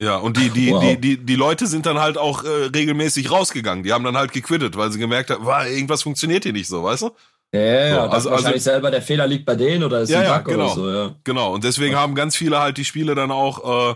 Ja, 0.00 0.16
und 0.16 0.36
die, 0.36 0.50
die, 0.50 0.72
wow. 0.72 0.82
die, 0.82 0.96
die, 1.00 1.16
die 1.18 1.34
Leute 1.36 1.66
sind 1.66 1.86
dann 1.86 1.98
halt 1.98 2.18
auch 2.18 2.42
äh, 2.42 2.48
regelmäßig 2.74 3.30
rausgegangen. 3.30 3.84
Die 3.84 3.92
haben 3.92 4.04
dann 4.04 4.16
halt 4.16 4.32
gequittet, 4.32 4.76
weil 4.76 4.90
sie 4.90 4.98
gemerkt 4.98 5.30
haben, 5.30 5.44
wow, 5.44 5.64
irgendwas 5.66 6.02
funktioniert 6.02 6.42
hier 6.42 6.52
nicht 6.52 6.68
so, 6.68 6.82
weißt 6.82 7.02
du? 7.02 7.10
Ja, 7.52 7.60
ja, 7.60 7.86
ja. 7.86 8.06
Also, 8.08 8.30
wahrscheinlich 8.30 8.54
also, 8.54 8.70
selber 8.70 8.90
der 8.90 9.02
Fehler 9.02 9.26
liegt 9.26 9.44
bei 9.44 9.54
denen 9.54 9.84
oder 9.84 10.00
ist 10.00 10.10
ja, 10.10 10.20
ein 10.20 10.24
Bug 10.24 10.48
ja, 10.50 10.56
genau, 10.56 10.64
oder 10.64 10.74
so, 10.74 10.90
ja. 10.90 11.14
Genau, 11.22 11.54
und 11.54 11.64
deswegen 11.64 11.92
ja. 11.92 12.00
haben 12.00 12.14
ganz 12.14 12.34
viele 12.34 12.58
halt 12.58 12.78
die 12.78 12.84
Spiele 12.84 13.14
dann 13.14 13.30
auch, 13.30 13.90
äh, 13.90 13.94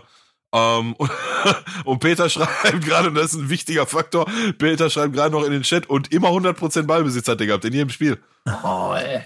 ähm, 0.53 0.93
und, 0.93 1.11
und 1.85 1.99
Peter 1.99 2.29
schreibt 2.29 2.85
gerade, 2.85 3.09
und 3.09 3.15
das 3.15 3.33
ist 3.33 3.39
ein 3.39 3.49
wichtiger 3.49 3.85
Faktor, 3.87 4.25
Peter 4.57 4.89
schreibt 4.91 5.13
gerade 5.13 5.31
noch 5.31 5.43
in 5.43 5.51
den 5.51 5.63
Chat 5.63 5.89
und 5.89 6.11
immer 6.11 6.29
100% 6.29 6.83
Ballbesitz 6.83 7.27
hat 7.27 7.39
der 7.39 7.47
gehabt 7.47 7.65
in 7.65 7.73
jedem 7.73 7.89
Spiel. 7.89 8.17
Oh, 8.63 8.93
ey. 8.95 9.23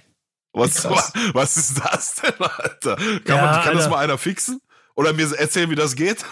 Was, 0.56 0.90
was, 0.90 1.12
was 1.34 1.58
ist 1.58 1.82
das 1.84 2.16
denn, 2.16 2.34
Alter? 2.40 2.96
Kann, 2.96 3.22
ja, 3.28 3.46
man, 3.46 3.64
kann 3.64 3.76
das 3.76 3.90
mal 3.90 3.98
einer 3.98 4.18
fixen? 4.18 4.62
Oder 4.96 5.12
mir 5.12 5.30
erzählen, 5.38 5.70
wie 5.70 5.76
das 5.76 5.96
geht? 5.96 6.24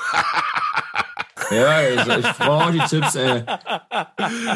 ja, 1.51 1.81
ich, 1.89 2.07
ich 2.07 2.31
brauche 2.37 2.71
die 2.71 2.79
Tipps, 2.79 3.15
ey. 3.15 3.43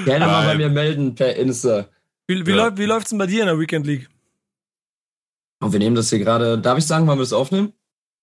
Gerne 0.06 0.26
mal 0.26 0.46
bei 0.46 0.56
mir 0.56 0.70
melden 0.70 1.16
per 1.16 1.36
Insta. 1.36 1.88
Wie, 2.28 2.46
wie, 2.46 2.52
ja. 2.52 2.56
läuft, 2.56 2.78
wie 2.78 2.86
läuft's 2.86 3.10
denn 3.10 3.20
bei 3.20 3.28
dir 3.28 3.42
in 3.42 3.48
der 3.48 3.60
Weekend 3.60 3.86
League? 3.86 4.10
Und 5.60 5.74
wir 5.74 5.80
nehmen 5.80 5.98
das 5.98 6.10
hier 6.10 6.20
gerade, 6.20 6.58
darf 6.58 6.78
ich 6.78 6.88
sagen, 6.88 7.06
wann 7.08 7.18
wir 7.18 7.24
es 7.24 7.34
aufnehmen? 7.34 7.74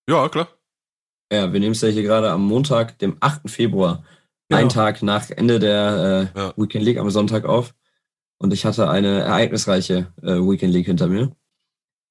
Ja, 0.09 0.27
klar. 0.29 0.47
Ja, 1.31 1.53
wir 1.53 1.59
nehmen 1.59 1.73
es 1.73 1.81
ja 1.81 1.89
hier 1.89 2.03
gerade 2.03 2.31
am 2.31 2.41
Montag, 2.47 2.97
dem 2.99 3.17
8. 3.19 3.49
Februar, 3.51 4.03
genau. 4.49 4.61
einen 4.61 4.69
Tag 4.69 5.03
nach 5.03 5.29
Ende 5.29 5.59
der 5.59 6.31
äh, 6.35 6.39
ja. 6.39 6.53
Weekend 6.55 6.85
League 6.85 6.97
am 6.97 7.11
Sonntag 7.11 7.45
auf. 7.45 7.75
Und 8.37 8.53
ich 8.53 8.65
hatte 8.65 8.89
eine 8.89 9.21
ereignisreiche 9.21 10.13
äh, 10.21 10.35
Weekend 10.35 10.73
League 10.73 10.87
hinter 10.87 11.07
mir. 11.07 11.31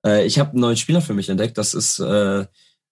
Äh, 0.05 0.27
ich 0.27 0.39
habe 0.39 0.51
einen 0.51 0.61
neuen 0.61 0.77
Spieler 0.77 1.01
für 1.01 1.15
mich 1.15 1.29
entdeckt. 1.29 1.59
Das 1.59 1.75
ist 1.75 1.99
äh, 1.99 2.47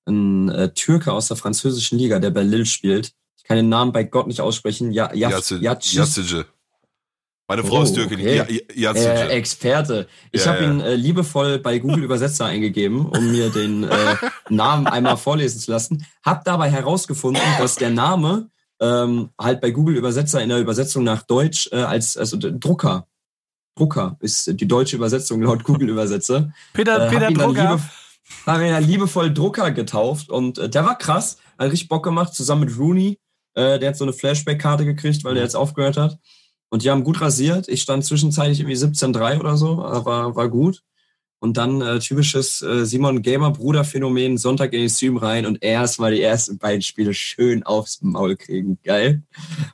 ein 0.06 0.48
äh, 0.48 0.72
Türke 0.74 1.12
aus 1.12 1.28
der 1.28 1.36
französischen 1.36 1.98
Liga, 1.98 2.18
der 2.18 2.30
bei 2.30 2.42
Lille 2.42 2.66
spielt. 2.66 3.12
Ich 3.36 3.44
kann 3.44 3.56
den 3.56 3.68
Namen 3.68 3.92
bei 3.92 4.04
Gott 4.04 4.26
nicht 4.26 4.40
aussprechen. 4.40 4.92
Ja, 4.92 5.12
ja, 5.14 5.30
Yacic. 5.30 6.46
Meine 7.48 7.64
Frau 7.64 7.80
oh, 7.80 7.82
ist 7.82 7.94
Türkin. 7.94 8.20
Okay. 8.20 8.64
Ja, 8.74 8.92
äh, 8.92 9.26
Experte. 9.28 10.06
Ich 10.30 10.44
ja, 10.44 10.52
habe 10.52 10.64
ja. 10.64 10.70
ihn 10.70 10.80
äh, 10.80 10.94
liebevoll 10.94 11.58
bei 11.58 11.78
Google 11.78 12.04
Übersetzer 12.04 12.46
eingegeben, 12.46 13.04
um 13.06 13.30
mir 13.30 13.50
den 13.50 13.84
äh, 13.84 14.16
Namen 14.48 14.86
einmal 14.86 15.16
vorlesen 15.16 15.60
zu 15.60 15.70
lassen. 15.70 16.06
Hab 16.24 16.44
dabei 16.44 16.70
herausgefunden, 16.70 17.42
dass 17.58 17.74
der 17.74 17.90
Name 17.90 18.48
ähm, 18.80 19.30
halt 19.38 19.60
bei 19.60 19.70
Google 19.70 19.96
Übersetzer 19.96 20.40
in 20.40 20.48
der 20.48 20.60
Übersetzung 20.60 21.04
nach 21.04 21.24
Deutsch 21.24 21.68
äh, 21.72 21.82
als 21.82 22.16
also 22.16 22.38
Drucker 22.40 23.06
Drucker 23.76 24.16
ist 24.20 24.60
die 24.60 24.68
deutsche 24.68 24.96
Übersetzung 24.96 25.42
laut 25.42 25.64
Google 25.64 25.88
Übersetzer. 25.88 26.52
Peter, 26.72 27.06
äh, 27.06 27.10
Peter 27.10 27.30
Drucker. 27.30 27.70
Liebe, 27.70 27.82
haben 28.46 28.62
ihn 28.62 28.68
ja 28.68 28.78
liebevoll 28.78 29.32
Drucker 29.32 29.70
getauft 29.70 30.30
und 30.30 30.58
äh, 30.58 30.68
der 30.68 30.84
war 30.84 30.98
krass, 30.98 31.38
hat 31.58 31.70
richtig 31.70 31.88
Bock 31.88 32.04
gemacht, 32.04 32.34
zusammen 32.34 32.64
mit 32.64 32.78
Rooney. 32.78 33.18
Äh, 33.54 33.78
der 33.78 33.90
hat 33.90 33.96
so 33.96 34.04
eine 34.04 34.12
Flashback-Karte 34.12 34.84
gekriegt, 34.84 35.24
weil 35.24 35.34
der 35.34 35.42
jetzt 35.42 35.56
aufgehört 35.56 35.96
hat. 35.96 36.18
Und 36.70 36.82
die 36.82 36.90
haben 36.90 37.04
gut 37.04 37.20
rasiert. 37.20 37.68
Ich 37.68 37.82
stand 37.82 38.04
zwischenzeitlich 38.04 38.60
irgendwie 38.60 38.76
17-3 38.76 39.40
oder 39.40 39.56
so, 39.56 39.84
aber 39.84 40.34
war 40.36 40.48
gut. 40.48 40.82
Und 41.38 41.56
dann 41.56 41.82
äh, 41.82 41.98
typisches 41.98 42.62
äh, 42.62 42.86
Simon 42.86 43.20
Gamer 43.20 43.50
Bruder 43.50 43.84
Phänomen, 43.84 44.38
Sonntag 44.38 44.72
in 44.72 44.80
den 44.80 44.88
Stream 44.88 45.16
rein 45.16 45.44
und 45.44 45.62
erstmal 45.62 46.12
die 46.12 46.22
ersten 46.22 46.56
beiden 46.56 46.82
Spiele 46.82 47.12
schön 47.14 47.64
aufs 47.64 48.00
Maul 48.00 48.36
kriegen. 48.36 48.78
Geil. 48.84 49.22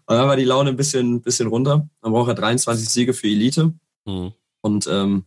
Und 0.06 0.16
dann 0.16 0.26
war 0.26 0.36
die 0.36 0.44
Laune 0.44 0.70
ein 0.70 0.76
bisschen, 0.76 1.20
bisschen 1.20 1.46
runter. 1.46 1.86
Dann 2.00 2.12
braucht 2.12 2.28
er 2.28 2.34
23 2.34 2.88
Siege 2.88 3.12
für 3.12 3.28
Elite. 3.28 3.74
Mhm. 4.06 4.32
Und 4.60 4.86
ähm, 4.86 5.24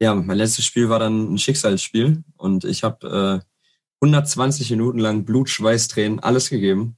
ja, 0.00 0.14
mein 0.14 0.36
letztes 0.36 0.64
Spiel 0.64 0.88
war 0.88 0.98
dann 0.98 1.34
ein 1.34 1.38
Schicksalsspiel 1.38 2.24
und 2.36 2.64
ich 2.64 2.82
habe 2.82 3.42
äh, 3.42 4.04
120 4.04 4.70
Minuten 4.70 4.98
lang 4.98 5.24
Blut, 5.24 5.48
Schweiß, 5.48 5.88
Tränen, 5.88 6.20
alles 6.20 6.50
gegeben, 6.50 6.96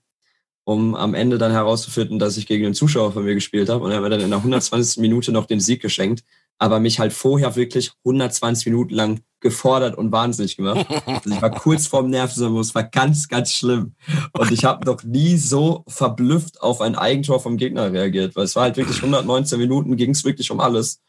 um 0.65 0.95
am 0.95 1.15
Ende 1.15 1.39
dann 1.39 1.53
herauszufinden, 1.53 2.19
dass 2.19 2.37
ich 2.37 2.47
gegen 2.47 2.65
einen 2.65 2.75
Zuschauer 2.75 3.13
von 3.13 3.25
mir 3.25 3.35
gespielt 3.35 3.69
habe 3.69 3.85
und 3.85 3.91
er 3.91 3.99
hat 3.99 4.03
mir 4.03 4.11
dann 4.11 4.21
in 4.21 4.31
der 4.31 4.39
120. 4.39 5.01
Minute 5.01 5.33
noch 5.33 5.47
den 5.47 5.61
Sieg 5.61 5.83
geschenkt, 5.83 6.25
aber 6.59 6.81
mich 6.81 6.99
halt 6.99 7.13
vorher 7.13 7.55
wirklich 7.55 7.93
120 8.05 8.67
Minuten 8.67 8.95
lang 8.95 9.21
gefordert 9.47 9.97
und 9.97 10.13
wahnsinnig 10.13 10.57
gemacht. 10.57 10.87
Also 11.07 11.31
ich 11.31 11.41
war 11.43 11.51
kurz 11.51 11.87
vorm 11.87 12.11
Nervenzusammenbruch, 12.11 12.63
es 12.63 12.75
war 12.75 12.85
ganz, 12.85 13.29
ganz 13.29 13.53
schlimm. 13.53 13.95
Und 14.33 14.51
ich 14.51 14.65
habe 14.65 14.85
noch 14.85 15.03
nie 15.03 15.37
so 15.37 15.85
verblüfft 15.87 16.61
auf 16.61 16.81
ein 16.81 16.97
Eigentor 16.97 17.41
vom 17.41 17.57
Gegner 17.57 17.93
reagiert, 17.93 18.37
weil 18.37 18.45
es 18.45 18.57
war 18.57 18.65
halt 18.65 18.77
wirklich 18.77 18.97
119 18.99 19.59
Minuten, 19.59 19.97
ging 19.97 20.11
es 20.11 20.25
wirklich 20.25 20.51
um 20.51 20.61
alles. 20.61 21.01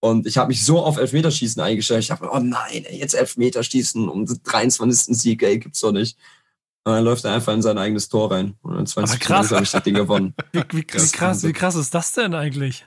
Und 0.00 0.26
ich 0.26 0.36
habe 0.36 0.48
mich 0.48 0.64
so 0.64 0.82
auf 0.82 0.98
Elfmeterschießen 0.98 1.62
eingestellt. 1.62 2.02
Ich 2.02 2.08
dachte, 2.08 2.28
oh 2.30 2.38
nein, 2.38 2.84
ey, 2.84 2.98
jetzt 2.98 3.14
Elfmeterschießen 3.14 4.08
um 4.08 4.26
den 4.26 4.40
23. 4.42 5.16
Sieg, 5.16 5.42
ey, 5.42 5.58
gibt's 5.58 5.80
doch 5.80 5.92
nicht. 5.92 6.18
Und 6.84 6.92
dann 6.92 7.04
läuft 7.04 7.24
er 7.24 7.34
einfach 7.34 7.52
in 7.52 7.62
sein 7.62 7.78
eigenes 7.78 8.08
Tor 8.08 8.30
rein. 8.30 8.54
Und 8.62 8.76
dann 8.76 8.86
20 8.86 9.20
krass. 9.20 9.50
habe 9.50 9.64
ich 9.64 9.70
das 9.70 9.82
Ding 9.82 9.94
gewonnen. 9.94 10.34
Wie, 10.52 10.62
wie, 10.70 10.84
krass. 10.84 11.12
wie, 11.12 11.16
krass, 11.16 11.42
wie 11.44 11.52
krass 11.52 11.74
ist 11.74 11.94
das 11.94 12.12
denn 12.12 12.34
eigentlich? 12.34 12.86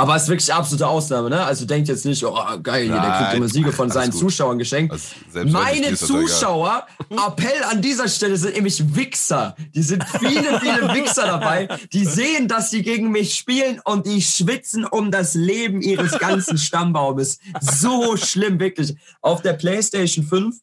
Aber 0.00 0.14
es 0.14 0.22
ist 0.22 0.28
wirklich 0.28 0.54
absolute 0.54 0.86
Ausnahme, 0.86 1.28
ne? 1.28 1.42
Also 1.42 1.64
denkt 1.64 1.88
jetzt 1.88 2.04
nicht, 2.04 2.22
oh 2.24 2.32
geil, 2.62 2.84
hier, 2.84 3.00
der 3.00 3.10
kriegt 3.18 3.34
immer 3.34 3.48
Siege 3.48 3.72
von 3.72 3.90
seinen 3.90 4.12
Zuschauern 4.12 4.56
geschenkt. 4.56 4.92
Also, 4.92 5.50
Meine 5.50 5.92
Zuschauer, 5.96 6.86
Appell 7.10 7.64
an 7.68 7.82
dieser 7.82 8.06
Stelle, 8.06 8.36
sind 8.36 8.54
nämlich 8.54 8.94
Wichser. 8.94 9.56
Die 9.74 9.82
sind 9.82 10.04
viele, 10.20 10.60
viele 10.60 10.94
Wichser 10.94 11.26
dabei. 11.26 11.66
Die 11.92 12.04
sehen, 12.04 12.46
dass 12.46 12.70
sie 12.70 12.82
gegen 12.82 13.10
mich 13.10 13.34
spielen 13.34 13.80
und 13.84 14.06
die 14.06 14.22
schwitzen 14.22 14.84
um 14.84 15.10
das 15.10 15.34
Leben 15.34 15.82
ihres 15.82 16.16
ganzen 16.20 16.58
Stammbaumes. 16.58 17.40
So 17.60 18.16
schlimm, 18.16 18.60
wirklich. 18.60 18.94
Auf 19.20 19.42
der 19.42 19.54
PlayStation 19.54 20.24
5 20.24 20.54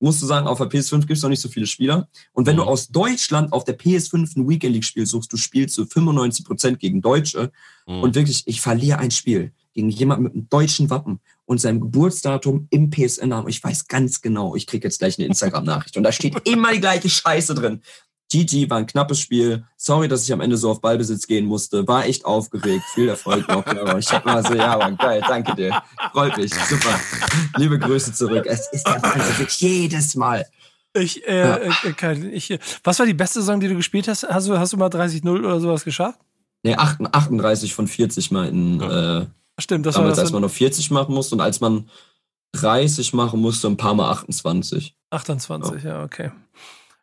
musst 0.00 0.22
du 0.22 0.26
sagen, 0.26 0.46
auf 0.46 0.56
der 0.56 0.68
PS5 0.68 1.00
gibt 1.00 1.18
es 1.18 1.22
noch 1.22 1.28
nicht 1.28 1.42
so 1.42 1.50
viele 1.50 1.66
Spieler. 1.66 2.08
Und 2.32 2.46
wenn 2.46 2.56
mhm. 2.56 2.60
du 2.60 2.64
aus 2.64 2.88
Deutschland 2.88 3.52
auf 3.52 3.64
der 3.64 3.78
PS5 3.78 4.34
ein 4.34 4.48
Weekend 4.48 4.72
League 4.72 4.84
Spiel 4.84 5.04
suchst, 5.04 5.30
du 5.30 5.36
spielst 5.36 5.74
zu 5.74 5.82
so 5.82 5.88
95 5.90 6.46
Prozent 6.46 6.80
gegen 6.80 7.02
Deutsche. 7.02 7.52
Mhm. 7.86 8.02
Und 8.02 8.14
wirklich, 8.14 8.42
ich 8.46 8.60
verliere 8.60 8.98
ein 8.98 9.10
Spiel 9.10 9.52
gegen 9.72 9.88
jemanden 9.88 10.24
mit 10.24 10.32
einem 10.34 10.48
deutschen 10.48 10.90
Wappen 10.90 11.20
und 11.46 11.60
seinem 11.60 11.80
Geburtsdatum 11.80 12.66
im 12.70 12.90
PSN-Namen. 12.90 13.48
Ich 13.48 13.62
weiß 13.62 13.88
ganz 13.88 14.20
genau, 14.20 14.54
ich 14.54 14.66
kriege 14.66 14.86
jetzt 14.86 14.98
gleich 14.98 15.18
eine 15.18 15.26
Instagram-Nachricht. 15.26 15.96
Und 15.96 16.02
da 16.02 16.12
steht 16.12 16.36
immer 16.48 16.72
die 16.72 16.80
gleiche 16.80 17.08
Scheiße 17.08 17.54
drin. 17.54 17.82
GG 18.30 18.70
war 18.70 18.78
ein 18.78 18.86
knappes 18.86 19.20
Spiel. 19.20 19.64
Sorry, 19.76 20.08
dass 20.08 20.24
ich 20.24 20.32
am 20.32 20.40
Ende 20.40 20.56
so 20.56 20.70
auf 20.70 20.80
Ballbesitz 20.80 21.26
gehen 21.26 21.44
musste. 21.44 21.86
War 21.86 22.06
echt 22.06 22.24
aufgeregt. 22.24 22.82
Viel 22.94 23.08
Erfolg 23.10 23.46
noch. 23.46 23.66
Aber 23.66 23.98
ich 23.98 24.10
hab 24.10 24.24
mal 24.24 24.42
so, 24.42 24.54
ja, 24.54 24.78
war 24.78 24.90
geil. 24.92 25.22
Danke 25.26 25.54
dir. 25.54 25.82
Freut 26.12 26.38
mich. 26.38 26.54
Super. 26.54 26.98
Liebe 27.58 27.78
Grüße 27.78 28.14
zurück. 28.14 28.46
Es 28.46 28.72
ist 28.72 28.86
der 28.86 29.02
Wahnsinn. 29.02 29.46
Jedes 29.50 30.14
Mal. 30.14 30.46
Ich, 30.94 31.26
äh, 31.26 31.40
ja. 31.40 31.56
äh, 31.56 32.28
ich, 32.28 32.58
was 32.84 32.98
war 32.98 33.06
die 33.06 33.14
beste 33.14 33.40
Saison, 33.40 33.60
die 33.60 33.68
du 33.68 33.76
gespielt 33.76 34.08
hast? 34.08 34.22
Hast 34.24 34.48
du, 34.48 34.58
hast 34.58 34.72
du 34.72 34.78
mal 34.78 34.88
30-0 34.88 35.28
oder 35.28 35.60
sowas 35.60 35.84
geschafft? 35.84 36.18
Nee, 36.62 36.74
38 36.76 37.74
von 37.74 37.88
40 37.88 38.30
mal 38.30 38.48
in, 38.48 38.80
äh, 38.80 39.26
Stimmt, 39.58 39.86
das 39.86 39.94
damals, 39.94 40.10
war 40.10 40.10
das 40.10 40.18
als 40.18 40.32
man 40.32 40.42
noch 40.42 40.50
40 40.50 40.90
machen 40.90 41.14
musste 41.14 41.34
und 41.34 41.40
als 41.40 41.60
man 41.60 41.88
30 42.52 43.14
machen 43.14 43.40
musste, 43.40 43.68
ein 43.68 43.76
paar 43.76 43.94
mal 43.94 44.10
28. 44.10 44.94
28, 45.10 45.82
ja, 45.82 45.90
ja 45.90 46.04
okay. 46.04 46.30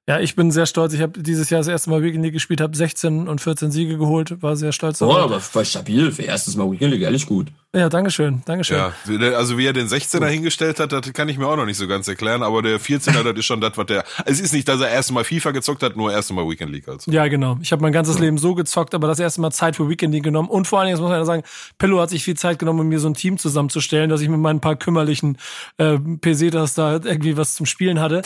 Ja, 0.10 0.20
ich 0.20 0.36
bin 0.36 0.50
sehr 0.50 0.66
stolz. 0.66 0.94
Ich 0.94 1.02
habe 1.02 1.22
dieses 1.22 1.52
Jahr 1.52 1.60
das 1.60 1.68
erste 1.68 1.92
Mal 1.92 2.02
Weekend 2.02 2.24
League 2.24 2.34
gespielt, 2.34 2.62
habe 2.62 2.76
16 2.76 3.28
und 3.28 3.42
14 3.42 3.70
Siege 3.70 3.96
geholt, 3.96 4.42
war 4.42 4.56
sehr 4.56 4.72
stolz. 4.72 5.04
Oh, 5.04 5.16
aber 5.16 5.40
war 5.54 5.64
stabil 5.64 6.12
für 6.12 6.24
erstes 6.24 6.56
Mal 6.56 6.72
Weekend 6.72 6.94
League, 6.94 7.04
ehrlich 7.04 7.28
gut. 7.28 7.50
Ja, 7.76 7.88
Dankeschön, 7.88 8.42
Dankeschön. 8.46 8.78
Ja, 8.78 8.92
also 9.38 9.60
wie 9.60 9.68
er 9.68 9.74
den 9.74 9.88
16er 9.88 10.26
hingestellt 10.26 10.80
hat, 10.80 10.92
das 10.92 11.14
kann 11.14 11.30
ich 11.30 11.38
mir 11.38 11.46
auch 11.46 11.56
noch 11.56 11.68
nicht 11.68 11.78
so 11.78 11.88
ganz 11.88 12.08
erklären, 12.08 12.42
aber 12.42 12.64
der 12.64 12.82
14er, 12.82 13.22
das 13.24 13.38
ist 13.38 13.46
schon 13.46 13.62
das, 13.62 13.78
was 13.78 13.86
der, 13.86 14.04
es 14.26 14.40
ist 14.40 14.52
nicht, 14.52 14.68
dass 14.68 14.82
er 14.82 14.90
erste 14.90 15.14
Mal 15.14 15.24
FIFA 15.24 15.52
gezockt 15.52 15.84
hat, 15.84 15.96
nur 15.96 16.12
erste 16.12 16.34
Mal 16.34 16.50
Weekend 16.50 16.72
League 16.72 16.88
also. 16.88 17.12
Ja, 17.12 17.28
genau. 17.28 17.60
Ich 17.62 17.72
habe 17.72 17.84
mein 17.84 17.94
ganzes 17.94 18.16
ja. 18.16 18.22
Leben 18.22 18.40
so 18.40 18.56
gezockt, 18.56 18.96
aber 18.96 19.08
das 19.08 19.20
erste 19.20 19.42
Mal 19.42 19.52
Zeit 19.52 19.76
für 19.76 19.88
Weekend 19.88 20.12
League 20.12 20.24
genommen 20.24 20.50
und 20.50 20.66
vor 20.66 20.80
allen 20.80 20.88
Dingen, 20.88 20.96
das 20.96 21.02
muss 21.02 21.12
man 21.12 21.20
ja 21.20 21.26
sagen, 21.26 21.44
Pillow 21.78 22.02
hat 22.02 22.10
sich 22.10 22.24
viel 22.24 22.36
Zeit 22.36 22.58
genommen, 22.58 22.80
um 22.80 22.88
mir 22.88 23.00
so 23.00 23.08
ein 23.08 23.14
Team 23.14 23.38
zusammenzustellen, 23.38 24.10
dass 24.10 24.22
ich 24.22 24.30
mit 24.30 24.40
meinen 24.40 24.62
paar 24.62 24.76
kümmerlichen 24.76 25.38
äh, 25.78 26.00
PCs 26.00 26.74
da 26.74 26.94
irgendwie 26.94 27.38
was 27.38 27.54
zum 27.54 27.68
Spielen 27.68 28.00
hatte. 28.00 28.24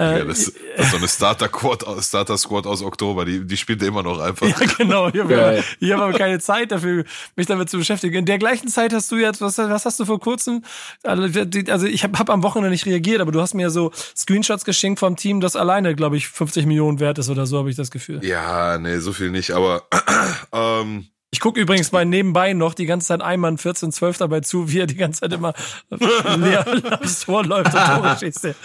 Ja, 0.00 0.16
äh, 0.16 0.26
das, 0.26 0.52
das 0.76 0.86
ist 0.86 0.90
so 0.90 0.96
eine 0.96 1.06
Starter 1.20 1.48
Squad, 1.48 1.84
Starter 2.02 2.38
Squad 2.38 2.66
aus 2.66 2.82
Oktober, 2.82 3.26
die, 3.26 3.46
die 3.46 3.56
spielt 3.58 3.82
immer 3.82 4.02
noch 4.02 4.18
einfach. 4.20 4.46
Ja, 4.48 4.66
genau. 4.78 5.08
Ich 5.08 5.20
habe 5.20 5.62
hab 5.82 6.00
aber 6.00 6.18
keine 6.18 6.38
Zeit 6.38 6.72
dafür, 6.72 7.04
mich 7.36 7.46
damit 7.46 7.68
zu 7.68 7.76
beschäftigen. 7.76 8.14
In 8.14 8.24
der 8.24 8.38
gleichen 8.38 8.68
Zeit 8.68 8.94
hast 8.94 9.12
du 9.12 9.16
jetzt 9.16 9.42
was 9.42 9.58
was 9.58 9.84
hast 9.84 10.00
du 10.00 10.06
vor 10.06 10.18
kurzem? 10.18 10.64
Also 11.02 11.86
ich 11.86 12.04
habe 12.04 12.18
hab 12.18 12.30
am 12.30 12.42
Wochenende 12.42 12.70
nicht 12.70 12.86
reagiert, 12.86 13.20
aber 13.20 13.32
du 13.32 13.40
hast 13.42 13.52
mir 13.52 13.68
so 13.68 13.90
Screenshots 14.16 14.64
geschenkt 14.64 14.98
vom 14.98 15.16
Team, 15.16 15.42
das 15.42 15.56
alleine, 15.56 15.94
glaube 15.94 16.16
ich, 16.16 16.28
50 16.28 16.64
Millionen 16.64 17.00
wert 17.00 17.18
ist 17.18 17.28
oder 17.28 17.44
so, 17.44 17.58
habe 17.58 17.68
ich 17.68 17.76
das 17.76 17.90
Gefühl. 17.90 18.24
Ja, 18.24 18.78
nee, 18.78 18.98
so 18.98 19.12
viel 19.12 19.30
nicht, 19.30 19.50
aber 19.50 19.82
ähm, 20.52 21.04
ich 21.32 21.38
gucke 21.38 21.60
übrigens 21.60 21.90
bei 21.90 22.04
nebenbei 22.04 22.52
noch 22.54 22.74
die 22.74 22.86
ganze 22.86 23.08
Zeit 23.08 23.22
Eimann 23.22 23.56
14, 23.56 23.92
12 23.92 24.18
dabei 24.18 24.40
zu, 24.40 24.70
wie 24.70 24.80
er 24.80 24.86
die 24.86 24.96
ganze 24.96 25.20
Zeit 25.20 25.32
immer 25.32 25.54
leer 26.38 26.66
aufs 27.00 27.20
Tor 27.20 27.44
läuft 27.44 27.72
und 27.72 27.84
Tore 27.84 28.16
schießt. 28.18 28.44
Das 28.44 28.56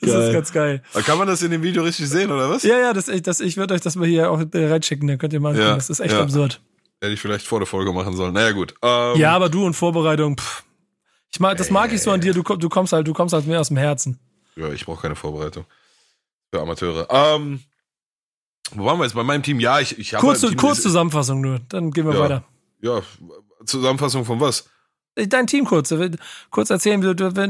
geil. 0.00 0.22
ist 0.22 0.32
ganz 0.32 0.52
geil. 0.52 0.82
Kann 1.04 1.18
man 1.18 1.28
das 1.28 1.42
in 1.42 1.52
dem 1.52 1.62
Video 1.62 1.82
richtig 1.82 2.08
sehen, 2.08 2.32
oder 2.32 2.50
was? 2.50 2.64
Ja, 2.64 2.78
ja, 2.78 2.92
das, 2.92 3.06
das, 3.22 3.40
ich 3.40 3.56
würde 3.56 3.74
euch 3.74 3.80
das 3.80 3.94
mal 3.94 4.08
hier 4.08 4.30
auch 4.30 4.42
reinschicken, 4.52 5.06
dann 5.06 5.18
könnt 5.18 5.32
ihr 5.32 5.40
mal 5.40 5.56
ja, 5.56 5.74
Das 5.76 5.90
ist 5.90 6.00
echt 6.00 6.14
ja. 6.14 6.22
absurd. 6.22 6.60
Hätte 7.00 7.12
ich 7.12 7.20
vielleicht 7.20 7.46
vor 7.46 7.60
der 7.60 7.66
Folge 7.66 7.92
machen 7.92 8.16
sollen. 8.16 8.34
Naja, 8.34 8.50
gut. 8.50 8.74
Ähm, 8.82 9.16
ja, 9.16 9.32
aber 9.32 9.48
du 9.48 9.64
und 9.64 9.74
Vorbereitung, 9.74 10.36
pff. 10.36 10.64
Ich 11.30 11.40
mag, 11.40 11.56
das 11.56 11.70
mag 11.70 11.92
ich 11.92 12.02
so 12.02 12.10
an 12.10 12.20
dir, 12.20 12.32
du, 12.32 12.42
du 12.42 12.68
kommst 12.68 12.92
halt, 12.92 13.06
du 13.06 13.12
kommst 13.12 13.32
halt 13.34 13.46
mehr 13.46 13.60
aus 13.60 13.68
dem 13.68 13.76
Herzen. 13.76 14.18
Ja, 14.56 14.72
ich 14.72 14.84
brauche 14.84 15.02
keine 15.02 15.14
Vorbereitung. 15.14 15.66
Für 16.50 16.60
Amateure. 16.62 17.06
Ähm, 17.10 17.60
wo 18.72 18.84
waren 18.84 18.98
wir 18.98 19.04
jetzt? 19.04 19.14
Bei 19.14 19.24
meinem 19.24 19.42
Team? 19.42 19.60
Ja, 19.60 19.80
ich, 19.80 19.98
ich 19.98 20.14
habe. 20.14 20.26
Kurz, 20.26 20.44
kurz 20.56 20.82
Zusammenfassung 20.82 21.40
nur, 21.40 21.60
dann 21.68 21.90
gehen 21.90 22.06
wir 22.06 22.14
ja, 22.14 22.20
weiter. 22.20 22.44
Ja, 22.80 23.00
Zusammenfassung 23.64 24.24
von 24.24 24.40
was? 24.40 24.68
Dein 25.26 25.46
Team 25.46 25.64
kurz. 25.64 25.92
Kurz 26.50 26.70
erzählen, 26.70 27.04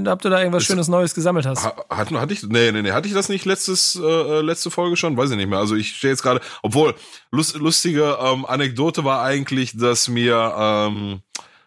ob 0.09 0.23
du 0.23 0.31
da 0.31 0.39
irgendwas 0.39 0.65
Schönes 0.65 0.89
Neues 0.89 1.15
gesammelt 1.15 1.45
hast. 1.45 1.65
Hat, 1.65 2.11
hatte 2.11 2.33
ich, 2.33 2.43
nee, 2.45 2.73
nee, 2.73 2.83
nee, 2.83 2.93
hatte 2.93 3.09
ich 3.09 3.15
das 3.15 3.29
nicht 3.29 3.45
letztes, 3.45 3.95
äh, 3.95 4.41
letzte 4.41 4.71
Folge 4.71 4.97
schon? 4.97 5.17
Weiß 5.17 5.31
ich 5.31 5.37
nicht 5.37 5.49
mehr. 5.51 5.59
Also 5.59 5.75
ich 5.75 5.97
stehe 5.97 6.13
jetzt 6.13 6.23
gerade, 6.23 6.41
obwohl, 6.63 6.95
lust, 7.31 7.57
lustige 7.57 8.17
ähm, 8.23 8.47
Anekdote 8.47 9.05
war 9.05 9.23
eigentlich, 9.23 9.77
dass 9.77 10.09
mir, 10.09 10.55
ähm, 10.57 11.21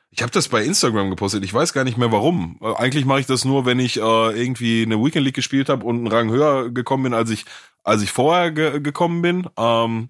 ich 0.10 0.24
habe 0.24 0.32
das 0.32 0.48
bei 0.48 0.64
Instagram 0.64 1.12
gepostet. 1.12 1.44
Ich 1.44 1.54
weiß 1.54 1.72
gar 1.72 1.84
nicht 1.84 2.00
mehr 2.00 2.12
warum. 2.12 2.58
Äh, 2.62 2.74
eigentlich 2.78 3.06
mache 3.06 3.20
ich 3.20 3.28
das 3.28 3.46
nur, 3.46 3.68
wenn 3.68 3.80
ich 3.80 3.98
äh, 3.98 4.00
irgendwie 4.02 4.82
eine 4.84 4.98
Weekend 4.98 5.26
League 5.26 5.36
gespielt 5.36 5.70
habe 5.70 5.86
und 5.86 5.98
einen 5.98 6.08
Rang 6.08 6.32
höher 6.32 6.72
gekommen 6.72 7.04
bin, 7.04 7.14
als 7.14 7.30
ich 7.30 7.46
als 7.84 8.02
ich 8.02 8.12
vorher 8.12 8.52
ge 8.52 8.80
gekommen 8.80 9.22
bin. 9.22 9.48
Ähm, 9.58 10.10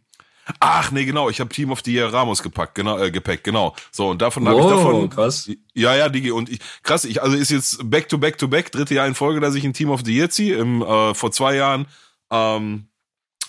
Ach, 0.60 0.92
nee, 0.92 1.06
genau, 1.06 1.30
ich 1.30 1.40
habe 1.40 1.50
Team 1.50 1.72
of 1.72 1.82
the 1.86 1.94
Year 1.94 2.12
Ramos 2.12 2.42
gepackt, 2.42 2.76
genau, 2.76 2.98
äh, 2.98 3.12
gepackt, 3.12 3.44
genau. 3.44 3.76
So, 3.92 4.10
und 4.10 4.22
davon 4.22 4.48
habe 4.48 4.60
ich 4.60 4.66
davon. 4.66 5.10
krass. 5.10 5.50
Ja, 5.74 5.96
ja, 5.96 6.10
Digi, 6.10 6.32
und 6.32 6.50
ich, 6.50 6.60
krass, 6.84 7.06
ich, 7.06 7.22
also 7.22 7.38
ist 7.38 7.52
jetzt 7.52 7.90
back 7.90 8.10
to 8.10 8.18
back 8.18 8.38
to 8.38 8.48
back, 8.48 8.72
dritte 8.72 8.96
Jahr 8.96 9.08
in 9.08 9.16
Folge, 9.16 9.40
dass 9.40 9.56
ich 9.56 9.64
ein 9.64 9.74
Team 9.74 9.92
of 9.92 10.02
the 10.04 10.16
Year 10.16 10.30
ziehe. 10.30 10.58
Im, 10.58 10.82
äh, 10.82 11.14
vor 11.14 11.32
zwei 11.32 11.56
Jahren, 11.56 11.86
ähm, 12.32 12.88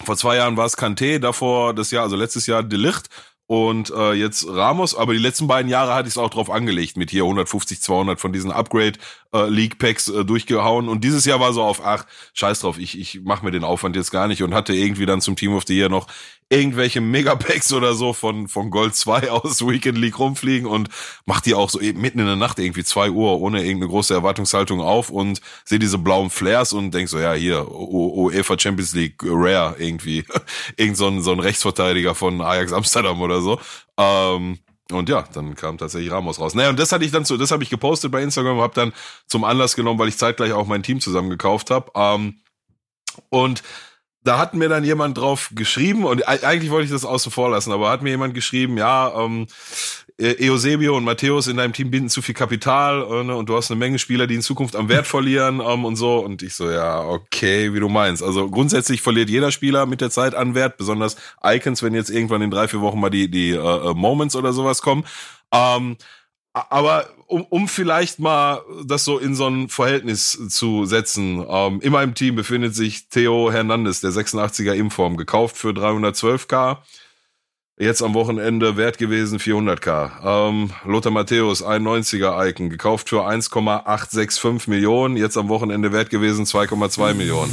vor 0.05 0.17
zwei 0.17 0.37
Jahren 0.37 0.57
war 0.57 0.67
es 0.67 0.77
Kanté, 0.77 1.19
davor 1.19 1.75
das 1.75 1.91
Jahr, 1.91 2.05
also 2.05 2.17
letztes 2.17 2.47
Jahr 2.47 2.63
Delicht 2.63 3.09
und 3.47 3.91
äh, 3.91 4.13
jetzt 4.13 4.47
Ramos, 4.49 4.95
aber 4.95 5.13
die 5.13 5.19
letzten 5.19 5.47
beiden 5.47 5.71
Jahre 5.71 5.95
hatte 5.95 6.09
ich 6.09 6.15
es 6.15 6.19
auch 6.19 6.31
drauf 6.31 6.51
angelegt, 6.51 6.97
mit 6.97 7.11
hier 7.11 7.25
150, 7.25 7.83
200 7.83 8.21
von 8.21 8.33
diesen 8.33 8.51
Upgrade 8.51 8.99
äh, 9.33 9.49
League 9.49 9.79
Packs 9.79 10.09
äh, 10.09 10.25
durchgehauen 10.25 10.89
und 10.89 11.05
dieses 11.05 11.25
Jahr 11.25 11.41
war 11.41 11.53
so 11.53 11.63
auf, 11.63 11.85
ach, 11.85 12.07
scheiß 12.35 12.61
drauf, 12.61 12.79
ich, 12.79 12.99
ich 12.99 13.21
mach 13.25 13.43
mir 13.43 13.51
den 13.51 13.65
Aufwand 13.65 13.97
jetzt 13.97 14.11
gar 14.11 14.29
nicht 14.29 14.43
und 14.43 14.55
hatte 14.55 14.75
irgendwie 14.75 15.07
dann 15.07 15.21
zum 15.21 15.37
Team 15.37 15.55
of 15.55 15.65
the 15.67 15.77
Year 15.77 15.89
noch 15.89 16.07
irgendwelche 16.53 17.01
Megapacks 17.01 17.73
oder 17.73 17.95
so 17.95 18.13
von, 18.13 18.47
von 18.47 18.71
Gold 18.71 18.95
2 18.95 19.31
aus 19.31 19.67
Weekend 19.67 19.97
League 19.97 20.19
rumfliegen 20.19 20.69
und 20.69 20.91
mach 21.25 21.41
die 21.41 21.55
auch 21.55 21.71
so 21.71 21.81
eben 21.81 22.01
mitten 22.01 22.19
in 22.19 22.27
der 22.27 22.37
Nacht 22.37 22.59
irgendwie 22.59 22.85
zwei 22.85 23.11
Uhr 23.11 23.41
ohne 23.41 23.65
irgendeine 23.65 23.89
große 23.91 24.13
Erwartungshaltung 24.13 24.81
auf 24.81 25.09
und 25.09 25.41
sehe 25.65 25.79
diese 25.79 25.99
blauen 25.99 26.29
Flares 26.29 26.75
und 26.75 26.93
denk 26.93 27.09
so, 27.09 27.19
ja, 27.19 27.33
hier, 27.33 27.71
UEFA 27.71 28.59
Champions 28.59 28.95
League 28.95 29.23
Rare 29.23 29.77
irgendwie. 29.79 30.25
Irgend 30.77 30.99
so 30.99 31.09
ein, 31.09 31.23
so 31.23 31.33
ein 31.33 31.41
Rechtsverteidiger 31.41 32.15
von 32.15 32.41
Ajax 32.43 32.73
Amsterdam 32.73 33.21
oder 33.23 33.41
so. 33.41 33.59
Ähm, 33.97 34.59
und 34.95 35.09
ja, 35.09 35.25
dann 35.33 35.55
kam 35.55 35.79
tatsächlich 35.79 36.11
Ramos 36.11 36.41
raus. 36.41 36.55
Naja, 36.55 36.71
und 36.71 36.79
das 36.79 36.93
hatte 36.93 37.05
ich 37.05 37.11
dann 37.11 37.25
so, 37.25 37.37
das 37.37 37.51
habe 37.51 37.63
ich 37.63 37.71
gepostet 37.71 38.13
bei 38.13 38.23
Instagram, 38.23 38.61
habe 38.61 38.75
dann 38.75 38.93
zum 39.27 39.45
Anlass 39.45 39.77
genommen, 39.77 39.99
weil 39.99 40.09
ich 40.09 40.19
zeitgleich 40.19 40.53
auch 40.53 40.67
mein 40.67 40.83
Team 40.83 41.01
zusammen 41.01 41.31
gekauft 41.31 41.71
habe. 41.71 41.91
Ähm, 41.95 42.37
und 43.29 43.63
da 44.25 44.39
hat 44.39 44.55
mir 44.55 44.69
dann 44.69 44.85
jemand 44.85 45.19
drauf 45.19 45.51
geschrieben 45.55 46.05
und 46.05 46.27
eigentlich 46.27 46.71
wollte 46.71 46.85
ich 46.87 46.93
das 46.93 47.05
außen 47.05 47.33
vor 47.33 47.51
lassen, 47.51 47.73
aber 47.73 47.91
hat 47.91 48.03
mir 48.03 48.11
jemand 48.11 48.35
geschrieben, 48.35 48.79
ja, 48.79 49.13
ähm, 49.17 49.49
e-, 50.09 50.12
Eusebio 50.23 50.97
und 50.97 51.05
Matthäus 51.05 51.47
in 51.47 51.57
deinem 51.57 51.73
Team 51.73 51.91
binden 51.91 52.09
zu 52.09 52.23
viel 52.23 52.35
Kapital 52.35 53.03
äh, 53.03 53.25
ne, 53.25 53.35
und 53.35 53.49
du 53.49 53.57
hast 53.57 53.71
eine 53.71 53.79
Menge 53.79 53.99
Spieler, 53.99 54.27
die 54.27 54.37
in 54.37 54.43
Zukunft 54.43 54.77
am 54.77 54.89
Wert 54.89 55.07
verlieren 55.09 55.61
ähm, 55.61 55.85
und 55.85 55.97
so. 55.97 56.19
Und 56.19 56.43
ich 56.43 56.55
so, 56.55 56.71
ja, 56.71 57.03
okay, 57.03 57.73
wie 57.75 57.81
du 57.81 57.89
meinst. 57.89 58.23
Also 58.23 58.49
grundsätzlich 58.49 59.03
verliert 59.03 59.31
jeder 59.31 59.51
Spieler 59.51 59.87
mit 59.87 60.01
der 60.01 60.11
Zeit 60.11 60.35
an 60.35 60.55
Wert, 60.55 60.77
besonders 60.77 61.17
Icons, 61.45 61.83
wenn 61.83 61.95
jetzt 61.95 62.11
irgendwann 62.11 62.43
in 62.43 62.51
drei, 62.51 62.69
vier 62.69 62.81
Wochen 62.81 63.01
mal 63.01 63.11
die, 63.11 63.31
die 63.31 63.51
äh, 63.51 63.57
äh 63.57 63.95
Moments 63.95 64.37
oder 64.37 64.53
sowas 64.53 64.83
kommen. 64.83 65.05
Ähm, 65.53 65.97
aber 66.55 67.09
um, 67.29 67.45
um 67.49 67.67
vielleicht 67.67 68.19
mal 68.19 68.61
das 68.85 69.05
so 69.05 69.19
in 69.19 69.35
so 69.35 69.47
ein 69.47 69.71
Verhältnis 69.71 70.39
zu 70.51 70.85
setzen, 70.85 71.45
ähm, 71.49 71.81
in 71.81 71.93
meinem 71.93 72.15
Team 72.15 72.37
befindet 72.37 72.75
sich 72.75 73.09
Theo 73.09 73.51
Hernandez, 73.51 74.01
der 74.03 74.11
86er 74.11 74.75
Inform, 74.75 75.17
gekauft 75.17 75.57
für 75.57 75.71
312k. 75.71 76.79
Jetzt 77.83 78.01
am 78.01 78.15
Wochenende 78.15 78.77
wert 78.77 78.97
gewesen 78.97 79.41
400k. 79.41 80.11
Ähm, 80.25 80.71
Lothar 80.85 81.11
Matthäus, 81.11 81.67
91er 81.67 82.49
Icon, 82.49 82.71
gekauft 82.71 83.09
für 83.09 83.27
1,865 83.27 84.69
Millionen. 84.69 85.17
Jetzt 85.17 85.37
am 85.37 85.49
Wochenende 85.49 85.91
wert 85.91 86.09
gewesen 86.09 86.45
2,2 86.45 87.15
Millionen. 87.15 87.51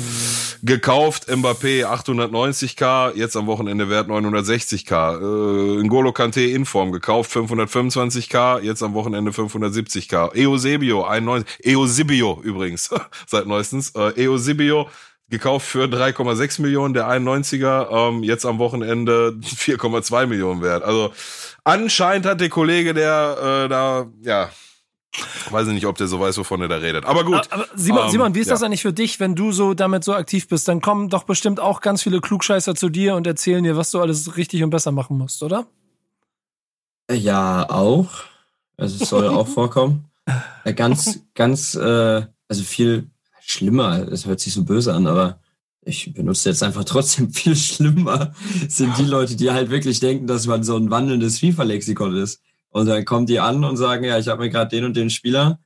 Gekauft 0.61 1.29
Mbappé 1.29 1.87
890k, 1.87 3.15
jetzt 3.15 3.37
am 3.37 3.47
Wochenende 3.47 3.89
wert 3.89 4.07
960k. 4.07 5.17
Äh, 5.17 5.83
N'Golo 5.83 6.11
Kante 6.11 6.41
Inform 6.41 6.91
gekauft 6.91 7.35
525k, 7.35 8.61
jetzt 8.61 8.83
am 8.83 8.93
Wochenende 8.93 9.31
570k. 9.31 10.29
Eusebio 10.35 11.05
91, 11.05 11.75
Eusebio 11.75 12.39
übrigens, 12.43 12.91
seit 13.25 13.47
neuestens. 13.47 13.93
Äh, 13.95 14.29
Eusebio 14.29 14.89
gekauft 15.29 15.67
für 15.67 15.85
3,6 15.85 16.61
Millionen, 16.61 16.93
der 16.93 17.07
91er, 17.07 17.89
ähm, 17.91 18.23
jetzt 18.23 18.45
am 18.45 18.57
Wochenende 18.59 19.37
4,2 19.41 20.25
Millionen 20.27 20.61
wert. 20.61 20.83
Also 20.83 21.13
anscheinend 21.63 22.25
hat 22.25 22.41
der 22.41 22.49
Kollege, 22.49 22.93
der 22.93 23.65
äh, 23.65 23.69
da, 23.69 24.07
ja, 24.21 24.49
weiß 25.49 25.67
ich 25.67 25.73
nicht, 25.73 25.85
ob 25.87 25.97
der 25.97 26.07
so 26.07 26.19
weiß, 26.19 26.37
wovon 26.37 26.61
er 26.61 26.67
da 26.67 26.77
redet. 26.77 27.05
Aber 27.05 27.23
gut. 27.23 27.47
Aber 27.51 27.65
Simon, 27.75 28.05
Ähm, 28.05 28.09
Simon 28.11 28.35
wie 28.35 28.39
ist 28.39 28.47
ja. 28.47 28.53
das 28.53 28.63
eigentlich 28.63 28.81
für 28.83 28.93
dich, 28.93 29.19
wenn 29.19 29.35
du 29.35 29.51
so 29.51 29.73
damit 29.73 30.03
so 30.03 30.13
aktiv 30.13 30.47
bist? 30.47 30.67
Dann 30.67 30.81
kommen 30.81 31.09
doch 31.09 31.23
bestimmt 31.23 31.59
auch 31.59 31.81
ganz 31.81 32.03
viele 32.03 32.21
Klugscheißer 32.21 32.75
zu 32.75 32.89
dir 32.89 33.15
und 33.15 33.25
erzählen 33.25 33.63
dir, 33.63 33.75
was 33.75 33.91
du 33.91 33.99
alles 33.99 34.37
richtig 34.37 34.63
und 34.63 34.69
besser 34.69 34.91
machen 34.91 35.17
musst, 35.17 35.41
oder? 35.43 35.65
Ja, 37.11 37.67
auch. 37.69 38.09
Also 38.77 39.03
es 39.03 39.09
soll 39.09 39.27
auch 39.29 39.47
vorkommen. 39.47 40.05
Äh, 40.63 40.73
Ganz, 40.73 41.21
ganz, 41.33 41.73
äh, 41.75 42.21
also 42.47 42.63
viel 42.63 43.09
schlimmer. 43.49 44.07
Es 44.11 44.25
hört 44.25 44.39
sich 44.39 44.53
so 44.53 44.63
böse 44.63 44.93
an, 44.93 45.07
aber 45.07 45.39
ich 45.81 46.13
benutze 46.13 46.49
jetzt 46.49 46.61
einfach 46.63 46.83
trotzdem 46.83 47.29
viel 47.33 47.55
schlimmer. 47.55 48.33
Sind 48.67 48.97
die 48.97 49.05
Leute, 49.05 49.35
die 49.35 49.51
halt 49.51 49.69
wirklich 49.69 49.99
denken, 49.99 50.27
dass 50.27 50.45
man 50.47 50.63
so 50.63 50.75
ein 50.75 50.91
wandelndes 50.91 51.39
FIFA-Lexikon 51.39 52.15
ist. 52.17 52.41
Und 52.69 52.85
dann 52.85 53.03
kommen 53.05 53.25
die 53.25 53.39
an 53.39 53.63
und 53.63 53.77
sagen, 53.77 54.03
ja, 54.03 54.19
ich 54.19 54.27
habe 54.27 54.43
mir 54.43 54.49
gerade 54.49 54.69
den 54.75 54.85
und 54.85 54.95
den 54.95 55.09
Spieler 55.09 55.59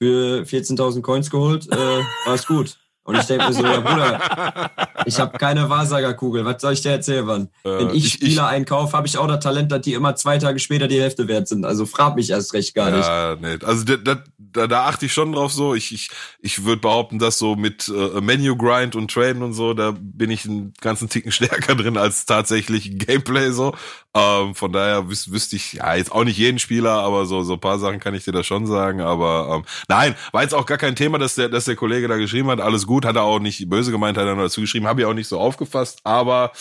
für 0.00 0.42
14.000 0.42 1.02
Coins 1.02 1.30
geholt, 1.30 1.68
äh, 1.72 2.02
war's 2.26 2.46
gut. 2.46 2.78
Und 3.04 3.16
ich 3.16 3.24
denke 3.24 3.46
mir 3.46 3.52
so, 3.54 3.62
ja 3.64 3.80
Bruder, 3.80 4.70
ich 5.06 5.18
habe 5.18 5.38
keine 5.38 5.70
Wahrsagerkugel, 5.70 6.44
was 6.44 6.60
soll 6.60 6.74
ich 6.74 6.82
dir 6.82 6.90
erzählen, 6.90 7.24
Mann? 7.24 7.48
Wenn 7.62 7.88
Äh, 7.88 7.92
ich 7.94 8.04
ich- 8.06 8.12
Spieler 8.12 8.48
einkaufe, 8.48 8.94
habe 8.96 9.06
ich 9.06 9.16
auch 9.16 9.26
das 9.26 9.42
Talent, 9.42 9.72
dass 9.72 9.80
die 9.80 9.94
immer 9.94 10.14
zwei 10.14 10.36
Tage 10.38 10.58
später 10.58 10.88
die 10.88 11.00
Hälfte 11.00 11.26
wert 11.26 11.48
sind. 11.48 11.64
Also 11.64 11.86
frag 11.86 12.16
mich 12.16 12.28
erst 12.30 12.52
recht 12.52 12.74
gar 12.74 12.90
nicht. 12.90 13.06
Ja, 13.06 13.36
nee. 13.40 13.56
Also 13.64 13.84
da, 13.96 14.22
da, 14.58 14.66
da, 14.66 14.86
achte 14.86 15.06
ich 15.06 15.12
schon 15.12 15.32
drauf 15.32 15.52
so. 15.52 15.74
Ich, 15.74 15.92
ich, 15.92 16.10
ich 16.40 16.64
würde 16.64 16.80
behaupten, 16.80 17.18
dass 17.18 17.38
so 17.38 17.56
mit 17.56 17.88
äh, 17.88 18.20
Menu-Grind 18.20 18.96
und 18.96 19.10
Traden 19.10 19.42
und 19.42 19.54
so, 19.54 19.72
da 19.74 19.94
bin 19.98 20.30
ich 20.30 20.44
einen 20.44 20.74
ganzen 20.80 21.08
Ticken 21.08 21.32
stärker 21.38 21.74
drin 21.74 21.96
als 21.96 22.26
tatsächlich 22.26 22.98
Gameplay 22.98 23.50
so. 23.50 23.74
Ähm, 24.14 24.54
von 24.54 24.72
daher 24.72 25.08
wüs 25.08 25.30
wüsste 25.30 25.56
ich, 25.56 25.74
ja, 25.74 25.94
jetzt 25.94 26.10
auch 26.10 26.24
nicht 26.24 26.38
jeden 26.38 26.58
Spieler, 26.58 26.92
aber 26.92 27.26
so, 27.26 27.42
so 27.42 27.56
paar 27.58 27.78
Sachen 27.78 28.00
kann 28.00 28.14
ich 28.14 28.24
dir 28.24 28.32
da 28.32 28.42
schon 28.42 28.66
sagen. 28.66 29.00
Aber 29.00 29.56
ähm, 29.56 29.64
nein, 29.88 30.14
war 30.32 30.42
jetzt 30.42 30.54
auch 30.54 30.66
gar 30.66 30.78
kein 30.78 30.96
Thema, 30.96 31.18
dass 31.18 31.34
der, 31.34 31.48
dass 31.48 31.66
der 31.66 31.76
Kollege 31.76 32.08
da 32.08 32.16
geschrieben 32.16 32.48
hat. 32.48 32.60
Alles 32.60 32.86
gut, 32.86 33.04
hat 33.04 33.16
er 33.16 33.22
auch 33.22 33.38
nicht 33.38 33.68
böse 33.68 33.90
gemeint, 33.90 34.16
hat 34.16 34.26
er 34.26 34.34
nur 34.34 34.44
dazu 34.44 34.62
geschrieben, 34.62 34.86
habe 34.86 35.02
ich 35.02 35.06
auch 35.06 35.14
nicht 35.14 35.28
so 35.28 35.38
aufgefasst. 35.38 36.00
Aber 36.04 36.52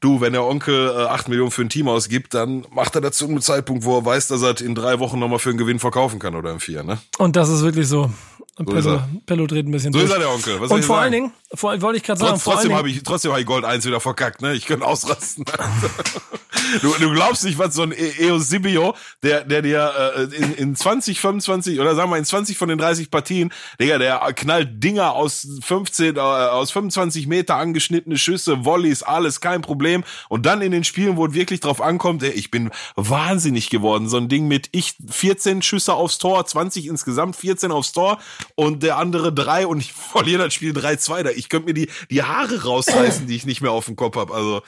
du, 0.00 0.20
wenn 0.20 0.32
der 0.32 0.44
Onkel 0.44 0.88
äh, 0.88 1.04
8 1.04 1.28
Millionen 1.28 1.50
für 1.50 1.62
ein 1.62 1.68
Team 1.68 1.88
ausgibt, 1.88 2.34
dann 2.34 2.66
macht 2.72 2.94
er 2.96 3.00
dazu 3.00 3.26
einen 3.26 3.40
Zeitpunkt, 3.40 3.84
wo 3.84 3.98
er 3.98 4.04
weiß, 4.04 4.28
dass 4.28 4.42
er 4.42 4.60
in 4.60 4.74
drei 4.74 4.98
Wochen 4.98 5.18
nochmal 5.18 5.38
für 5.38 5.50
einen 5.50 5.58
Gewinn 5.58 5.78
verkaufen 5.78 6.18
kann 6.18 6.34
oder 6.34 6.50
in 6.50 6.60
vier, 6.60 6.82
ne? 6.82 6.98
Und 7.18 7.36
das 7.36 7.48
ist 7.48 7.62
wirklich 7.62 7.86
so. 7.88 8.10
Ist 8.58 8.66
Pello. 8.66 9.00
Pello 9.26 9.46
dreht 9.46 9.66
ein 9.66 9.70
bisschen 9.70 9.92
So 9.92 10.00
durch. 10.00 10.10
ist 10.10 10.14
er, 10.16 10.20
der 10.20 10.30
Onkel. 10.30 10.60
Was 10.60 10.70
und 10.70 10.84
vor 10.84 10.98
allen 10.98 11.12
Dingen, 11.12 11.32
vor, 11.54 11.80
wollte 11.80 11.96
ich 11.98 12.02
gerade 12.02 12.18
sagen, 12.20 12.32
Trotz, 12.32 12.42
vor 12.42 12.54
trotzdem 12.54 12.74
habe 12.74 12.90
ich, 12.90 13.02
trotzdem 13.02 13.30
habe 13.30 13.40
ich 13.40 13.46
Gold 13.46 13.64
1 13.64 13.84
wieder 13.86 14.00
verkackt, 14.00 14.42
ne? 14.42 14.54
Ich 14.54 14.66
könnte 14.66 14.86
ausrasten. 14.86 15.44
du, 16.82 16.92
du 17.00 17.12
glaubst 17.12 17.44
nicht, 17.44 17.58
was 17.58 17.74
so 17.74 17.82
ein 17.82 17.92
E- 17.92 18.30
Eusebio, 18.30 18.94
der, 19.22 19.44
der 19.44 19.62
dir 19.62 19.92
äh, 20.16 20.36
in, 20.36 20.54
in 20.54 20.76
20, 20.76 21.20
25 21.20 21.80
oder 21.80 21.94
sagen 21.94 22.10
wir 22.10 22.18
in 22.18 22.24
20 22.24 22.58
von 22.58 22.68
den 22.68 22.78
30 22.78 23.10
Partien, 23.10 23.52
Digga, 23.80 23.98
der 23.98 24.18
knallt 24.34 24.82
Dinger 24.82 25.12
aus 25.12 25.46
15, 25.62 26.16
äh, 26.16 26.20
aus 26.20 26.70
25 26.70 27.26
Meter 27.26 27.56
angeschnittene 27.56 28.18
Schüsse, 28.18 28.64
Volleys, 28.64 29.02
alles, 29.02 29.40
kein 29.40 29.62
Problem. 29.62 30.04
Und 30.28 30.46
dann 30.46 30.62
in 30.62 30.72
den 30.72 30.84
Spielen, 30.84 31.16
wo 31.16 31.26
es 31.26 31.34
wirklich 31.34 31.60
drauf 31.60 31.80
ankommt, 31.80 32.22
ey, 32.22 32.30
ich 32.30 32.50
bin 32.50 32.70
wahnsinnig 32.96 33.70
geworden. 33.70 34.08
So 34.08 34.16
ein 34.18 34.28
Ding 34.28 34.48
mit 34.48 34.68
ich 34.72 34.96
14 35.08 35.62
Schüsse 35.62 35.94
aufs 35.94 36.18
Tor, 36.18 36.44
20 36.44 36.86
insgesamt, 36.86 37.36
14 37.36 37.72
aufs 37.72 37.92
Tor 37.92 38.18
und 38.54 38.82
der 38.82 38.96
andere 38.98 39.32
drei 39.32 39.66
und 39.66 39.80
ich 39.80 39.92
verliere 39.92 40.44
das 40.44 40.54
Spiel 40.54 40.72
3-2. 40.72 41.22
Da 41.22 41.30
Ich 41.30 41.48
könnte 41.48 41.66
mir 41.66 41.74
die, 41.74 41.88
die 42.10 42.22
Haare 42.22 42.62
rausreißen, 42.62 43.26
die 43.26 43.36
ich 43.36 43.46
nicht 43.46 43.60
mehr 43.60 43.72
auf 43.72 43.86
dem 43.86 43.96
Kopf 43.96 44.16
habe. 44.16 44.34
Also, 44.34 44.62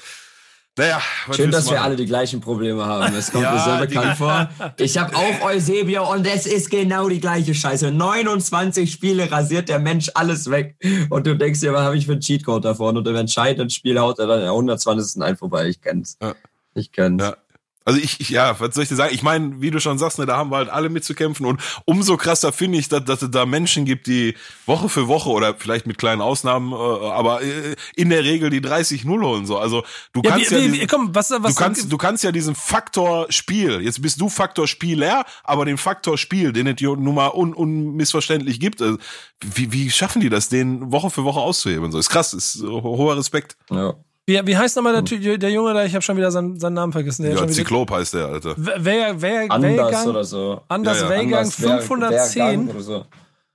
naja, 0.79 1.03
Schön, 1.37 1.51
dass 1.51 1.71
wir 1.71 1.83
alle 1.83 1.97
die 1.97 2.07
gleichen 2.07 2.41
Probleme 2.41 2.87
haben. 2.87 3.15
Es 3.15 3.31
kommt 3.31 3.43
Ja, 3.45 3.53
mir 3.53 3.61
sehr 3.61 3.87
bekannt 3.87 4.17
vor. 4.17 4.49
Ich 4.79 4.97
habe 4.97 5.15
auch 5.15 5.43
Eusebio 5.43 6.11
und 6.11 6.27
es 6.27 6.47
ist 6.47 6.71
genau 6.71 7.11
die 7.11 7.21
gleiche 7.21 7.55
Scheiße. 7.55 7.91
29 7.91 8.91
Spiele 8.91 9.31
rasiert 9.31 9.69
der 9.69 9.79
Mensch 9.79 10.11
alles 10.15 10.51
weg. 10.51 10.77
Und 11.11 11.27
du 11.27 11.37
denkst 11.37 11.61
dir, 11.61 11.75
was 11.75 11.83
habe 11.83 11.99
ich 11.99 12.07
für 12.07 12.13
einen 12.13 12.23
Cheatcode 12.23 12.65
da 12.65 12.75
vorne? 12.75 13.01
Und 13.01 13.09
im 13.09 13.17
entscheidenden 13.17 13.69
Spiel 13.69 14.01
haut 14.01 14.19
er 14.19 14.27
dann 14.27 14.41
der 14.41 14.49
120. 14.51 15.23
ein 15.23 15.37
vorbei. 15.37 15.69
Ich 15.69 15.83
kenn's. 15.83 16.17
Ja. 16.23 16.35
Ich 16.75 16.91
kenn's. 16.91 17.23
Ja. 17.23 17.37
Also 17.85 17.99
ich, 17.99 18.21
ich, 18.21 18.31
ja, 18.31 18.59
was 18.61 18.75
soll 18.75 18.85
ich 18.85 18.89
dir 18.89 18.97
sagen? 18.97 19.15
Ich 19.15 19.23
meine, 19.23 19.61
wie 19.61 19.71
du 19.71 19.81
schon 19.81 19.99
sagst, 19.99 20.19
ne, 20.19 20.27
da 20.27 20.37
haben 20.37 20.51
wir 20.51 20.57
halt 20.59 20.69
alle 20.69 20.89
mitzukämpfen 20.89 21.47
und 21.47 21.61
umso 21.85 22.17
krasser 22.17 22.53
finde 22.53 22.79
ich, 22.79 22.89
dass, 22.89 23.05
dass 23.05 23.23
es 23.23 23.31
da 23.31 23.45
Menschen 23.47 23.85
gibt, 23.85 24.07
die 24.07 24.35
Woche 24.67 24.89
für 24.89 25.09
Woche 25.09 25.31
oder 25.31 25.55
vielleicht 25.57 25.87
mit 25.87 25.99
kleinen 25.99 26.23
Ausnahmen, 26.23 26.73
äh, 26.73 26.77
aber 26.77 27.43
äh, 27.43 27.75
in 27.97 28.11
der 28.11 28.25
Regel 28.25 28.51
die 28.51 28.61
30-0 28.61 29.05
holen 29.21 29.47
so. 29.47 29.59
Also 29.59 29.83
du 30.13 30.21
ja, 30.23 30.31
kannst 30.31 30.51
wie, 30.51 30.55
ja, 30.55 30.61
wie, 30.61 30.71
diesen- 30.73 30.87
komm, 30.87 31.15
was, 31.15 31.31
was, 31.31 31.55
du 31.55 31.61
kannst, 31.61 31.93
du 31.93 31.99
kannst 31.99 32.25
ja 32.25 32.33
diesen 32.33 32.55
Faktor 32.55 33.27
Spiel, 33.31 33.81
jetzt 33.83 34.01
bist 34.01 34.21
du 34.21 34.29
Faktor 34.29 34.69
Spieler, 34.69 35.25
aber 35.43 35.65
den 35.65 35.79
Faktor 35.79 36.19
Spiel, 36.19 36.53
den 36.53 36.67
es 36.67 36.81
nun 36.81 37.15
mal 37.15 37.29
un, 37.29 37.53
unmissverständlich 37.53 38.61
gibt, 38.61 38.81
also, 38.81 38.99
wie, 39.43 39.73
wie 39.73 39.91
schaffen 39.91 40.21
die 40.21 40.29
das, 40.29 40.49
den 40.49 40.93
Woche 40.93 41.11
für 41.11 41.25
Woche 41.25 41.41
auszuheben? 41.41 41.91
So 41.91 41.99
ist 41.99 42.09
krass, 42.11 42.33
ist 42.33 42.63
hoher 42.63 43.17
Respekt. 43.17 43.57
Ja. 43.71 43.95
Wie, 44.27 44.41
wie 44.47 44.57
heißt 44.57 44.77
nochmal 44.77 44.93
der, 44.93 45.05
Ty- 45.05 45.39
der 45.39 45.51
Junge 45.51 45.75
da? 45.75 45.85
Ich 45.85 45.95
habe 45.95 46.03
schon 46.03 46.17
wieder 46.17 46.31
seinen, 46.31 46.59
seinen 46.61 46.75
Namen 46.75 46.93
vergessen. 46.93 47.23
Der 47.23 47.33
Ja, 47.33 47.39
schon 47.39 47.49
wieder, 47.49 47.57
Zyklop 47.57 47.91
heißt 47.91 48.15
der, 48.15 48.27
Alter. 48.27 48.55
wer, 48.57 49.21
wer, 49.21 49.51
Anders 49.51 49.77
Wehrgang, 49.77 50.07
oder 50.09 50.25
so. 50.25 50.63
Anders 50.69 50.99
Ja, 50.99 51.05
ja. 51.05 51.11
Wehrgang 51.11 51.35
Anders 51.41 51.61
Wer- 51.63 51.81
510. 51.81 52.41
Wehrgang 52.43 52.69
Oder 52.69 52.81
so. 52.83 53.07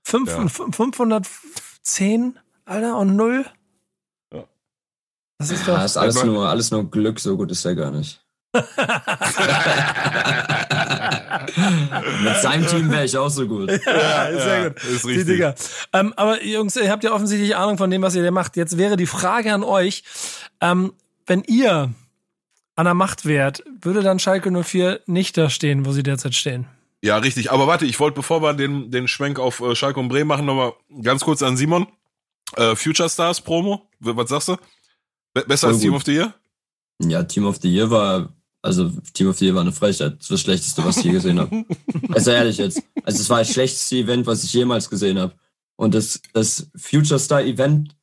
Fünf, 0.04 0.30
Ja. 0.30 0.48
fünf- 0.48 0.76
510, 0.76 2.40
Alter, 2.66 2.98
und 2.98 3.16
null. 3.16 3.46
Ja. 4.34 4.44
Das 5.40 5.52
ist 5.52 5.66
Ja, 5.68 5.78
doch. 5.78 5.84
ist 5.86 5.98
alles 5.98 6.16
Wenn 6.16 6.26
man- 6.28 6.36
nur, 6.36 6.50
alles 6.50 6.72
nur 6.72 6.90
Glück, 6.92 7.20
so 7.20 7.38
gut 7.38 7.52
ist 7.52 7.64
er 7.66 7.76
gar 7.76 7.92
nicht. 7.92 8.22
Mit 12.24 12.36
seinem 12.42 12.66
Team 12.68 12.90
wäre 12.92 13.06
ich 13.06 13.18
auch 13.18 13.30
so 13.30 13.48
gut. 13.48 13.70
Ja, 13.86 14.24
ist 14.26 14.44
sehr 14.44 14.60
Ja, 14.64 14.70
gut. 14.70 14.84
ist 14.84 15.04
Die 15.04 15.08
richtig. 15.10 15.26
Digga. 15.28 15.56
Ähm, 15.94 16.14
aber 16.16 16.44
Jungs, 16.44 16.76
ihr 16.76 16.90
habt 16.92 17.04
ja 17.04 17.12
offensichtlich 17.14 17.56
Ahnung 17.56 17.78
von 17.78 17.90
dem, 17.90 18.02
was 18.02 18.16
ihr 18.16 18.24
da 18.24 18.32
macht. 18.32 18.56
Jetzt 18.58 18.78
wäre 18.78 18.96
die 18.98 19.06
Frage 19.06 19.54
an 19.54 19.64
euch, 19.64 20.04
ähm, 20.62 20.94
wenn 21.26 21.44
ihr 21.44 21.94
an 22.76 22.86
der 22.86 22.94
Macht 22.94 23.26
wärt, 23.26 23.64
würde 23.82 24.02
dann 24.02 24.20
Schalke 24.20 24.52
04 24.52 25.02
nicht 25.08 25.38
da 25.38 25.50
stehen, 25.50 25.86
wo 25.86 25.92
sie 25.92 26.04
derzeit 26.04 26.36
stehen? 26.36 26.68
Ja, 27.02 27.18
richtig. 27.18 27.52
Aber 27.52 27.68
warte, 27.68 27.86
ich 27.86 28.00
wollte, 28.00 28.16
bevor 28.16 28.42
wir 28.42 28.54
den, 28.54 28.92
den 28.92 29.08
Schwenk 29.08 29.40
auf 29.40 29.60
äh, 29.62 29.76
Schalke 29.76 30.00
und 30.00 30.10
Bremen 30.10 30.28
machen, 30.28 30.46
nochmal 30.46 30.74
ganz 31.02 31.24
kurz 31.24 31.42
an 31.44 31.58
Simon. 31.58 31.88
Äh, 32.56 32.76
Future 32.76 33.10
Stars 33.10 33.42
Promo, 33.42 33.90
was 34.00 34.30
sagst 34.30 34.48
du? 34.50 34.58
Be 35.34 35.44
besser 35.46 35.68
Voll 35.68 35.74
als 35.74 35.82
Team 35.82 35.92
gut. 35.92 35.98
of 35.98 36.06
the 36.06 36.14
Year? 36.14 36.34
Ja, 37.04 37.24
Team 37.24 37.46
of 37.46 37.58
the 37.62 37.70
Year 37.70 37.90
war, 37.90 38.30
also 38.62 38.90
Team 39.14 39.28
of 39.28 39.38
the 39.38 39.46
Year 39.46 39.56
war 39.56 39.62
eine 39.62 39.72
Frechheit. 39.72 40.18
Das 40.20 40.30
war 40.30 40.36
das 40.36 40.42
Schlechteste, 40.42 40.86
was 40.86 40.98
ich 40.98 41.04
je 41.06 41.12
gesehen 41.12 41.40
habe. 41.40 41.66
Also 42.14 42.32
ehrlich 42.32 42.58
jetzt. 42.58 42.82
Also 43.04 43.22
es 43.22 43.30
war 43.30 43.40
das 43.40 43.52
schlechteste 43.52 43.98
Event, 43.98 44.26
was 44.26 44.44
ich 44.44 44.54
jemals 44.54 44.90
gesehen 44.90 45.20
habe. 45.20 45.36
Und 45.76 45.94
das, 45.94 46.22
das 46.34 46.70
Future 46.76 47.20
Star 47.20 47.42
Event 47.42 47.96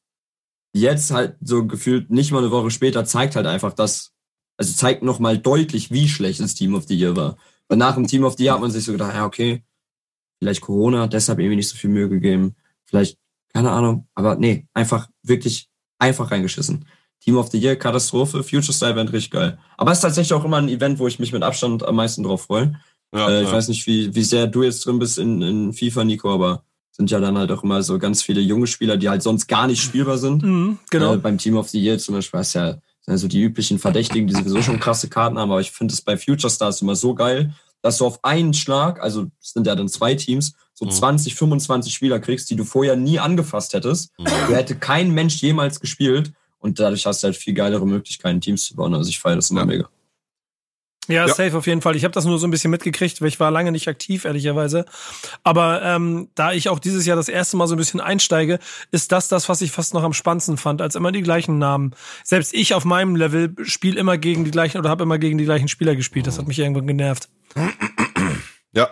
jetzt 0.74 1.10
halt 1.12 1.36
so 1.40 1.66
gefühlt 1.66 2.10
nicht 2.10 2.32
mal 2.32 2.38
eine 2.38 2.50
Woche 2.50 2.70
später 2.70 3.04
zeigt 3.04 3.36
halt 3.36 3.46
einfach, 3.46 3.72
dass, 3.72 4.12
also 4.56 4.74
zeigt 4.74 5.02
nochmal 5.02 5.38
deutlich, 5.38 5.90
wie 5.90 6.08
schlecht 6.08 6.40
das 6.40 6.54
Team 6.54 6.74
of 6.74 6.84
the 6.86 6.96
Year 6.96 7.16
war. 7.16 7.36
Und 7.68 7.78
nach 7.78 7.94
dem 7.94 8.06
Team 8.06 8.24
of 8.24 8.36
the 8.36 8.44
Year 8.44 8.54
hat 8.54 8.60
man 8.60 8.70
sich 8.70 8.84
so 8.84 8.92
gedacht, 8.92 9.14
ja, 9.14 9.24
okay, 9.24 9.62
vielleicht 10.38 10.60
Corona, 10.60 11.06
deshalb 11.06 11.38
irgendwie 11.38 11.56
nicht 11.56 11.68
so 11.68 11.76
viel 11.76 11.90
Mühe 11.90 12.08
gegeben. 12.08 12.56
Vielleicht, 12.86 13.18
keine 13.52 13.70
Ahnung. 13.70 14.08
Aber 14.14 14.36
nee, 14.36 14.66
einfach 14.74 15.08
wirklich 15.22 15.68
einfach 15.98 16.30
reingeschissen. 16.30 16.86
Team 17.20 17.36
of 17.38 17.50
the 17.50 17.58
Year, 17.58 17.76
Katastrophe, 17.76 18.42
Future 18.42 18.72
Star 18.72 18.90
Event, 18.90 19.12
richtig 19.12 19.30
geil. 19.30 19.58
Aber 19.78 19.92
es 19.92 19.98
ist 19.98 20.02
tatsächlich 20.02 20.34
auch 20.34 20.44
immer 20.44 20.58
ein 20.58 20.68
Event, 20.68 20.98
wo 20.98 21.06
ich 21.06 21.18
mich 21.18 21.32
mit 21.32 21.42
Abstand 21.42 21.82
am 21.84 21.96
meisten 21.96 22.22
drauf 22.24 22.42
freue. 22.42 22.78
Ja, 23.14 23.30
Äh, 23.30 23.42
ich 23.42 23.48
ja. 23.48 23.54
weiß 23.54 23.68
nicht, 23.68 23.86
wie, 23.86 24.14
wie 24.14 24.24
sehr 24.24 24.46
du 24.48 24.62
jetzt 24.62 24.84
drin 24.84 24.98
bist 24.98 25.18
in, 25.18 25.40
in 25.40 25.72
FIFA, 25.72 26.04
Nico, 26.04 26.34
aber 26.34 26.64
sind 26.96 27.10
ja 27.10 27.18
dann 27.20 27.36
halt 27.36 27.50
auch 27.50 27.62
immer 27.64 27.82
so 27.82 27.98
ganz 27.98 28.22
viele 28.22 28.40
junge 28.40 28.66
Spieler, 28.66 28.96
die 28.96 29.08
halt 29.08 29.22
sonst 29.22 29.46
gar 29.48 29.66
nicht 29.66 29.82
spielbar 29.82 30.16
sind. 30.18 30.42
Mhm, 30.42 30.78
genau. 30.90 31.14
Äh, 31.14 31.18
beim 31.18 31.38
Team 31.38 31.56
of 31.56 31.68
the 31.68 31.80
Year 31.82 31.98
zum 31.98 32.14
Beispiel 32.14 32.38
hast 32.40 32.54
du 32.54 32.58
ja 32.60 32.70
sind 32.72 33.12
ja 33.12 33.18
so 33.18 33.28
die 33.28 33.42
üblichen 33.42 33.78
Verdächtigen, 33.78 34.26
die 34.28 34.34
sowieso 34.34 34.62
schon 34.62 34.80
krasse 34.80 35.08
Karten 35.10 35.36
haben, 35.38 35.50
aber 35.50 35.60
ich 35.60 35.70
finde 35.72 35.92
es 35.92 36.00
bei 36.00 36.16
Future 36.16 36.50
Stars 36.50 36.80
immer 36.80 36.96
so 36.96 37.14
geil, 37.14 37.52
dass 37.82 37.98
du 37.98 38.06
auf 38.06 38.24
einen 38.24 38.54
Schlag, 38.54 39.02
also 39.02 39.26
es 39.42 39.50
sind 39.52 39.66
ja 39.66 39.74
dann 39.74 39.88
zwei 39.90 40.14
Teams, 40.14 40.54
so 40.72 40.86
Mhm. 40.86 40.90
20, 40.90 41.34
25 41.34 41.92
Spieler 41.92 42.18
kriegst, 42.18 42.48
die 42.48 42.56
du 42.56 42.64
vorher 42.64 42.96
nie 42.96 43.18
angefasst 43.18 43.74
hättest. 43.74 44.10
Mhm. 44.18 44.24
Du 44.48 44.54
hätte 44.54 44.74
kein 44.76 45.10
Mensch 45.10 45.36
jemals 45.42 45.80
gespielt 45.80 46.32
und 46.60 46.78
dadurch 46.80 47.04
hast 47.04 47.22
du 47.22 47.26
halt 47.26 47.36
viel 47.36 47.52
geilere 47.52 47.86
Möglichkeiten, 47.86 48.40
Teams 48.40 48.64
zu 48.64 48.74
bauen. 48.74 48.94
Also 48.94 49.10
ich 49.10 49.18
feiere 49.18 49.36
das 49.36 49.50
immer 49.50 49.60
Ja. 49.60 49.66
mega. 49.66 49.88
Ja, 51.08 51.26
Ja. 51.26 51.34
safe 51.34 51.56
auf 51.58 51.66
jeden 51.66 51.82
Fall. 51.82 51.96
Ich 51.96 52.04
habe 52.04 52.12
das 52.12 52.24
nur 52.24 52.38
so 52.38 52.46
ein 52.46 52.50
bisschen 52.50 52.70
mitgekriegt, 52.70 53.20
weil 53.20 53.28
ich 53.28 53.38
war 53.40 53.50
lange 53.50 53.72
nicht 53.72 53.88
aktiv, 53.88 54.24
ehrlicherweise. 54.24 54.86
Aber 55.42 55.82
ähm, 55.82 56.28
da 56.34 56.52
ich 56.52 56.68
auch 56.70 56.78
dieses 56.78 57.04
Jahr 57.04 57.16
das 57.16 57.28
erste 57.28 57.56
Mal 57.58 57.66
so 57.66 57.74
ein 57.74 57.78
bisschen 57.78 58.00
einsteige, 58.00 58.58
ist 58.90 59.12
das 59.12 59.28
das, 59.28 59.48
was 59.48 59.60
ich 59.60 59.70
fast 59.70 59.92
noch 59.94 60.02
am 60.02 60.12
spannendsten 60.14 60.56
fand, 60.56 60.80
als 60.80 60.94
immer 60.94 61.12
die 61.12 61.22
gleichen 61.22 61.58
Namen. 61.58 61.94
Selbst 62.22 62.54
ich 62.54 62.72
auf 62.74 62.84
meinem 62.86 63.16
Level 63.16 63.54
spiele 63.64 63.98
immer 64.00 64.16
gegen 64.16 64.44
die 64.44 64.50
gleichen 64.50 64.78
oder 64.78 64.88
habe 64.90 65.02
immer 65.02 65.18
gegen 65.18 65.36
die 65.38 65.44
gleichen 65.44 65.68
Spieler 65.68 65.94
gespielt. 65.96 66.26
Das 66.26 66.38
hat 66.38 66.48
mich 66.48 66.58
irgendwann 66.58 66.86
genervt. 66.86 67.28
ja, 68.72 68.88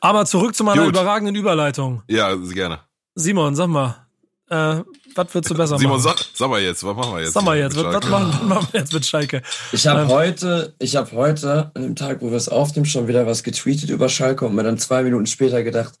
Aber 0.00 0.26
zurück 0.26 0.54
zu 0.54 0.64
meiner 0.64 0.82
Gut. 0.84 0.90
überragenden 0.94 1.34
Überleitung. 1.34 2.02
ja, 2.08 2.34
gerne. 2.34 2.80
Simon, 3.14 3.56
sag 3.56 3.68
mal, 3.68 4.06
Äh, 4.50 4.82
was 5.14 5.34
würdest 5.34 5.50
du 5.50 5.54
besser 5.54 5.78
Simon, 5.78 6.02
machen? 6.02 6.16
sag, 6.16 6.26
sag 6.34 6.48
mal 6.48 6.60
jetzt, 6.60 6.84
was 6.84 6.96
machen 6.96 7.14
wir 7.14 7.20
jetzt? 7.22 7.32
Sag 7.34 7.42
mal 7.44 7.58
jetzt, 7.58 7.76
was, 7.76 7.84
was, 7.84 8.08
machen, 8.08 8.32
was 8.32 8.42
machen 8.42 8.68
wir 8.72 8.80
jetzt 8.80 8.92
mit 8.92 9.04
Schalke? 9.06 9.42
Ich 9.72 9.86
habe 9.86 10.02
Ähm. 10.02 10.08
heute, 10.08 10.74
ich 10.78 10.96
habe 10.96 11.10
heute 11.12 11.70
an 11.74 11.82
dem 11.82 11.96
Tag, 11.96 12.20
wo 12.22 12.30
wir 12.30 12.36
es 12.36 12.48
aufnehmen, 12.48 12.86
schon 12.86 13.08
wieder 13.08 13.26
was 13.26 13.42
getweetet 13.42 13.90
über 13.90 14.08
Schalke 14.08 14.46
und 14.46 14.54
mir 14.54 14.62
dann 14.62 14.78
zwei 14.78 15.02
Minuten 15.02 15.26
später 15.26 15.62
gedacht, 15.62 15.98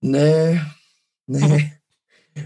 nee, 0.00 0.60
nee, 1.26 1.72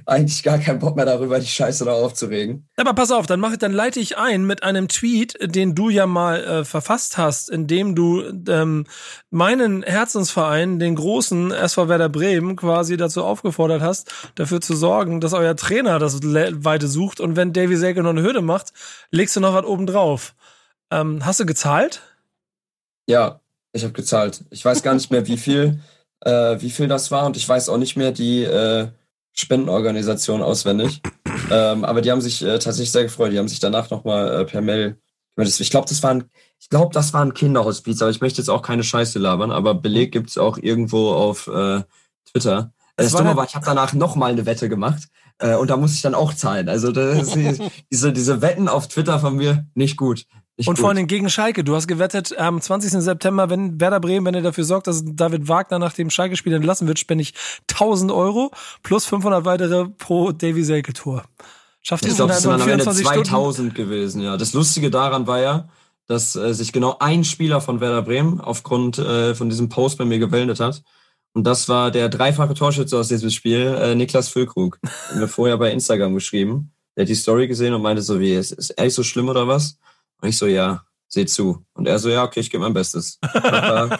eigentlich 0.05 0.43
gar 0.43 0.59
keinen 0.59 0.79
Bock 0.79 0.97
mehr 0.97 1.05
darüber, 1.05 1.39
die 1.39 1.47
Scheiße 1.47 1.85
da 1.85 1.93
aufzuregen. 1.93 2.69
Aber 2.77 2.93
pass 2.95 3.11
auf, 3.13 3.27
dann, 3.27 3.41
mach, 3.41 3.53
ich- 3.53 3.59
dann 3.59 3.73
leite 3.73 4.01
ich 4.01 4.19
ein 4.19 4.45
mit 4.45 4.63
einem 4.63 4.89
Tweet, 4.89 5.37
den 5.41 5.75
du 5.75 5.89
ja 5.91 6.07
mal 6.07 6.43
äh, 6.45 6.65
verfasst 6.65 7.19
hast, 7.19 7.51
in 7.51 7.67
dem 7.67 7.95
du 7.95 8.23
ähm, 8.49 8.87
meinen 9.31 9.83
Herzensverein, 9.83 10.79
den 10.79 10.97
großen 10.97 11.53
SV 11.53 11.89
Werder 11.89 12.09
Bremen, 12.09 12.57
quasi 12.57 12.97
dazu 12.97 13.23
aufgefordert 13.25 13.83
hast, 13.83 14.11
dafür 14.35 14.61
zu 14.61 14.75
sorgen, 14.75 15.21
dass 15.21 15.33
euer 15.33 15.57
Trainer 15.57 15.99
das 15.99 16.23
Le 16.23 16.65
Weite 16.65 16.89
sucht 16.89 17.21
und 17.21 17.37
wenn 17.37 17.53
Davy 17.53 17.77
Selke 17.77 18.03
noch 18.03 18.11
eine 18.11 18.23
Hürde 18.23 18.43
macht, 18.43 18.73
legst 19.11 19.37
du 19.37 19.41
noch 19.41 19.55
was 19.55 19.65
oben 19.65 19.87
drauf. 19.87 20.35
Ähm, 20.91 21.25
hast 21.25 21.41
du 21.41 21.47
gezahlt? 21.47 22.03
Ja, 23.09 23.41
ich 23.73 23.85
habe 23.85 23.93
gezahlt. 23.93 24.45
Ich 24.51 24.65
weiß 24.65 24.83
gar 24.83 24.95
nicht 24.95 25.11
mehr, 25.11 25.27
wie 25.27 25.37
viel, 25.37 25.81
äh, 26.21 26.61
wie 26.61 26.71
viel 26.71 26.89
das 26.89 27.11
war 27.11 27.27
und 27.27 27.37
ich 27.37 27.49
weiß 27.49 27.69
auch 27.69 27.79
nicht 27.79 27.97
mehr 27.97 28.13
die 28.13 28.43
äh, 28.45 28.89
Spendenorganisation 29.39 30.43
auswendig. 30.43 31.01
ähm, 31.51 31.85
aber 31.85 32.01
die 32.03 32.11
haben 32.11 32.21
sich 32.21 32.43
äh, 32.43 32.59
tatsächlich 32.59 32.91
sehr 32.93 33.05
gefreut. 33.05 33.33
Die 33.33 33.39
haben 33.39 33.49
sich 33.49 33.61
danach 33.61 33.91
nochmal 33.91 34.41
äh, 34.41 34.45
per 34.45 34.61
Mail. 34.63 34.99
Ich 35.39 35.69
glaube, 35.71 35.87
das 35.89 36.03
waren, 36.03 36.31
ich 36.59 36.71
glaube, 36.71 36.95
das 36.95 37.13
war 37.13 37.23
ein 37.23 37.35
Kinderhospiz, 37.35 38.01
aber 38.01 38.11
ich 38.11 38.23
möchte 38.23 38.41
jetzt 38.41 38.49
auch 38.49 38.63
keine 38.63 38.83
Scheiße 38.83 39.19
labern, 39.19 39.51
aber 39.51 39.75
Beleg 39.75 40.11
gibt's 40.13 40.39
auch 40.39 40.57
irgendwo 40.57 41.11
auf 41.13 41.47
äh, 41.49 41.83
Twitter. 42.33 42.73
Das 42.97 43.07
Das 43.09 43.13
war 43.13 43.21
Dumme 43.21 43.31
der- 43.33 43.37
war, 43.37 43.45
ich 43.45 43.55
habe 43.55 43.67
danach 43.67 43.93
nochmal 43.93 44.33
eine 44.33 44.47
Wette 44.47 44.71
gemacht 44.71 45.09
äh, 45.39 45.55
und 45.55 45.69
da 45.69 45.77
musste 45.77 45.97
ich 45.97 46.03
dann 46.03 46.15
auch 46.15 46.33
zahlen. 46.33 46.71
Also 46.71 46.91
das, 46.91 47.33
diese, 47.93 48.13
diese 48.15 48.41
Wetten 48.41 48.67
auf 48.69 48.89
Twitter 48.89 49.19
von 49.19 49.37
mir 49.37 49.67
nicht 49.75 49.99
gut. 49.99 50.25
Nicht 50.57 50.69
Und 50.69 50.77
gut. 50.77 50.85
vor 50.85 50.95
Dingen 50.95 51.07
gegen 51.07 51.29
Schalke. 51.29 51.65
Du 51.65 51.75
hast 51.75 51.87
gewettet, 51.87 52.37
am 52.39 52.61
20. 52.61 52.91
September, 53.03 53.51
wenn 53.51 53.79
Werder 53.79 54.01
Bremen, 54.01 54.25
wenn 54.25 54.35
er 54.35 54.41
dafür 54.41 54.65
sorgt, 54.65 54.87
dass 54.87 55.03
David 55.05 55.49
Wagner 55.49 55.79
nach 55.79 55.93
dem 55.93 56.09
Schalke-Spiel 56.09 56.55
entlassen 56.55 56.89
wird, 56.89 56.99
spende 56.99 57.23
ich 57.23 57.35
1000 57.71 58.11
Euro 58.11 58.51
plus 58.83 59.05
500 59.05 59.45
weitere 59.45 59.87
pro 59.87 60.33
Davy 60.33 60.65
Selke 60.65 60.95
Tour. 60.95 61.25
Schafft 61.83 62.05
ihr 62.05 62.11
es 62.11 62.17
sind 62.17 62.25
innerhalb 62.25 62.43
von 62.43 62.53
am 62.55 62.61
Ende 62.61 62.85
24 62.85 63.07
Stunden? 63.07 63.25
2000 63.27 63.75
gewesen, 63.75 64.23
ja. 64.23 64.37
Das 64.39 64.55
Lustige 64.55 64.91
daran 64.91 65.27
war 65.27 65.41
ja, 65.41 65.69
dass 66.07 66.35
äh, 66.37 66.55
sich 66.55 66.73
genau 66.73 66.97
ein 67.01 67.25
Spieler 67.25 67.61
von 67.61 67.81
Werder 67.81 68.03
Bremen 68.03 68.41
aufgrund 68.41 68.99
äh, 68.99 69.35
von 69.35 69.51
diesem 69.51 69.69
Post 69.69 69.99
bei 69.99 70.05
mir 70.07 70.19
gemeldet 70.19 70.59
hat. 70.59 70.83
Und 71.35 71.45
das 71.45 71.69
war 71.69 71.91
der 71.91 72.09
dreifache 72.09 72.55
Torschütze 72.55 72.99
aus 72.99 73.09
diesem 73.09 73.29
Spiel, 73.29 73.77
äh, 73.79 73.95
Niklas 73.95 74.31
Füllkrug. 74.31 74.79
Hat 74.83 75.17
mir 75.17 75.29
vorher 75.29 75.59
bei 75.59 75.71
Instagram 75.71 76.15
geschrieben. 76.15 76.73
Der 76.97 77.03
hat 77.03 77.11
die 77.11 77.15
Story 77.15 77.47
gesehen 77.47 77.75
und 77.75 77.83
meinte 77.83 78.01
so, 78.01 78.19
wie, 78.21 78.33
ist, 78.33 78.53
ist 78.53 78.71
ehrlich 78.71 78.95
so 78.95 79.03
schlimm 79.03 79.29
oder 79.29 79.47
was? 79.47 79.79
Und 80.21 80.29
ich 80.29 80.39
so, 80.39 80.47
ja, 80.47 80.83
seh 81.09 81.27
zu. 81.27 81.65
Und 81.75 81.87
er 81.87 81.99
so, 81.99 82.09
ja, 82.09 82.25
okay, 82.25 82.41
ich 82.41 82.51
gebe 82.51 82.63
mein 82.63 82.73
Bestes. 82.73 83.19
War, 83.23 83.99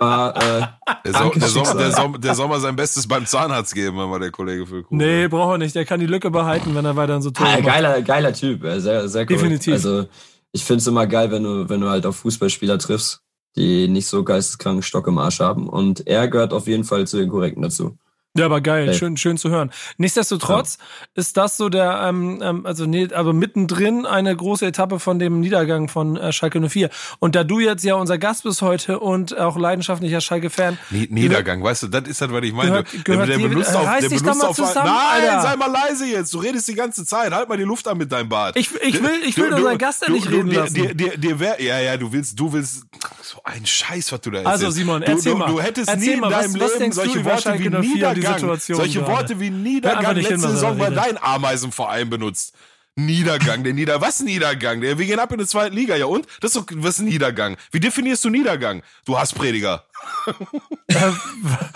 war, 0.00 0.36
äh, 0.36 0.66
Der, 1.04 1.12
so, 1.12 1.30
der, 1.30 1.48
Sommer, 1.48 1.74
der, 1.74 1.92
Sommer, 1.92 2.18
der 2.18 2.34
soll 2.34 2.48
mal 2.48 2.60
sein 2.60 2.76
Bestes 2.76 3.06
beim 3.06 3.26
Zahnarzt 3.26 3.74
geben, 3.74 3.98
wenn 3.98 4.08
mal 4.08 4.20
der 4.20 4.30
Kollege 4.30 4.66
für 4.66 4.84
Nee, 4.90 5.28
braucht 5.28 5.54
er 5.54 5.58
nicht. 5.58 5.74
Der 5.74 5.84
kann 5.84 6.00
die 6.00 6.06
Lücke 6.06 6.30
behalten, 6.30 6.74
wenn 6.74 6.84
er 6.84 6.96
weiter 6.96 7.20
so 7.22 7.30
Tore 7.30 7.48
Ah, 7.48 7.60
geiler, 7.60 8.02
geiler 8.02 8.32
Typ, 8.32 8.62
sehr, 8.62 9.08
sehr 9.08 9.22
cool. 9.22 9.26
Definitiv. 9.26 9.74
Also 9.74 10.06
ich 10.52 10.64
find's 10.64 10.86
immer 10.86 11.06
geil, 11.06 11.30
wenn 11.30 11.42
du, 11.42 11.68
wenn 11.68 11.80
du 11.80 11.88
halt 11.88 12.06
auf 12.06 12.16
Fußballspieler 12.16 12.78
triffst, 12.78 13.20
die 13.56 13.88
nicht 13.88 14.06
so 14.06 14.22
geisteskranken 14.24 14.82
Stock 14.82 15.06
im 15.06 15.18
Arsch 15.18 15.40
haben. 15.40 15.68
Und 15.68 16.06
er 16.06 16.28
gehört 16.28 16.52
auf 16.52 16.66
jeden 16.66 16.84
Fall 16.84 17.06
zu 17.06 17.16
den 17.16 17.28
Korrekten 17.30 17.62
dazu. 17.62 17.96
Ja, 18.36 18.46
aber 18.46 18.60
geil, 18.60 18.88
Ey. 18.88 18.94
schön, 18.94 19.16
schön 19.16 19.36
zu 19.38 19.48
hören. 19.50 19.70
Nichtsdestotrotz 19.96 20.78
ist 21.14 21.36
das 21.36 21.56
so 21.56 21.68
der, 21.68 22.00
ähm, 22.08 22.40
ähm, 22.42 22.66
also 22.66 22.84
nee, 22.84 23.06
aber 23.14 23.32
mittendrin 23.32 24.06
eine 24.06 24.34
große 24.34 24.66
Etappe 24.66 24.98
von 24.98 25.20
dem 25.20 25.38
Niedergang 25.38 25.86
von 25.88 26.16
äh, 26.16 26.32
Schalke 26.32 26.60
04. 26.68 26.90
Und 27.20 27.36
da 27.36 27.44
du 27.44 27.60
jetzt 27.60 27.84
ja 27.84 27.94
unser 27.94 28.18
Gast 28.18 28.42
bist 28.42 28.60
heute 28.60 28.98
und 28.98 29.38
auch 29.38 29.56
leidenschaftlicher 29.56 30.20
Schalke-Fan, 30.20 30.78
Nie- 30.90 31.06
Niedergang, 31.12 31.62
weißt 31.62 31.84
du, 31.84 31.86
das 31.86 32.08
ist 32.08 32.20
das, 32.22 32.32
was 32.32 32.42
ich 32.42 32.52
meine. 32.52 32.70
Gehört- 32.82 33.04
gehört 33.04 33.28
der, 33.28 33.36
dir- 33.38 33.48
benutzt 33.50 33.76
auf, 33.76 33.86
reiß 33.86 34.00
der 34.00 34.08
dich 34.08 34.18
doch 34.18 34.24
benutzt 34.32 34.44
auf, 34.44 34.56
zusammen, 34.56 34.90
Nein, 34.92 35.28
Alter. 35.30 35.42
sei 35.42 35.56
mal 35.56 35.70
leise 35.70 36.06
jetzt. 36.06 36.34
Du 36.34 36.38
redest 36.38 36.66
die 36.66 36.74
ganze 36.74 37.06
Zeit. 37.06 37.32
Halt 37.32 37.48
mal 37.48 37.56
die 37.56 37.62
Luft 37.62 37.86
an 37.86 37.96
mit 37.98 38.10
deinem 38.10 38.28
Bart. 38.28 38.56
Ich- 38.56 38.74
ich 38.82 39.00
will- 39.00 39.10
ich 39.28 39.36
will 39.36 39.52
unseren 39.54 39.78
Gast 39.78 40.02
ja 40.08 40.12
nicht 40.12 40.28
reden 40.28 40.50
dir, 40.50 40.58
lassen. 40.62 40.74
Dir, 40.74 40.92
dir, 40.92 41.16
dir 41.18 41.38
wär, 41.38 41.62
ja, 41.62 41.78
ja, 41.78 41.96
du 41.96 42.12
willst, 42.12 42.36
du 42.40 42.52
willst, 42.52 42.82
so 43.22 43.38
ein 43.44 43.64
Scheiß, 43.64 44.10
was 44.10 44.20
du 44.22 44.32
da 44.32 44.38
Also, 44.38 44.50
erzählst. 44.66 44.76
Simon, 44.78 45.02
du, 45.02 45.06
erzähl 45.12 45.32
du, 45.32 45.38
mal. 45.38 45.46
Du 45.46 45.60
hättest 45.60 45.88
Erzähl 45.88 46.08
nie 46.08 46.14
in 46.14 46.20
mal, 46.20 46.32
was- 46.32 46.40
deinem 46.40 46.60
was 46.60 46.72
Leben 46.78 46.90
du 46.90 46.96
solche 46.96 47.24
Worte 47.24 47.58
wie 47.60 47.70
04 47.70 48.08
und 48.08 48.16
die 48.16 48.23
Niedergang, 48.32 48.40
Situation 48.58 48.76
solche 48.78 48.98
gerade? 49.00 49.12
Worte 49.12 49.40
wie 49.40 49.50
Niedergang 49.50 50.14
hin, 50.14 50.16
letzte 50.16 50.34
er 50.34 50.38
Saison 50.50 50.78
bei 50.78 50.90
deinem 50.90 51.16
Ameisenverein 51.18 52.10
benutzt. 52.10 52.54
Niedergang, 52.96 53.64
der 53.64 53.72
Nieder, 53.72 54.00
was 54.00 54.20
Niedergang? 54.20 54.80
Der, 54.80 54.96
wir 54.98 55.06
gehen 55.06 55.18
ab 55.18 55.32
in 55.32 55.38
die 55.38 55.46
zweite 55.46 55.74
Liga, 55.74 55.96
ja 55.96 56.06
und? 56.06 56.26
Das 56.40 56.54
ist 56.54 56.56
doch, 56.56 56.66
was 56.76 56.98
ist 56.98 57.02
Niedergang? 57.04 57.56
Wie 57.72 57.80
definierst 57.80 58.24
du 58.24 58.30
Niedergang? 58.30 58.82
Du 59.04 59.18
Hassprediger. 59.18 59.84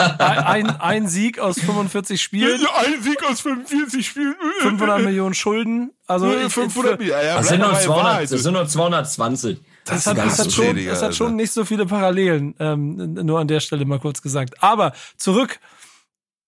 ein, 0.08 0.68
ein 0.80 1.08
Sieg 1.08 1.38
aus 1.38 1.58
45 1.60 2.20
Spielen, 2.22 2.60
Ein 2.76 3.02
Sieg 3.02 3.22
aus 3.24 3.40
45 3.40 4.06
Spielen. 4.06 4.34
500 4.60 5.02
Millionen 5.02 5.34
Schulden, 5.34 5.90
also 6.06 6.32
ich- 6.32 6.52
500 6.52 7.00
ja, 7.02 7.22
ja, 7.22 7.36
Das 7.38 7.48
sind 7.48 7.58
nur, 7.60 7.68
dabei, 7.70 7.82
200, 7.82 8.04
Wahrheit. 8.04 8.32
das 8.32 8.42
sind 8.42 8.52
nur 8.52 8.68
220. 8.68 9.60
Das 9.84 9.98
ist 9.98 10.06
hat, 10.06 10.18
das 10.18 10.38
hat, 10.38 10.52
schon, 10.52 10.84
das 10.86 11.02
hat 11.02 11.14
schon 11.16 11.34
nicht 11.36 11.50
so 11.52 11.64
viele 11.64 11.86
Parallelen, 11.86 12.54
ähm, 12.60 13.14
nur 13.14 13.40
an 13.40 13.48
der 13.48 13.60
Stelle 13.60 13.84
mal 13.86 13.98
kurz 13.98 14.22
gesagt. 14.22 14.62
Aber 14.62 14.92
zurück. 15.16 15.58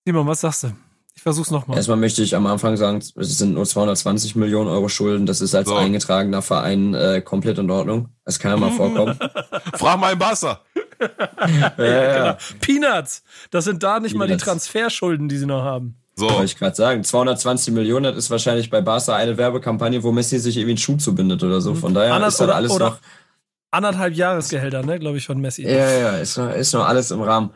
Simon, 0.07 0.27
was 0.27 0.41
sagst 0.41 0.65
du? 0.65 0.69
Ich 1.15 1.23
versuch's 1.23 1.51
nochmal. 1.51 1.77
Erstmal 1.77 1.99
möchte 1.99 2.23
ich 2.23 2.35
am 2.35 2.47
Anfang 2.47 2.77
sagen, 2.77 2.99
es 2.99 3.39
sind 3.39 3.53
nur 3.53 3.67
220 3.67 4.37
Millionen 4.37 4.69
Euro 4.71 4.89
Schulden. 4.89 5.27
Das 5.27 5.41
ist 5.43 5.55
als 5.55 5.69
So. 5.69 5.75
eingetragener 5.77 6.41
Verein 6.41 6.95
äh, 6.95 7.21
komplett 7.21 7.59
in 7.59 7.71
Ordnung. 7.71 8.09
Das 8.25 8.39
kann 8.39 8.53
ja 8.53 8.57
mal 8.57 8.71
vorkommen. 8.71 9.19
Frag 9.75 10.01
mal 10.01 10.13
im 10.15 10.19
Barca. 10.19 10.61
ja, 10.99 11.73
ja, 11.85 12.25
ja. 12.27 12.39
Peanuts! 12.61 13.23
Das 13.51 13.65
sind 13.65 13.83
da 13.83 14.01
nicht 14.01 14.15
mal 14.15 14.25
die 14.27 14.31
Peanuts. 14.33 14.45
Transferschulden, 14.45 15.29
die 15.29 15.37
sie 15.37 15.47
noch 15.47 15.63
haben. 15.63 15.97
So. 16.17 16.29
Wollte 16.31 16.45
ich 16.45 16.57
gerade 16.57 16.77
sagen. 16.77 17.05
220 17.05 17.75
Millionen, 17.75 18.05
das 18.05 18.17
ist 18.17 18.31
wahrscheinlich 18.31 18.71
bei 18.71 18.81
Barca 18.81 19.15
eine 19.15 19.37
Werbekampagne, 19.37 20.03
wo 20.03 20.13
Messi 20.13 20.39
sich 20.39 20.57
irgendwie 20.57 20.73
einen 20.73 20.79
Schuh 20.79 20.97
zubindet 20.97 21.43
oder 21.43 21.61
so. 21.61 21.75
Von 21.75 21.93
daher 21.93 22.15
Anderth- 22.15 22.29
ist 22.29 22.41
das 22.41 22.47
oder- 22.47 22.57
alles 22.57 22.71
oder- 22.73 22.91
noch. 22.91 22.99
Anderthalb 23.73 24.15
Jahresgehälter, 24.15 24.83
ne, 24.83 24.99
glaube 24.99 25.19
ich, 25.19 25.27
von 25.27 25.39
Messi. 25.41 25.63
Ja, 25.63 25.71
ja, 25.71 25.91
ja, 25.99 26.11
ist 26.17 26.37
noch, 26.39 26.51
ist 26.53 26.73
noch 26.75 26.85
alles 26.87 27.11
im 27.13 27.21
Rahmen. 27.23 27.51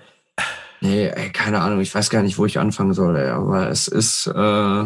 Nee, 0.84 1.06
ey, 1.08 1.30
keine 1.30 1.62
Ahnung, 1.62 1.80
ich 1.80 1.94
weiß 1.94 2.10
gar 2.10 2.22
nicht, 2.22 2.36
wo 2.36 2.44
ich 2.44 2.58
anfangen 2.58 2.92
soll, 2.92 3.16
ey, 3.16 3.30
aber 3.30 3.70
es 3.70 3.88
ist, 3.88 4.26
äh, 4.26 4.84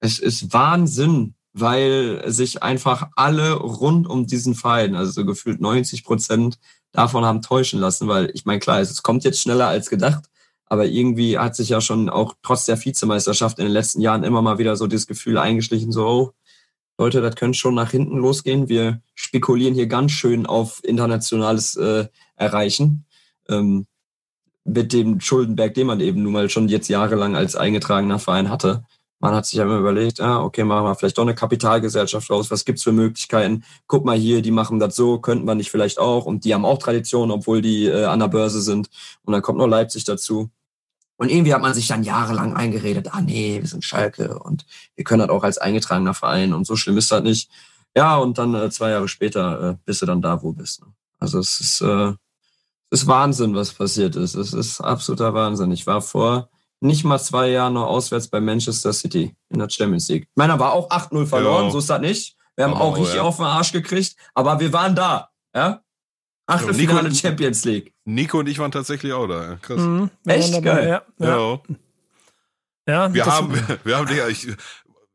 es 0.00 0.18
ist 0.18 0.52
Wahnsinn, 0.52 1.36
weil 1.52 2.24
sich 2.26 2.64
einfach 2.64 3.10
alle 3.14 3.52
rund 3.52 4.08
um 4.08 4.26
diesen 4.26 4.56
Verein, 4.56 4.96
also 4.96 5.12
so 5.12 5.24
gefühlt 5.24 5.60
90 5.60 6.02
Prozent 6.02 6.58
davon 6.90 7.24
haben 7.24 7.42
täuschen 7.42 7.78
lassen, 7.78 8.08
weil 8.08 8.28
ich 8.34 8.44
meine, 8.44 8.58
klar, 8.58 8.80
es 8.80 9.04
kommt 9.04 9.22
jetzt 9.22 9.40
schneller 9.40 9.68
als 9.68 9.88
gedacht, 9.88 10.24
aber 10.64 10.86
irgendwie 10.86 11.38
hat 11.38 11.54
sich 11.54 11.68
ja 11.68 11.80
schon 11.80 12.08
auch 12.08 12.34
trotz 12.42 12.64
der 12.64 12.84
Vizemeisterschaft 12.84 13.60
in 13.60 13.66
den 13.66 13.72
letzten 13.72 14.00
Jahren 14.00 14.24
immer 14.24 14.42
mal 14.42 14.58
wieder 14.58 14.74
so 14.74 14.88
dieses 14.88 15.06
Gefühl 15.06 15.38
eingeschlichen, 15.38 15.92
so, 15.92 16.08
oh, 16.08 16.32
Leute, 16.98 17.20
das 17.20 17.36
könnte 17.36 17.56
schon 17.56 17.76
nach 17.76 17.92
hinten 17.92 18.16
losgehen. 18.16 18.68
Wir 18.68 19.00
spekulieren 19.14 19.74
hier 19.74 19.86
ganz 19.86 20.10
schön 20.10 20.44
auf 20.44 20.82
internationales 20.82 21.76
äh, 21.76 22.08
Erreichen. 22.34 23.04
Ähm, 23.48 23.86
mit 24.66 24.92
dem 24.92 25.20
Schuldenberg, 25.20 25.74
den 25.74 25.86
man 25.86 26.00
eben 26.00 26.22
nun 26.22 26.32
mal 26.32 26.50
schon 26.50 26.68
jetzt 26.68 26.88
jahrelang 26.88 27.36
als 27.36 27.56
eingetragener 27.56 28.18
Verein 28.18 28.50
hatte. 28.50 28.84
Man 29.18 29.34
hat 29.34 29.46
sich 29.46 29.58
ja 29.58 29.64
immer 29.64 29.78
überlegt, 29.78 30.20
ah, 30.20 30.42
okay, 30.42 30.64
machen 30.64 30.84
wir 30.84 30.94
vielleicht 30.94 31.16
doch 31.16 31.22
eine 31.22 31.34
Kapitalgesellschaft 31.34 32.30
raus. 32.30 32.50
Was 32.50 32.64
gibt's 32.64 32.82
für 32.82 32.92
Möglichkeiten? 32.92 33.64
Guck 33.86 34.04
mal 34.04 34.16
hier, 34.16 34.42
die 34.42 34.50
machen 34.50 34.78
das 34.78 34.94
so, 34.94 35.18
könnten 35.18 35.46
wir 35.46 35.54
nicht 35.54 35.70
vielleicht 35.70 35.98
auch. 35.98 36.26
Und 36.26 36.44
die 36.44 36.52
haben 36.52 36.66
auch 36.66 36.78
Tradition, 36.78 37.30
obwohl 37.30 37.62
die 37.62 37.86
äh, 37.86 38.04
an 38.04 38.20
der 38.20 38.28
Börse 38.28 38.60
sind. 38.60 38.90
Und 39.24 39.32
dann 39.32 39.40
kommt 39.40 39.58
noch 39.58 39.68
Leipzig 39.68 40.04
dazu. 40.04 40.50
Und 41.16 41.30
irgendwie 41.30 41.54
hat 41.54 41.62
man 41.62 41.72
sich 41.72 41.86
dann 41.88 42.02
jahrelang 42.02 42.54
eingeredet, 42.54 43.08
ah 43.12 43.22
nee, 43.22 43.58
wir 43.60 43.68
sind 43.68 43.84
Schalke 43.84 44.38
und 44.38 44.66
wir 44.96 45.04
können 45.04 45.20
das 45.20 45.30
auch 45.30 45.44
als 45.44 45.56
eingetragener 45.56 46.12
Verein 46.12 46.52
und 46.52 46.66
so 46.66 46.76
schlimm 46.76 46.98
ist 46.98 47.10
das 47.10 47.22
nicht. 47.22 47.50
Ja, 47.96 48.16
und 48.18 48.36
dann 48.36 48.54
äh, 48.54 48.68
zwei 48.70 48.90
Jahre 48.90 49.08
später 49.08 49.70
äh, 49.70 49.76
bist 49.86 50.02
du 50.02 50.06
dann 50.06 50.20
da, 50.20 50.42
wo 50.42 50.52
bist. 50.52 50.82
Ne? 50.82 50.88
Also 51.18 51.38
es 51.38 51.58
ist, 51.60 51.80
äh, 51.80 52.12
es 52.90 53.02
ist 53.02 53.06
Wahnsinn, 53.08 53.54
was 53.54 53.72
passiert 53.72 54.16
ist. 54.16 54.34
Es 54.34 54.52
ist 54.52 54.80
absoluter 54.80 55.34
Wahnsinn. 55.34 55.72
Ich 55.72 55.86
war 55.86 56.00
vor 56.02 56.48
nicht 56.80 57.04
mal 57.04 57.18
zwei 57.18 57.48
Jahren 57.50 57.74
noch 57.74 57.86
auswärts 57.86 58.28
bei 58.28 58.40
Manchester 58.40 58.92
City 58.92 59.34
in 59.48 59.58
der 59.58 59.68
Champions 59.70 60.08
League. 60.08 60.24
Ich 60.24 60.36
meine, 60.36 60.52
da 60.54 60.58
war 60.58 60.72
auch 60.72 60.88
8-0 60.90 61.26
verloren, 61.26 61.64
Ja. 61.66 61.70
so 61.70 61.78
ist 61.78 61.90
das 61.90 62.00
nicht. 62.00 62.36
Wir 62.54 62.64
haben 62.64 62.74
Aber 62.74 62.82
auch 62.84 62.96
richtig 62.96 63.16
ja. 63.16 63.22
auf 63.22 63.36
den 63.36 63.44
Arsch 63.46 63.72
gekriegt, 63.72 64.14
aber 64.34 64.60
wir 64.60 64.72
waren 64.72 64.94
da. 64.94 65.30
Ja? 65.54 65.82
Achtelfinale 66.46 67.08
Nico- 67.08 67.14
Champions 67.14 67.64
League. 67.64 67.92
Nico 68.04 68.38
und 68.38 68.48
ich 68.48 68.58
waren 68.58 68.70
tatsächlich 68.70 69.12
auch 69.12 69.26
da. 69.26 69.42
ja. 69.52 69.56
Krass. 69.56 69.80
Mhm, 69.80 70.10
Echt 70.26 70.54
dabei, 70.54 70.60
geil. 70.64 70.88
Ja, 71.18 71.26
ja. 71.26 71.36
Ja. 72.86 73.04
ja 73.06 73.14
Wir 73.14 73.26
haben, 73.26 73.52
wir 73.84 73.96
haben, 73.96 74.06
Digga, 74.06 74.28
ich, 74.28 74.46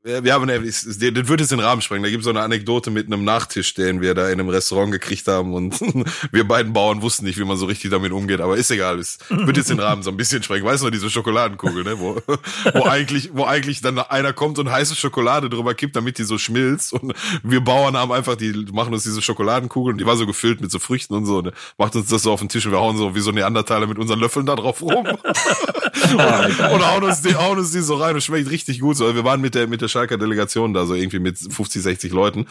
wir 0.03 0.33
haben, 0.33 0.47
das 0.47 0.99
wird 0.99 1.41
jetzt 1.41 1.51
den 1.51 1.59
Rahmen 1.59 1.81
sprengen. 1.83 2.01
Da 2.01 2.09
gibt 2.09 2.21
es 2.21 2.25
so 2.25 2.31
eine 2.31 2.41
Anekdote 2.41 2.89
mit 2.89 3.05
einem 3.05 3.23
Nachtisch, 3.23 3.75
den 3.75 4.01
wir 4.01 4.15
da 4.15 4.29
in 4.29 4.39
einem 4.39 4.49
Restaurant 4.49 4.91
gekriegt 4.91 5.27
haben 5.27 5.53
und 5.53 5.79
wir 6.31 6.47
beiden 6.47 6.73
Bauern 6.73 7.03
wussten 7.03 7.25
nicht, 7.25 7.37
wie 7.37 7.43
man 7.43 7.55
so 7.55 7.67
richtig 7.67 7.91
damit 7.91 8.11
umgeht, 8.11 8.41
aber 8.41 8.57
ist 8.57 8.71
egal. 8.71 8.97
Es 8.97 9.19
wird 9.29 9.57
jetzt 9.57 9.69
den 9.69 9.79
Rahmen 9.79 10.01
so 10.01 10.09
ein 10.09 10.17
bisschen 10.17 10.41
sprengen. 10.41 10.65
Weißt 10.65 10.81
du 10.81 10.87
noch, 10.87 10.91
diese 10.91 11.11
Schokoladenkugel, 11.11 11.83
ne? 11.83 11.99
wo, 11.99 12.19
wo 12.73 12.83
eigentlich, 12.85 13.29
wo 13.33 13.45
eigentlich 13.45 13.81
dann 13.81 13.99
einer 13.99 14.33
kommt 14.33 14.57
und 14.57 14.71
heiße 14.71 14.95
Schokolade 14.95 15.51
drüber 15.51 15.75
kippt, 15.75 15.95
damit 15.95 16.17
die 16.17 16.23
so 16.23 16.39
schmilzt 16.39 16.93
und 16.93 17.13
wir 17.43 17.61
Bauern 17.61 17.95
haben 17.95 18.11
einfach, 18.11 18.35
die 18.35 18.53
machen 18.73 18.93
uns 18.93 19.03
diese 19.03 19.21
Schokoladenkugel 19.21 19.93
und 19.93 19.99
die 19.99 20.07
war 20.07 20.17
so 20.17 20.25
gefüllt 20.25 20.61
mit 20.61 20.71
so 20.71 20.79
Früchten 20.79 21.13
und 21.13 21.27
so 21.27 21.37
und 21.37 21.51
macht 21.77 21.95
uns 21.95 22.07
das 22.07 22.23
so 22.23 22.31
auf 22.31 22.39
den 22.39 22.49
Tisch 22.49 22.65
und 22.65 22.71
wir 22.71 22.79
hauen 22.79 22.97
so 22.97 23.13
wie 23.13 23.21
so 23.21 23.31
Neandertaler 23.31 23.85
mit 23.85 23.99
unseren 23.99 24.19
Löffeln 24.19 24.47
da 24.47 24.55
drauf 24.55 24.81
rum 24.81 25.05
und, 25.05 26.59
und 26.71 26.87
hauen 26.87 27.03
uns 27.03 27.21
die, 27.21 27.35
hauen 27.35 27.59
uns 27.59 27.71
die 27.71 27.81
so 27.81 27.95
rein 27.95 28.15
und 28.15 28.21
schmeckt 28.21 28.49
richtig 28.49 28.79
gut. 28.79 28.97
So, 28.97 29.13
wir 29.13 29.23
waren 29.23 29.41
mit 29.41 29.53
der, 29.53 29.67
mit 29.67 29.81
der 29.81 29.90
Schalker 29.91 30.17
Delegation 30.17 30.73
da 30.73 30.85
so 30.85 30.95
irgendwie 30.95 31.19
mit 31.19 31.37
50, 31.37 31.81
60 31.81 32.11
Leuten. 32.11 32.47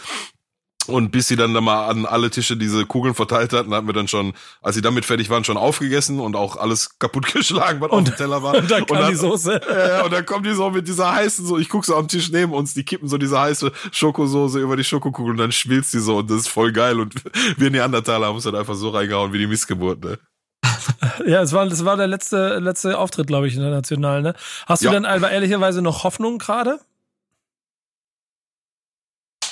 Und 0.86 1.12
bis 1.12 1.28
sie 1.28 1.36
dann 1.36 1.52
da 1.54 1.60
mal 1.60 1.88
an 1.88 2.06
alle 2.06 2.30
Tische 2.30 2.56
diese 2.56 2.86
Kugeln 2.86 3.14
verteilt 3.14 3.52
hatten, 3.52 3.72
hatten 3.74 3.86
wir 3.86 3.92
dann 3.92 4.08
schon, 4.08 4.32
als 4.62 4.74
sie 4.74 4.82
damit 4.82 5.04
fertig 5.04 5.28
waren, 5.30 5.44
schon 5.44 5.56
aufgegessen 5.56 6.20
und 6.20 6.36
auch 6.36 6.56
alles 6.56 6.98
kaputtgeschlagen, 6.98 7.80
was 7.80 7.90
und, 7.90 7.98
auf 7.98 8.04
dem 8.04 8.16
Teller 8.16 8.42
war. 8.42 8.54
Und 8.60 8.70
dann 8.70 8.84
dann, 8.86 9.10
die 9.10 9.16
Soße. 9.16 9.60
Ja, 9.70 10.04
und 10.04 10.12
dann 10.12 10.26
kommen 10.26 10.44
die 10.44 10.52
so 10.52 10.70
mit 10.70 10.88
dieser 10.88 11.12
heißen, 11.12 11.46
so, 11.46 11.58
ich 11.58 11.68
guck 11.68 11.84
so 11.84 11.96
am 11.96 12.08
Tisch 12.08 12.30
neben 12.30 12.52
uns, 12.52 12.74
die 12.74 12.82
kippen 12.82 13.08
so 13.08 13.18
diese 13.18 13.40
heiße 13.40 13.70
Schokosoße 13.92 14.58
über 14.58 14.76
die 14.76 14.84
Schokokugel 14.84 15.32
und 15.32 15.36
dann 15.38 15.52
schmilzt 15.52 15.94
die 15.94 15.98
so 15.98 16.18
und 16.18 16.30
das 16.30 16.38
ist 16.38 16.48
voll 16.48 16.72
geil. 16.72 16.98
Und 16.98 17.14
wir 17.56 17.70
Neandertaler 17.70 18.26
haben 18.26 18.34
uns 18.34 18.44
dann 18.44 18.56
einfach 18.56 18.74
so 18.74 18.90
reingehauen 18.90 19.32
wie 19.32 19.38
die 19.38 19.46
Missgeburt, 19.46 20.02
ne? 20.02 20.18
ja, 21.26 21.42
es 21.42 21.52
war, 21.52 21.66
das 21.66 21.84
war 21.84 21.96
der 21.96 22.06
letzte, 22.06 22.58
letzte 22.58 22.98
Auftritt, 22.98 23.26
glaube 23.26 23.48
ich, 23.48 23.54
international, 23.54 24.22
ne? 24.22 24.34
Hast 24.66 24.82
du 24.82 24.86
ja. 24.86 24.92
denn 24.92 25.04
aber 25.04 25.30
ehrlicherweise 25.30 25.82
noch 25.82 26.04
Hoffnung 26.04 26.38
gerade? 26.38 26.80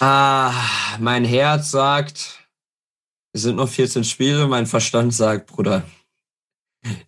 Ah, 0.01 0.53
mein 1.01 1.25
Herz 1.25 1.73
sagt, 1.73 2.49
es 3.33 3.43
sind 3.43 3.57
noch 3.57 3.69
14 3.69 4.05
Spiele. 4.05 4.47
Mein 4.47 4.67
Verstand 4.67 5.13
sagt, 5.13 5.49
Bruder, 5.49 5.83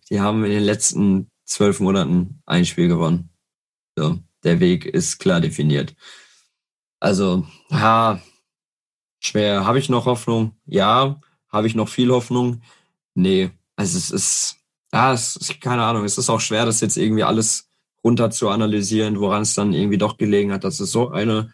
die 0.09 0.19
haben 0.19 0.43
in 0.43 0.51
den 0.51 0.63
letzten 0.63 1.31
zwölf 1.45 1.79
Monaten 1.79 2.41
ein 2.45 2.65
Spiel 2.65 2.89
gewonnen. 2.89 3.29
So, 3.97 4.19
der 4.43 4.59
Weg 4.59 4.85
ist 4.85 5.19
klar 5.19 5.39
definiert. 5.39 5.95
Also, 6.99 7.47
ja, 7.69 8.21
schwer. 9.21 9.65
Habe 9.65 9.79
ich 9.79 9.87
noch 9.87 10.05
Hoffnung? 10.05 10.57
Ja. 10.65 11.21
Habe 11.47 11.67
ich 11.67 11.75
noch 11.75 11.87
viel 11.87 12.11
Hoffnung? 12.11 12.61
Nee. 13.13 13.51
Also 13.77 13.97
es 13.97 14.11
ist, 14.11 14.57
ja, 14.93 15.13
es 15.13 15.37
ist, 15.37 15.61
keine 15.61 15.83
Ahnung, 15.83 16.03
es 16.03 16.17
ist 16.17 16.29
auch 16.29 16.41
schwer, 16.41 16.65
das 16.65 16.81
jetzt 16.81 16.97
irgendwie 16.97 17.23
alles 17.23 17.69
runter 18.03 18.31
zu 18.31 18.49
analysieren, 18.49 19.19
woran 19.19 19.43
es 19.43 19.53
dann 19.53 19.73
irgendwie 19.73 19.97
doch 19.97 20.17
gelegen 20.17 20.51
hat. 20.51 20.63
Das 20.63 20.79
ist 20.79 20.91
so 20.91 21.09
eine 21.09 21.53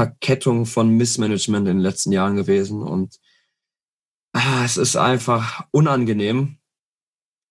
Verkettung 0.00 0.64
von 0.64 0.96
Missmanagement 0.96 1.68
in 1.68 1.76
den 1.76 1.82
letzten 1.82 2.10
Jahren 2.10 2.34
gewesen 2.34 2.82
und 2.82 3.20
ah, 4.32 4.64
es 4.64 4.78
ist 4.78 4.96
einfach 4.96 5.66
unangenehm 5.72 6.56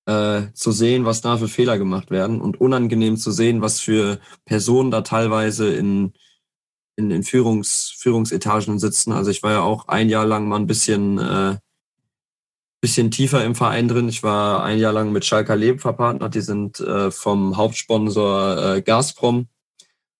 äh, 0.07 0.51
zu 0.53 0.71
sehen, 0.71 1.05
was 1.05 1.21
da 1.21 1.37
für 1.37 1.47
Fehler 1.47 1.77
gemacht 1.77 2.09
werden 2.09 2.41
und 2.41 2.59
unangenehm 2.59 3.17
zu 3.17 3.29
sehen, 3.29 3.61
was 3.61 3.79
für 3.79 4.19
Personen 4.45 4.89
da 4.89 5.01
teilweise 5.01 5.71
in, 5.75 6.13
in, 6.95 7.11
in 7.11 7.21
Führungs, 7.21 7.93
Führungsetagen 7.95 8.79
sitzen. 8.79 9.11
Also 9.11 9.29
ich 9.29 9.43
war 9.43 9.51
ja 9.51 9.61
auch 9.61 9.87
ein 9.87 10.09
Jahr 10.09 10.25
lang 10.25 10.47
mal 10.47 10.55
ein 10.55 10.65
bisschen, 10.65 11.19
äh, 11.19 11.57
bisschen 12.81 13.11
tiefer 13.11 13.45
im 13.45 13.53
Verein 13.53 13.87
drin. 13.87 14.09
Ich 14.09 14.23
war 14.23 14.63
ein 14.63 14.79
Jahr 14.79 14.93
lang 14.93 15.11
mit 15.11 15.23
Schalker 15.23 15.55
Leben 15.55 15.77
verpartnert. 15.77 16.33
Die 16.33 16.41
sind 16.41 16.79
äh, 16.79 17.11
vom 17.11 17.57
Hauptsponsor 17.57 18.77
äh, 18.77 18.81
Gazprom 18.81 19.49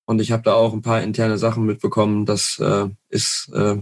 und 0.10 0.19
ich 0.19 0.31
habe 0.31 0.41
da 0.41 0.53
auch 0.56 0.73
ein 0.73 0.81
paar 0.81 1.03
interne 1.03 1.38
Sachen 1.38 1.68
mitbekommen. 1.68 2.26
Das 2.26 2.57
äh, 2.57 2.88
ist 3.10 3.48
äh, 3.53 3.77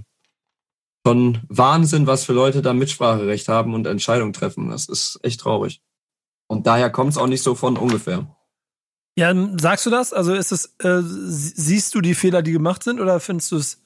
schon 1.06 1.40
Wahnsinn, 1.48 2.06
was 2.06 2.26
für 2.26 2.34
Leute 2.34 2.62
da 2.62 2.74
Mitspracherecht 2.74 3.48
haben 3.48 3.74
und 3.74 3.88
Entscheidungen 3.88 4.34
treffen. 4.34 4.70
Das 4.70 4.90
ist 4.90 5.22
echt 5.24 5.40
traurig. 5.40 5.82
Und 6.48 6.68
daher 6.68 6.90
kommt 6.90 7.12
es 7.12 7.18
auch 7.18 7.28
nicht 7.28 7.44
so 7.44 7.56
von 7.56 7.78
ungefähr. 7.78 8.28
Ja, 9.18 9.34
sagst 9.58 9.86
du 9.86 9.90
das? 9.90 10.12
Also 10.12 10.34
ist 10.34 10.52
es, 10.52 10.76
äh, 10.80 11.00
siehst 11.02 11.96
du 11.96 12.02
die 12.02 12.14
Fehler, 12.14 12.42
die 12.42 12.52
gemacht 12.52 12.84
sind, 12.84 13.00
oder 13.00 13.22
findest 13.22 13.54
du 13.54 13.56
es, 13.56 13.82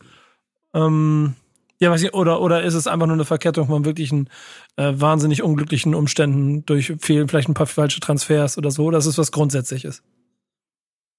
ähm, 0.74 1.36
ja, 1.80 1.92
weiß 1.92 2.02
ich, 2.02 2.16
oder, 2.16 2.42
oder 2.42 2.64
ist 2.64 2.74
es 2.74 2.88
einfach 2.88 3.06
nur 3.06 3.18
eine 3.18 3.26
Verkettung 3.26 3.68
von 3.68 3.86
wirklichen 3.86 4.32
äh, 4.78 4.94
wahnsinnig 4.96 5.44
unglücklichen 5.44 5.94
Umständen 5.94 6.66
durch 6.66 6.94
fehlen 7.02 7.28
vielleicht 7.28 7.50
ein 7.50 7.54
paar 7.54 7.68
falsche 7.68 8.00
Transfers 8.00 8.58
oder 8.58 8.72
so? 8.72 8.90
Das 8.90 9.06
ist 9.06 9.20
was 9.20 9.32
Grundsätzliches. 9.32 10.02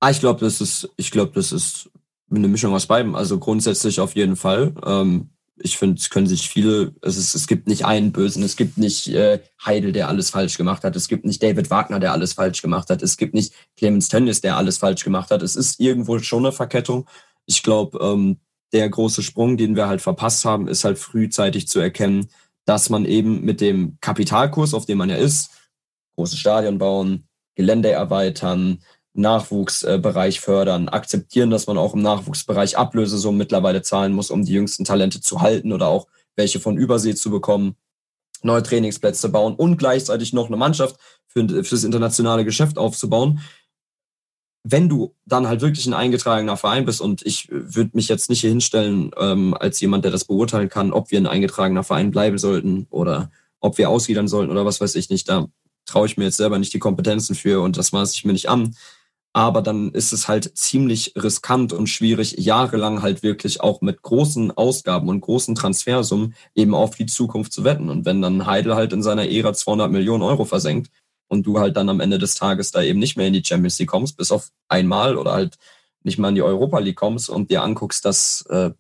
Ah, 0.03 0.11
ich 0.11 0.19
glaube, 0.19 0.41
das 0.41 0.61
ist, 0.61 0.91
ich 0.97 1.13
glaube, 1.13 1.31
das 1.33 1.53
ist 1.53 1.89
eine 2.29 2.49
Mischung 2.49 2.75
aus 2.75 2.87
beidem. 2.87 3.15
Also 3.15 3.39
grundsätzlich 3.39 4.01
auf 4.01 4.17
jeden 4.17 4.35
Fall. 4.35 4.75
Ähm, 4.85 5.31
ich 5.59 5.79
finde, 5.79 6.01
es 6.01 6.11
können 6.11 6.27
sich 6.27 6.49
viele, 6.49 6.93
es, 7.03 7.17
ist, 7.17 7.37
es 7.37 7.47
gibt 7.47 7.69
nicht 7.69 7.85
einen 7.85 8.11
Bösen, 8.11 8.43
es 8.43 8.57
gibt 8.57 8.79
nicht 8.79 9.07
äh, 9.11 9.39
Heidel, 9.65 9.93
der 9.93 10.09
alles 10.09 10.31
falsch 10.31 10.59
gemacht 10.59 10.83
hat, 10.83 10.97
es 10.97 11.07
gibt 11.07 11.25
nicht 11.25 11.41
David 11.41 11.71
Wagner, 11.71 12.01
der 12.01 12.11
alles 12.11 12.33
falsch 12.33 12.63
gemacht 12.63 12.91
hat, 12.91 13.01
es 13.01 13.17
gibt 13.17 13.33
nicht 13.33 13.55
Clemens 13.77 14.09
Tönnies, 14.09 14.41
der 14.41 14.57
alles 14.57 14.79
falsch 14.79 15.05
gemacht 15.05 15.31
hat. 15.31 15.41
Es 15.41 15.55
ist 15.55 15.79
irgendwo 15.79 16.19
schon 16.19 16.47
eine 16.47 16.53
Verkettung. 16.53 17.09
Ich 17.47 17.63
glaube, 17.63 17.99
ähm, 18.03 18.41
der 18.73 18.91
große 18.91 19.23
Sprung, 19.23 19.57
den 19.57 19.77
wir 19.77 19.87
halt 19.87 20.01
verpasst 20.01 20.45
haben, 20.45 20.67
ist 20.67 20.83
halt 20.83 20.99
frühzeitig 20.99 21.69
zu 21.69 21.79
erkennen, 21.79 22.29
dass 22.65 22.91
man 22.91 23.05
eben 23.05 23.45
mit 23.45 23.61
dem 23.61 23.99
Kapitalkurs, 24.01 24.75
auf 24.75 24.85
dem 24.85 24.99
man 24.99 25.11
ja 25.11 25.17
ist, 25.17 25.53
große 26.17 26.37
Stadion 26.37 26.79
bauen, 26.79 27.29
Gelände 27.55 27.93
erweitern, 27.93 28.81
Nachwuchsbereich 29.15 30.41
fördern, 30.41 30.89
akzeptieren, 30.89 31.51
dass 31.51 31.67
man 31.67 31.79
auch 31.79 31.95
im 31.95 32.03
Nachwuchsbereich 32.03 32.79
Ablösesummen 32.79 33.39
mittlerweile 33.39 33.83
zahlen 33.83 34.13
muss, 34.13 34.31
um 34.31 34.45
die 34.45 34.53
jüngsten 34.53 34.85
Talente 34.85 35.21
zu 35.21 35.41
halten 35.41 35.73
oder 35.73 35.89
auch 35.89 36.07
welche 36.35 36.61
von 36.61 36.79
Übersee 36.79 37.15
zu 37.15 37.31
bekommen, 37.31 37.77
neue 38.43 38.63
Trainingsplätze 38.63 39.29
bauen 39.29 39.55
und 39.55 39.77
gleichzeitig 39.77 40.33
noch 40.33 40.47
eine 40.47 40.57
Mannschaft 40.57 40.97
für, 41.27 41.47
für 41.47 41.75
das 41.75 41.85
internationale 41.85 42.45
Geschäft 42.45 42.79
aufzubauen. 42.79 43.41
Wenn 44.65 44.89
du 44.89 45.15
dann 45.27 45.47
halt 45.47 45.61
wirklich 45.61 45.87
ein 45.87 45.95
eingetragener 45.95 46.57
Verein 46.57 46.85
bist 46.85 47.01
und 47.01 47.27
ich 47.27 47.49
würde 47.51 47.91
mich 47.95 48.09
jetzt 48.09 48.31
nicht 48.31 48.41
hier 48.41 48.51
hinstellen 48.51 49.11
ähm, 49.19 49.55
als 49.55 49.81
jemand, 49.81 50.05
der 50.05 50.13
das 50.13 50.25
beurteilen 50.25 50.69
kann, 50.69 50.93
ob 50.93 51.11
wir 51.11 51.21
ein 51.21 51.27
eingetragener 51.27 51.83
Verein 51.85 52.13
bleiben 52.13 52.39
sollten 52.39 52.87
oder 52.91 53.31
ob 53.61 53.77
wir 53.77 53.91
ausgliedern 53.91 54.29
sollten 54.29 54.53
oder 54.53 54.65
was 54.65 54.81
weiß 54.81 54.95
ich 54.95 55.11
nicht, 55.11 55.29
da 55.29 55.49
traue 55.85 56.07
ich 56.07 56.17
mir 56.17 56.25
jetzt 56.25 56.37
selber 56.37 56.59
nicht 56.59 56.73
die 56.73 56.79
Kompetenzen 56.79 57.35
für 57.35 57.61
und 57.61 57.77
das 57.77 57.93
maße 57.93 58.15
ich 58.15 58.25
mir 58.25 58.33
nicht 58.33 58.49
an 58.49 58.75
aber 59.33 59.63
dann 59.63 59.93
ist 59.93 60.13
es 60.13 60.29
halt 60.29 60.57
ziemlich 60.59 61.15
riskant 61.17 61.73
und 61.73 61.87
schwierig, 61.87 62.37
jahrelang 62.39 63.01
halt 63.03 63.23
wirklich 63.23 63.63
auch 63.63 63.81
mit 63.81 64.03
großen 64.03 64.51
Ausgaben 64.51 65.09
und 65.09 65.23
großen 65.23 65.55
Transfersummen 65.55 66.35
eben 66.55 66.75
auf 66.75 66.97
die 66.97 67.07
Zukunft 67.07 67.53
zu 67.53 67.65
wetten. 67.65 67.89
Und 67.89 68.05
wenn 68.05 68.21
dann 68.21 68.47
Heidel 68.47 68.75
halt 68.75 68.93
in 68.93 69.03
seiner 69.03 69.31
Ära 69.31 69.55
200 69.55 69.91
Millionen 69.91 70.23
Euro 70.23 70.45
versenkt 70.45 70.91
und 71.29 71.47
du 71.47 71.59
halt 71.61 71.79
dann 71.79 71.89
am 71.89 72.01
Ende 72.01 72.19
des 72.19 72.35
Tages 72.35 72.73
da 72.73 72.83
eben 72.83 72.99
nicht 72.99 73.17
mehr 73.17 73.27
in 73.27 73.33
die 73.33 73.45
Champions 73.45 73.79
League 73.79 73.89
kommst, 73.89 74.19
bis 74.19 74.31
auf 74.31 74.51
einmal 74.69 75.17
oder 75.17 75.33
halt 75.33 75.57
nicht 76.03 76.19
mal 76.19 76.29
in 76.29 76.35
die 76.35 76.43
Europa 76.43 76.79
League 76.81 76.97
kommst 76.97 77.31
und 77.31 77.51
dir 77.51 77.63
anguckst, 77.63 78.05
dass 78.05 78.45
äh, 78.51 78.71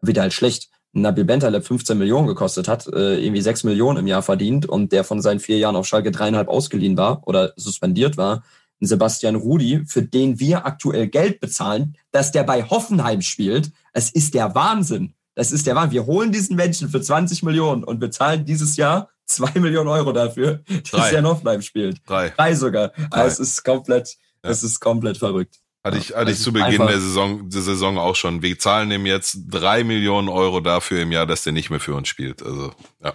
wieder 0.00 0.22
halt 0.22 0.32
schlecht. 0.32 0.70
Nabil 0.92 1.24
Bentaleb 1.24 1.66
15 1.66 1.98
Millionen 1.98 2.26
gekostet 2.26 2.68
hat, 2.68 2.86
äh, 2.86 3.18
irgendwie 3.24 3.40
6 3.40 3.64
Millionen 3.64 3.98
im 3.98 4.06
Jahr 4.06 4.22
verdient 4.22 4.66
und 4.66 4.92
der 4.92 5.04
von 5.04 5.20
seinen 5.20 5.40
vier 5.40 5.58
Jahren 5.58 5.76
auf 5.76 5.86
Schalke 5.86 6.10
dreieinhalb 6.10 6.48
ausgeliehen 6.48 6.96
war 6.96 7.26
oder 7.26 7.52
suspendiert 7.56 8.16
war, 8.16 8.44
Sebastian 8.86 9.34
Rudi, 9.34 9.84
für 9.86 10.02
den 10.02 10.40
wir 10.40 10.66
aktuell 10.66 11.08
Geld 11.08 11.40
bezahlen, 11.40 11.96
dass 12.10 12.32
der 12.32 12.44
bei 12.44 12.62
Hoffenheim 12.62 13.22
spielt. 13.22 13.70
Es 13.92 14.10
ist 14.10 14.34
der 14.34 14.54
Wahnsinn. 14.54 15.14
Das 15.34 15.52
ist 15.52 15.66
der 15.66 15.74
Wahnsinn. 15.74 15.92
Wir 15.92 16.06
holen 16.06 16.32
diesen 16.32 16.56
Menschen 16.56 16.88
für 16.88 17.00
20 17.00 17.42
Millionen 17.42 17.84
und 17.84 17.98
bezahlen 17.98 18.44
dieses 18.44 18.76
Jahr 18.76 19.10
zwei 19.26 19.58
Millionen 19.58 19.88
Euro 19.88 20.12
dafür, 20.12 20.62
dass 20.92 21.12
er 21.12 21.18
in 21.18 21.26
Hoffenheim 21.26 21.62
spielt. 21.62 22.00
Drei. 22.06 22.30
Drei 22.30 22.54
sogar. 22.54 22.88
Drei. 22.88 23.06
Also 23.10 23.42
es 23.42 23.50
ist 23.50 23.64
komplett, 23.64 24.16
ja. 24.42 24.50
es 24.50 24.62
ist 24.62 24.80
komplett 24.80 25.18
verrückt. 25.18 25.56
Hatte 25.84 25.98
ich, 25.98 26.14
hatte 26.14 26.30
ich 26.30 26.40
zu 26.40 26.50
Beginn 26.50 26.86
der 26.86 27.00
Saison, 27.00 27.50
der 27.50 27.60
Saison 27.60 27.98
auch 27.98 28.16
schon. 28.16 28.40
Wir 28.40 28.58
zahlen 28.58 28.90
ihm 28.90 29.04
jetzt 29.04 29.36
drei 29.50 29.84
Millionen 29.84 30.30
Euro 30.30 30.60
dafür 30.60 31.02
im 31.02 31.12
Jahr, 31.12 31.26
dass 31.26 31.44
der 31.44 31.52
nicht 31.52 31.68
mehr 31.68 31.80
für 31.80 31.94
uns 31.94 32.08
spielt. 32.08 32.42
Also, 32.42 32.72
ja. 33.02 33.12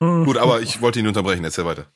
Mhm. 0.00 0.24
Gut, 0.24 0.38
aber 0.38 0.62
ich 0.62 0.80
wollte 0.80 0.98
ihn 0.98 1.06
unterbrechen. 1.06 1.44
Erzähl 1.44 1.66
weiter. 1.66 1.86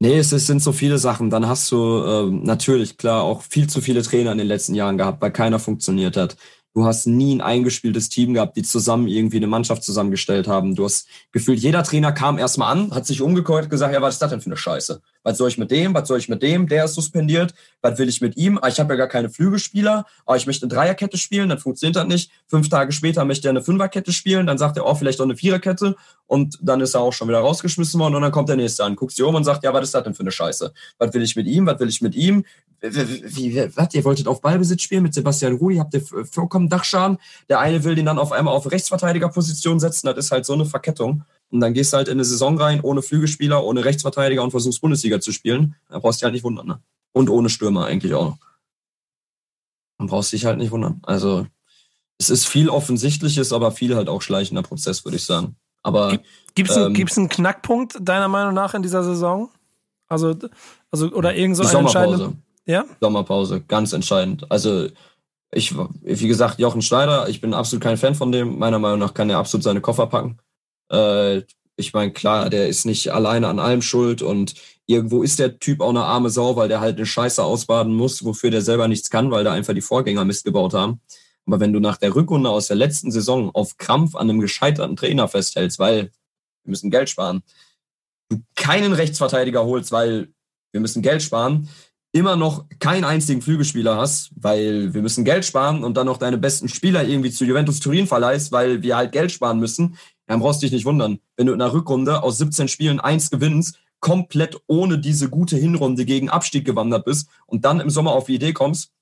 Nee, 0.00 0.16
es, 0.18 0.30
es 0.30 0.46
sind 0.46 0.60
so 0.62 0.72
viele 0.72 0.96
Sachen. 0.98 1.28
Dann 1.28 1.48
hast 1.48 1.70
du 1.72 2.04
ähm, 2.04 2.42
natürlich, 2.44 2.96
klar, 2.98 3.22
auch 3.24 3.42
viel 3.42 3.68
zu 3.68 3.80
viele 3.80 4.02
Trainer 4.02 4.30
in 4.30 4.38
den 4.38 4.46
letzten 4.46 4.74
Jahren 4.76 4.96
gehabt, 4.96 5.20
weil 5.20 5.32
keiner 5.32 5.58
funktioniert 5.58 6.16
hat. 6.16 6.36
Du 6.78 6.86
hast 6.86 7.06
nie 7.06 7.34
ein 7.34 7.40
eingespieltes 7.40 8.08
Team 8.08 8.34
gehabt, 8.34 8.56
die 8.56 8.62
zusammen 8.62 9.08
irgendwie 9.08 9.38
eine 9.38 9.48
Mannschaft 9.48 9.82
zusammengestellt 9.82 10.46
haben. 10.46 10.76
Du 10.76 10.84
hast 10.84 11.08
gefühlt, 11.32 11.58
jeder 11.58 11.82
Trainer 11.82 12.12
kam 12.12 12.38
erstmal 12.38 12.70
an, 12.70 12.94
hat 12.94 13.04
sich 13.04 13.20
umgeguckt, 13.20 13.68
gesagt, 13.68 13.92
ja, 13.92 14.00
was 14.00 14.14
ist 14.14 14.22
das 14.22 14.30
denn 14.30 14.40
für 14.40 14.46
eine 14.46 14.56
Scheiße? 14.56 15.02
Was 15.24 15.38
soll 15.38 15.48
ich 15.48 15.58
mit 15.58 15.72
dem? 15.72 15.92
Was 15.92 16.06
soll 16.06 16.18
ich 16.18 16.28
mit 16.28 16.40
dem? 16.40 16.68
Der 16.68 16.84
ist 16.84 16.94
suspendiert. 16.94 17.52
Was 17.82 17.98
will 17.98 18.08
ich 18.08 18.20
mit 18.20 18.36
ihm? 18.36 18.60
Ah, 18.62 18.68
ich 18.68 18.78
habe 18.78 18.92
ja 18.92 18.96
gar 18.96 19.08
keine 19.08 19.28
Flügelspieler. 19.28 20.06
Ah, 20.24 20.36
ich 20.36 20.46
möchte 20.46 20.66
eine 20.66 20.72
Dreierkette 20.72 21.18
spielen, 21.18 21.48
dann 21.48 21.58
funktioniert 21.58 21.96
das 21.96 22.06
nicht. 22.06 22.30
Fünf 22.46 22.68
Tage 22.68 22.92
später 22.92 23.24
möchte 23.24 23.48
er 23.48 23.50
eine 23.50 23.62
Fünferkette 23.62 24.12
spielen, 24.12 24.46
dann 24.46 24.56
sagt 24.56 24.76
er, 24.76 24.86
oh, 24.86 24.94
vielleicht 24.94 25.20
auch 25.20 25.24
eine 25.24 25.36
Viererkette. 25.36 25.96
Und 26.28 26.60
dann 26.62 26.80
ist 26.80 26.94
er 26.94 27.00
auch 27.00 27.12
schon 27.12 27.26
wieder 27.26 27.40
rausgeschmissen 27.40 27.98
worden 27.98 28.14
und 28.14 28.22
dann 28.22 28.30
kommt 28.30 28.50
der 28.50 28.56
nächste 28.56 28.84
an, 28.84 28.94
guckt 28.94 29.12
sich 29.12 29.24
um 29.24 29.34
und 29.34 29.42
sagt, 29.42 29.64
ja, 29.64 29.74
was 29.74 29.82
ist 29.82 29.94
das 29.94 30.04
denn 30.04 30.14
für 30.14 30.20
eine 30.20 30.30
Scheiße? 30.30 30.72
Was 30.98 31.12
will 31.12 31.22
ich 31.22 31.34
mit 31.34 31.48
ihm? 31.48 31.66
Was 31.66 31.80
will 31.80 31.88
ich 31.88 32.00
mit 32.02 32.14
ihm? 32.14 32.44
Wie, 32.80 33.36
wie, 33.36 33.76
was, 33.76 33.94
ihr 33.94 34.04
wolltet 34.04 34.28
auf 34.28 34.40
Ballbesitz 34.40 34.82
spielen 34.82 35.02
mit 35.02 35.14
Sebastian 35.14 35.56
Rudi, 35.56 35.76
habt 35.76 35.94
ihr 35.94 36.02
vollkommen 36.02 36.68
Dachschaden. 36.68 37.18
Der 37.48 37.60
eine 37.60 37.82
will 37.84 37.94
den 37.94 38.06
dann 38.06 38.18
auf 38.18 38.32
einmal 38.32 38.54
auf 38.54 38.70
Rechtsverteidigerposition 38.70 39.80
setzen, 39.80 40.06
das 40.06 40.16
ist 40.16 40.30
halt 40.30 40.46
so 40.46 40.52
eine 40.52 40.64
Verkettung. 40.64 41.24
Und 41.50 41.60
dann 41.60 41.74
gehst 41.74 41.92
du 41.92 41.96
halt 41.96 42.08
in 42.08 42.14
eine 42.14 42.24
Saison 42.24 42.58
rein, 42.58 42.80
ohne 42.82 43.02
Flügelspieler, 43.02 43.64
ohne 43.64 43.84
Rechtsverteidiger 43.84 44.42
und 44.42 44.50
versuchst 44.50 44.80
Bundesliga 44.80 45.20
zu 45.20 45.32
spielen. 45.32 45.74
Da 45.88 45.98
brauchst 45.98 46.18
du 46.18 46.20
dich 46.20 46.24
halt 46.24 46.34
nicht 46.34 46.44
wundern, 46.44 46.66
ne? 46.66 46.80
Und 47.12 47.30
ohne 47.30 47.48
Stürmer 47.48 47.86
eigentlich 47.86 48.14
auch 48.14 48.26
noch. 48.26 48.38
Dann 49.98 50.06
brauchst 50.06 50.32
du 50.32 50.36
dich 50.36 50.44
halt 50.44 50.58
nicht 50.58 50.70
wundern. 50.70 51.00
Also, 51.02 51.46
es 52.18 52.30
ist 52.30 52.46
viel 52.46 52.68
Offensichtliches, 52.68 53.52
aber 53.52 53.72
viel 53.72 53.96
halt 53.96 54.08
auch 54.08 54.22
schleichender 54.22 54.62
Prozess, 54.62 55.04
würde 55.04 55.16
ich 55.16 55.24
sagen. 55.24 55.56
Aber 55.82 56.18
Gibt 56.54 56.70
es 56.70 56.76
ähm, 56.76 56.94
einen 56.94 57.28
Knackpunkt 57.28 57.96
deiner 58.00 58.28
Meinung 58.28 58.54
nach 58.54 58.74
in 58.74 58.82
dieser 58.82 59.02
Saison? 59.02 59.50
Also, 60.08 60.36
also 60.90 61.10
oder 61.12 61.34
irgend 61.34 61.56
so 61.56 61.64
eine 61.64 61.78
entscheidende. 61.78 62.34
Ja? 62.68 62.84
Sommerpause, 63.00 63.62
ganz 63.62 63.92
entscheidend. 63.92 64.50
Also 64.50 64.88
ich, 65.50 65.74
wie 66.02 66.28
gesagt, 66.28 66.58
Jochen 66.58 66.82
Schneider, 66.82 67.28
ich 67.28 67.40
bin 67.40 67.54
absolut 67.54 67.82
kein 67.82 67.96
Fan 67.96 68.14
von 68.14 68.30
dem. 68.30 68.58
Meiner 68.58 68.78
Meinung 68.78 68.98
nach 68.98 69.14
kann 69.14 69.30
er 69.30 69.38
absolut 69.38 69.64
seine 69.64 69.80
Koffer 69.80 70.06
packen. 70.06 70.38
Äh, 70.92 71.42
ich 71.76 71.94
meine, 71.94 72.12
klar, 72.12 72.50
der 72.50 72.68
ist 72.68 72.84
nicht 72.84 73.10
alleine 73.10 73.48
an 73.48 73.58
allem 73.58 73.80
schuld 73.80 74.20
und 74.20 74.54
irgendwo 74.86 75.22
ist 75.22 75.38
der 75.38 75.58
Typ 75.58 75.80
auch 75.80 75.90
eine 75.90 76.04
arme 76.04 76.28
Sau, 76.28 76.56
weil 76.56 76.68
der 76.68 76.80
halt 76.80 76.96
eine 76.96 77.06
Scheiße 77.06 77.42
ausbaden 77.42 77.94
muss, 77.94 78.24
wofür 78.24 78.50
der 78.50 78.62
selber 78.62 78.86
nichts 78.88 79.08
kann, 79.08 79.30
weil 79.30 79.44
da 79.44 79.52
einfach 79.52 79.74
die 79.74 79.80
Vorgänger 79.80 80.24
Mist 80.24 80.44
gebaut 80.44 80.74
haben. 80.74 81.00
Aber 81.46 81.60
wenn 81.60 81.72
du 81.72 81.80
nach 81.80 81.96
der 81.96 82.14
Rückrunde 82.14 82.50
aus 82.50 82.66
der 82.66 82.76
letzten 82.76 83.10
Saison 83.10 83.50
auf 83.54 83.78
Krampf 83.78 84.14
an 84.14 84.28
einem 84.28 84.40
gescheiterten 84.40 84.96
Trainer 84.96 85.28
festhältst, 85.28 85.78
weil 85.78 86.10
wir 86.64 86.70
müssen 86.70 86.90
Geld 86.90 87.08
sparen, 87.08 87.42
du 88.28 88.42
keinen 88.54 88.92
Rechtsverteidiger 88.92 89.64
holst, 89.64 89.90
weil 89.90 90.28
wir 90.72 90.80
müssen 90.80 91.00
Geld 91.00 91.22
sparen, 91.22 91.68
immer 92.12 92.36
noch 92.36 92.64
keinen 92.78 93.04
einzigen 93.04 93.42
Flügelspieler 93.42 93.96
hast, 93.96 94.30
weil 94.34 94.94
wir 94.94 95.02
müssen 95.02 95.24
Geld 95.24 95.44
sparen 95.44 95.84
und 95.84 95.96
dann 95.96 96.06
noch 96.06 96.16
deine 96.16 96.38
besten 96.38 96.68
Spieler 96.68 97.04
irgendwie 97.04 97.30
zu 97.30 97.44
Juventus 97.44 97.80
Turin 97.80 98.06
verleihst, 98.06 98.50
weil 98.50 98.82
wir 98.82 98.96
halt 98.96 99.12
Geld 99.12 99.30
sparen 99.30 99.58
müssen, 99.58 99.96
dann 100.26 100.40
brauchst 100.40 100.62
du 100.62 100.66
dich 100.66 100.72
nicht 100.72 100.86
wundern. 100.86 101.18
Wenn 101.36 101.46
du 101.46 101.52
in 101.52 101.58
der 101.58 101.72
Rückrunde 101.72 102.22
aus 102.22 102.38
17 102.38 102.68
Spielen 102.68 103.00
eins 103.00 103.30
gewinnst, 103.30 103.78
komplett 104.00 104.60
ohne 104.66 104.98
diese 104.98 105.28
gute 105.28 105.56
Hinrunde 105.56 106.04
gegen 106.04 106.28
Abstieg 106.30 106.64
gewandert 106.64 107.04
bist 107.04 107.28
und 107.46 107.64
dann 107.64 107.80
im 107.80 107.90
Sommer 107.90 108.12
auf 108.12 108.26
die 108.26 108.36
Idee 108.36 108.52
kommst, 108.52 108.92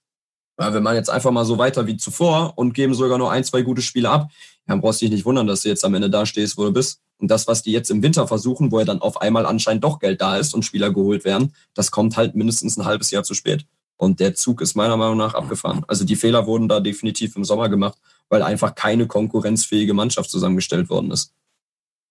ja, 0.58 0.72
wir 0.72 0.80
machen 0.80 0.96
jetzt 0.96 1.10
einfach 1.10 1.30
mal 1.30 1.44
so 1.44 1.58
weiter 1.58 1.86
wie 1.86 1.98
zuvor 1.98 2.54
und 2.56 2.72
geben 2.72 2.94
sogar 2.94 3.18
nur 3.18 3.30
ein, 3.30 3.44
zwei 3.44 3.62
gute 3.62 3.82
Spiele 3.82 4.08
ab, 4.08 4.30
dann 4.66 4.80
brauchst 4.80 5.00
du 5.00 5.04
dich 5.04 5.12
nicht 5.12 5.24
wundern, 5.26 5.46
dass 5.46 5.62
du 5.62 5.68
jetzt 5.68 5.84
am 5.84 5.94
Ende 5.94 6.10
da 6.10 6.24
stehst, 6.24 6.56
wo 6.56 6.64
du 6.64 6.72
bist. 6.72 7.00
Und 7.18 7.30
das, 7.30 7.46
was 7.46 7.62
die 7.62 7.72
jetzt 7.72 7.90
im 7.90 8.02
Winter 8.02 8.28
versuchen, 8.28 8.70
wo 8.70 8.78
ja 8.78 8.84
dann 8.84 9.00
auf 9.00 9.20
einmal 9.20 9.46
anscheinend 9.46 9.84
doch 9.84 9.98
Geld 9.98 10.20
da 10.20 10.36
ist 10.36 10.54
und 10.54 10.64
Spieler 10.64 10.92
geholt 10.92 11.24
werden, 11.24 11.54
das 11.74 11.90
kommt 11.90 12.16
halt 12.16 12.34
mindestens 12.34 12.76
ein 12.76 12.84
halbes 12.84 13.10
Jahr 13.10 13.24
zu 13.24 13.34
spät. 13.34 13.66
Und 13.96 14.20
der 14.20 14.34
Zug 14.34 14.60
ist 14.60 14.74
meiner 14.74 14.96
Meinung 14.96 15.16
nach 15.16 15.34
abgefahren. 15.34 15.84
Also 15.88 16.04
die 16.04 16.16
Fehler 16.16 16.46
wurden 16.46 16.68
da 16.68 16.80
definitiv 16.80 17.34
im 17.36 17.44
Sommer 17.44 17.68
gemacht, 17.68 17.98
weil 18.28 18.42
einfach 18.42 18.74
keine 18.74 19.06
konkurrenzfähige 19.06 19.94
Mannschaft 19.94 20.30
zusammengestellt 20.30 20.90
worden 20.90 21.10
ist. 21.10 21.32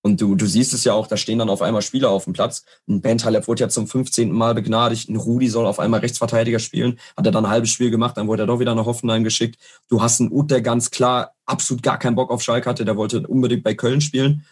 Und 0.02 0.22
du, 0.22 0.36
du 0.36 0.46
siehst 0.46 0.72
es 0.74 0.84
ja 0.84 0.94
auch, 0.94 1.08
da 1.08 1.18
stehen 1.18 1.40
dann 1.40 1.50
auf 1.50 1.64
einmal 1.64 1.82
Spieler 1.82 2.12
auf 2.12 2.26
dem 2.26 2.34
Platz. 2.34 2.64
Ein 2.88 3.02
Bentaleb 3.02 3.48
wurde 3.48 3.62
ja 3.62 3.70
zum 3.70 3.88
15. 3.88 4.32
Mal 4.32 4.54
begnadigt. 4.54 5.10
Ein 5.10 5.16
Rudi 5.16 5.48
soll 5.48 5.66
auf 5.66 5.80
einmal 5.80 6.02
Rechtsverteidiger 6.02 6.60
spielen. 6.60 7.00
Hat 7.18 7.26
er 7.26 7.32
dann 7.32 7.46
ein 7.46 7.52
halbes 7.52 7.72
Spiel 7.72 7.90
gemacht, 7.90 8.16
dann 8.16 8.28
wurde 8.28 8.44
er 8.44 8.46
doch 8.46 8.60
wieder 8.60 8.76
nach 8.76 8.86
Hoffenheim 8.86 9.24
geschickt. 9.24 9.60
Du 9.90 10.04
hast 10.04 10.22
einen 10.22 10.32
Ut, 10.32 10.52
der 10.52 10.62
ganz 10.62 10.92
klar 10.92 11.34
absolut 11.48 11.82
gar 11.82 11.98
keinen 11.98 12.16
Bock 12.16 12.30
auf 12.30 12.44
Schalke 12.44 12.70
hatte. 12.70 12.86
Der 12.86 12.98
wollte 12.98 13.26
unbedingt 13.26 13.64
bei 13.64 13.74
Köln 13.74 14.00
spielen 14.00 14.46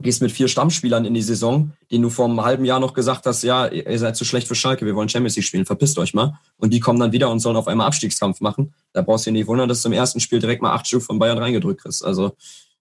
gehst 0.00 0.22
mit 0.22 0.32
vier 0.32 0.48
Stammspielern 0.48 1.04
in 1.04 1.14
die 1.14 1.22
Saison, 1.22 1.72
denen 1.90 2.02
du 2.02 2.10
vor 2.10 2.26
einem 2.26 2.42
halben 2.42 2.64
Jahr 2.64 2.80
noch 2.80 2.94
gesagt 2.94 3.26
hast, 3.26 3.42
ja, 3.42 3.66
ihr 3.68 3.98
seid 3.98 4.16
zu 4.16 4.24
schlecht 4.24 4.48
für 4.48 4.54
Schalke, 4.54 4.84
wir 4.84 4.94
wollen 4.94 5.08
Champions 5.08 5.36
League 5.36 5.46
spielen, 5.46 5.66
verpisst 5.66 5.98
euch 5.98 6.14
mal. 6.14 6.38
Und 6.56 6.72
die 6.72 6.80
kommen 6.80 6.98
dann 6.98 7.12
wieder 7.12 7.30
und 7.30 7.40
sollen 7.40 7.56
auf 7.56 7.68
einmal 7.68 7.86
Abstiegskampf 7.86 8.40
machen. 8.40 8.74
Da 8.92 9.02
brauchst 9.02 9.26
du 9.26 9.30
dir 9.30 9.38
nicht 9.38 9.46
wundern, 9.46 9.68
dass 9.68 9.82
du 9.82 9.88
im 9.88 9.92
ersten 9.92 10.20
Spiel 10.20 10.40
direkt 10.40 10.62
mal 10.62 10.72
acht 10.72 10.86
Stück 10.86 11.02
von 11.02 11.18
Bayern 11.18 11.38
reingedrückt 11.38 11.82
kriegst. 11.82 12.04
Also 12.04 12.36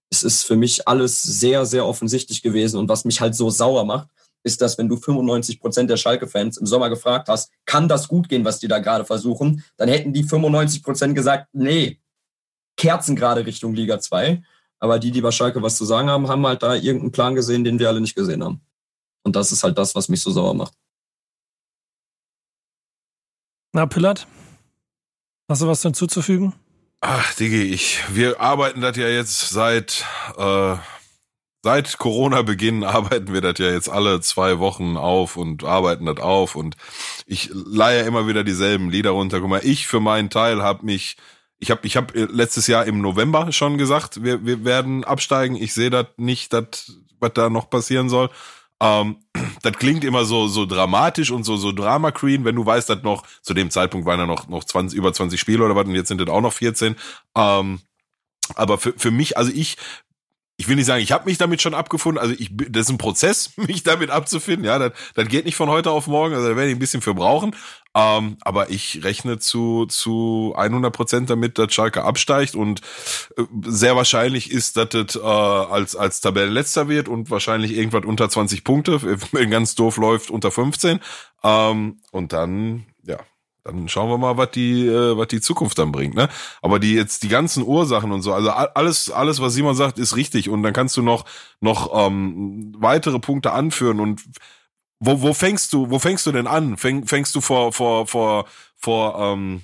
es 0.09 0.23
ist 0.23 0.43
für 0.43 0.55
mich 0.55 0.87
alles 0.87 1.21
sehr, 1.21 1.65
sehr 1.65 1.85
offensichtlich 1.85 2.41
gewesen. 2.41 2.77
Und 2.77 2.89
was 2.89 3.05
mich 3.05 3.21
halt 3.21 3.35
so 3.35 3.49
sauer 3.49 3.85
macht, 3.85 4.09
ist, 4.43 4.61
dass 4.61 4.77
wenn 4.77 4.89
du 4.89 4.97
95 4.97 5.59
Prozent 5.59 5.89
der 5.89 5.97
Schalke-Fans 5.97 6.57
im 6.57 6.65
Sommer 6.65 6.89
gefragt 6.89 7.29
hast, 7.29 7.51
kann 7.65 7.87
das 7.87 8.07
gut 8.07 8.27
gehen, 8.27 8.43
was 8.43 8.59
die 8.59 8.67
da 8.67 8.79
gerade 8.79 9.05
versuchen, 9.05 9.63
dann 9.77 9.87
hätten 9.87 10.13
die 10.13 10.23
95 10.23 10.83
Prozent 10.83 11.15
gesagt, 11.15 11.47
nee, 11.53 11.99
Kerzen 12.75 13.15
gerade 13.15 13.45
Richtung 13.45 13.73
Liga 13.73 13.99
2. 13.99 14.41
Aber 14.83 14.99
die, 14.99 15.11
die 15.11 15.21
bei 15.21 15.31
Schalke 15.31 15.61
was 15.61 15.77
zu 15.77 15.85
sagen 15.85 16.09
haben, 16.09 16.27
haben 16.27 16.45
halt 16.45 16.61
da 16.61 16.75
irgendeinen 16.75 17.13
Plan 17.13 17.35
gesehen, 17.35 17.63
den 17.63 17.79
wir 17.79 17.87
alle 17.87 18.01
nicht 18.01 18.15
gesehen 18.15 18.43
haben. 18.43 18.59
Und 19.23 19.37
das 19.37 19.53
ist 19.53 19.63
halt 19.63 19.77
das, 19.77 19.95
was 19.95 20.09
mich 20.09 20.21
so 20.21 20.29
sauer 20.29 20.53
macht. 20.53 20.73
Na, 23.71 23.85
Pillard, 23.85 24.27
hast 25.47 25.61
du 25.61 25.67
was 25.67 25.81
hinzuzufügen? 25.83 26.51
Ach, 26.99 27.33
Digi, 27.35 27.63
ich, 27.63 28.03
wir 28.13 28.41
arbeiten 28.41 28.81
das 28.81 28.97
ja 28.97 29.07
jetzt 29.07 29.51
seit, 29.51 30.05
äh, 30.37 30.75
seit 31.63 31.97
Corona-Beginn 31.97 32.83
arbeiten 32.83 33.31
wir 33.31 33.39
das 33.39 33.59
ja 33.59 33.71
jetzt 33.71 33.87
alle 33.87 34.19
zwei 34.19 34.59
Wochen 34.59 34.97
auf 34.97 35.37
und 35.37 35.63
arbeiten 35.63 36.07
das 36.07 36.17
auf 36.17 36.55
und 36.55 36.75
ich 37.25 37.49
leihe 37.53 38.01
immer 38.01 38.27
wieder 38.27 38.43
dieselben 38.43 38.89
Lieder 38.89 39.11
runter. 39.11 39.39
Guck 39.39 39.49
mal, 39.49 39.63
ich 39.63 39.87
für 39.87 40.01
meinen 40.01 40.29
Teil 40.29 40.61
habe 40.61 40.85
mich 40.85 41.15
ich 41.63 41.71
habe 41.71 41.87
ich 41.87 41.97
hab 41.97 42.13
äh, 42.15 42.27
letztes 42.29 42.67
Jahr 42.67 42.85
im 42.85 43.01
November 43.01 43.51
schon 43.51 43.77
gesagt, 43.77 44.23
wir, 44.23 44.45
wir 44.45 44.63
werden 44.65 45.03
absteigen. 45.03 45.55
Ich 45.55 45.73
sehe 45.73 45.89
das 45.89 46.07
nicht, 46.17 46.53
dat, 46.53 46.91
was 47.19 47.31
da 47.33 47.49
noch 47.49 47.69
passieren 47.69 48.09
soll. 48.09 48.29
Ähm, 48.81 49.17
das 49.63 49.73
klingt 49.73 50.03
immer 50.03 50.25
so 50.25 50.47
so 50.47 50.65
dramatisch 50.65 51.31
und 51.31 51.45
so 51.45 51.55
so 51.55 51.71
Drama 51.71 52.11
Queen, 52.11 52.43
wenn 52.43 52.55
du 52.55 52.65
weißt, 52.65 52.89
dass 52.89 53.01
noch 53.01 53.23
zu 53.41 53.53
dem 53.53 53.71
Zeitpunkt 53.71 54.05
waren 54.05 54.19
ja 54.19 54.25
noch 54.25 54.49
noch 54.49 54.65
20 54.65 54.97
über 54.97 55.13
20 55.13 55.39
Spiele 55.39 55.63
oder 55.63 55.75
was 55.75 55.85
und 55.85 55.95
jetzt 55.95 56.09
sind 56.09 56.19
das 56.19 56.27
auch 56.29 56.41
noch 56.41 56.53
14. 56.53 56.95
Ähm, 57.35 57.79
aber 58.55 58.77
für, 58.77 58.93
für 58.97 59.11
mich, 59.11 59.37
also 59.37 59.51
ich 59.53 59.77
ich 60.57 60.67
will 60.67 60.75
nicht 60.75 60.85
sagen, 60.85 61.01
ich 61.01 61.11
habe 61.11 61.25
mich 61.25 61.37
damit 61.37 61.61
schon 61.61 61.73
abgefunden. 61.73 62.21
Also 62.21 62.35
ich, 62.37 62.49
das 62.51 62.83
ist 62.83 62.89
ein 62.89 62.97
Prozess, 62.97 63.51
mich 63.57 63.83
damit 63.83 64.09
abzufinden. 64.09 64.65
Ja, 64.65 64.77
das, 64.79 64.91
das 65.15 65.27
geht 65.27 65.45
nicht 65.45 65.55
von 65.55 65.69
heute 65.69 65.91
auf 65.91 66.07
morgen. 66.07 66.35
Also 66.35 66.49
da 66.49 66.55
werde 66.55 66.69
ich 66.69 66.75
ein 66.75 66.79
bisschen 66.79 67.01
für 67.01 67.13
brauchen. 67.13 67.55
Ähm, 67.95 68.37
aber 68.41 68.69
ich 68.71 69.03
rechne 69.03 69.37
zu 69.37 69.85
zu 69.85 70.53
100 70.57 70.93
Prozent 70.93 71.29
damit, 71.29 71.57
dass 71.59 71.73
Schalke 71.73 72.03
absteigt 72.03 72.55
und 72.55 72.81
äh, 73.37 73.43
sehr 73.65 73.95
wahrscheinlich 73.95 74.51
ist, 74.51 74.77
dass 74.77 74.93
es 74.93 75.15
äh, 75.15 75.19
als 75.21 75.95
als 75.95 76.21
Tabellenletzter 76.21 76.89
wird 76.89 77.07
und 77.07 77.29
wahrscheinlich 77.29 77.75
irgendwas 77.75 78.05
unter 78.05 78.29
20 78.29 78.63
Punkte, 78.63 79.01
wenn 79.31 79.51
ganz 79.51 79.75
doof 79.75 79.97
läuft 79.97 80.31
unter 80.31 80.51
15. 80.51 80.99
Ähm, 81.43 81.97
und 82.11 82.33
dann 82.33 82.85
ja, 83.03 83.19
dann 83.63 83.87
schauen 83.87 84.09
wir 84.09 84.17
mal, 84.17 84.37
was 84.37 84.51
die, 84.51 84.87
äh, 84.87 85.17
was 85.17 85.27
die 85.27 85.39
Zukunft 85.41 85.77
dann 85.77 85.91
bringt, 85.91 86.15
ne? 86.15 86.27
Aber 86.61 86.79
die 86.79 86.93
jetzt 86.93 87.23
die 87.23 87.29
ganzen 87.29 87.63
Ursachen 87.63 88.11
und 88.11 88.21
so, 88.21 88.33
also 88.33 88.49
alles, 88.49 89.09
alles, 89.09 89.39
was 89.39 89.53
Simon 89.53 89.75
sagt, 89.75 89.99
ist 89.99 90.15
richtig. 90.15 90.49
Und 90.49 90.63
dann 90.63 90.73
kannst 90.73 90.97
du 90.97 91.01
noch, 91.01 91.25
noch 91.61 92.07
ähm, 92.07 92.73
weitere 92.77 93.19
Punkte 93.19 93.53
anführen. 93.53 93.99
Und 94.01 94.21
wo, 95.05 95.21
wo 95.21 95.33
fängst 95.33 95.73
du, 95.73 95.89
wo 95.89 95.99
fängst 95.99 96.25
du 96.25 96.31
denn 96.31 96.47
an? 96.47 96.77
Fäng, 96.77 97.05
fängst 97.05 97.35
du 97.35 97.41
vor, 97.41 97.73
vor, 97.73 98.07
vor, 98.07 98.45
vor 98.77 99.19
ähm, 99.19 99.61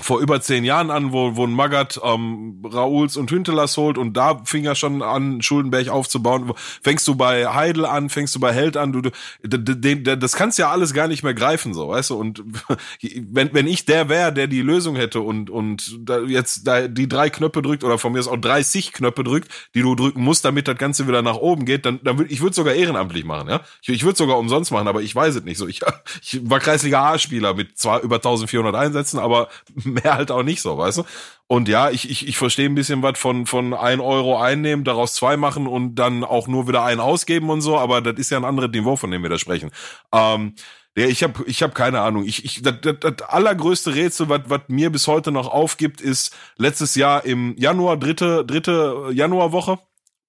vor 0.00 0.20
über 0.20 0.40
zehn 0.40 0.64
Jahren 0.64 0.90
an, 0.90 1.12
wo, 1.12 1.36
wo 1.36 1.44
ein 1.44 1.52
Magath 1.52 2.00
ähm, 2.02 2.62
Rauls 2.64 3.16
und 3.16 3.30
Hüntelas 3.30 3.76
holt 3.76 3.98
und 3.98 4.16
da 4.16 4.42
fing 4.44 4.64
er 4.64 4.74
schon 4.74 5.02
an, 5.02 5.42
Schuldenberg 5.42 5.88
aufzubauen. 5.88 6.52
Fängst 6.82 7.06
du 7.08 7.14
bei 7.14 7.46
Heidel 7.46 7.84
an, 7.84 8.10
fängst 8.10 8.34
du 8.34 8.40
bei 8.40 8.52
Held 8.52 8.76
an, 8.76 8.92
du, 8.92 9.02
du 9.02 10.16
das 10.16 10.32
kannst 10.36 10.58
ja 10.58 10.70
alles 10.70 10.92
gar 10.92 11.08
nicht 11.08 11.22
mehr 11.22 11.34
greifen, 11.34 11.74
so, 11.74 11.88
weißt 11.88 12.10
du? 12.10 12.16
Und 12.16 12.42
wenn, 13.00 13.54
wenn 13.54 13.66
ich 13.66 13.84
der 13.84 14.08
wäre, 14.08 14.32
der 14.32 14.46
die 14.46 14.62
Lösung 14.62 14.96
hätte 14.96 15.20
und, 15.20 15.50
und 15.50 15.98
da 16.00 16.20
jetzt 16.20 16.66
da 16.66 16.88
die 16.88 17.08
drei 17.08 17.30
Knöpfe 17.30 17.62
drückt 17.62 17.84
oder 17.84 17.98
von 17.98 18.12
mir 18.12 18.18
aus 18.18 18.28
auch 18.28 18.36
30 18.36 18.92
Knöpfe 18.92 19.24
drückt, 19.24 19.50
die 19.74 19.82
du 19.82 19.94
drücken 19.94 20.22
musst, 20.22 20.44
damit 20.44 20.68
das 20.68 20.76
Ganze 20.76 21.08
wieder 21.08 21.22
nach 21.22 21.36
oben 21.36 21.64
geht, 21.64 21.86
dann, 21.86 22.00
dann 22.02 22.18
würde 22.18 22.32
ich 22.32 22.40
würde 22.40 22.54
sogar 22.54 22.74
ehrenamtlich 22.74 23.24
machen, 23.24 23.48
ja? 23.48 23.60
Ich, 23.82 23.88
ich 23.88 24.04
würde 24.04 24.16
sogar 24.16 24.38
umsonst 24.38 24.72
machen, 24.72 24.88
aber 24.88 25.02
ich 25.02 25.14
weiß 25.14 25.36
es 25.36 25.44
nicht 25.44 25.58
so. 25.58 25.66
Ich, 25.66 25.80
ich 26.22 26.40
war 26.48 26.60
Kreisliga 26.60 27.12
A-Spieler 27.12 27.54
mit 27.54 27.78
zwar 27.78 28.02
über 28.02 28.16
1400 28.16 28.74
Einsätzen, 28.74 29.18
aber 29.18 29.48
mehr 29.94 30.14
halt 30.14 30.30
auch 30.30 30.42
nicht 30.42 30.60
so, 30.60 30.76
weißt 30.78 30.98
du? 30.98 31.04
Und 31.46 31.68
ja, 31.68 31.90
ich, 31.90 32.10
ich, 32.10 32.26
ich 32.26 32.38
verstehe 32.38 32.68
ein 32.68 32.74
bisschen 32.74 33.02
was 33.02 33.18
von, 33.18 33.46
von 33.46 33.72
ein 33.72 34.00
Euro 34.00 34.40
einnehmen, 34.40 34.84
daraus 34.84 35.14
zwei 35.14 35.36
machen 35.36 35.66
und 35.66 35.94
dann 35.94 36.24
auch 36.24 36.48
nur 36.48 36.68
wieder 36.68 36.84
einen 36.84 37.00
ausgeben 37.00 37.50
und 37.50 37.60
so, 37.60 37.78
aber 37.78 38.00
das 38.00 38.18
ist 38.18 38.30
ja 38.30 38.36
ein 38.36 38.44
anderes 38.44 38.70
Niveau, 38.72 38.96
von 38.96 39.10
dem 39.10 39.22
wir 39.22 39.30
da 39.30 39.38
sprechen. 39.38 39.70
Ähm, 40.12 40.54
ja, 40.96 41.06
ich 41.06 41.22
habe 41.22 41.44
ich 41.46 41.62
hab 41.62 41.74
keine 41.74 42.00
Ahnung. 42.00 42.24
Ich, 42.24 42.44
ich, 42.44 42.62
das, 42.62 42.76
das, 42.80 42.96
das 43.00 43.28
allergrößte 43.28 43.94
Rätsel, 43.94 44.30
was, 44.30 44.40
was 44.46 44.62
mir 44.68 44.90
bis 44.90 45.06
heute 45.06 45.30
noch 45.30 45.46
aufgibt, 45.46 46.00
ist 46.00 46.34
letztes 46.56 46.94
Jahr 46.94 47.24
im 47.24 47.54
Januar, 47.58 47.98
dritte, 47.98 48.46
dritte 48.46 49.10
Januarwoche, 49.12 49.78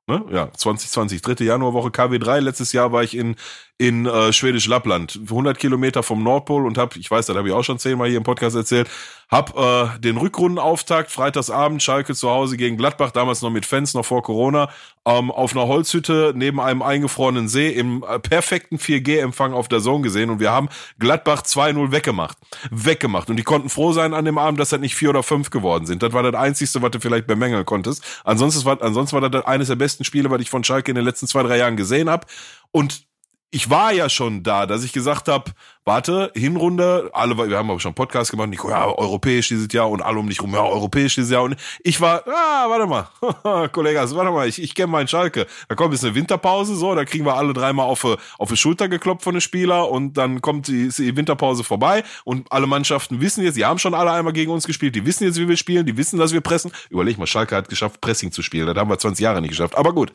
ne? 0.08 0.26
ja, 0.30 0.52
2020, 0.52 1.22
dritte 1.22 1.46
Januarwoche, 1.46 1.90
KW3. 1.90 2.42
Letztes 2.42 2.74
Jahr 2.74 2.92
war 2.92 3.02
ich 3.02 3.16
in, 3.16 3.38
in 3.80 4.08
äh, 4.08 4.34
Schwedisch 4.34 4.68
Lappland, 4.68 5.20
100 5.24 5.60
Kilometer 5.60 6.02
vom 6.02 6.24
Nordpol 6.24 6.66
und 6.66 6.80
habe, 6.80 6.98
ich 6.98 7.12
weiß, 7.12 7.28
das 7.28 7.38
habe 7.38 7.48
ich 7.48 7.54
auch 7.54 7.64
schon 7.64 7.78
zehnmal 7.78 8.08
hier 8.08 8.18
im 8.18 8.24
Podcast 8.24 8.56
erzählt, 8.56 8.90
hab 9.30 9.56
äh, 9.56 10.00
den 10.00 10.18
Rückrundenauftakt, 10.18 11.12
Freitagsabend, 11.12 11.84
Schalke 11.84 12.16
zu 12.16 12.30
Hause 12.30 12.58
gegen 12.58 12.78
Gladbach, 12.78 13.12
damals 13.12 13.44
noch 13.44 13.52
mit 13.52 13.68
Fans, 13.68 13.94
noch 13.94 14.06
vor 14.06 14.24
Corona, 14.24 14.70
ähm, 15.06 15.30
auf 15.30 15.56
einer 15.56 15.68
Holzhütte 15.68 16.34
neben 16.36 16.60
einem 16.60 16.82
eingefrorenen 16.82 17.48
See 17.48 17.70
im 17.70 18.04
äh, 18.04 18.18
perfekten 18.18 18.78
4G-Empfang 18.78 19.54
auf 19.54 19.68
der 19.68 19.80
Zone 19.80 20.02
gesehen 20.02 20.32
und 20.32 20.40
wir 20.40 20.52
haben 20.52 20.70
Gladbach 20.98 21.44
2-0 21.44 21.92
weggemacht. 21.92 22.38
Weggemacht. 22.72 23.30
Und 23.30 23.36
die 23.36 23.44
konnten 23.44 23.70
froh 23.70 23.92
sein 23.92 24.16
an 24.16 24.26
dem 24.26 24.40
Abend, 24.40 24.60
dass 24.60 24.70
das 24.70 24.80
nicht 24.80 24.96
vier 24.96 25.12
oder 25.12 25.22
fünf 25.22 25.52
geworden 25.52 25.86
sind. 25.86 26.02
Das 26.02 26.14
war 26.14 26.24
das 26.24 26.34
Einzige, 26.34 26.82
was 26.82 26.92
du 26.92 27.00
vielleicht 27.00 27.28
bemängeln 27.28 27.66
konntest. 27.66 28.04
Ansonsten 28.24 28.66
war, 28.66 28.82
ansonsten 28.82 29.22
war 29.22 29.30
das 29.30 29.46
eines 29.46 29.68
der 29.68 29.76
besten 29.76 30.04
Spiele, 30.04 30.32
was 30.32 30.42
ich 30.42 30.50
von 30.50 30.64
Schalke 30.64 30.90
in 30.90 30.96
den 30.96 31.06
letzten 31.06 31.28
zwei, 31.28 31.44
drei 31.44 31.58
Jahren 31.58 31.78
gesehen 31.78 32.10
habe. 32.10 32.26
Und 32.72 33.06
ich 33.50 33.70
war 33.70 33.94
ja 33.94 34.10
schon 34.10 34.44
da, 34.44 34.66
dass 34.66 34.84
ich 34.84 34.92
gesagt 34.92 35.30
habe, 35.30 35.52
warte, 35.86 36.32
Hinrunde, 36.36 37.10
alle, 37.14 37.38
wir 37.38 37.58
haben 37.58 37.70
aber 37.70 37.80
schon 37.80 37.94
Podcast 37.94 38.30
gemacht, 38.30 38.50
Nico, 38.50 38.70
ja, 38.70 38.86
europäisch 38.86 39.48
dieses 39.48 39.72
Jahr 39.72 39.90
und 39.90 40.02
alle 40.02 40.20
um 40.20 40.28
dich 40.28 40.42
rum, 40.42 40.54
ja, 40.54 40.64
europäisch 40.64 41.16
dieses 41.16 41.32
Jahr 41.32 41.44
und 41.44 41.56
ich 41.82 42.02
war, 42.02 42.28
ah, 42.28 42.66
warte 42.68 42.88
mal, 42.88 43.70
Kollege, 43.72 44.02
also, 44.02 44.18
warte 44.18 44.32
mal, 44.32 44.50
ich, 44.50 44.62
ich 44.62 44.76
kenne 44.76 44.88
meinen 44.88 45.08
Schalke. 45.08 45.48
Da 45.70 45.76
kommt 45.76 45.94
jetzt 45.94 46.04
eine 46.04 46.14
Winterpause, 46.14 46.76
so, 46.76 46.94
da 46.94 47.06
kriegen 47.06 47.26
wir 47.26 47.36
alle 47.36 47.54
dreimal 47.54 47.88
auf, 47.88 48.06
auf 48.38 48.50
die 48.50 48.58
Schulter 48.58 48.90
geklopft 48.90 49.24
von 49.24 49.34
den 49.34 49.42
Spieler 49.42 49.90
und 49.90 50.18
dann 50.18 50.42
kommt 50.42 50.68
die, 50.68 50.90
die 50.90 51.16
Winterpause 51.16 51.64
vorbei 51.64 52.04
und 52.26 52.52
alle 52.52 52.68
Mannschaften 52.68 53.22
wissen 53.22 53.46
jetzt, 53.46 53.56
die 53.56 53.64
haben 53.64 53.80
schon 53.80 53.94
alle 53.94 54.12
einmal 54.12 54.34
gegen 54.34 54.52
uns 54.52 54.68
gespielt, 54.68 54.94
die 54.94 55.06
wissen 55.06 55.24
jetzt, 55.24 55.40
wie 55.40 55.48
wir 55.48 55.58
spielen, 55.58 55.86
die 55.86 55.96
wissen, 55.96 56.20
dass 56.20 56.34
wir 56.34 56.42
pressen. 56.42 56.72
Überleg 56.90 57.18
mal, 57.18 57.28
Schalke 57.28 57.56
hat 57.56 57.70
geschafft, 57.70 58.02
Pressing 58.02 58.34
zu 58.34 58.42
spielen, 58.42 58.68
das 58.68 58.76
haben 58.76 58.90
wir 58.90 59.00
20 59.00 59.24
Jahre 59.24 59.40
nicht 59.42 59.52
geschafft, 59.52 59.78
aber 59.78 59.94
gut. 59.94 60.12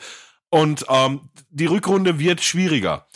Und 0.51 0.85
ähm, 0.91 1.31
die 1.49 1.65
Rückrunde 1.65 2.19
wird 2.19 2.43
schwieriger. 2.43 3.07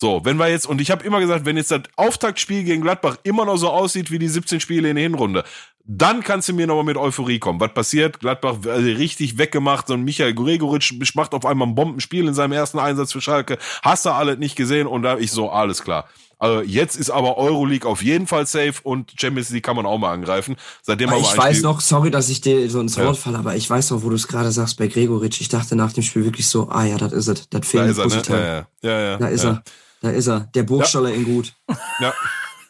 So, 0.00 0.20
wenn 0.24 0.36
wir 0.36 0.48
jetzt, 0.48 0.66
und 0.66 0.80
ich 0.80 0.92
habe 0.92 1.04
immer 1.04 1.18
gesagt, 1.18 1.44
wenn 1.44 1.56
jetzt 1.56 1.72
das 1.72 1.82
Auftaktspiel 1.96 2.62
gegen 2.62 2.82
Gladbach 2.82 3.16
immer 3.24 3.44
noch 3.44 3.56
so 3.56 3.68
aussieht 3.68 4.12
wie 4.12 4.20
die 4.20 4.28
17 4.28 4.60
Spiele 4.60 4.88
in 4.88 4.94
der 4.94 5.02
Hinrunde, 5.02 5.42
dann 5.84 6.22
kannst 6.22 6.48
du 6.48 6.52
mir 6.52 6.68
nochmal 6.68 6.84
mit 6.84 6.96
Euphorie 6.96 7.40
kommen. 7.40 7.58
Was 7.60 7.72
passiert? 7.72 8.20
Gladbach 8.20 8.58
also 8.66 8.86
richtig 8.86 9.38
weggemacht. 9.38 9.88
So 9.88 9.94
ein 9.94 10.04
Michael 10.04 10.34
Gregoritsch 10.34 10.94
macht 11.14 11.34
auf 11.34 11.44
einmal 11.44 11.66
ein 11.66 11.74
Bombenspiel 11.74 12.28
in 12.28 12.34
seinem 12.34 12.52
ersten 12.52 12.78
Einsatz 12.78 13.12
für 13.12 13.20
Schalke. 13.20 13.58
Hast 13.82 14.06
du 14.06 14.10
alle 14.10 14.36
nicht 14.36 14.54
gesehen? 14.54 14.86
Und 14.86 15.02
da 15.02 15.18
ich 15.18 15.32
so, 15.32 15.50
alles 15.50 15.82
klar. 15.82 16.06
Also 16.38 16.62
jetzt 16.62 16.94
ist 16.94 17.10
aber 17.10 17.36
Euroleague 17.36 17.88
auf 17.88 18.00
jeden 18.00 18.28
Fall 18.28 18.46
safe 18.46 18.74
und 18.84 19.12
Champions 19.18 19.50
League 19.50 19.64
kann 19.64 19.74
man 19.74 19.86
auch 19.86 19.98
mal 19.98 20.12
angreifen. 20.12 20.54
Seitdem 20.82 21.08
aber 21.08 21.18
ich 21.18 21.36
weiß 21.36 21.62
noch, 21.62 21.80
sorry, 21.80 22.12
dass 22.12 22.28
ich 22.28 22.40
dir 22.40 22.70
so 22.70 22.80
ins 22.80 22.96
Wort 22.96 23.16
ja. 23.16 23.22
falle, 23.22 23.38
aber 23.38 23.56
ich 23.56 23.68
weiß 23.68 23.90
noch, 23.90 24.04
wo 24.04 24.10
du 24.10 24.14
es 24.14 24.28
gerade 24.28 24.52
sagst 24.52 24.78
bei 24.78 24.86
Gregoritsch. 24.86 25.40
Ich 25.40 25.48
dachte 25.48 25.74
nach 25.74 25.92
dem 25.92 26.04
Spiel 26.04 26.24
wirklich 26.24 26.46
so, 26.46 26.68
ah 26.68 26.84
ja, 26.84 26.96
das 26.96 27.12
ist 27.12 27.26
es. 27.26 27.48
Das 27.48 27.66
fehlt 27.66 27.98
da 27.98 28.04
ist 28.04 28.28
er, 28.28 28.36
ne? 28.36 28.66
ja, 28.82 28.90
ja, 28.90 29.00
ja, 29.00 29.16
Da 29.16 29.28
ist 29.28 29.42
ja. 29.42 29.50
er. 29.50 29.62
Da 30.00 30.10
ist 30.10 30.28
er, 30.28 30.48
der 30.54 30.62
Burgstaller 30.62 31.10
ja. 31.10 31.16
in 31.16 31.24
gut. 31.24 31.52
Ja. 32.00 32.12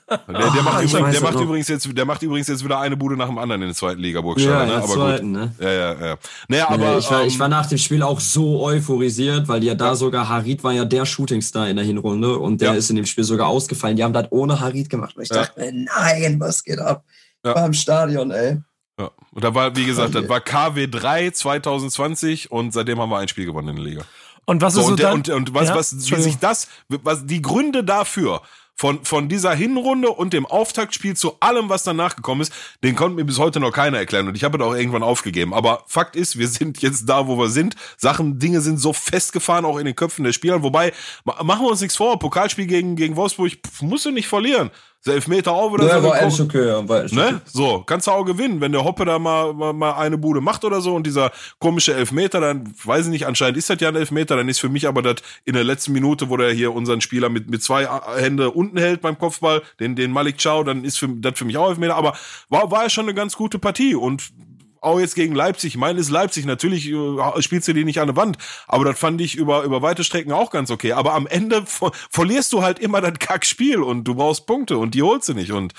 Der, 0.08 0.16
der, 0.26 0.62
macht, 0.62 0.82
übrigens, 0.82 1.12
der 1.12 1.20
macht 1.20 1.40
übrigens 1.40 1.68
jetzt, 1.68 1.98
der 1.98 2.04
macht 2.06 2.22
übrigens 2.22 2.48
jetzt 2.48 2.64
wieder 2.64 2.80
eine 2.80 2.96
Bude 2.96 3.14
nach 3.14 3.26
dem 3.26 3.36
anderen 3.36 3.60
in 3.60 3.68
der 3.68 3.74
zweiten 3.74 4.00
Liga, 4.00 4.22
Burgstaller, 4.22 4.60
ja, 4.60 4.66
ne? 4.66 4.82
Aber 4.82 4.86
zweiten, 4.86 5.34
gut. 5.34 5.42
Ne? 5.42 5.54
Ja, 5.60 5.70
ja, 5.70 6.06
ja. 6.06 6.16
Naja, 6.48 6.70
aber. 6.70 6.98
ich, 6.98 7.10
war, 7.10 7.20
ähm, 7.20 7.28
ich 7.28 7.38
war 7.38 7.48
nach 7.48 7.66
dem 7.66 7.76
Spiel 7.76 8.02
auch 8.02 8.18
so 8.18 8.62
euphorisiert, 8.62 9.48
weil 9.48 9.62
ja 9.64 9.74
da 9.74 9.94
sogar 9.94 10.30
Harid 10.30 10.64
war 10.64 10.72
ja 10.72 10.86
der 10.86 11.04
Shootingstar 11.04 11.68
in 11.68 11.76
der 11.76 11.84
Hinrunde 11.84 12.38
und 12.38 12.62
der 12.62 12.70
ja. 12.70 12.74
ist 12.76 12.88
in 12.88 12.96
dem 12.96 13.04
Spiel 13.04 13.24
sogar 13.24 13.48
ausgefallen. 13.48 13.96
Die 13.96 14.04
haben 14.04 14.14
das 14.14 14.28
ohne 14.30 14.60
Harid 14.60 14.88
gemacht. 14.88 15.14
Und 15.14 15.24
ich 15.24 15.28
ja. 15.28 15.42
dachte, 15.42 15.60
nein, 15.60 16.40
was 16.40 16.64
geht 16.64 16.78
ab? 16.78 17.04
Ja. 17.44 17.54
War 17.54 17.66
im 17.66 17.74
Stadion, 17.74 18.30
ey. 18.30 18.62
Ja. 18.98 19.10
Und 19.32 19.44
da 19.44 19.54
war, 19.54 19.76
wie 19.76 19.84
gesagt, 19.84 20.14
das 20.14 20.26
war 20.28 20.38
KW3 20.38 21.32
2020 21.32 22.50
und 22.50 22.72
seitdem 22.72 22.98
haben 22.98 23.10
wir 23.10 23.18
ein 23.18 23.28
Spiel 23.28 23.44
gewonnen 23.44 23.68
in 23.68 23.76
der 23.76 23.84
Liga. 23.84 24.04
Und 24.48 24.62
was 24.62 24.72
so, 24.72 24.80
ist 24.80 24.86
so 24.86 24.92
und, 24.92 24.98
der, 24.98 25.10
dann? 25.10 25.18
und, 25.18 25.30
und 25.30 25.54
was, 25.54 25.68
ja? 25.68 25.74
was, 25.74 26.10
wie 26.10 26.22
sich 26.22 26.38
das, 26.38 26.68
was 26.88 27.26
die 27.26 27.42
Gründe 27.42 27.84
dafür 27.84 28.40
von, 28.74 29.04
von 29.04 29.28
dieser 29.28 29.54
Hinrunde 29.54 30.08
und 30.08 30.32
dem 30.32 30.46
Auftaktspiel 30.46 31.14
zu 31.14 31.38
allem, 31.40 31.68
was 31.68 31.82
danach 31.82 32.16
gekommen 32.16 32.40
ist, 32.40 32.52
den 32.82 32.96
konnte 32.96 33.16
mir 33.16 33.26
bis 33.26 33.38
heute 33.38 33.60
noch 33.60 33.72
keiner 33.72 33.98
erklären 33.98 34.26
und 34.26 34.36
ich 34.36 34.44
habe 34.44 34.56
es 34.56 34.64
auch 34.64 34.74
irgendwann 34.74 35.02
aufgegeben. 35.02 35.52
Aber 35.52 35.84
Fakt 35.86 36.16
ist, 36.16 36.38
wir 36.38 36.48
sind 36.48 36.80
jetzt 36.80 37.06
da, 37.10 37.26
wo 37.26 37.36
wir 37.36 37.50
sind. 37.50 37.76
Sachen, 37.98 38.38
Dinge 38.38 38.62
sind 38.62 38.78
so 38.78 38.94
festgefahren, 38.94 39.66
auch 39.66 39.76
in 39.76 39.84
den 39.84 39.94
Köpfen 39.94 40.24
der 40.24 40.32
Spieler. 40.32 40.62
Wobei, 40.62 40.94
machen 41.24 41.66
wir 41.66 41.70
uns 41.70 41.82
nichts 41.82 41.98
vor, 41.98 42.18
Pokalspiel 42.18 42.66
gegen, 42.66 42.96
gegen 42.96 43.16
Wolfsburg 43.16 43.52
musst 43.82 44.06
du 44.06 44.12
nicht 44.12 44.28
verlieren. 44.28 44.70
So 45.08 45.14
Elfmeter 45.14 45.52
auch 45.52 45.72
oder 45.72 45.86
ja, 45.86 46.00
so. 46.00 46.08
War 46.08 46.14
alles 46.14 46.40
okay, 46.40 46.66
war 46.88 46.98
alles 46.98 47.12
okay. 47.12 47.32
Ne? 47.32 47.40
So, 47.46 47.82
kannst 47.86 48.06
du 48.06 48.10
auch 48.10 48.24
gewinnen. 48.24 48.60
Wenn 48.60 48.72
der 48.72 48.84
Hoppe 48.84 49.04
da 49.04 49.18
mal, 49.18 49.52
mal, 49.52 49.72
mal 49.72 49.92
eine 49.92 50.18
Bude 50.18 50.40
macht 50.40 50.64
oder 50.64 50.80
so 50.80 50.94
und 50.94 51.06
dieser 51.06 51.30
komische 51.58 51.94
Elfmeter, 51.94 52.40
dann 52.40 52.72
weiß 52.84 53.06
ich 53.06 53.10
nicht, 53.10 53.26
anscheinend 53.26 53.56
ist 53.56 53.70
das 53.70 53.80
ja 53.80 53.88
ein 53.88 53.96
Elfmeter, 53.96 54.36
dann 54.36 54.48
ist 54.48 54.58
für 54.58 54.68
mich 54.68 54.86
aber 54.86 55.02
das 55.02 55.16
in 55.44 55.54
der 55.54 55.64
letzten 55.64 55.92
Minute, 55.92 56.28
wo 56.28 56.36
der 56.36 56.52
hier 56.52 56.74
unseren 56.74 57.00
Spieler 57.00 57.28
mit, 57.28 57.50
mit 57.50 57.62
zwei 57.62 57.88
Hände 58.16 58.50
unten 58.50 58.78
hält 58.78 59.00
beim 59.00 59.18
Kopfball, 59.18 59.62
den, 59.80 59.96
den 59.96 60.12
Malik 60.12 60.42
Chow, 60.42 60.64
dann 60.64 60.84
ist 60.84 60.98
für, 60.98 61.08
das 61.08 61.38
für 61.38 61.44
mich 61.44 61.56
auch 61.56 61.68
Elfmeter. 61.68 61.96
Aber 61.96 62.14
war, 62.48 62.70
war 62.70 62.84
ja 62.84 62.90
schon 62.90 63.04
eine 63.04 63.14
ganz 63.14 63.36
gute 63.36 63.58
Partie 63.58 63.94
und 63.94 64.30
auch 64.80 65.00
jetzt 65.00 65.14
gegen 65.14 65.34
Leipzig. 65.34 65.74
Ich 65.74 65.76
meine, 65.76 65.98
ist 65.98 66.10
Leipzig. 66.10 66.44
Natürlich 66.46 66.90
äh, 66.90 67.42
spielst 67.42 67.68
du 67.68 67.72
die 67.72 67.84
nicht 67.84 68.00
an 68.00 68.08
der 68.08 68.16
Wand. 68.16 68.38
Aber 68.66 68.84
das 68.84 68.98
fand 68.98 69.20
ich 69.20 69.36
über, 69.36 69.62
über 69.62 69.82
weite 69.82 70.04
Strecken 70.04 70.32
auch 70.32 70.50
ganz 70.50 70.70
okay. 70.70 70.92
Aber 70.92 71.14
am 71.14 71.26
Ende 71.26 71.64
ver 71.66 71.92
verlierst 72.10 72.52
du 72.52 72.62
halt 72.62 72.78
immer 72.78 73.00
das 73.00 73.18
Kackspiel 73.18 73.82
und 73.82 74.04
du 74.04 74.14
brauchst 74.14 74.46
Punkte 74.46 74.78
und 74.78 74.94
die 74.94 75.02
holst 75.02 75.28
du 75.28 75.34
nicht. 75.34 75.52
Und 75.52 75.74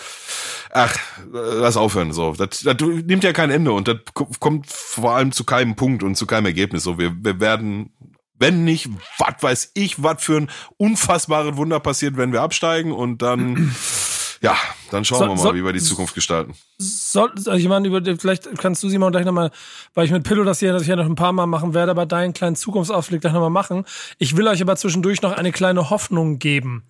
ach, 0.72 0.96
lass 1.32 1.78
aufhören. 1.78 2.14
So, 2.14 2.34
das, 2.34 2.60
das 2.60 2.78
nimmt 2.80 3.24
ja 3.24 3.34
kein 3.34 3.52
Ende 3.52 3.72
und 3.72 3.88
das 3.88 3.98
kommt 4.40 4.68
vor 4.68 5.12
allem 5.12 5.32
zu 5.32 5.44
keinem 5.44 5.76
Punkt 5.76 6.04
und 6.04 6.16
zu 6.16 6.26
keinem 6.26 6.46
Ergebnis. 6.46 6.84
So, 6.84 6.98
wir, 6.98 7.14
wir 7.24 7.40
werden 7.40 7.92
wenn 8.40 8.64
nicht, 8.64 8.90
was 9.18 9.36
weiß 9.42 9.72
ich, 9.74 10.02
was 10.02 10.24
für 10.24 10.38
ein 10.38 10.50
unfassbares 10.78 11.58
Wunder 11.58 11.80
passiert, 11.80 12.18
wenn 12.18 12.32
wir 12.32 12.42
absteigen 12.42 12.94
und 12.94 13.22
dann 13.22 13.76
ja, 14.42 14.56
dann 14.92 15.04
schauen 15.04 15.20
so, 15.20 15.26
wir 15.26 15.36
mal, 15.36 15.38
so, 15.38 15.56
wie 15.56 15.64
wir 15.64 15.74
die 15.74 15.82
Zukunft 15.82 16.16
gestalten. 16.16 16.54
Soll, 16.78 17.32
also 17.32 17.52
ich 17.52 17.68
meine, 17.68 17.88
über, 17.88 18.02
vielleicht 18.18 18.58
kannst 18.58 18.82
du 18.84 18.90
Simon 18.90 19.12
gleich 19.12 19.26
nochmal, 19.26 19.52
weil 19.94 20.06
ich 20.06 20.12
mit 20.12 20.24
Pillow 20.24 20.44
das 20.44 20.60
hier, 20.60 20.72
das 20.72 20.84
ich 20.84 20.88
ja 20.88 20.96
noch 20.96 21.06
ein 21.06 21.16
paar 21.16 21.34
Mal 21.34 21.46
machen 21.46 21.74
werde, 21.74 21.92
aber 21.92 22.06
deinen 22.06 22.34
kleinen 22.34 22.56
Zukunftsausblick 22.56 23.22
gleich 23.22 23.34
nochmal 23.34 23.50
machen. 23.50 23.86
Ich 24.18 24.38
will 24.38 24.48
euch 24.48 24.62
aber 24.62 24.76
zwischendurch 24.76 25.22
noch 25.22 25.34
eine 25.34 25.52
kleine 25.52 25.90
Hoffnung 25.90 26.40
geben. 26.40 26.84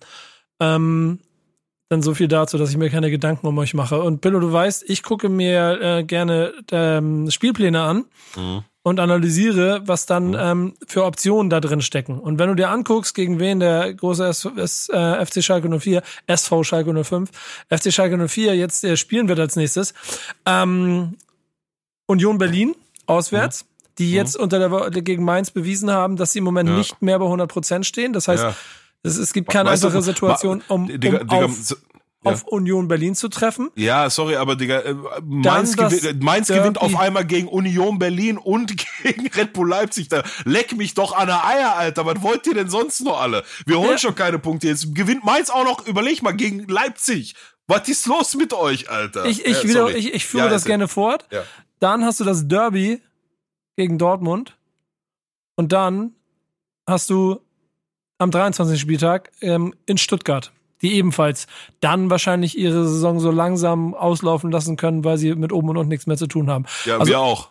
Ähm, 0.60 1.18
dann 1.90 2.02
so 2.02 2.14
viel 2.14 2.28
dazu, 2.28 2.56
dass 2.56 2.70
ich 2.70 2.76
mir 2.76 2.88
keine 2.88 3.10
Gedanken 3.10 3.46
um 3.46 3.58
euch 3.58 3.74
mache. 3.74 4.00
Und 4.00 4.20
Pillow, 4.20 4.38
du 4.38 4.52
weißt, 4.52 4.88
ich 4.88 5.02
gucke 5.02 5.28
mir 5.28 5.80
äh, 5.82 6.04
gerne 6.04 6.54
ähm, 6.70 7.30
Spielpläne 7.30 7.82
an. 7.82 8.04
Mhm 8.36 8.64
und 8.82 8.98
analysiere, 8.98 9.82
was 9.84 10.06
dann 10.06 10.28
mhm. 10.28 10.36
ähm, 10.38 10.74
für 10.86 11.04
Optionen 11.04 11.50
da 11.50 11.60
drin 11.60 11.82
stecken. 11.82 12.18
Und 12.18 12.38
wenn 12.38 12.48
du 12.48 12.54
dir 12.54 12.70
anguckst, 12.70 13.14
gegen 13.14 13.38
wen 13.38 13.60
der 13.60 13.92
große 13.92 14.26
S 14.26 14.48
S 14.56 14.88
äh, 14.88 15.24
FC 15.26 15.44
Schalke 15.44 15.68
04, 15.68 16.02
SV 16.26 16.64
Schalke 16.64 17.04
05, 17.04 17.30
FC 17.68 17.92
Schalke 17.92 18.26
04 18.26 18.56
jetzt 18.56 18.82
äh, 18.82 18.96
spielen 18.96 19.28
wird 19.28 19.38
als 19.38 19.56
nächstes, 19.56 19.92
ähm, 20.46 21.18
Union 22.06 22.38
Berlin 22.38 22.74
auswärts, 23.04 23.64
mhm. 23.64 23.94
die 23.98 24.12
jetzt 24.12 24.38
mhm. 24.38 24.44
unter 24.44 24.58
der 24.58 24.70
Woche 24.70 24.90
gegen 25.02 25.24
Mainz 25.24 25.50
bewiesen 25.50 25.90
haben, 25.90 26.16
dass 26.16 26.32
sie 26.32 26.38
im 26.38 26.44
Moment 26.44 26.70
ja. 26.70 26.76
nicht 26.76 27.02
mehr 27.02 27.18
bei 27.18 27.26
100 27.26 27.50
Prozent 27.52 27.84
stehen. 27.84 28.14
Das 28.14 28.28
heißt, 28.28 28.44
ja. 28.44 28.56
Es, 29.02 29.16
es 29.16 29.32
gibt 29.32 29.48
keine 29.50 29.70
weißt 29.70 29.84
einfache 29.84 29.98
du, 29.98 30.04
Situation, 30.04 30.62
um, 30.68 30.82
um 30.82 30.88
Digga, 30.88 31.18
Digga, 31.18 31.44
auf 31.44 31.76
ja. 32.24 32.32
auf 32.32 32.44
Union 32.44 32.88
Berlin 32.88 33.14
zu 33.14 33.28
treffen. 33.28 33.70
Ja, 33.76 34.10
sorry, 34.10 34.36
aber 34.36 34.56
Digga, 34.56 34.80
äh, 34.80 34.94
Mainz, 35.22 35.76
gewinnt, 35.76 36.22
Mainz 36.22 36.48
gewinnt 36.48 36.80
auf 36.80 36.98
einmal 36.98 37.24
gegen 37.24 37.48
Union 37.48 37.98
Berlin 37.98 38.36
und 38.36 38.76
gegen 39.02 39.26
Red 39.28 39.52
Bull 39.52 39.68
Leipzig. 39.68 40.08
Da 40.08 40.22
leck 40.44 40.76
mich 40.76 40.94
doch 40.94 41.16
an 41.16 41.28
der 41.28 41.46
Eier, 41.46 41.76
Alter. 41.76 42.04
Was 42.06 42.22
wollt 42.22 42.46
ihr 42.46 42.54
denn 42.54 42.68
sonst 42.68 43.00
noch 43.00 43.20
alle? 43.20 43.44
Wir 43.66 43.78
holen 43.78 43.92
ja. 43.92 43.98
schon 43.98 44.14
keine 44.14 44.38
Punkte. 44.38 44.68
Jetzt 44.68 44.94
gewinnt 44.94 45.24
Mainz 45.24 45.50
auch 45.50 45.64
noch, 45.64 45.86
überleg 45.86 46.22
mal, 46.22 46.32
gegen 46.32 46.66
Leipzig. 46.68 47.34
Was 47.66 47.88
ist 47.88 48.06
los 48.06 48.34
mit 48.34 48.52
euch, 48.52 48.90
Alter? 48.90 49.24
Ich, 49.26 49.44
ich, 49.46 49.64
äh, 49.64 49.68
wieder, 49.68 49.94
ich, 49.94 50.12
ich 50.12 50.26
führe 50.26 50.44
ja, 50.44 50.50
das 50.50 50.64
gerne 50.64 50.88
fort. 50.88 51.26
Ja. 51.30 51.44
Dann 51.78 52.04
hast 52.04 52.20
du 52.20 52.24
das 52.24 52.48
Derby 52.48 53.00
gegen 53.76 53.96
Dortmund. 53.96 54.56
Und 55.56 55.72
dann 55.72 56.14
hast 56.86 57.10
du 57.10 57.40
am 58.20 58.30
23. 58.30 58.80
Spieltag 58.80 59.30
ähm, 59.40 59.74
in 59.86 59.98
Stuttgart 59.98 60.52
die 60.82 60.94
ebenfalls 60.94 61.46
dann 61.80 62.10
wahrscheinlich 62.10 62.56
ihre 62.56 62.88
Saison 62.88 63.20
so 63.20 63.30
langsam 63.30 63.94
auslaufen 63.94 64.50
lassen 64.50 64.76
können, 64.76 65.04
weil 65.04 65.18
sie 65.18 65.34
mit 65.34 65.52
oben 65.52 65.68
und 65.70 65.76
unten 65.76 65.90
nichts 65.90 66.06
mehr 66.06 66.16
zu 66.16 66.26
tun 66.26 66.48
haben. 66.48 66.64
Ja, 66.84 66.98
also, 66.98 67.10
wir 67.10 67.20
auch. 67.20 67.50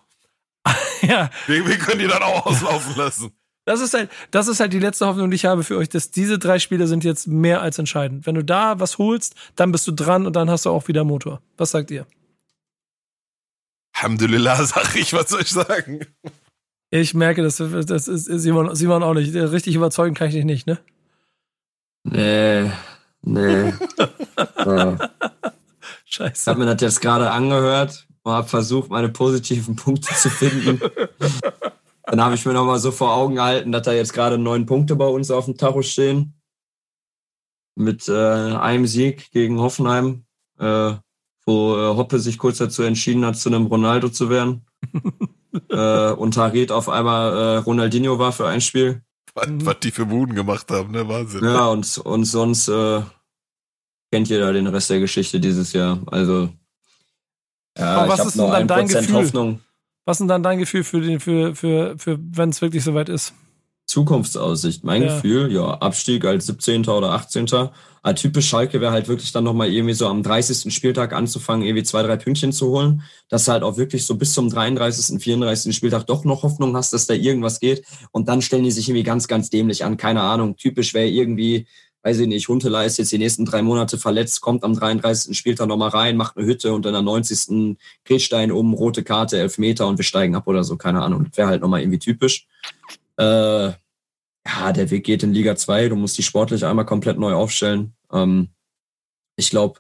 ja. 1.02 1.30
Wir, 1.48 1.68
wir, 1.68 1.78
können 1.78 2.00
die 2.00 2.08
dann 2.08 2.24
auch 2.24 2.46
auslaufen 2.46 2.96
lassen. 2.96 3.32
Das 3.66 3.82
ist 3.82 3.94
halt, 3.94 4.10
das 4.32 4.48
ist 4.48 4.60
halt 4.60 4.74
die 4.74 4.80
letzte 4.80 5.06
Hoffnung, 5.06 5.30
die 5.30 5.36
ich 5.36 5.46
habe 5.46 5.64
für 5.64 5.78
euch, 5.78 5.90
dass 5.90 6.10
diese 6.10 6.40
drei 6.40 6.58
Spiele 6.58 6.88
sind 6.88 7.04
jetzt 7.04 7.28
mehr 7.28 7.62
als 7.62 7.78
entscheidend. 7.78 8.26
Wenn 8.26 8.34
du 8.36 8.44
da 8.44 8.80
was 8.80 8.98
holst, 8.98 9.36
dann 9.56 9.72
bist 9.72 9.88
du 9.88 9.92
dran 9.92 10.26
und 10.26 10.36
dann 10.36 10.50
hast 10.50 10.66
du 10.66 10.72
auch 10.72 10.88
wieder 10.88 11.04
Motor. 11.04 11.42
Was 11.56 11.72
sagt 11.72 11.92
ihr? 11.92 12.08
Alhamdulillah, 13.94 14.56
sag 14.66 14.96
ich, 14.96 15.14
was 15.14 15.30
soll 15.30 15.42
ich 15.42 15.52
sagen? 15.52 16.00
Ich 16.92 17.14
merke, 17.14 17.44
das, 17.44 17.58
das 17.58 18.08
ist 18.08 18.26
Simon, 18.26 18.76
Simon 18.76 19.04
auch 19.04 19.14
nicht. 19.14 19.36
Richtig 19.36 19.76
überzeugen 19.76 20.16
kann 20.16 20.30
ich 20.30 20.34
dich 20.34 20.46
nicht, 20.46 20.68
ne? 20.68 20.80
Nee, 22.04 22.72
Nee. 23.22 23.74
ja. 24.66 24.98
Scheiße. 26.06 26.42
Ich 26.42 26.48
habe 26.48 26.60
mir 26.60 26.66
das 26.66 26.82
jetzt 26.82 27.02
gerade 27.02 27.32
angehört 27.32 28.08
und 28.24 28.32
habe 28.32 28.48
versucht, 28.48 28.90
meine 28.90 29.10
positiven 29.10 29.76
Punkte 29.76 30.14
zu 30.16 30.30
finden. 30.30 30.80
Dann 32.06 32.22
habe 32.22 32.36
ich 32.36 32.46
mir 32.46 32.54
nochmal 32.54 32.80
so 32.80 32.92
vor 32.92 33.14
Augen 33.14 33.36
gehalten, 33.36 33.72
dass 33.72 33.84
da 33.84 33.92
jetzt 33.92 34.14
gerade 34.14 34.38
neun 34.38 34.66
Punkte 34.66 34.96
bei 34.96 35.06
uns 35.06 35.30
auf 35.30 35.46
dem 35.46 35.58
Tacho 35.58 35.82
stehen. 35.82 36.34
Mit 37.76 38.08
äh, 38.10 38.14
einem 38.14 38.88
Sieg 38.88 39.32
gegen 39.32 39.60
Hoffenheim 39.60 40.26
äh, 40.60 40.94
wo 41.46 41.76
äh, 41.76 41.96
Hoppe 41.96 42.20
sich 42.20 42.38
kurz 42.38 42.58
dazu 42.58 42.84
entschieden 42.84 43.26
hat, 43.26 43.38
zu 43.38 43.50
einem 43.50 43.66
Ronaldo 43.66 44.10
zu 44.10 44.30
werden. 44.30 44.66
äh, 45.70 46.12
und 46.12 46.38
Harit 46.38 46.72
auf 46.72 46.90
einmal 46.90 47.34
äh, 47.34 47.58
Ronaldinho 47.58 48.20
war 48.20 48.32
für 48.32 48.48
ein 48.48 48.62
Spiel. 48.62 49.02
Was, 49.34 49.48
was 49.50 49.80
die 49.82 49.92
für 49.92 50.06
Buden 50.06 50.36
gemacht 50.36 50.70
haben, 50.72 50.92
ne? 50.92 51.08
Wahnsinn. 51.08 51.44
Ja, 51.44 51.68
und, 51.68 51.98
und 52.00 52.26
sonst 52.26 52.68
äh, 52.68 53.02
kennt 54.12 54.30
jeder 54.30 54.54
den 54.54 54.68
Rest 54.68 54.90
der 54.90 55.00
Geschichte 55.00 55.40
dieses 55.40 55.74
Jahr. 55.74 56.00
Also, 56.08 56.50
ja, 57.78 57.98
Aber 57.98 58.10
was 58.10 58.20
ich 58.20 58.26
ist 58.26 58.40
habe 58.40 58.52
denn 58.54 58.66
noch 58.66 58.68
dann 58.68 58.68
dein 58.68 58.88
1% 58.88 59.00
Gefühl? 59.00 59.16
Hoffnung. 59.16 59.60
Was 60.06 60.16
ist 60.16 60.20
denn 60.22 60.28
dann 60.28 60.44
dein 60.44 60.60
Gefühl 60.60 60.84
für 60.84 61.02
den, 61.02 61.20
für, 61.20 61.56
für, 61.56 61.98
für, 61.98 62.18
wenn 62.20 62.50
es 62.50 62.62
wirklich 62.62 62.84
soweit 62.84 63.10
ist? 63.10 63.34
Zukunftsaussicht. 63.86 64.84
Mein 64.84 65.04
Ja. 65.04 65.16
Gefühl, 65.16 65.52
ja, 65.52 65.66
Abstieg 65.76 66.26
als 66.26 66.48
17. 66.48 66.88
oder 66.88 67.12
18. 67.12 67.48
Aber 68.02 68.16
typisch 68.16 68.48
Schalke 68.48 68.82
wäre 68.82 68.92
halt 68.92 69.08
wirklich 69.08 69.32
dann 69.32 69.44
nochmal 69.44 69.70
irgendwie 69.70 69.94
so 69.94 70.08
am 70.08 70.24
30. 70.24 70.74
Spieltag 70.74 71.14
anzufangen, 71.14 71.66
irgendwie 71.66 71.84
zwei, 71.84 72.04
drei 72.04 72.16
Pünktchen 72.18 72.52
zu 72.52 72.70
holen, 72.70 73.04
dass 73.28 73.46
du 73.46 73.52
halt 73.52 73.64
auch 73.64 73.78
wirklich 73.78 74.06
so 74.06 74.16
bis 74.16 74.34
zum 74.34 74.50
33., 74.50 75.22
34. 75.22 75.76
Spieltag 75.76 76.08
doch 76.08 76.24
noch 76.24 76.44
Hoffnung 76.44 76.76
hast, 76.76 76.94
dass 76.94 77.08
da 77.08 77.14
irgendwas 77.14 77.60
geht. 77.60 77.84
Und 78.12 78.28
dann 78.30 78.42
stellen 78.42 78.64
die 78.64 78.72
sich 78.72 78.88
irgendwie 78.88 79.04
ganz, 79.04 79.28
ganz 79.28 79.50
dämlich 79.50 79.84
an. 79.84 79.98
Keine 79.98 80.22
Ahnung. 80.22 80.56
Typisch 80.56 80.94
wäre 80.94 81.08
irgendwie, 81.08 81.68
weiß 82.04 82.20
ich 82.20 82.28
nicht, 82.28 82.48
Huntela 82.48 82.84
ist 82.84 82.98
jetzt 82.98 83.12
die 83.12 83.18
nächsten 83.18 83.46
drei 83.46 83.62
Monate 83.62 83.98
verletzt, 83.98 84.42
kommt 84.42 84.64
am 84.64 84.74
33. 84.74 85.38
Spieltag 85.38 85.68
nochmal 85.68 85.90
rein, 85.90 86.18
macht 86.18 86.38
eine 86.38 86.46
Hütte 86.46 86.74
und 86.74 86.86
dann 86.86 86.96
am 86.96 87.06
90. 87.06 87.78
Gretstein 88.06 88.52
um, 88.52 88.74
rote 88.74 89.04
Karte, 89.04 89.38
Elfmeter 89.38 89.88
und 89.88 89.98
wir 89.98 90.06
steigen 90.06 90.36
ab 90.36 90.48
oder 90.48 90.64
so. 90.64 90.78
Keine 90.78 91.02
Ahnung. 91.02 91.28
Wäre 91.36 91.50
halt 91.50 91.62
nochmal 91.62 91.82
irgendwie 91.82 92.00
typisch. 92.00 92.48
Äh, 93.18 93.72
ja, 94.48 94.72
der 94.72 94.90
Weg 94.90 95.06
geht 95.06 95.24
in 95.24 95.34
Liga 95.34 95.56
2. 95.56 95.90
Du 95.90 95.96
musst 95.96 96.18
die 96.18 96.24
sportlich 96.24 96.66
einmal 96.66 96.86
komplett 96.86 97.18
neu 97.18 97.34
aufstellen. 97.34 97.96
Ähm, 98.12 98.50
ich 99.36 99.50
glaube, 99.50 99.80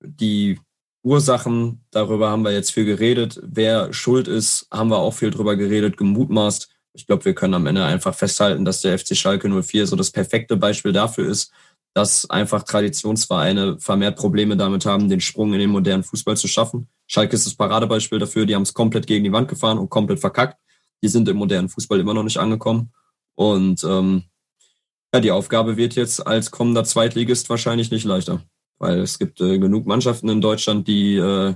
die 0.00 0.58
Ursachen, 1.02 1.84
darüber 1.90 2.30
haben 2.30 2.42
wir 2.42 2.52
jetzt 2.52 2.72
viel 2.72 2.84
geredet. 2.84 3.40
Wer 3.42 3.92
schuld 3.92 4.28
ist, 4.28 4.66
haben 4.70 4.90
wir 4.90 4.98
auch 4.98 5.14
viel 5.14 5.30
drüber 5.30 5.56
geredet, 5.56 5.96
gemutmaßt. 5.96 6.68
Ich 6.92 7.06
glaube, 7.06 7.24
wir 7.24 7.34
können 7.34 7.54
am 7.54 7.66
Ende 7.66 7.84
einfach 7.84 8.14
festhalten, 8.14 8.64
dass 8.64 8.80
der 8.80 8.98
FC 8.98 9.16
Schalke 9.16 9.48
04 9.48 9.86
so 9.86 9.96
das 9.96 10.10
perfekte 10.10 10.56
Beispiel 10.56 10.92
dafür 10.92 11.28
ist, 11.28 11.52
dass 11.94 12.28
einfach 12.28 12.64
Traditionsvereine 12.64 13.78
vermehrt 13.78 14.18
Probleme 14.18 14.56
damit 14.56 14.84
haben, 14.86 15.08
den 15.08 15.20
Sprung 15.20 15.52
in 15.52 15.60
den 15.60 15.70
modernen 15.70 16.02
Fußball 16.02 16.36
zu 16.36 16.48
schaffen. 16.48 16.88
Schalke 17.06 17.36
ist 17.36 17.46
das 17.46 17.54
Paradebeispiel 17.54 18.18
dafür. 18.18 18.46
Die 18.46 18.54
haben 18.54 18.62
es 18.62 18.74
komplett 18.74 19.06
gegen 19.06 19.24
die 19.24 19.32
Wand 19.32 19.48
gefahren 19.48 19.78
und 19.78 19.88
komplett 19.88 20.20
verkackt. 20.20 20.58
Die 21.02 21.08
sind 21.08 21.28
im 21.28 21.36
modernen 21.36 21.68
Fußball 21.68 22.00
immer 22.00 22.14
noch 22.14 22.24
nicht 22.24 22.38
angekommen. 22.38 22.92
Und 23.38 23.84
ähm, 23.84 24.24
ja, 25.14 25.20
die 25.20 25.30
Aufgabe 25.30 25.76
wird 25.76 25.94
jetzt 25.94 26.26
als 26.26 26.50
kommender 26.50 26.82
Zweitligist 26.82 27.48
wahrscheinlich 27.48 27.92
nicht 27.92 28.04
leichter, 28.04 28.42
weil 28.80 28.98
es 28.98 29.20
gibt 29.20 29.40
äh, 29.40 29.60
genug 29.60 29.86
Mannschaften 29.86 30.28
in 30.28 30.40
Deutschland, 30.40 30.88
die 30.88 31.14
äh, 31.14 31.54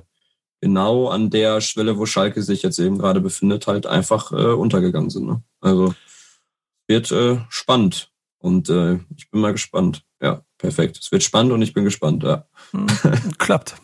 genau 0.61 1.09
an 1.09 1.29
der 1.31 1.61
Schwelle, 1.61 1.99
wo 1.99 2.07
Schalke 2.07 2.41
sich 2.45 2.63
jetzt 2.63 2.79
eben 2.79 2.99
gerade 2.99 3.21
befindet, 3.21 3.67
halt 3.67 3.87
einfach 3.87 4.31
äh, 4.31 4.53
untergegangen 4.53 5.11
sind. 5.11 5.27
Ne? 5.27 5.43
Also 5.61 5.93
wird 6.87 7.11
äh, 7.11 7.41
spannend 7.49 8.13
und 8.39 8.69
äh, 8.69 9.01
ich 9.17 9.29
bin 9.33 9.41
mal 9.41 9.51
gespannt. 9.51 10.05
Ja, 10.23 10.45
perfekt. 10.59 10.99
Es 11.03 11.11
wird 11.11 11.25
spannend 11.25 11.51
und 11.51 11.63
ich 11.63 11.75
bin 11.75 11.83
gespannt. 11.83 12.23
Ja. 12.23 12.47
Hm, 12.71 12.87
klappt. 13.39 13.75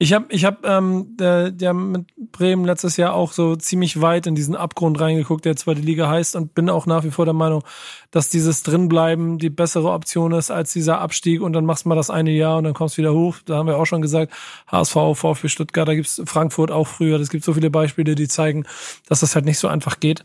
Ich 0.00 0.12
habe 0.12 0.26
ich 0.28 0.44
hab, 0.44 0.64
ähm, 0.64 1.16
der, 1.16 1.50
der 1.50 1.74
mit 1.74 2.06
Bremen 2.30 2.64
letztes 2.64 2.96
Jahr 2.96 3.14
auch 3.14 3.32
so 3.32 3.56
ziemlich 3.56 4.00
weit 4.00 4.28
in 4.28 4.36
diesen 4.36 4.54
Abgrund 4.54 5.00
reingeguckt, 5.00 5.44
der 5.44 5.56
zweite 5.56 5.80
Liga 5.80 6.08
heißt 6.08 6.36
und 6.36 6.54
bin 6.54 6.70
auch 6.70 6.86
nach 6.86 7.02
wie 7.02 7.10
vor 7.10 7.24
der 7.24 7.34
Meinung, 7.34 7.64
dass 8.12 8.28
dieses 8.28 8.62
Drinbleiben 8.62 9.38
die 9.38 9.50
bessere 9.50 9.90
Option 9.90 10.30
ist 10.32 10.52
als 10.52 10.72
dieser 10.72 11.00
Abstieg 11.00 11.42
und 11.42 11.52
dann 11.52 11.66
machst 11.66 11.84
du 11.84 11.88
mal 11.88 11.96
das 11.96 12.10
eine 12.10 12.30
Jahr 12.30 12.58
und 12.58 12.64
dann 12.64 12.74
kommst 12.74 12.96
du 12.96 12.98
wieder 13.02 13.12
hoch. 13.12 13.38
Da 13.44 13.56
haben 13.56 13.66
wir 13.66 13.76
auch 13.76 13.86
schon 13.86 14.00
gesagt, 14.00 14.32
HSV, 14.70 14.94
VfB 15.14 15.48
Stuttgart, 15.48 15.88
da 15.88 15.94
gibt's 15.96 16.22
Frankfurt 16.26 16.70
auch 16.70 16.86
früher. 16.86 17.18
Es 17.18 17.28
gibt 17.28 17.42
so 17.42 17.54
viele 17.54 17.70
Beispiele, 17.70 18.14
die 18.14 18.28
zeigen, 18.28 18.66
dass 19.08 19.18
das 19.18 19.34
halt 19.34 19.46
nicht 19.46 19.58
so 19.58 19.66
einfach 19.66 19.98
geht. 19.98 20.22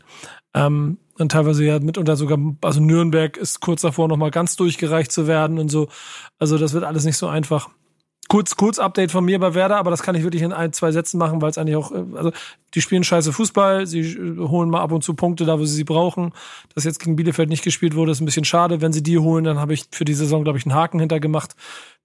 Ähm, 0.54 0.98
und 1.18 1.32
teilweise 1.32 1.64
ja 1.64 1.80
mitunter 1.80 2.14
sogar, 2.14 2.38
also 2.62 2.80
Nürnberg 2.80 3.36
ist 3.36 3.58
kurz 3.58 3.82
davor, 3.82 4.06
nochmal 4.06 4.30
ganz 4.30 4.54
durchgereicht 4.54 5.10
zu 5.10 5.26
werden 5.26 5.58
und 5.58 5.68
so. 5.68 5.88
Also 6.38 6.58
das 6.58 6.74
wird 6.74 6.84
alles 6.84 7.04
nicht 7.04 7.16
so 7.16 7.26
einfach. 7.26 7.70
Kurz, 8.28 8.56
kurz 8.56 8.78
Update 8.78 9.10
von 9.10 9.24
mir 9.24 9.38
bei 9.38 9.54
Werder, 9.54 9.76
aber 9.76 9.90
das 9.90 10.02
kann 10.02 10.14
ich 10.14 10.22
wirklich 10.22 10.42
in 10.42 10.52
ein, 10.52 10.72
zwei 10.72 10.92
Sätzen 10.92 11.18
machen, 11.18 11.42
weil 11.42 11.50
es 11.50 11.58
eigentlich 11.58 11.76
auch, 11.76 11.92
äh, 11.92 12.04
also 12.14 12.32
die 12.74 12.80
spielen 12.80 13.04
scheiße 13.04 13.32
Fußball, 13.32 13.86
sie 13.86 14.00
äh, 14.00 14.38
holen 14.38 14.70
mal 14.70 14.80
ab 14.80 14.92
und 14.92 15.04
zu 15.04 15.14
Punkte 15.14 15.44
da, 15.44 15.58
wo 15.58 15.64
sie 15.64 15.74
sie 15.74 15.84
brauchen. 15.84 16.32
Dass 16.74 16.84
jetzt 16.84 17.00
gegen 17.00 17.16
Bielefeld 17.16 17.48
nicht 17.48 17.62
gespielt 17.62 17.94
wurde, 17.94 18.12
ist 18.12 18.20
ein 18.20 18.24
bisschen 18.24 18.44
schade. 18.44 18.80
Wenn 18.80 18.92
sie 18.92 19.02
die 19.02 19.18
holen, 19.18 19.44
dann 19.44 19.58
habe 19.58 19.74
ich 19.74 19.86
für 19.90 20.04
die 20.04 20.14
Saison, 20.14 20.42
glaube 20.42 20.58
ich, 20.58 20.64
einen 20.64 20.74
Haken 20.74 21.00
hintergemacht. 21.00 21.54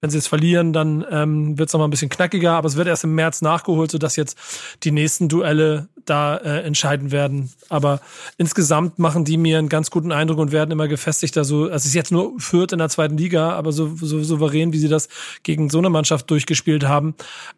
Wenn 0.02 0.10
sie 0.10 0.18
es 0.18 0.28
verlieren, 0.28 0.72
dann 0.72 1.06
ähm, 1.12 1.58
wird 1.58 1.68
es 1.68 1.74
nochmal 1.74 1.90
ein 1.90 1.92
bisschen 1.92 2.08
knackiger, 2.10 2.54
aber 2.54 2.68
es 2.68 2.78
wird 2.78 2.88
erst 2.88 3.04
im 3.04 3.16
März 3.16 3.42
nachgeholt, 3.42 3.92
sodass 3.92 4.16
jetzt 4.16 4.38
die 4.84 4.92
nächsten 4.92 5.28
Duelle 5.28 5.90
da 6.06 6.38
äh, 6.38 6.62
entscheiden 6.62 7.12
werden. 7.12 7.52
Aber 7.68 8.00
insgesamt 8.38 8.98
machen 8.98 9.26
die 9.26 9.36
mir 9.36 9.60
einen 9.60 9.68
ganz 9.68 9.92
guten 9.92 10.14
Eindruck 10.14 10.40
und 10.40 10.54
werden 10.54 10.72
immer 10.72 10.88
gefestigter. 10.88 11.44
So, 11.44 11.64
also 11.64 11.76
es 11.76 11.86
ist 11.86 11.96
jetzt 11.96 12.14
nur 12.14 12.40
Fürth 12.40 12.72
in 12.72 12.80
der 12.80 12.88
zweiten 12.88 13.18
Liga, 13.18 13.52
aber 13.52 13.74
so, 13.74 13.94
so 13.96 14.24
souverän, 14.24 14.72
wie 14.72 14.80
sie 14.80 14.88
das 14.88 15.10
gegen 15.44 15.70
so 15.70 15.80
eine 15.80 15.90
Mannschaft 15.90 16.32
durchgespielt 16.32 16.88
haben, 16.88 17.16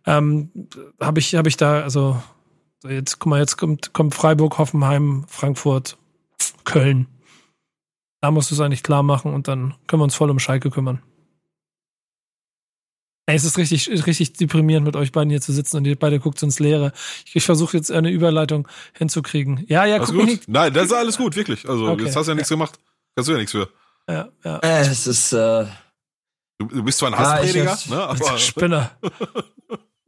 ähm, 0.07 0.49
habe 0.99 1.19
ich, 1.19 1.35
habe 1.35 1.47
ich 1.47 1.57
da, 1.57 1.81
also 1.81 2.21
so 2.81 2.89
jetzt, 2.89 3.19
guck 3.19 3.29
mal, 3.29 3.39
jetzt 3.39 3.57
kommt, 3.57 3.93
kommt 3.93 4.15
Freiburg, 4.15 4.57
Hoffenheim, 4.57 5.25
Frankfurt, 5.27 5.97
Köln. 6.63 7.05
Da 8.21 8.31
musst 8.31 8.49
du 8.49 8.55
es 8.55 8.61
eigentlich 8.61 8.83
klar 8.83 9.03
machen 9.03 9.33
und 9.33 9.47
dann 9.47 9.75
können 9.85 9.99
wir 9.99 10.05
uns 10.05 10.15
voll 10.15 10.31
um 10.31 10.39
Schalke 10.39 10.71
kümmern. 10.71 11.01
Ey, 13.27 13.35
es 13.35 13.43
ist 13.45 13.57
richtig, 13.57 13.87
richtig 14.07 14.33
deprimierend, 14.33 14.85
mit 14.85 14.95
euch 14.95 15.11
beiden 15.11 15.29
hier 15.29 15.41
zu 15.41 15.53
sitzen 15.53 15.77
und 15.77 15.85
ihr 15.85 15.95
beide 15.97 16.19
guckt 16.19 16.41
ins 16.43 16.59
Leere. 16.59 16.91
Ich, 17.25 17.35
ich 17.35 17.43
versuche 17.45 17.77
jetzt 17.77 17.91
eine 17.91 18.09
Überleitung 18.09 18.67
hinzukriegen. 18.97 19.63
Ja, 19.67 19.85
ja, 19.85 19.97
Alles 19.97 20.09
guck 20.11 20.27
gut? 20.27 20.39
Nein, 20.47 20.73
das 20.73 20.85
ist 20.87 20.93
alles 20.93 21.17
gut, 21.17 21.35
wirklich. 21.35 21.67
Also, 21.69 21.87
Okay. 21.87 22.05
jetzt 22.05 22.15
hast 22.15 22.25
du 22.25 22.31
ja 22.31 22.35
nichts 22.35 22.49
gemacht. 22.49 22.79
Kannst 23.15 23.27
du 23.29 23.33
ja 23.33 23.37
nichts 23.37 23.51
für. 23.51 23.69
Ja, 24.09 24.29
ja. 24.43 24.57
Äh, 24.59 24.81
es 24.81 25.07
ist, 25.07 25.33
äh, 25.33 25.65
Du, 26.59 26.67
du 26.67 26.83
bist 26.83 26.99
zwar 26.99 27.09
ein 27.09 27.13
Ja, 27.13 27.19
Hassprediger, 27.19 27.73
ich- 27.79 27.89
ne? 27.89 28.03
Aber 28.07 28.37
Spinner. 28.37 28.91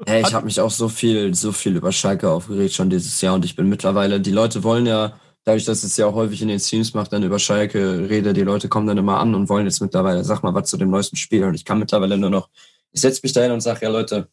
Ja, 0.06 0.20
ich 0.20 0.34
habe 0.34 0.46
mich 0.46 0.60
auch 0.60 0.70
so 0.72 0.90
viel, 0.90 1.34
so 1.34 1.54
viel 1.54 1.78
über 1.78 1.94
Schalke 1.94 2.30
aufgeregt 2.30 2.74
schon 2.74 2.90
dieses 2.90 3.22
Jahr 3.22 3.36
und 3.36 3.46
ich 3.46 3.56
bin 3.56 3.70
mittlerweile, 3.70 4.20
die 4.20 4.32
Leute 4.32 4.62
wollen 4.64 4.86
ja, 4.86 5.18
dadurch, 5.46 5.64
dass 5.64 5.84
es 5.86 5.96
ja 5.96 6.06
auch 6.08 6.14
häufig 6.16 6.42
in 6.42 6.50
den 6.50 6.60
Streams 6.60 6.94
macht, 6.94 7.14
dann 7.14 7.24
über 7.24 7.40
Schalke 7.40 8.10
rede, 8.10 8.34
die 8.34 8.42
Leute 8.42 8.68
kommen 8.68 8.86
dann 8.86 8.98
immer 8.98 9.20
an 9.20 9.34
und 9.34 9.48
wollen 9.48 9.66
jetzt 9.66 9.80
mittlerweile, 9.82 10.26
sag 10.26 10.44
mal 10.44 10.54
was 10.54 10.70
zu 10.70 10.76
dem 10.76 10.90
neuesten 10.90 11.16
Spiel 11.16 11.46
und 11.46 11.54
ich 11.54 11.64
kann 11.64 11.80
mittlerweile 11.80 12.18
nur 12.18 12.30
noch, 12.32 12.50
ich 12.94 13.02
setze 13.02 13.20
mich 13.24 13.34
dahin 13.34 13.52
und 13.52 13.62
sage, 13.62 13.82
ja 13.84 13.90
Leute, 13.90 14.30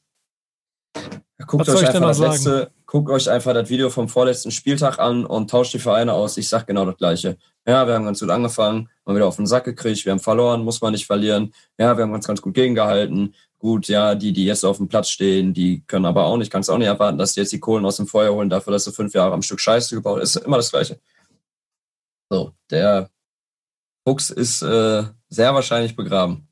guckt 1.47 1.69
euch 1.69 1.87
einfach 1.87 2.01
das 2.01 2.19
letzte, 2.19 2.71
guckt 2.87 3.11
euch 3.11 3.29
einfach 3.29 3.55
das 3.55 3.69
Video 3.69 3.91
vom 3.91 4.09
vorletzten 4.09 4.51
Spieltag 4.51 4.99
an 4.99 5.25
und 5.25 5.51
tauscht 5.51 5.73
die 5.75 5.79
Vereine 5.79 6.13
aus. 6.13 6.37
Ich 6.37 6.49
sag 6.49 6.67
genau 6.67 6.85
das 6.85 6.97
Gleiche. 6.97 7.39
Ja, 7.67 7.87
wir 7.87 7.95
haben 7.95 8.05
ganz 8.05 8.21
gut 8.21 8.31
angefangen, 8.31 8.89
mal 9.05 9.17
wieder 9.17 9.27
auf 9.27 9.37
den 9.37 9.47
Sack 9.47 9.65
gekriegt, 9.65 10.05
wir 10.05 10.13
haben 10.13 10.21
verloren, 10.21 10.65
muss 10.65 10.81
man 10.81 10.93
nicht 10.93 11.07
verlieren. 11.07 11.53
Ja, 11.79 11.97
wir 11.97 12.05
haben 12.05 12.13
ganz, 12.13 12.27
ganz 12.27 12.41
gut 12.41 12.55
gegengehalten. 12.55 13.35
Gut, 13.59 13.89
ja, 13.89 14.15
die, 14.15 14.33
die 14.33 14.47
jetzt 14.47 14.65
auf 14.65 14.79
dem 14.79 14.89
Platz 14.89 15.11
stehen, 15.11 15.53
die 15.53 15.83
können 15.87 16.07
aber 16.07 16.25
auch 16.25 16.39
nicht, 16.39 16.51
kannst 16.51 16.71
auch 16.71 16.79
nicht 16.79 16.87
erwarten, 16.87 17.19
dass 17.19 17.35
die 17.35 17.41
jetzt 17.41 17.53
die 17.53 17.61
Kohlen 17.61 17.85
aus 17.85 17.99
dem 17.99 18.07
Feuer 18.07 18.33
holen, 18.33 18.49
dafür, 18.49 18.73
dass 18.73 18.85
sie 18.85 18.93
fünf 18.93 19.13
Jahre 19.13 19.35
am 19.35 19.43
Stück 19.43 19.61
Scheiße 19.61 19.95
gebaut 19.95 20.23
ist. 20.23 20.37
Immer 20.37 20.57
das 20.57 20.71
Gleiche. 20.71 20.99
So, 22.31 22.53
der 22.71 23.11
Fuchs 24.07 24.31
ist 24.31 24.63
äh, 24.63 25.05
sehr 25.29 25.55
wahrscheinlich 25.55 25.95
begraben. 25.95 26.49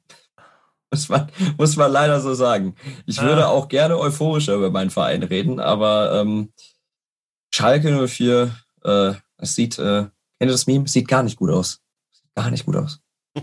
Muss 0.93 1.09
man, 1.11 1.31
muss 1.59 1.77
man 1.77 1.93
leider 1.93 2.21
so 2.21 2.33
sagen. 2.35 2.75
Ich 3.07 3.21
Ah. 3.21 3.25
würde 3.25 3.49
auch 3.49 3.69
gerne 3.69 3.99
euphorischer 3.99 4.55
über 4.55 4.71
meinen 4.71 4.89
Verein 4.91 5.23
reden, 5.23 5.61
aber 5.61 6.21
ähm, 6.21 6.53
Schalke 7.53 8.07
04, 8.09 8.55
äh, 8.85 9.13
das 9.37 9.55
sieht, 9.55 9.79
äh, 9.79 9.83
kennt 10.03 10.13
ihr 10.41 10.47
das 10.49 10.67
Meme? 10.67 10.89
Sieht 10.89 11.07
gar 11.09 11.23
nicht 11.23 11.37
gut 11.37 11.51
aus. 11.51 11.81
Sieht 12.13 12.35
gar 12.35 12.51
nicht 12.51 12.65
gut 12.67 12.77
aus. 12.77 13.01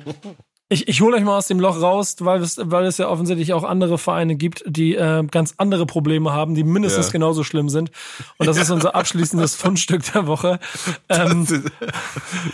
Ich, 0.67 0.87
ich 0.87 0.99
hole 0.99 1.15
euch 1.15 1.23
mal 1.23 1.37
aus 1.37 1.45
dem 1.45 1.59
Loch 1.59 1.79
raus, 1.79 2.15
weil 2.21 2.41
es, 2.41 2.57
weil 2.59 2.85
es 2.87 2.97
ja 2.97 3.07
offensichtlich 3.07 3.53
auch 3.53 3.63
andere 3.63 3.99
Vereine 3.99 4.35
gibt, 4.35 4.63
die 4.65 4.95
äh, 4.95 5.23
ganz 5.29 5.53
andere 5.57 5.85
Probleme 5.85 6.31
haben, 6.33 6.55
die 6.55 6.63
mindestens 6.63 7.05
Ja. 7.05 7.11
genauso 7.11 7.43
schlimm 7.43 7.69
sind. 7.69 7.91
Und 8.37 8.47
das 8.47 8.57
ist 8.57 8.71
unser 8.71 8.95
abschließendes 8.95 9.53
Fundstück 9.57 10.11
der 10.13 10.25
Woche. 10.25 10.59
Ähm, 11.07 11.45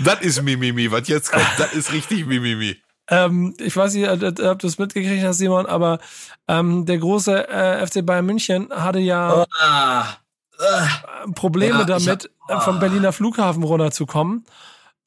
das 0.04 0.20
ist 0.24 0.42
Mimimi, 0.44 0.92
was 0.92 1.08
jetzt 1.08 1.32
kommt. 1.32 1.48
Das 1.58 1.72
ist 1.74 1.94
richtig 1.94 2.26
Mimimi. 2.26 2.76
Ähm, 3.12 3.54
ich 3.60 3.76
weiß 3.78 3.94
nicht, 3.94 4.10
ob 4.10 4.58
du 4.60 4.68
es 4.68 4.80
mitgekriegt 4.80 5.24
hast, 5.24 5.38
Simon, 5.38 5.66
aber 5.68 6.00
ähm, 6.48 6.86
der 6.88 6.98
große 6.98 7.48
äh, 7.50 7.86
FC 7.86 8.04
Bayern 8.06 8.26
München 8.26 8.70
hatte 8.72 9.00
ja 9.00 9.46
Ah, 9.62 10.06
ah. 10.60 10.88
Probleme 11.36 11.80
Ja, 11.80 11.84
damit, 11.86 12.30
hab- 12.48 12.58
äh, 12.58 12.62
vom 12.62 12.80
Berliner 12.80 13.12
Flughafen 13.12 13.64
runterzukommen, 13.64 14.46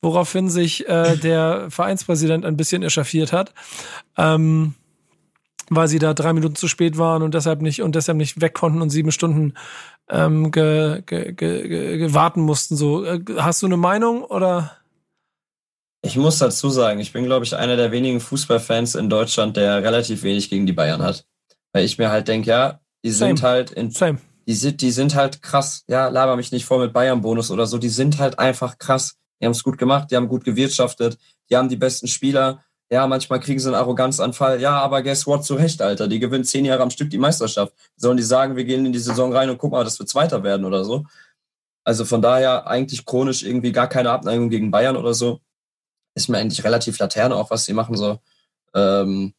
woraufhin 0.03 0.49
sich 0.51 0.87
äh, 0.89 1.17
der 1.17 1.71
Vereinspräsident 1.71 2.45
ein 2.45 2.57
bisschen 2.57 2.83
echauffiert 2.83 3.33
hat, 3.33 3.53
ähm, 4.17 4.75
weil 5.71 5.89
sie 5.89 5.99
da 5.99 6.13
drei 6.13 6.33
Minuten 6.35 6.57
zu 6.57 6.69
spät 6.69 6.99
waren 6.99 7.23
und 7.23 7.33
deshalb 7.35 7.63
nicht 7.63 7.81
und 7.83 7.95
deshalb 7.95 8.19
nicht 8.19 8.41
weg 8.41 8.53
konnten 8.55 8.83
und 8.83 8.91
sieben 8.91 9.13
Stunden 9.13 9.55
ähm, 10.11 10.51
ge, 10.51 11.01
ge, 11.07 11.33
ge, 11.33 11.67
ge, 11.69 11.99
ge 11.99 12.13
warten 12.15 12.43
mussten. 12.43 12.77
So, 12.77 13.03
äh, 13.05 13.21
hast 13.39 13.63
du 13.63 13.67
eine 13.67 13.79
Meinung 13.79 14.23
oder? 14.25 14.73
Ich 16.05 16.17
muss 16.19 16.39
dazu 16.39 16.69
sagen, 16.69 17.01
ich 17.01 17.15
bin, 17.15 17.25
glaube 17.25 17.47
ich, 17.47 17.57
einer 17.57 17.77
der 17.77 17.91
wenigen 17.91 18.21
Fußballfans 18.21 18.95
in 18.95 19.09
Deutschland, 19.09 19.57
der 19.57 19.83
relativ 19.83 20.23
wenig 20.23 20.51
gegen 20.51 20.67
die 20.67 20.75
Bayern 20.75 21.03
hat. 21.03 21.25
Weil 21.73 21.87
ich 21.87 21.97
mir 21.97 22.11
halt 22.11 22.29
denke, 22.29 22.51
ja, 22.51 22.81
Die 23.03 23.11
sind 23.11 23.39
Same. 23.39 23.51
halt 23.51 23.71
in, 23.71 23.91
Same. 23.91 24.19
die 24.47 24.55
sind, 24.55 24.83
die 24.83 24.91
sind 24.91 25.15
halt 25.15 25.41
krass. 25.41 25.83
Ja, 25.89 26.09
laber 26.09 26.37
mich 26.37 26.53
nicht 26.53 26.67
voll 26.67 26.85
mit 26.85 26.93
Bayern-Bonus 26.93 27.51
oder 27.51 27.67
so. 27.67 27.79
Die 27.79 27.89
sind 27.89 28.19
halt 28.19 28.39
einfach 28.39 28.77
krass. 28.77 29.17
Die 29.41 29.47
haben 29.47 29.53
es 29.53 29.65
gut 29.65 29.79
gemacht, 29.79 30.11
die 30.11 30.17
haben 30.17 30.29
gut 30.29 30.45
gewirtschaftet, 30.45 31.19
die 31.51 31.57
haben 31.57 31.69
die 31.71 31.77
besten 31.77 32.07
Spieler. 32.07 32.63
Ja, 32.93 33.07
manchmal 33.07 33.41
kriegen 33.41 33.59
sie 33.59 33.69
einen 33.69 33.75
Arroganzanfall. 33.75 34.61
Ja, 34.61 34.79
aber 34.79 35.03
guess 35.03 35.27
what? 35.27 35.45
Zu 35.45 35.55
Recht, 35.55 35.81
Alter. 35.81 36.07
Die 36.07 36.21
gewinnen 36.21 36.45
zehn 36.45 36.67
Jahre 36.67 36.83
am 36.83 36.91
Stück 36.91 37.09
die 37.09 37.19
Meisterschaft. 37.19 37.73
Sollen 37.97 38.19
die 38.19 38.23
sagen, 38.23 38.57
wir 38.57 38.65
gehen 38.65 38.85
in 38.85 38.93
die 38.93 38.99
Saison 38.99 39.33
rein 39.35 39.49
und 39.49 39.57
gucken 39.57 39.79
mal, 39.79 39.85
dass 39.85 39.99
wir 39.99 40.05
Zweiter 40.07 40.43
werden 40.43 40.67
oder 40.67 40.85
so? 40.85 41.05
Also 41.83 42.05
von 42.05 42.21
daher 42.21 42.67
eigentlich 42.67 43.07
chronisch 43.07 43.43
irgendwie 43.43 43.73
gar 43.73 43.89
keine 43.89 44.11
Abneigung 44.11 44.51
gegen 44.51 44.71
Bayern 44.71 44.97
oder 44.97 45.15
so. 45.15 45.41
Ist 46.15 46.29
mir 46.29 46.39
eigentlich 46.39 46.65
relativ 46.65 46.99
Laterne 46.99 47.35
auch, 47.35 47.51
was 47.51 47.65
sie 47.65 47.73
machen 47.73 47.97
so. 47.97 48.19
Ähm, 48.75 49.35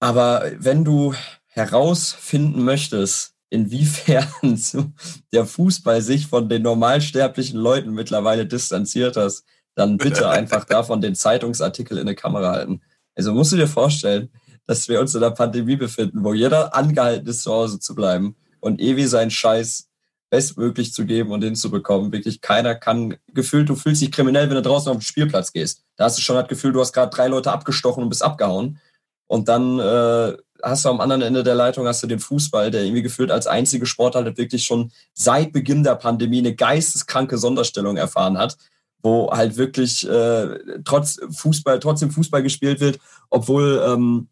aber 0.00 0.50
wenn 0.58 0.84
du 0.84 1.14
herausfinden 1.48 2.64
möchtest, 2.64 3.34
inwiefern 3.50 4.28
der 5.32 5.44
Fußball 5.44 6.00
sich 6.00 6.26
von 6.26 6.48
den 6.48 6.62
normalsterblichen 6.62 7.58
Leuten 7.58 7.90
mittlerweile 7.90 8.46
distanziert 8.46 9.16
hast, 9.16 9.44
dann 9.74 9.98
bitte 9.98 10.28
einfach 10.30 10.64
davon 10.68 11.00
den 11.00 11.14
Zeitungsartikel 11.14 11.98
in 11.98 12.06
der 12.06 12.14
Kamera 12.14 12.52
halten. 12.52 12.80
Also 13.14 13.34
musst 13.34 13.52
du 13.52 13.56
dir 13.56 13.68
vorstellen, 13.68 14.30
dass 14.66 14.88
wir 14.88 15.00
uns 15.00 15.14
in 15.14 15.20
der 15.20 15.30
Pandemie 15.30 15.76
befinden, 15.76 16.24
wo 16.24 16.32
jeder 16.32 16.74
angehalten 16.74 17.26
ist, 17.28 17.42
zu 17.42 17.52
Hause 17.52 17.80
zu 17.80 17.94
bleiben 17.94 18.36
und 18.60 18.80
ewig 18.80 19.08
seinen 19.08 19.30
Scheiß 19.30 19.89
bestmöglich 20.30 20.94
zu 20.94 21.04
geben 21.04 21.32
und 21.32 21.42
hinzubekommen. 21.42 22.12
Wirklich 22.12 22.40
keiner 22.40 22.74
kann 22.74 23.16
gefühlt, 23.34 23.68
du 23.68 23.74
fühlst 23.74 24.00
dich 24.00 24.12
kriminell, 24.12 24.48
wenn 24.48 24.56
du 24.56 24.62
draußen 24.62 24.90
auf 24.90 24.98
den 24.98 25.02
Spielplatz 25.02 25.52
gehst. 25.52 25.82
Da 25.96 26.04
hast 26.04 26.16
du 26.16 26.22
schon 26.22 26.36
das 26.36 26.48
Gefühl, 26.48 26.72
du 26.72 26.80
hast 26.80 26.92
gerade 26.92 27.14
drei 27.14 27.28
Leute 27.28 27.52
abgestochen 27.52 28.02
und 28.02 28.08
bist 28.08 28.22
abgehauen. 28.22 28.78
Und 29.26 29.48
dann 29.48 29.78
äh, 29.78 30.36
hast 30.62 30.84
du 30.84 30.88
am 30.88 31.00
anderen 31.00 31.22
Ende 31.22 31.42
der 31.42 31.54
Leitung 31.54 31.86
hast 31.86 32.02
du 32.02 32.06
den 32.06 32.20
Fußball, 32.20 32.70
der 32.70 32.82
irgendwie 32.82 33.02
gefühlt 33.02 33.30
als 33.30 33.46
einzige 33.46 33.86
Sportart 33.86 34.38
wirklich 34.38 34.64
schon 34.64 34.92
seit 35.14 35.52
Beginn 35.52 35.82
der 35.82 35.96
Pandemie 35.96 36.38
eine 36.38 36.54
geisteskranke 36.54 37.38
Sonderstellung 37.38 37.96
erfahren 37.96 38.38
hat, 38.38 38.56
wo 39.02 39.30
halt 39.30 39.56
wirklich 39.56 40.08
äh, 40.08 40.58
trotz 40.84 41.18
Fußball, 41.30 41.80
trotzdem 41.80 42.10
Fußball 42.10 42.42
gespielt 42.42 42.80
wird, 42.80 42.98
obwohl 43.30 43.82
ähm, 43.86 44.28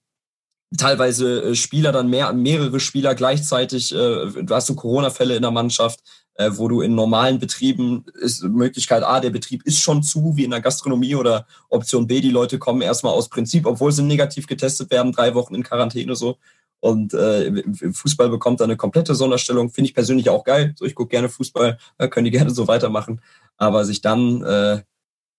teilweise 0.76 1.42
äh, 1.42 1.54
Spieler 1.54 1.92
dann 1.92 2.08
mehr, 2.10 2.32
mehrere 2.32 2.80
Spieler 2.80 3.14
gleichzeitig, 3.14 3.94
äh, 3.94 3.96
du 3.96 4.54
hast 4.54 4.66
so 4.66 4.74
Corona-Fälle 4.74 5.36
in 5.36 5.42
der 5.42 5.50
Mannschaft, 5.50 6.00
äh, 6.34 6.50
wo 6.54 6.68
du 6.68 6.80
in 6.80 6.94
normalen 6.94 7.38
Betrieben 7.38 8.04
ist 8.20 8.42
Möglichkeit 8.42 9.02
A, 9.02 9.20
der 9.20 9.30
Betrieb 9.30 9.62
ist 9.64 9.78
schon 9.78 10.02
zu, 10.02 10.36
wie 10.36 10.44
in 10.44 10.50
der 10.50 10.60
Gastronomie 10.60 11.14
oder 11.14 11.46
Option 11.68 12.06
B, 12.06 12.20
die 12.20 12.30
Leute 12.30 12.58
kommen 12.58 12.82
erstmal 12.82 13.14
aus 13.14 13.28
Prinzip, 13.28 13.66
obwohl 13.66 13.92
sie 13.92 14.02
negativ 14.02 14.46
getestet 14.46 14.90
werden, 14.90 15.12
drei 15.12 15.34
Wochen 15.34 15.54
in 15.54 15.62
Quarantäne 15.62 16.14
so. 16.16 16.36
Und 16.80 17.12
äh, 17.12 17.62
Fußball 17.92 18.28
bekommt 18.28 18.60
er 18.60 18.64
eine 18.64 18.76
komplette 18.76 19.14
Sonderstellung, 19.14 19.70
finde 19.70 19.88
ich 19.88 19.94
persönlich 19.94 20.30
auch 20.30 20.44
geil. 20.44 20.74
So, 20.78 20.84
ich 20.84 20.94
gucke 20.94 21.10
gerne 21.10 21.28
Fußball, 21.28 21.76
äh, 21.98 22.08
können 22.08 22.26
die 22.26 22.30
gerne 22.30 22.50
so 22.50 22.68
weitermachen. 22.68 23.20
Aber 23.56 23.84
sich 23.84 24.00
dann 24.00 24.42
äh, 24.44 24.82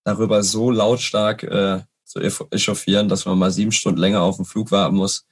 darüber 0.04 0.42
so 0.42 0.70
lautstark 0.70 1.44
äh, 1.44 1.80
zu 2.10 2.20
echauffieren, 2.20 3.08
dass 3.08 3.24
man 3.24 3.38
mal 3.38 3.50
sieben 3.50 3.72
Stunden 3.72 4.00
länger 4.00 4.22
auf 4.22 4.36
den 4.36 4.44
Flug 4.44 4.70
warten 4.72 4.96
muss. 4.96 5.26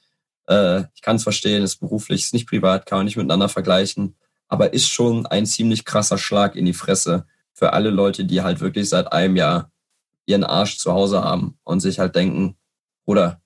Äh, 0.47 0.83
ich 0.95 1.01
kann 1.01 1.17
es 1.17 1.23
verstehen, 1.23 1.63
ist 1.63 1.77
beruflich, 1.77 2.21
ist 2.21 2.33
nicht 2.33 2.47
privat, 2.47 2.85
kann 2.85 2.99
man 2.99 3.05
nicht 3.05 3.17
miteinander 3.17 3.49
vergleichen, 3.49 4.15
aber 4.47 4.73
ist 4.73 4.89
schon 4.89 5.25
ein 5.25 5.45
ziemlich 5.45 5.83
krasser 5.83 6.17
Schlag 6.17 6.55
in 6.55 6.65
die 6.65 6.73
Fresse 6.73 7.25
für 7.53 7.73
alle 7.73 7.89
Leute, 7.89 8.23
die 8.23 8.41
halt 8.41 8.61
wirklich 8.61 8.87
seit 8.87 9.11
einem 9.11 9.35
Jahr 9.35 9.71
ihren 10.25 10.43
Arsch 10.45 10.77
zu 10.77 10.93
Hause 10.93 11.23
haben 11.23 11.57
und 11.63 11.81
sich 11.81 11.99
halt 11.99 12.15
denken, 12.15 12.55
Bruder, 13.05 13.41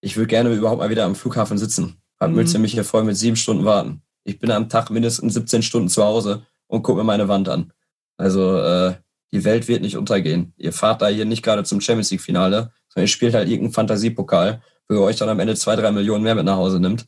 ich 0.00 0.16
würde 0.16 0.26
gerne 0.26 0.52
überhaupt 0.52 0.80
mal 0.80 0.90
wieder 0.90 1.04
am 1.04 1.14
Flughafen 1.14 1.56
sitzen. 1.56 2.02
Hat 2.18 2.30
Mhm. 2.30 2.36
Mütze 2.36 2.58
mich 2.58 2.72
hier 2.72 2.84
voll 2.84 3.04
mit 3.04 3.16
sieben 3.16 3.36
Stunden 3.36 3.64
warten. 3.64 4.02
Ich 4.24 4.38
bin 4.38 4.50
am 4.50 4.68
Tag 4.68 4.90
mindestens 4.90 5.34
17 5.34 5.62
Stunden 5.62 5.88
zu 5.88 6.02
Hause 6.02 6.46
und 6.66 6.82
gucke 6.82 6.98
mir 6.98 7.04
meine 7.04 7.28
Wand 7.28 7.48
an. 7.48 7.72
Also 8.16 8.58
äh, 8.58 8.94
die 9.34 9.44
Welt 9.44 9.68
wird 9.68 9.82
nicht 9.82 9.96
untergehen. 9.98 10.54
Ihr 10.56 10.72
fahrt 10.72 11.02
da 11.02 11.08
hier 11.08 11.24
nicht 11.26 11.42
gerade 11.42 11.64
zum 11.64 11.80
Champions 11.82 12.10
League 12.10 12.22
Finale, 12.22 12.70
sondern 12.88 13.04
ihr 13.04 13.08
spielt 13.08 13.34
halt 13.34 13.48
irgendeinen 13.48 13.74
Fantasiepokal, 13.74 14.62
wo 14.88 14.94
ihr 14.94 15.00
euch 15.02 15.16
dann 15.16 15.28
am 15.28 15.40
Ende 15.40 15.54
zwei, 15.56 15.76
drei 15.76 15.90
Millionen 15.92 16.22
mehr 16.24 16.34
mit 16.36 16.44
nach 16.46 16.56
Hause 16.56 16.80
nimmt. 16.80 17.06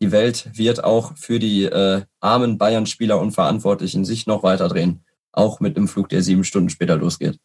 Die 0.00 0.12
Welt 0.12 0.50
wird 0.56 0.84
auch 0.84 1.16
für 1.16 1.38
die 1.38 1.64
äh, 1.64 2.02
armen 2.20 2.58
Bayern-Spieler 2.58 3.18
und 3.20 3.32
Verantwortlichen 3.32 4.04
sich 4.04 4.26
noch 4.26 4.42
weiter 4.42 4.68
drehen. 4.68 5.04
Auch 5.32 5.58
mit 5.60 5.76
einem 5.76 5.88
Flug, 5.88 6.08
der 6.08 6.22
sieben 6.22 6.44
Stunden 6.44 6.70
später 6.70 6.96
losgeht. 6.96 7.38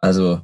Also 0.00 0.40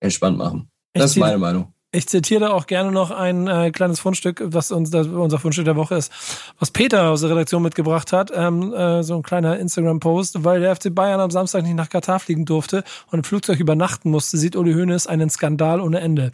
entspannt 0.00 0.38
machen. 0.38 0.70
Das 0.94 1.10
ist 1.10 1.16
Ich- 1.16 1.20
meine 1.20 1.38
Meinung. 1.38 1.74
Ich 1.94 2.08
zitiere 2.08 2.54
auch 2.54 2.66
gerne 2.66 2.90
noch 2.90 3.10
ein 3.10 3.46
äh, 3.48 3.70
kleines 3.70 4.00
Fundstück, 4.00 4.42
was 4.46 4.72
uns 4.72 4.88
das, 4.88 5.08
unser 5.08 5.38
Fundstück 5.38 5.66
der 5.66 5.76
Woche 5.76 5.96
ist, 5.96 6.10
was 6.58 6.70
Peter 6.70 7.10
aus 7.10 7.20
der 7.20 7.28
Redaktion 7.28 7.62
mitgebracht 7.62 8.14
hat. 8.14 8.32
Ähm, 8.34 8.72
äh, 8.72 9.02
so 9.02 9.14
ein 9.14 9.22
kleiner 9.22 9.58
Instagram-Post, 9.58 10.42
weil 10.42 10.60
der 10.60 10.74
FC 10.74 10.94
Bayern 10.94 11.20
am 11.20 11.30
Samstag 11.30 11.64
nicht 11.64 11.74
nach 11.74 11.90
Katar 11.90 12.18
fliegen 12.18 12.46
durfte 12.46 12.82
und 13.10 13.18
im 13.18 13.24
Flugzeug 13.24 13.60
übernachten 13.60 14.10
musste, 14.10 14.38
sieht 14.38 14.56
Uli 14.56 14.72
Hoeneß 14.72 15.06
einen 15.06 15.28
Skandal 15.28 15.82
ohne 15.82 16.00
Ende. 16.00 16.32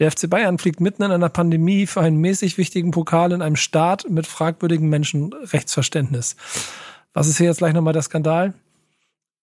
Der 0.00 0.12
FC 0.12 0.28
Bayern 0.28 0.58
fliegt 0.58 0.80
mitten 0.80 1.02
in 1.02 1.12
einer 1.12 1.30
Pandemie 1.30 1.86
für 1.86 2.02
einen 2.02 2.18
mäßig 2.18 2.58
wichtigen 2.58 2.90
Pokal 2.90 3.32
in 3.32 3.40
einem 3.40 3.56
Staat 3.56 4.04
mit 4.10 4.26
fragwürdigem 4.26 4.90
Menschenrechtsverständnis. 4.90 6.36
Was 7.14 7.26
ist 7.26 7.38
hier 7.38 7.46
jetzt 7.46 7.58
gleich 7.58 7.72
nochmal 7.72 7.94
der 7.94 8.02
Skandal? 8.02 8.52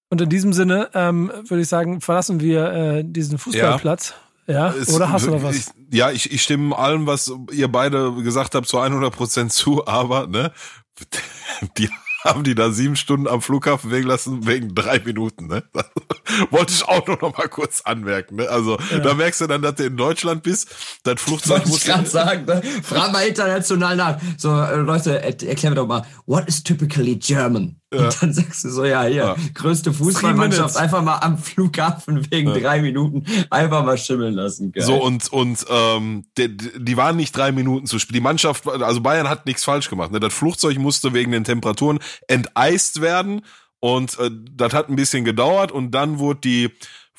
Und 0.10 0.22
in 0.22 0.30
diesem 0.30 0.54
Sinne 0.54 0.90
ähm, 0.94 1.32
würde 1.48 1.62
ich 1.62 1.68
sagen, 1.68 2.00
verlassen 2.00 2.42
wir 2.42 2.72
äh, 2.72 3.04
diesen 3.04 3.40
Fußballplatz. 3.40 4.10
Ja, 4.10 4.27
Es- 4.48 4.90
oder 4.94 5.12
hast 5.12 5.26
du 5.28 5.32
noch 5.32 5.44
was? 5.44 5.56
Ich, 5.56 5.66
ja, 5.92 6.12
ich, 6.12 6.32
ich 6.32 6.42
stimme 6.42 6.78
allem, 6.78 7.06
was 7.06 7.32
ihr 7.52 7.68
beide 7.68 8.14
gesagt 8.24 8.56
habt, 8.56 8.68
zu 8.68 8.80
100 8.80 9.14
Prozent 9.14 9.52
zu, 9.54 9.86
aber, 9.88 10.28
ne, 10.28 10.52
die 11.78 11.90
haben 12.24 12.44
die 12.44 12.56
da 12.56 12.72
sieben 12.72 12.96
Stunden 12.96 13.28
am 13.28 13.42
Flughafen 13.42 13.92
wegen 13.92 14.08
lassen, 14.08 14.48
wegen 14.48 14.74
drei 14.76 15.00
Minuten, 15.00 15.48
ne? 15.48 15.64
Wollte 16.50 16.74
ich 16.74 16.84
auch 16.86 17.06
nur 17.08 17.18
noch 17.22 17.38
mal 17.38 17.48
kurz 17.48 17.82
anmerken, 17.82 18.36
ne? 18.36 18.50
Also, 18.50 18.78
da 19.02 19.14
merkst 19.14 19.42
du 19.42 19.48
dann, 19.48 19.62
dass 19.62 19.76
du 19.76 19.86
in 19.86 19.96
Deutschland 19.96 20.44
bist, 20.44 20.68
das 21.04 21.22
Flugzeug 21.22 21.50
Wollte 21.60 21.64
ich 21.66 21.70
muss 21.70 21.84
gerade 21.86 22.06
sagen, 22.10 22.46
ne? 22.46 22.62
Frag 22.84 23.14
mal 23.14 23.26
international 23.26 23.96
nach. 23.96 24.20
So, 24.38 24.50
äh, 24.60 24.76
Leute, 24.78 25.22
er, 25.22 25.42
erklär 25.42 25.70
mir 25.72 25.76
doch 25.76 25.88
mal, 25.88 26.06
what 26.26 26.48
is 26.48 26.64
typically 26.64 27.16
German? 27.16 27.80
Und 27.90 28.22
dann 28.22 28.34
sagst 28.34 28.66
du 28.66 28.70
so, 28.70 28.84
ja, 28.84 29.04
hier, 29.04 29.16
Ja. 29.16 29.36
größte. 29.54 29.94
Fußballmannschaft, 29.94 30.76
einfach 30.76 31.02
mal 31.02 31.20
am 31.20 31.38
Flughafen 31.38 32.30
wegen 32.32 32.54
drei 32.54 32.82
Minuten 32.82 33.24
einfach 33.50 33.86
mal 33.86 33.98
schimmeln 33.98 34.34
lassen. 34.34 34.72
Geil. 34.74 34.84
So 34.84 34.96
und 35.02 35.32
und 35.32 35.66
ähm, 35.70 36.26
die, 36.38 36.58
die 36.58 36.98
waren 36.98 37.16
nicht 37.16 37.36
drei 37.36 37.52
Minuten 37.52 37.86
zu 37.88 37.98
spielen. 38.00 38.16
Die 38.16 38.22
Mannschaft, 38.22 38.68
also 38.68 39.02
Bayern 39.02 39.30
hat 39.30 39.46
nichts 39.46 39.64
falsch 39.64 39.90
gemacht. 39.90 40.12
Ne? 40.12 40.20
Das 40.20 40.34
Flugzeug 40.34 40.78
musste 40.80 41.14
wegen 41.14 41.32
den 41.32 41.46
Temperaturen 41.46 42.00
enteist 42.28 43.00
werden 43.02 43.42
und 43.80 44.20
äh, 44.20 44.30
das 44.52 44.74
hat 44.74 44.90
ein 44.90 44.96
bisschen 44.98 45.24
gedauert 45.24 45.72
und 45.72 45.92
dann 45.92 46.20
wurde 46.20 46.42
die 46.42 46.70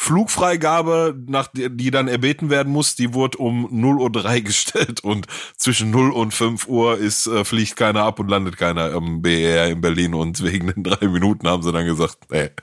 Flugfreigabe, 0.01 1.21
nach 1.27 1.49
die, 1.53 1.91
dann 1.91 2.07
erbeten 2.07 2.51
werden 2.51 2.73
muss, 2.73 2.95
die 2.95 3.15
wurde 3.15 3.39
um 3.39 3.67
0.03 3.67 4.37
Uhr 4.37 4.41
gestellt 4.45 5.01
und 5.03 5.27
zwischen 5.57 5.91
0 5.91 6.13
und 6.13 6.33
5 6.33 6.69
Uhr 6.69 6.97
ist, 6.97 7.27
äh, 7.27 7.45
fliegt 7.45 7.77
keiner 7.77 8.05
ab 8.05 8.21
und 8.21 8.29
landet 8.29 8.57
keiner 8.57 8.93
im 8.93 9.21
BER 9.23 9.67
in 9.69 9.81
Berlin 9.81 10.15
und 10.15 10.43
wegen 10.45 10.69
den 10.69 10.85
drei 10.85 11.09
Minuten 11.09 11.49
haben 11.49 11.63
sie 11.63 11.73
dann 11.73 11.85
gesagt, 11.85 12.19
nee. 12.31 12.51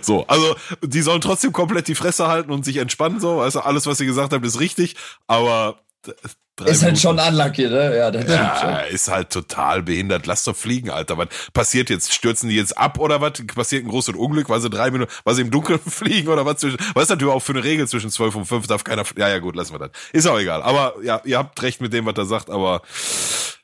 So, 0.00 0.26
also 0.26 0.56
die 0.80 1.02
sollen 1.02 1.20
trotzdem 1.20 1.52
komplett 1.52 1.86
die 1.86 1.94
Fresse 1.94 2.28
halten 2.28 2.50
und 2.50 2.64
sich 2.64 2.78
entspannen, 2.78 3.20
so. 3.20 3.40
Also 3.42 3.60
alles, 3.60 3.86
was 3.86 4.00
ihr 4.00 4.06
gesagt 4.06 4.32
habt, 4.32 4.46
ist 4.46 4.58
richtig, 4.58 4.96
aber 5.26 5.80
ist 6.08 6.82
halt 6.82 6.82
Minuten- 6.82 6.96
schon 6.96 7.18
unlucky, 7.18 7.68
ne? 7.68 7.96
Ja, 7.96 8.10
das 8.10 8.22
stimmt 8.24 8.38
schon. 8.60 8.70
ja, 8.70 8.78
ist 8.80 9.08
halt 9.08 9.30
total 9.30 9.82
behindert. 9.82 10.26
Lass 10.26 10.44
doch 10.44 10.56
fliegen, 10.56 10.90
Alter. 10.90 11.18
Was 11.18 11.28
passiert 11.52 11.90
jetzt? 11.90 12.12
Stürzen 12.14 12.48
die 12.48 12.56
jetzt 12.56 12.78
ab 12.78 12.98
oder 12.98 13.20
was? 13.20 13.32
Passiert 13.54 13.84
ein 13.84 13.88
großes 13.90 14.14
Unglück, 14.14 14.48
weil 14.48 14.60
sie 14.60 14.70
drei 14.70 14.90
Minuten, 14.90 15.12
weil 15.24 15.34
sie 15.34 15.42
im 15.42 15.50
Dunkeln 15.50 15.78
fliegen 15.86 16.28
oder 16.28 16.46
was? 16.46 16.56
Zwischen, 16.58 16.78
was 16.94 17.02
ist 17.04 17.10
das 17.10 17.20
überhaupt 17.20 17.44
für 17.44 17.52
eine 17.52 17.62
Regel 17.64 17.86
zwischen 17.88 18.10
zwölf 18.10 18.34
und 18.34 18.46
fünf? 18.46 18.66
Darf 18.66 18.84
keiner, 18.84 19.04
ja, 19.18 19.28
ja, 19.28 19.38
gut, 19.38 19.54
lassen 19.56 19.74
wir 19.74 19.78
das. 19.80 19.90
Ist 20.12 20.26
auch 20.26 20.38
egal. 20.38 20.62
Aber 20.62 20.94
ja, 21.02 21.20
ihr 21.24 21.36
habt 21.38 21.60
recht 21.62 21.80
mit 21.80 21.92
dem, 21.92 22.06
was 22.06 22.14
er 22.16 22.24
sagt, 22.26 22.48
aber 22.48 22.80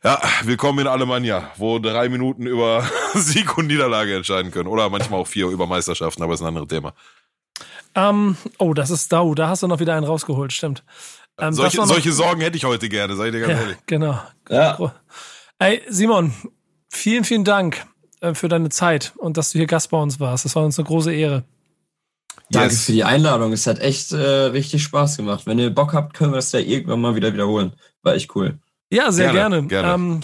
ja, 0.05 0.21
willkommen 0.43 0.81
in 0.81 0.87
Alemannia, 0.89 1.51
wo 1.57 1.79
drei 1.79 2.09
Minuten 2.09 2.47
über 2.47 2.85
Sieg 3.15 3.57
und 3.57 3.69
Niederlage 3.69 4.17
entscheiden 4.17 4.51
können. 4.51 4.67
Oder 4.69 4.91
manchmal 4.91 5.21
auch 5.21 5.27
vier 5.29 5.47
über 5.49 5.67
Meisterschaften, 5.67 6.23
aber 6.23 6.35
ist 6.35 6.41
ein 6.43 6.49
anderes 6.49 6.69
Thema. 6.69 6.93
Ähm, 7.95 8.37
oh, 8.59 8.75
das 8.75 8.91
ist 8.91 9.13
da. 9.13 9.23
Da 9.35 9.49
hast 9.49 9.63
du 9.63 9.67
noch 9.67 9.79
wieder 9.81 9.95
einen 9.95 10.07
rausgeholt, 10.07 10.53
stimmt. 10.53 10.83
Ähm, 11.39 11.53
Solche, 11.55 11.85
solche 11.87 12.13
Sorgen 12.13 12.41
hätte 12.43 12.57
ich 12.57 12.65
heute 12.65 12.89
gerne, 12.89 13.17
sag 13.17 13.27
ich 13.27 13.33
dir 13.33 13.41
ganz 13.41 13.53
Ja, 13.53 13.61
ehrlich. 13.61 13.77
genau. 13.87 14.21
Ja. 14.51 14.93
Ey, 15.59 15.83
Simon, 15.89 16.33
vielen, 16.89 17.25
vielen 17.25 17.45
Dank 17.45 17.87
äh, 18.21 18.35
für 18.35 18.49
deine 18.49 18.69
Zeit 18.69 19.13
und 19.17 19.37
dass 19.37 19.51
du 19.53 19.59
hier 19.59 19.67
Gast 19.67 19.91
bei 19.91 19.97
uns 19.99 20.21
warst. 20.21 20.45
Das 20.45 20.55
war 20.57 20.65
uns 20.65 20.79
eine 20.79 20.87
große 20.87 21.13
Ehre. 21.13 21.45
Danke 22.51 22.75
Yes. 22.75 22.85
für 22.85 22.93
die 22.93 23.05
Einladung. 23.05 23.53
Es 23.53 23.67
hat 23.67 23.79
echt 23.79 24.13
äh, 24.13 24.17
richtig 24.19 24.83
Spaß 24.83 25.17
gemacht. 25.17 25.47
Wenn 25.47 25.59
ihr 25.59 25.71
Bock 25.71 25.95
habt, 25.95 26.13
können 26.15 26.33
wir 26.33 26.37
das 26.37 26.53
ja 26.53 26.61
irgendwann 26.61 27.01
mal 27.01 27.15
wieder 27.15 27.33
wiederholen. 27.33 27.73
War 28.03 28.15
echt 28.15 28.35
cool. 28.37 28.59
Ja, 28.91 29.11
sehr 29.11 29.33
gerne. 29.33 29.67
Gerne, 29.67 29.69
gerne. 29.69 29.95
Ähm, 29.95 30.21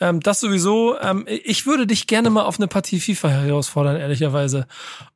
ähm, 0.00 0.20
das 0.20 0.40
sowieso. 0.40 0.98
Ähm, 1.00 1.24
ich 1.26 1.64
würde 1.66 1.86
dich 1.86 2.06
gerne 2.06 2.28
mal 2.28 2.42
auf 2.42 2.58
eine 2.58 2.68
Partie 2.68 3.00
FIFA 3.00 3.28
herausfordern, 3.28 3.96
ehrlicherweise. 3.96 4.66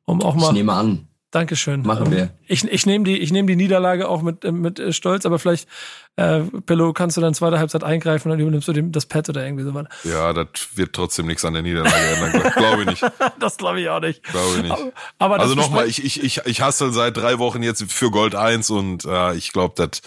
Um 0.05 0.23
auch 0.23 0.35
Ich 0.35 0.41
mal. 0.41 0.53
nehme 0.53 0.73
an. 0.73 1.07
Dankeschön. 1.31 1.83
Machen 1.83 2.11
wir. 2.11 2.31
Ich, 2.47 2.63
ich 2.63 2.85
nehme 2.87 3.03
die, 3.03 3.19
ich 3.19 3.31
nehm 3.31 3.45
die 3.45 3.55
Niederlage 3.55 4.09
auch 4.09 4.23
mit, 4.23 4.43
mit 4.43 4.79
äh, 4.79 4.91
Stolz, 4.91 5.27
aber 5.27 5.37
vielleicht, 5.37 5.67
äh, 6.15 6.39
Pillow, 6.65 6.91
kannst 6.93 7.17
du 7.17 7.21
dann 7.21 7.35
zweite 7.35 7.59
Halbzeit 7.59 7.83
eingreifen 7.83 8.29
und 8.29 8.31
dann 8.31 8.39
übernimmst 8.39 8.67
du 8.67 8.73
dem, 8.73 8.91
das 8.91 9.05
Pad 9.05 9.29
oder 9.29 9.45
irgendwie 9.45 9.63
sowas. 9.63 9.85
Ja, 10.03 10.33
das 10.33 10.47
wird 10.75 10.93
trotzdem 10.93 11.27
nichts 11.27 11.45
an 11.45 11.53
der 11.53 11.61
Niederlage 11.61 11.95
ändern. 11.95 12.51
Glaube 12.53 12.81
ich 12.81 12.87
nicht. 12.87 13.11
das 13.39 13.57
glaube 13.57 13.79
ich 13.79 13.89
auch 13.89 13.99
nicht. 13.99 14.23
Glaube 14.23 14.57
ich 14.57 14.63
nicht. 14.63 14.71
Aber, 14.71 15.35
aber 15.35 15.39
also 15.39 15.53
nochmal, 15.53 15.87
ich, 15.87 16.03
ich, 16.03 16.23
ich, 16.23 16.41
ich 16.45 16.61
hassel 16.61 16.91
seit 16.91 17.15
drei 17.15 17.37
Wochen 17.37 17.61
jetzt 17.61 17.91
für 17.91 18.09
Gold 18.09 18.33
1 18.33 18.69
und 18.71 19.05
äh, 19.05 19.35
ich 19.35 19.53
glaube, 19.53 19.75
das 19.77 20.01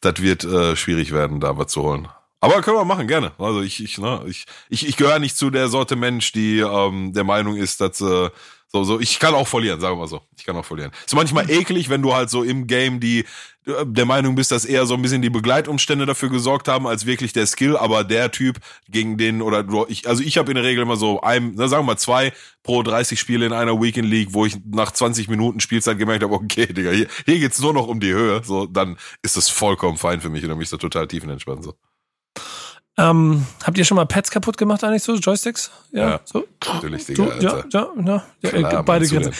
das 0.00 0.20
wird 0.20 0.44
äh, 0.44 0.76
schwierig 0.76 1.12
werden, 1.12 1.40
da 1.40 1.56
was 1.56 1.68
zu 1.68 1.82
holen. 1.82 2.08
Aber 2.40 2.60
können 2.60 2.76
wir 2.76 2.84
machen, 2.84 3.06
gerne. 3.06 3.32
Also 3.38 3.62
ich, 3.62 3.82
ich, 3.82 3.98
ne, 3.98 4.20
ich, 4.26 4.46
ich, 4.68 4.88
ich 4.88 4.96
gehöre 4.96 5.20
nicht 5.20 5.36
zu 5.36 5.50
der 5.50 5.68
Sorte 5.68 5.94
Mensch, 5.94 6.32
die 6.32 6.58
ähm, 6.58 7.12
der 7.12 7.22
Meinung 7.22 7.56
ist, 7.56 7.80
dass 7.80 8.00
äh, 8.00 8.30
so, 8.74 8.84
so, 8.84 9.00
ich 9.00 9.18
kann 9.18 9.34
auch 9.34 9.46
verlieren, 9.46 9.80
sagen 9.80 9.96
wir 9.96 10.00
mal 10.00 10.08
so. 10.08 10.22
Ich 10.34 10.46
kann 10.46 10.56
auch 10.56 10.64
verlieren. 10.64 10.92
Ist 11.04 11.14
manchmal 11.14 11.50
eklig, 11.50 11.90
wenn 11.90 12.00
du 12.00 12.14
halt 12.14 12.30
so 12.30 12.42
im 12.42 12.66
Game 12.66 13.00
die 13.00 13.26
äh, 13.66 13.84
der 13.84 14.06
Meinung 14.06 14.34
bist, 14.34 14.50
dass 14.50 14.64
eher 14.64 14.86
so 14.86 14.94
ein 14.94 15.02
bisschen 15.02 15.20
die 15.20 15.28
Begleitumstände 15.28 16.06
dafür 16.06 16.30
gesorgt 16.30 16.68
haben, 16.68 16.86
als 16.86 17.04
wirklich 17.04 17.34
der 17.34 17.46
Skill, 17.46 17.76
aber 17.76 18.02
der 18.02 18.30
Typ 18.30 18.60
gegen 18.88 19.18
den 19.18 19.42
oder 19.42 19.62
ich, 19.88 20.08
also 20.08 20.22
ich 20.22 20.38
habe 20.38 20.50
in 20.50 20.54
der 20.54 20.64
Regel 20.64 20.82
immer 20.82 20.96
so 20.96 21.20
ein, 21.20 21.52
na, 21.54 21.68
sagen 21.68 21.82
wir 21.82 21.92
mal 21.92 21.98
zwei 21.98 22.32
pro 22.62 22.82
30 22.82 23.20
Spiele 23.20 23.44
in 23.44 23.52
einer 23.52 23.78
Weekend 23.80 24.08
League, 24.08 24.32
wo 24.32 24.46
ich 24.46 24.56
nach 24.64 24.90
20 24.90 25.28
Minuten 25.28 25.60
Spielzeit 25.60 25.98
gemerkt 25.98 26.24
habe, 26.24 26.34
okay, 26.34 26.66
Digga, 26.66 26.92
hier, 26.92 27.08
hier 27.26 27.38
geht's 27.40 27.60
nur 27.60 27.74
noch 27.74 27.88
um 27.88 28.00
die 28.00 28.14
Höhe, 28.14 28.42
so, 28.42 28.64
dann 28.64 28.96
ist 29.22 29.36
das 29.36 29.50
vollkommen 29.50 29.98
fein 29.98 30.22
für 30.22 30.30
mich 30.30 30.42
und 30.44 30.48
dann 30.48 30.56
bin 30.56 30.64
ich 30.64 30.70
so 30.70 30.78
total 30.78 31.06
tiefenentspannt, 31.06 31.62
so. 31.62 31.74
Ähm, 33.10 33.46
habt 33.64 33.76
ihr 33.78 33.84
schon 33.84 33.96
mal 33.96 34.06
Pads 34.06 34.30
kaputt 34.30 34.56
gemacht 34.56 34.82
eigentlich 34.84 35.02
so, 35.02 35.14
Joysticks? 35.16 35.70
Ja, 35.92 36.10
Ja. 36.10 36.20
so. 36.24 36.44
Natürlich, 36.66 37.06
Digga, 37.06 37.24
Du, 37.24 37.30
ja, 37.44 37.64
ja, 37.70 37.88
ja, 38.04 38.22
ja, 38.42 38.50
Klar, 38.50 38.80
äh, 38.80 38.82
beide 38.84 39.06
Grenzen. 39.06 39.32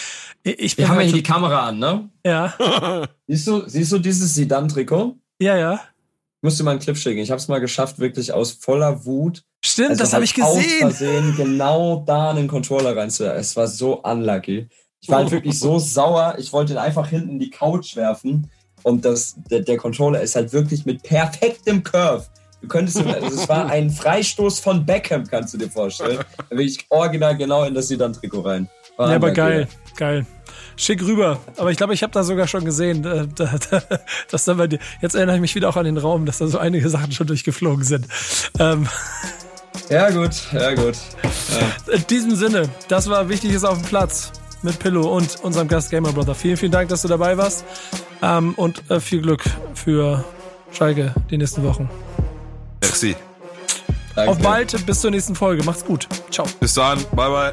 Ich 0.44 0.76
bin 0.76 0.82
Wir 0.84 0.88
haben 0.88 0.94
ja 0.96 1.00
halt 1.02 1.06
hier 1.10 1.22
die 1.22 1.22
Kamera 1.22 1.68
an, 1.68 1.78
ne? 1.78 2.08
ja, 2.26 2.52
Siehst 3.28 3.46
du, 3.46 3.62
siehst 3.68 3.92
du 3.92 3.98
dieses 3.98 4.34
Sidan-Trikot? 4.34 5.16
ja, 5.40 5.56
ja. 5.56 5.74
Ich 5.74 6.44
musste 6.44 6.64
mal 6.64 6.72
einen 6.72 6.80
Clip 6.80 6.96
schicken. 6.98 7.20
Ich 7.20 7.30
habe 7.30 7.38
es 7.40 7.46
mal 7.46 7.60
geschafft, 7.60 8.00
wirklich 8.00 8.32
aus 8.32 8.50
voller 8.50 9.04
Wut. 9.04 9.44
Stimmt, 9.64 9.90
also 9.90 10.00
das 10.02 10.12
habe 10.12 10.26
halt 10.26 10.36
ich 10.36 10.42
Aus 10.42 10.56
gesehen. 10.56 10.80
Versehen 10.80 11.36
genau 11.36 12.02
da 12.04 12.30
einen 12.30 12.48
Controller 12.48 12.96
reinzuwerfen. 12.96 13.40
Es 13.40 13.54
war 13.54 13.68
so 13.68 14.02
unlucky. 14.02 14.66
Ich 15.00 15.08
war 15.08 15.18
halt 15.18 15.30
wirklich 15.30 15.56
so 15.56 15.78
sauer. 15.78 16.34
Ich 16.38 16.52
wollte 16.52 16.72
ihn 16.72 16.78
einfach 16.78 17.06
hinten 17.06 17.30
in 17.30 17.38
die 17.38 17.50
Couch 17.50 17.94
werfen. 17.94 18.50
Und 18.82 19.04
das, 19.04 19.36
der, 19.50 19.60
der 19.60 19.76
Controller 19.76 20.20
ist 20.20 20.34
halt 20.34 20.52
wirklich 20.52 20.84
mit 20.84 21.04
perfektem 21.04 21.84
Curve. 21.84 22.26
Du 22.62 22.68
könntest, 22.68 22.98
ihn- 22.98 23.08
also 23.08 23.26
es 23.26 23.48
war 23.48 23.66
ein 23.66 23.90
Freistoß 23.90 24.60
von 24.60 24.86
Beckham, 24.86 25.26
kannst 25.26 25.52
du 25.52 25.58
dir 25.58 25.68
vorstellen. 25.68 26.18
Da 26.48 26.56
bin 26.56 26.66
ich 26.66 26.86
original 26.88 27.36
genau 27.36 27.64
in 27.64 27.74
das 27.74 27.88
Sidan-Trikot 27.88 28.40
rein. 28.40 28.68
War 28.96 29.10
Ja, 29.10 29.16
aber 29.16 29.32
geil, 29.32 29.68
geil. 29.96 30.24
Schick 30.76 31.02
rüber. 31.02 31.38
Aber 31.58 31.70
ich 31.70 31.76
glaube, 31.76 31.92
ich 31.92 32.02
habe 32.02 32.12
da 32.12 32.22
sogar 32.22 32.46
schon 32.46 32.64
gesehen, 32.64 33.04
äh, 33.04 33.26
da, 33.34 33.54
da, 33.70 33.82
dass 34.30 34.44
da 34.44 34.54
bei 34.54 34.66
dir. 34.68 34.78
Jetzt 35.00 35.14
erinnere 35.14 35.36
ich 35.36 35.40
mich 35.42 35.54
wieder 35.54 35.68
auch 35.68 35.76
an 35.76 35.84
den 35.84 35.98
Raum, 35.98 36.24
dass 36.24 36.38
da 36.38 36.46
so 36.46 36.58
einige 36.58 36.88
Sachen 36.88 37.12
schon 37.12 37.26
durchgeflogen 37.26 37.84
sind. 37.84 38.06
Ähm, 38.58 38.88
Ja, 39.90 40.10
gut, 40.10 40.30
ja, 40.52 40.74
gut. 40.74 40.94
in 41.92 42.06
diesem 42.08 42.34
Sinne, 42.36 42.68
das 42.88 43.08
war 43.10 43.28
Wichtiges 43.28 43.64
auf 43.64 43.78
dem 43.78 43.86
Platz 43.86 44.30
mit 44.62 44.78
Pillow 44.78 45.08
und 45.14 45.36
unserem 45.42 45.66
Gast 45.68 45.90
Gamer 45.90 46.12
Brother. 46.12 46.34
Vielen, 46.34 46.56
vielen 46.56 46.72
Dank, 46.72 46.88
dass 46.90 47.02
du 47.02 47.08
dabei 47.08 47.36
warst. 47.36 47.64
Ähm, 48.22 48.54
und 48.54 48.88
äh, 48.90 49.00
viel 49.00 49.20
Glück 49.20 49.42
für 49.74 50.24
Schalke 50.70 51.12
die 51.30 51.36
nächsten 51.38 51.64
Wochen. 51.64 51.90
Merci. 52.82 53.16
Danke. 54.14 54.30
Auf 54.30 54.38
bald, 54.38 54.86
bis 54.86 55.00
zur 55.00 55.10
nächsten 55.10 55.34
Folge. 55.34 55.62
Macht's 55.64 55.84
gut. 55.84 56.06
Ciao. 56.30 56.46
Bis 56.60 56.74
dann, 56.74 56.98
bye 57.16 57.30
bye. 57.30 57.52